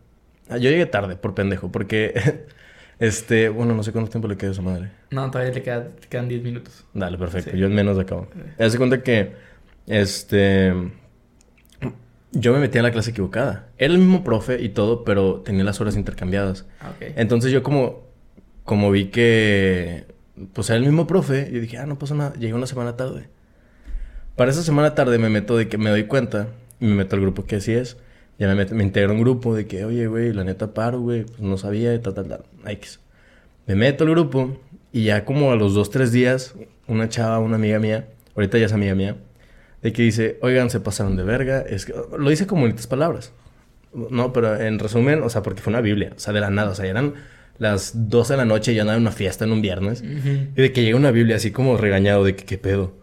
Ah, 0.48 0.56
yo 0.56 0.70
llegué 0.70 0.86
tarde 0.86 1.16
por 1.16 1.34
pendejo, 1.34 1.70
porque. 1.70 2.46
este, 2.98 3.50
bueno, 3.50 3.74
no 3.74 3.82
sé 3.82 3.92
cuánto 3.92 4.10
tiempo 4.10 4.26
le 4.26 4.38
queda 4.38 4.52
a 4.52 4.54
su 4.54 4.62
madre. 4.62 4.90
No, 5.10 5.30
todavía 5.30 5.52
le, 5.52 5.62
quedan 5.62 6.28
10 6.28 6.42
minutos. 6.42 6.86
Dale, 6.94 7.18
perfecto. 7.18 7.54
Yo 7.54 7.66
en 7.66 7.74
menos 7.74 7.98
acabo. 7.98 8.26
Hace 8.58 8.78
cuenta 8.78 9.02
que. 9.02 9.50
Este 9.86 10.72
yo 12.32 12.52
me 12.52 12.60
metí 12.60 12.78
en 12.78 12.84
la 12.84 12.92
clase 12.92 13.10
equivocada. 13.10 13.68
Era 13.78 13.92
el 13.92 13.98
mismo 13.98 14.22
profe 14.24 14.62
y 14.62 14.70
todo, 14.70 15.04
pero 15.04 15.40
tenía 15.40 15.64
las 15.64 15.80
horas 15.80 15.96
intercambiadas. 15.96 16.66
Ah, 16.80 16.92
Entonces 17.16 17.52
yo 17.52 17.62
como, 17.62 18.02
como 18.64 18.90
vi 18.90 19.06
que 19.06 20.06
pues 20.52 20.70
era 20.70 20.78
el 20.78 20.84
mismo 20.84 21.06
profe, 21.06 21.50
yo 21.52 21.60
dije, 21.60 21.78
ah, 21.78 21.86
no 21.86 21.98
pasa 21.98 22.14
nada, 22.14 22.32
llegué 22.34 22.54
una 22.54 22.66
semana 22.66 22.96
tarde. 22.96 23.28
Para 24.36 24.50
esa 24.50 24.62
semana 24.62 24.94
tarde 24.94 25.18
me 25.18 25.28
meto 25.28 25.56
de 25.56 25.68
que 25.68 25.76
me 25.76 25.90
doy 25.90 26.04
cuenta 26.04 26.48
y 26.78 26.86
me 26.86 26.94
meto 26.94 27.16
al 27.16 27.22
grupo 27.22 27.44
que 27.44 27.56
así 27.56 27.72
es. 27.72 27.98
Ya 28.38 28.48
me, 28.48 28.54
meto, 28.54 28.74
me 28.74 28.84
integro 28.84 29.10
a 29.10 29.14
un 29.14 29.20
grupo 29.20 29.54
de 29.54 29.66
que, 29.66 29.84
oye, 29.84 30.06
güey, 30.06 30.32
la 30.32 30.44
neta 30.44 30.72
paro, 30.72 30.98
güey, 31.00 31.24
pues 31.24 31.40
no 31.40 31.58
sabía, 31.58 32.00
tal, 32.00 32.14
tal, 32.14 32.26
tal. 32.26 32.44
X. 32.66 33.00
Me 33.66 33.74
meto 33.74 34.04
al 34.04 34.10
grupo 34.10 34.56
y 34.92 35.04
ya 35.04 35.26
como 35.26 35.52
a 35.52 35.56
los 35.56 35.74
dos, 35.74 35.90
tres 35.90 36.10
días, 36.10 36.54
una 36.86 37.08
chava, 37.10 37.38
una 37.38 37.56
amiga 37.56 37.78
mía, 37.78 38.08
ahorita 38.34 38.56
ya 38.56 38.66
es 38.66 38.72
amiga 38.72 38.94
mía, 38.94 39.16
de 39.82 39.92
que 39.92 40.02
dice, 40.02 40.38
oigan, 40.42 40.70
se 40.70 40.80
pasaron 40.80 41.16
de 41.16 41.24
verga. 41.24 41.60
Es 41.60 41.86
que, 41.86 41.94
lo 42.18 42.30
dice 42.30 42.46
como 42.46 42.66
en 42.66 42.70
estas 42.70 42.86
palabras. 42.86 43.32
No, 43.92 44.32
pero 44.32 44.60
en 44.60 44.78
resumen, 44.78 45.22
o 45.22 45.30
sea, 45.30 45.42
porque 45.42 45.62
fue 45.62 45.72
una 45.72 45.80
Biblia, 45.80 46.12
o 46.16 46.18
sea, 46.18 46.32
de 46.32 46.40
la 46.40 46.50
nada, 46.50 46.70
o 46.70 46.74
sea, 46.74 46.86
eran 46.86 47.14
las 47.60 48.08
12 48.08 48.32
de 48.32 48.36
la 48.38 48.44
noche 48.46 48.72
y 48.72 48.78
andaba 48.78 48.96
en 48.96 49.02
una 49.02 49.12
fiesta 49.12 49.44
en 49.44 49.52
un 49.52 49.60
viernes. 49.60 50.02
Y 50.02 50.60
de 50.60 50.72
que 50.72 50.82
llega 50.82 50.96
una 50.96 51.10
Biblia 51.10 51.36
así 51.36 51.50
como 51.50 51.76
regañado 51.76 52.24
de 52.24 52.34
que 52.34 52.44
qué 52.44 52.56
pedo. 52.56 52.94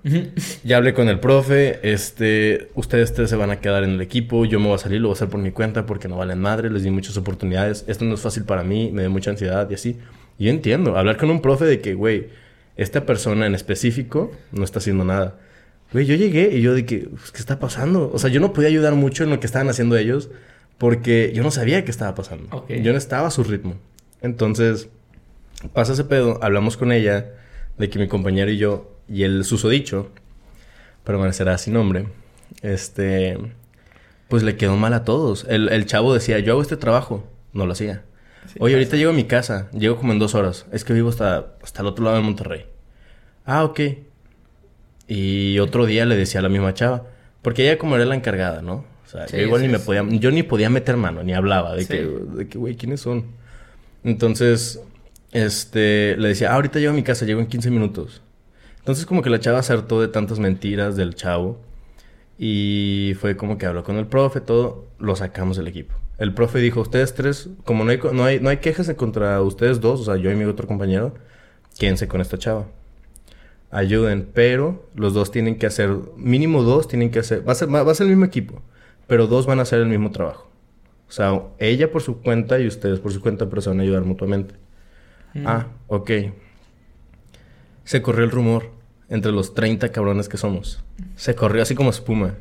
Ya 0.63 0.77
hablé 0.77 0.95
con 0.95 1.09
el 1.09 1.19
profe, 1.19 1.79
este, 1.83 2.69
ustedes 2.73 3.13
tres 3.13 3.29
se 3.29 3.35
van 3.35 3.51
a 3.51 3.59
quedar 3.59 3.83
en 3.83 3.91
el 3.91 4.01
equipo, 4.01 4.45
yo 4.45 4.59
me 4.59 4.65
voy 4.65 4.75
a 4.75 4.79
salir, 4.79 4.99
lo 4.99 5.09
voy 5.09 5.13
a 5.13 5.17
hacer 5.17 5.29
por 5.29 5.39
mi 5.39 5.51
cuenta 5.51 5.85
porque 5.85 6.07
no 6.07 6.17
valen 6.17 6.39
madre, 6.39 6.71
les 6.71 6.81
di 6.81 6.89
muchas 6.89 7.15
oportunidades, 7.17 7.85
esto 7.87 8.03
no 8.05 8.15
es 8.15 8.21
fácil 8.21 8.45
para 8.45 8.63
mí, 8.63 8.89
me 8.91 9.03
da 9.03 9.09
mucha 9.09 9.29
ansiedad 9.29 9.69
y 9.69 9.75
así. 9.75 9.99
Y 10.39 10.45
yo 10.45 10.49
entiendo, 10.49 10.97
hablar 10.97 11.17
con 11.17 11.29
un 11.29 11.41
profe 11.41 11.65
de 11.65 11.79
que, 11.79 11.93
güey, 11.93 12.29
esta 12.77 13.05
persona 13.05 13.45
en 13.45 13.53
específico 13.53 14.31
no 14.51 14.63
está 14.63 14.79
haciendo 14.79 15.05
nada. 15.05 15.35
Güey, 15.93 16.05
yo 16.05 16.15
llegué 16.15 16.55
y 16.55 16.61
yo 16.61 16.73
dije, 16.73 17.07
pues, 17.09 17.31
¿qué 17.31 17.39
está 17.39 17.59
pasando? 17.59 18.11
O 18.13 18.19
sea, 18.19 18.29
yo 18.29 18.39
no 18.39 18.53
podía 18.53 18.69
ayudar 18.69 18.95
mucho 18.95 19.23
en 19.23 19.29
lo 19.29 19.39
que 19.39 19.45
estaban 19.45 19.69
haciendo 19.69 19.95
ellos 19.97 20.29
porque 20.77 21.31
yo 21.33 21.43
no 21.43 21.51
sabía 21.51 21.83
qué 21.85 21.91
estaba 21.91 22.13
pasando. 22.13 22.65
Yo 22.67 22.91
no 22.91 22.97
estaba 22.97 23.27
a 23.27 23.31
su 23.31 23.43
ritmo. 23.43 23.75
Entonces, 24.21 24.89
pasa 25.73 25.93
ese 25.93 26.03
pedo, 26.03 26.39
hablamos 26.41 26.77
con 26.77 26.91
ella 26.91 27.31
de 27.77 27.89
que 27.89 27.99
mi 27.99 28.07
compañero 28.07 28.51
y 28.51 28.57
yo, 28.57 28.95
y 29.07 29.23
el 29.23 29.43
susodicho, 29.43 30.11
permanecerá 31.03 31.57
sin 31.57 31.73
nombre, 31.73 32.07
este, 32.61 33.37
pues 34.27 34.43
le 34.43 34.57
quedó 34.57 34.75
mal 34.75 34.93
a 34.93 35.03
todos. 35.03 35.45
El, 35.49 35.69
el 35.69 35.85
chavo 35.85 36.13
decía, 36.13 36.39
yo 36.39 36.53
hago 36.53 36.61
este 36.61 36.77
trabajo. 36.77 37.27
No 37.53 37.65
lo 37.65 37.71
hacía. 37.71 38.03
Oye, 38.59 38.75
ahorita 38.75 38.97
llego 38.97 39.11
a 39.11 39.13
mi 39.15 39.23
casa. 39.23 39.69
Llego 39.71 39.97
como 39.97 40.13
en 40.13 40.19
dos 40.19 40.35
horas. 40.35 40.65
Es 40.71 40.83
que 40.83 40.93
vivo 40.93 41.09
hasta, 41.09 41.55
hasta 41.63 41.81
el 41.81 41.87
otro 41.87 42.05
lado 42.05 42.17
de 42.17 42.23
Monterrey. 42.23 42.65
Ah, 43.45 43.63
ok. 43.63 43.79
Y 45.07 45.59
otro 45.59 45.85
día 45.85 46.05
le 46.05 46.15
decía 46.15 46.39
a 46.39 46.43
la 46.43 46.49
misma 46.49 46.73
chava. 46.73 47.05
Porque 47.41 47.63
ella 47.63 47.77
como 47.77 47.95
era 47.95 48.05
la 48.05 48.15
encargada, 48.15 48.61
¿no? 48.61 48.85
O 49.05 49.09
sea, 49.09 49.25
yo 49.27 49.37
igual 49.37 49.61
ni 49.61 49.69
me 49.69 49.79
podía... 49.79 50.05
Yo 50.09 50.31
ni 50.31 50.43
podía 50.43 50.69
meter 50.69 50.97
mano, 50.97 51.23
ni 51.23 51.33
hablaba. 51.33 51.75
De 51.75 51.85
que, 51.85 52.03
de 52.03 52.47
que, 52.47 52.57
güey, 52.57 52.75
¿quiénes 52.75 53.01
son? 53.01 53.25
Entonces, 54.03 54.81
este... 55.31 56.17
Le 56.17 56.29
decía, 56.29 56.51
ah, 56.51 56.55
ahorita 56.55 56.79
llego 56.79 56.91
a 56.91 56.95
mi 56.95 57.03
casa. 57.03 57.25
Llego 57.25 57.39
en 57.39 57.47
15 57.47 57.71
minutos. 57.71 58.21
Entonces 58.79 59.05
como 59.05 59.21
que 59.21 59.29
la 59.29 59.39
chava 59.39 59.59
acertó 59.59 60.01
de 60.01 60.07
tantas 60.07 60.39
mentiras 60.39 60.95
del 60.95 61.15
chavo. 61.15 61.61
Y 62.37 63.13
fue 63.19 63.37
como 63.37 63.57
que 63.57 63.65
habló 63.65 63.83
con 63.83 63.97
el 63.97 64.07
profe, 64.07 64.41
todo. 64.41 64.85
Lo 64.99 65.15
sacamos 65.15 65.57
del 65.57 65.67
equipo 65.67 65.95
el 66.17 66.33
profe 66.33 66.59
dijo, 66.59 66.81
ustedes 66.81 67.13
tres, 67.13 67.49
como 67.63 67.83
no 67.83 67.91
hay, 67.91 67.99
no 68.11 68.23
hay, 68.23 68.39
no 68.39 68.49
hay 68.49 68.57
quejas 68.57 68.91
contra 68.95 69.41
ustedes 69.41 69.79
dos, 69.79 70.01
o 70.01 70.03
sea, 70.03 70.15
yo 70.15 70.31
y 70.31 70.35
mi 70.35 70.45
otro 70.45 70.67
compañero, 70.67 71.13
quédense 71.77 72.07
con 72.07 72.21
esta 72.21 72.37
chava. 72.37 72.65
Ayuden, 73.69 74.29
pero 74.33 74.87
los 74.95 75.13
dos 75.13 75.31
tienen 75.31 75.57
que 75.57 75.65
hacer, 75.65 75.89
mínimo 76.15 76.63
dos 76.63 76.87
tienen 76.87 77.11
que 77.11 77.19
hacer, 77.19 77.47
va 77.47 77.51
a 77.51 77.55
ser, 77.55 77.73
va, 77.73 77.81
a 77.81 77.95
ser 77.95 78.05
el 78.05 78.11
mismo 78.11 78.25
equipo, 78.25 78.61
pero 79.07 79.27
dos 79.27 79.45
van 79.45 79.59
a 79.59 79.63
hacer 79.63 79.81
el 79.81 79.87
mismo 79.87 80.11
trabajo. 80.11 80.49
O 81.09 81.11
sea, 81.11 81.41
ella 81.59 81.91
por 81.91 82.01
su 82.01 82.21
cuenta 82.21 82.59
y 82.59 82.67
ustedes 82.67 82.99
por 82.99 83.11
su 83.11 83.21
cuenta, 83.21 83.49
pero 83.49 83.61
se 83.61 83.69
van 83.69 83.79
a 83.79 83.83
ayudar 83.83 84.03
mutuamente. 84.03 84.55
Mm. 85.33 85.47
Ah, 85.47 85.67
ok. 85.87 86.11
Se 87.83 88.01
corrió 88.01 88.25
el 88.25 88.31
rumor 88.31 88.71
entre 89.09 89.31
los 89.31 89.53
30 89.53 89.91
cabrones 89.91 90.27
que 90.27 90.37
somos. 90.37 90.83
Se 91.15 91.35
corrió 91.35 91.61
así 91.61 91.75
como 91.75 91.89
espuma 91.89 92.35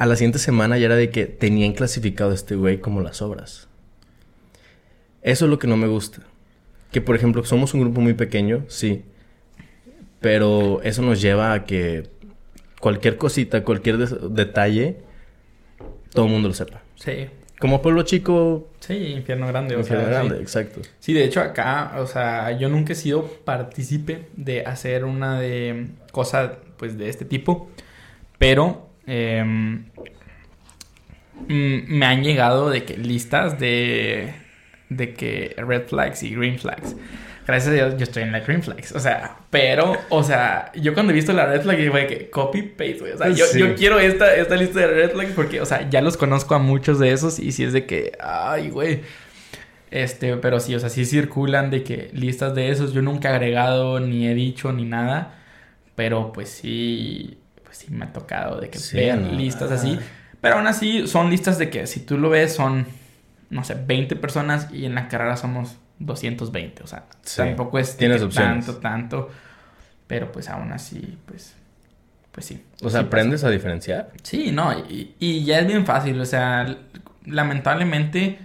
a 0.00 0.06
la 0.06 0.16
siguiente 0.16 0.38
semana 0.38 0.78
ya 0.78 0.86
era 0.86 0.96
de 0.96 1.10
que 1.10 1.26
tenían 1.26 1.74
clasificado 1.74 2.30
a 2.30 2.34
este 2.34 2.54
güey 2.54 2.80
como 2.80 3.02
las 3.02 3.20
obras. 3.20 3.68
Eso 5.20 5.44
es 5.44 5.50
lo 5.50 5.58
que 5.58 5.66
no 5.66 5.76
me 5.76 5.88
gusta. 5.88 6.22
Que 6.90 7.02
por 7.02 7.16
ejemplo, 7.16 7.44
somos 7.44 7.74
un 7.74 7.82
grupo 7.82 8.00
muy 8.00 8.14
pequeño, 8.14 8.64
sí. 8.68 9.04
Pero 10.20 10.80
eso 10.82 11.02
nos 11.02 11.20
lleva 11.20 11.52
a 11.52 11.64
que 11.64 12.10
cualquier 12.80 13.16
cosita, 13.16 13.64
cualquier 13.64 13.98
detalle, 13.98 14.98
todo 16.12 16.26
el 16.26 16.32
mundo 16.32 16.48
lo 16.48 16.54
sepa. 16.54 16.82
Sí. 16.96 17.28
Como 17.58 17.82
pueblo 17.82 18.02
chico. 18.02 18.70
Sí, 18.80 18.94
infierno 18.94 19.46
grande. 19.46 19.74
Infierno 19.74 20.06
grande, 20.06 20.40
exacto. 20.40 20.80
Sí, 20.98 21.12
de 21.12 21.24
hecho 21.24 21.40
acá, 21.40 21.96
o 21.98 22.06
sea, 22.06 22.52
yo 22.58 22.68
nunca 22.68 22.92
he 22.94 22.96
sido 22.96 23.24
partícipe 23.44 24.28
de 24.36 24.64
hacer 24.64 25.04
una 25.04 25.38
de 25.38 25.88
cosa, 26.12 26.58
pues, 26.76 26.96
de 26.96 27.08
este 27.08 27.24
tipo. 27.24 27.70
Pero 28.38 28.90
Em, 29.12 29.86
mm, 31.48 31.98
me 31.98 32.06
han 32.06 32.22
llegado 32.22 32.70
de 32.70 32.84
que 32.84 32.96
listas 32.96 33.58
de, 33.58 34.32
de 34.88 35.14
que 35.14 35.54
red 35.58 35.88
flags 35.88 36.22
y 36.22 36.34
green 36.34 36.60
flags. 36.60 36.94
Gracias 37.50 37.72
a 37.72 37.74
Dios 37.74 37.96
yo 37.96 38.04
estoy 38.04 38.22
en 38.22 38.30
la 38.30 38.38
green 38.38 38.62
flags. 38.62 38.92
O 38.92 39.00
sea, 39.00 39.38
pero, 39.50 39.96
o 40.08 40.22
sea, 40.22 40.70
yo 40.76 40.94
cuando 40.94 41.10
he 41.10 41.16
visto 41.16 41.32
la 41.32 41.46
red 41.46 41.62
flag, 41.62 41.78
digo, 41.78 41.94
que 41.94 42.30
copy 42.30 42.62
paste, 42.62 42.98
güey. 43.00 43.12
O 43.12 43.18
sea, 43.18 43.28
yo, 43.30 43.44
yo, 43.56 43.74
quiero 43.74 43.98
esta, 43.98 44.36
esta 44.36 44.54
lista 44.54 44.78
de 44.78 44.86
red 44.86 45.10
flags 45.10 45.32
porque, 45.34 45.60
o 45.60 45.66
sea, 45.66 45.90
ya 45.90 46.00
los 46.00 46.16
conozco 46.16 46.54
a 46.54 46.60
muchos 46.60 47.00
de 47.00 47.10
esos 47.10 47.40
y 47.40 47.50
si 47.50 47.64
es 47.64 47.72
de 47.72 47.86
que, 47.86 48.12
ay, 48.20 48.70
güey. 48.70 49.00
Este, 49.90 50.36
pero 50.36 50.60
sí, 50.60 50.76
o 50.76 50.78
sea, 50.78 50.90
sí 50.90 51.04
circulan 51.04 51.70
de 51.70 51.82
que 51.82 52.10
listas 52.12 52.54
de 52.54 52.70
esos 52.70 52.92
yo 52.92 53.02
nunca 53.02 53.30
he 53.30 53.32
agregado, 53.32 53.98
ni 53.98 54.28
he 54.28 54.34
dicho, 54.34 54.72
ni 54.72 54.84
nada. 54.84 55.34
Pero 55.96 56.32
pues 56.32 56.50
sí, 56.50 57.40
sí 57.72 57.88
me 57.90 58.04
ha 58.04 58.12
tocado 58.12 58.60
de 58.60 58.70
que 58.70 58.78
vean 58.92 59.36
listas 59.36 59.72
así. 59.72 59.98
Pero 60.40 60.54
aún 60.54 60.68
así 60.68 61.08
son 61.08 61.30
listas 61.30 61.58
de 61.58 61.68
que 61.68 61.88
si 61.88 61.98
tú 61.98 62.16
lo 62.16 62.30
ves 62.30 62.54
son, 62.54 62.86
no 63.50 63.64
sé, 63.64 63.74
20 63.74 64.14
personas 64.14 64.68
y 64.72 64.84
en 64.84 64.94
la 64.94 65.08
carrera 65.08 65.36
somos 65.36 65.76
220. 66.00 66.82
O 66.82 66.86
sea, 66.86 67.04
tampoco 67.36 67.78
es 67.78 67.96
tanto, 67.96 68.76
tanto. 68.76 69.28
Pero 70.06 70.32
pues 70.32 70.48
aún 70.48 70.72
así, 70.72 71.18
pues, 71.26 71.54
pues 72.32 72.46
sí. 72.46 72.64
O 72.82 72.90
sea, 72.90 73.02
¿aprendes 73.02 73.44
a 73.44 73.50
diferenciar? 73.50 74.10
Sí, 74.24 74.50
no, 74.50 74.72
y, 74.72 75.14
y 75.20 75.44
ya 75.44 75.60
es 75.60 75.66
bien 75.68 75.86
fácil. 75.86 76.20
O 76.20 76.24
sea, 76.24 76.66
lamentablemente 77.24 78.38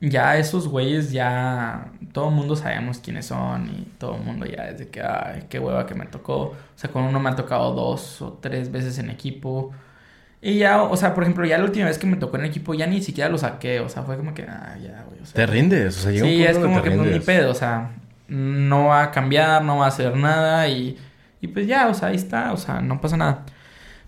ya 0.00 0.36
esos 0.38 0.68
güeyes 0.68 1.10
ya 1.10 1.92
todo 2.12 2.28
el 2.28 2.34
mundo 2.34 2.56
sabemos 2.56 2.98
quiénes 2.98 3.26
son 3.26 3.68
y 3.68 3.82
todo 3.98 4.16
el 4.16 4.22
mundo 4.22 4.46
ya 4.46 4.64
desde 4.72 4.88
que, 4.88 5.02
ay, 5.02 5.44
qué 5.48 5.58
hueva 5.58 5.86
que 5.86 5.94
me 5.94 6.06
tocó. 6.06 6.36
O 6.42 6.56
sea, 6.76 6.90
con 6.90 7.02
uno 7.04 7.20
me 7.20 7.30
ha 7.30 7.36
tocado 7.36 7.74
dos 7.74 8.22
o 8.22 8.34
tres 8.34 8.70
veces 8.70 8.98
en 8.98 9.10
equipo. 9.10 9.72
Y 10.46 10.58
ya, 10.58 10.80
o 10.80 10.96
sea, 10.96 11.12
por 11.12 11.24
ejemplo, 11.24 11.44
ya 11.44 11.58
la 11.58 11.64
última 11.64 11.86
vez 11.86 11.98
que 11.98 12.06
me 12.06 12.16
tocó 12.16 12.36
en 12.36 12.44
equipo 12.44 12.72
ya 12.72 12.86
ni 12.86 13.02
siquiera 13.02 13.28
lo 13.28 13.36
saqué. 13.36 13.80
O 13.80 13.88
sea, 13.88 14.04
fue 14.04 14.16
como 14.16 14.32
que, 14.32 14.42
ah, 14.42 14.78
ya, 14.80 15.02
güey. 15.08 15.20
O 15.20 15.26
sea, 15.26 15.34
te 15.34 15.44
rindes, 15.44 15.98
o 15.98 16.02
sea, 16.02 16.12
Sí, 16.12 16.44
es 16.44 16.56
como 16.56 16.82
que 16.84 16.92
pues, 16.92 17.10
ni 17.10 17.18
pedo, 17.18 17.50
o 17.50 17.54
sea, 17.54 17.96
no 18.28 18.84
va 18.84 19.02
a 19.02 19.10
cambiar, 19.10 19.64
no 19.64 19.78
va 19.78 19.86
a 19.86 19.88
hacer 19.88 20.16
nada 20.16 20.68
y, 20.68 20.96
y 21.40 21.48
pues 21.48 21.66
ya, 21.66 21.88
o 21.88 21.94
sea, 21.94 22.10
ahí 22.10 22.14
está, 22.14 22.52
o 22.52 22.56
sea, 22.58 22.80
no 22.80 23.00
pasa 23.00 23.16
nada. 23.16 23.44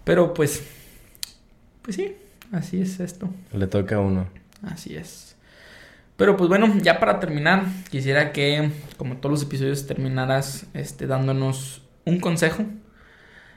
Pero 0.05 0.33
pues, 0.33 0.63
pues 1.83 1.97
sí, 1.97 2.15
así 2.53 2.83
es 2.83 3.01
esto. 3.01 3.29
Le 3.53 3.67
toca 3.67 3.97
a 3.97 3.99
uno. 3.99 4.29
Así 4.63 4.95
es. 4.95 5.35
Pero 6.17 6.37
pues 6.37 6.49
bueno, 6.49 6.73
ya 6.81 7.01
para 7.01 7.19
terminar, 7.19 7.65
quisiera 7.91 8.31
que, 8.31 8.71
como 8.97 9.17
todos 9.17 9.33
los 9.33 9.43
episodios, 9.43 9.89
terminaras 9.89 10.67
este, 10.73 11.09
dándonos 11.09 11.83
un 12.05 12.21
consejo. 12.21 12.65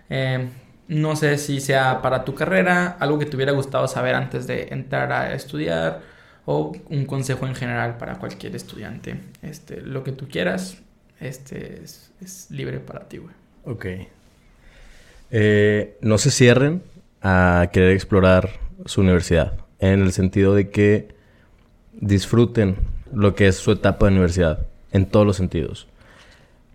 Eh, 0.09 0.49
no 0.91 1.15
sé 1.15 1.37
si 1.37 1.61
sea 1.61 2.01
para 2.01 2.25
tu 2.25 2.35
carrera, 2.35 2.97
algo 2.99 3.17
que 3.17 3.25
te 3.25 3.37
hubiera 3.37 3.53
gustado 3.53 3.87
saber 3.87 4.13
antes 4.13 4.45
de 4.45 4.67
entrar 4.71 5.13
a 5.13 5.33
estudiar, 5.33 6.01
o 6.45 6.73
un 6.89 7.05
consejo 7.05 7.47
en 7.47 7.55
general 7.55 7.97
para 7.97 8.19
cualquier 8.19 8.57
estudiante. 8.57 9.15
Este, 9.41 9.79
lo 9.79 10.03
que 10.03 10.11
tú 10.11 10.27
quieras, 10.27 10.79
este 11.21 11.81
es, 11.83 12.47
libre 12.49 12.79
para 12.79 13.07
ti, 13.07 13.19
güey. 13.19 13.33
Ok. 13.63 13.85
Eh, 15.31 15.97
no 16.01 16.17
se 16.17 16.29
cierren 16.29 16.83
a 17.21 17.69
querer 17.71 17.91
explorar 17.91 18.49
su 18.85 18.99
universidad. 18.99 19.53
En 19.79 20.01
el 20.01 20.11
sentido 20.11 20.55
de 20.55 20.71
que 20.71 21.15
disfruten 21.93 22.75
lo 23.13 23.33
que 23.33 23.47
es 23.47 23.55
su 23.55 23.71
etapa 23.71 24.07
de 24.07 24.11
universidad, 24.11 24.67
en 24.91 25.05
todos 25.05 25.25
los 25.25 25.37
sentidos. 25.37 25.87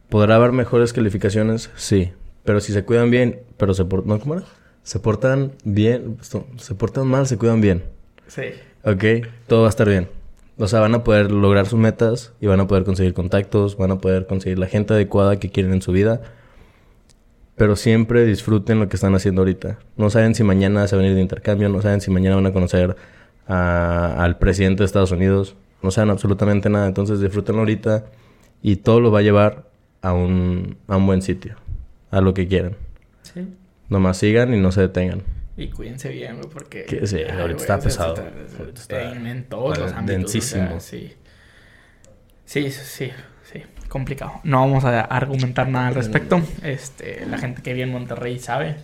¿Podrá 0.08 0.36
haber 0.36 0.52
mejores 0.52 0.94
calificaciones? 0.94 1.70
Sí. 1.76 2.12
Pero 2.46 2.60
si 2.60 2.72
se 2.72 2.84
cuidan 2.84 3.10
bien, 3.10 3.40
pero 3.58 3.74
se 3.74 3.84
portan... 3.84 4.18
¿Cómo 4.18 4.34
era? 4.34 4.44
Se 4.82 4.98
portan 4.98 5.52
bien, 5.64 6.16
se 6.20 6.74
portan 6.74 7.06
mal, 7.06 7.26
se 7.26 7.36
cuidan 7.36 7.60
bien. 7.60 7.82
Sí. 8.28 8.42
Ok, 8.84 9.26
todo 9.46 9.62
va 9.62 9.66
a 9.66 9.70
estar 9.70 9.88
bien. 9.88 10.08
O 10.58 10.68
sea, 10.68 10.80
van 10.80 10.94
a 10.94 11.04
poder 11.04 11.30
lograr 11.30 11.66
sus 11.66 11.78
metas 11.78 12.32
y 12.40 12.46
van 12.46 12.60
a 12.60 12.66
poder 12.66 12.84
conseguir 12.84 13.12
contactos, 13.12 13.76
van 13.76 13.90
a 13.90 13.98
poder 13.98 14.26
conseguir 14.26 14.58
la 14.58 14.68
gente 14.68 14.94
adecuada 14.94 15.38
que 15.38 15.50
quieren 15.50 15.74
en 15.74 15.82
su 15.82 15.92
vida. 15.92 16.22
Pero 17.56 17.74
siempre 17.74 18.24
disfruten 18.24 18.78
lo 18.78 18.88
que 18.88 18.96
están 18.96 19.14
haciendo 19.14 19.42
ahorita. 19.42 19.78
No 19.96 20.08
saben 20.08 20.34
si 20.34 20.44
mañana 20.44 20.86
se 20.88 20.96
van 20.96 21.04
a 21.04 21.08
ir 21.08 21.14
de 21.14 21.20
intercambio, 21.20 21.68
no 21.68 21.82
saben 21.82 22.00
si 22.00 22.10
mañana 22.10 22.36
van 22.36 22.46
a 22.46 22.52
conocer 22.52 22.96
al 23.46 24.38
presidente 24.38 24.82
de 24.82 24.86
Estados 24.86 25.12
Unidos, 25.12 25.56
no 25.82 25.90
saben 25.90 26.10
absolutamente 26.10 26.68
nada, 26.68 26.86
entonces 26.86 27.20
disfrútenlo 27.20 27.60
ahorita 27.60 28.06
y 28.62 28.76
todo 28.76 29.00
lo 29.00 29.10
va 29.10 29.20
a 29.20 29.22
llevar 29.22 29.64
a 30.02 30.12
un, 30.12 30.76
a 30.88 30.96
un 30.96 31.06
buen 31.06 31.22
sitio, 31.22 31.56
a 32.10 32.20
lo 32.20 32.34
que 32.34 32.46
quieran. 32.48 32.76
Sí. 33.22 33.48
Nomás 33.88 34.18
sigan 34.18 34.54
y 34.54 34.60
no 34.60 34.72
se 34.72 34.82
detengan. 34.82 35.22
Y 35.56 35.68
cuídense 35.68 36.10
bien, 36.10 36.36
güey, 36.36 36.50
porque... 36.50 36.84
sí, 37.06 37.22
ahorita 37.22 37.60
está 37.60 37.78
pesado. 37.80 38.14
en, 38.90 39.44
todos 39.44 39.78
los 39.78 39.92
ámbitos. 39.92 40.32
Densísimo. 40.32 40.80
sí. 40.80 41.14
Sí, 42.44 42.70
sí, 42.70 43.10
sí. 43.42 43.62
Complicado. 43.88 44.40
No 44.44 44.60
vamos 44.60 44.84
a 44.84 45.00
argumentar 45.00 45.68
nada 45.68 45.88
al 45.88 45.94
respecto. 45.94 46.40
Este, 46.62 47.24
la 47.26 47.38
gente 47.38 47.62
que 47.62 47.72
vive 47.72 47.84
en 47.84 47.92
Monterrey 47.92 48.38
sabe. 48.38 48.76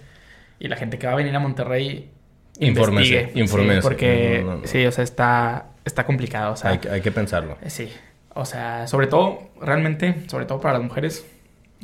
Y 0.59 0.69
la 0.69 0.77
gente 0.77 0.99
que 0.99 1.07
va 1.07 1.13
a 1.13 1.17
venir 1.17 1.35
a 1.35 1.41
Monterrey 1.41 2.11
Infórmese, 2.59 3.33
infórmese. 3.35 3.81
porque 3.83 4.45
sí, 4.65 4.85
o 4.85 4.93
sea, 4.93 5.05
está, 5.05 5.67
está 5.85 6.05
complicado. 6.05 6.53
O 6.53 6.57
sea, 6.57 6.71
hay, 6.71 7.01
que 7.01 7.11
pensarlo. 7.11 7.57
Sí. 7.67 7.91
O 8.35 8.45
sea, 8.45 8.87
sobre 8.87 9.07
todo, 9.07 9.51
realmente, 9.61 10.29
sobre 10.29 10.45
todo 10.45 10.61
para 10.61 10.75
las 10.75 10.83
mujeres, 10.83 11.27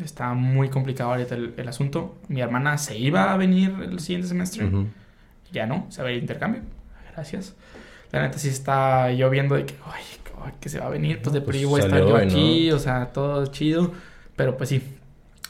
está 0.05 0.35
muy 0.35 0.69
complicado 0.69 1.11
ahorita 1.11 1.35
el, 1.35 1.69
asunto. 1.69 2.17
Mi 2.29 2.41
hermana 2.41 2.79
se 2.79 2.97
iba 2.97 3.33
a 3.33 3.37
venir 3.37 3.75
el 3.83 4.01
siguiente 4.01 4.29
semestre. 4.29 4.71
Ya 5.53 5.67
no, 5.67 5.87
se 5.91 6.03
va 6.03 6.09
a 6.09 6.13
ir 6.13 6.19
intercambio. 6.19 6.63
Gracias. 7.15 7.55
La 8.13 8.23
neta 8.23 8.39
sí 8.39 8.49
está 8.49 9.11
lloviendo 9.11 9.55
de 9.55 9.67
que, 9.67 9.75
ay, 9.85 10.03
que 10.61 10.69
se 10.69 10.79
va 10.79 10.87
a 10.87 10.91
venir. 10.91 11.21
Pues 11.23 11.33
de 11.33 11.41
pues 11.41 11.57
a 11.57 11.79
estar 11.87 12.01
yo 12.01 12.17
aquí, 12.17 12.71
o 12.71 12.79
sea, 12.79 13.07
todo 13.13 13.47
chido. 13.47 13.93
Pero 14.37 14.57
pues 14.57 14.69
sí. 14.69 14.83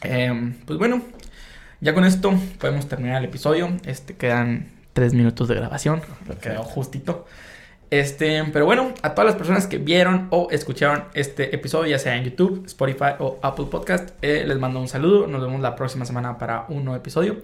Em, 0.03 0.55
pues 0.65 0.79
bueno, 0.79 1.03
ya 1.81 1.95
con 1.95 2.05
esto 2.05 2.33
podemos 2.59 2.89
terminar 2.89 3.19
el 3.19 3.29
episodio. 3.29 3.77
Este 3.85 4.17
quedan 4.17 4.69
tres 4.93 5.15
minutos 5.15 5.49
de 5.49 5.55
grabación. 5.55 6.03
Quedó 6.41 6.63
justito. 6.63 7.27
Este, 7.91 8.45
pero 8.53 8.67
bueno, 8.67 8.93
a 9.03 9.15
todas 9.15 9.27
las 9.27 9.37
personas 9.37 9.67
que 9.67 9.79
vieron 9.79 10.29
o 10.31 10.49
escucharon 10.51 11.05
este 11.15 11.55
episodio, 11.55 11.91
ya 11.91 11.99
sea 11.99 12.17
en 12.17 12.25
YouTube, 12.25 12.65
Spotify 12.67 13.13
o 13.19 13.39
Apple 13.43 13.67
Podcast, 13.71 14.11
eh, 14.21 14.45
les 14.47 14.59
mando 14.59 14.81
un 14.81 14.89
saludo. 14.89 15.27
Nos 15.27 15.41
vemos 15.41 15.61
la 15.61 15.75
próxima 15.75 16.05
semana 16.05 16.37
para 16.37 16.67
un 16.69 16.85
nuevo 16.85 16.99
episodio. 16.99 17.39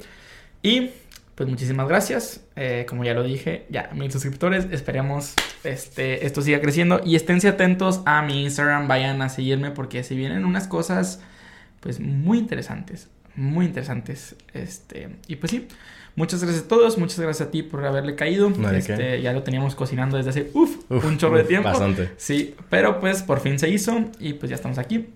Y 0.63 0.91
pues 1.35 1.49
muchísimas 1.49 1.89
gracias. 1.89 2.45
Eh, 2.57 2.85
como 2.89 3.05
ya 3.05 3.15
lo 3.15 3.23
dije, 3.23 3.67
ya 3.71 3.91
mil 3.95 4.13
suscriptores. 4.13 4.67
Esperemos 4.71 5.35
este, 5.65 6.27
esto 6.27 6.43
siga 6.43 6.61
creciendo. 6.61 7.01
Y 7.05 7.17
esténse 7.17 7.49
atentos 7.49 8.03
a 8.05 8.23
mi 8.23 8.45
Instagram. 8.45 8.87
Vayan 8.87 9.23
a 9.23 9.31
seguirme 9.31 9.71
porque 9.71 10.05
se 10.05 10.15
vienen 10.15 10.45
unas 10.45 10.69
cosas 10.69 11.21
pues 11.81 12.01
muy 12.01 12.39
interesantes. 12.39 13.09
Muy 13.35 13.67
interesantes. 13.67 14.37
Este, 14.53 15.17
y 15.27 15.37
pues 15.37 15.51
sí. 15.51 15.69
Muchas 16.17 16.43
gracias 16.43 16.65
a 16.65 16.69
todos, 16.69 16.97
muchas 16.97 17.19
gracias 17.19 17.49
a 17.49 17.51
ti 17.51 17.63
por 17.63 17.85
haberle 17.85 18.15
caído. 18.15 18.53
este, 18.73 19.21
ya 19.21 19.33
lo 19.33 19.43
teníamos 19.43 19.75
cocinando 19.75 20.17
desde 20.17 20.31
hace 20.31 20.51
un 20.55 21.19
chorro 21.19 21.37
de 21.37 21.45
tiempo. 21.45 21.69
Bastante. 21.69 22.13
Sí, 22.17 22.55
pero 22.71 23.01
pues 23.01 23.23
por 23.23 23.41
fin 23.41 23.59
se 23.59 23.69
hizo 23.69 24.05
y 24.21 24.35
pues 24.35 24.51
ya 24.51 24.57
estamos 24.57 24.79
aquí. 24.79 25.09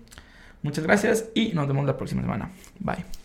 Muchas 0.61 0.83
gracias 0.83 1.25
y 1.33 1.53
nos 1.53 1.67
vemos 1.67 1.85
la 1.85 1.95
próxima 1.95 2.21
semana. 2.21 2.51
Bye. 2.79 3.18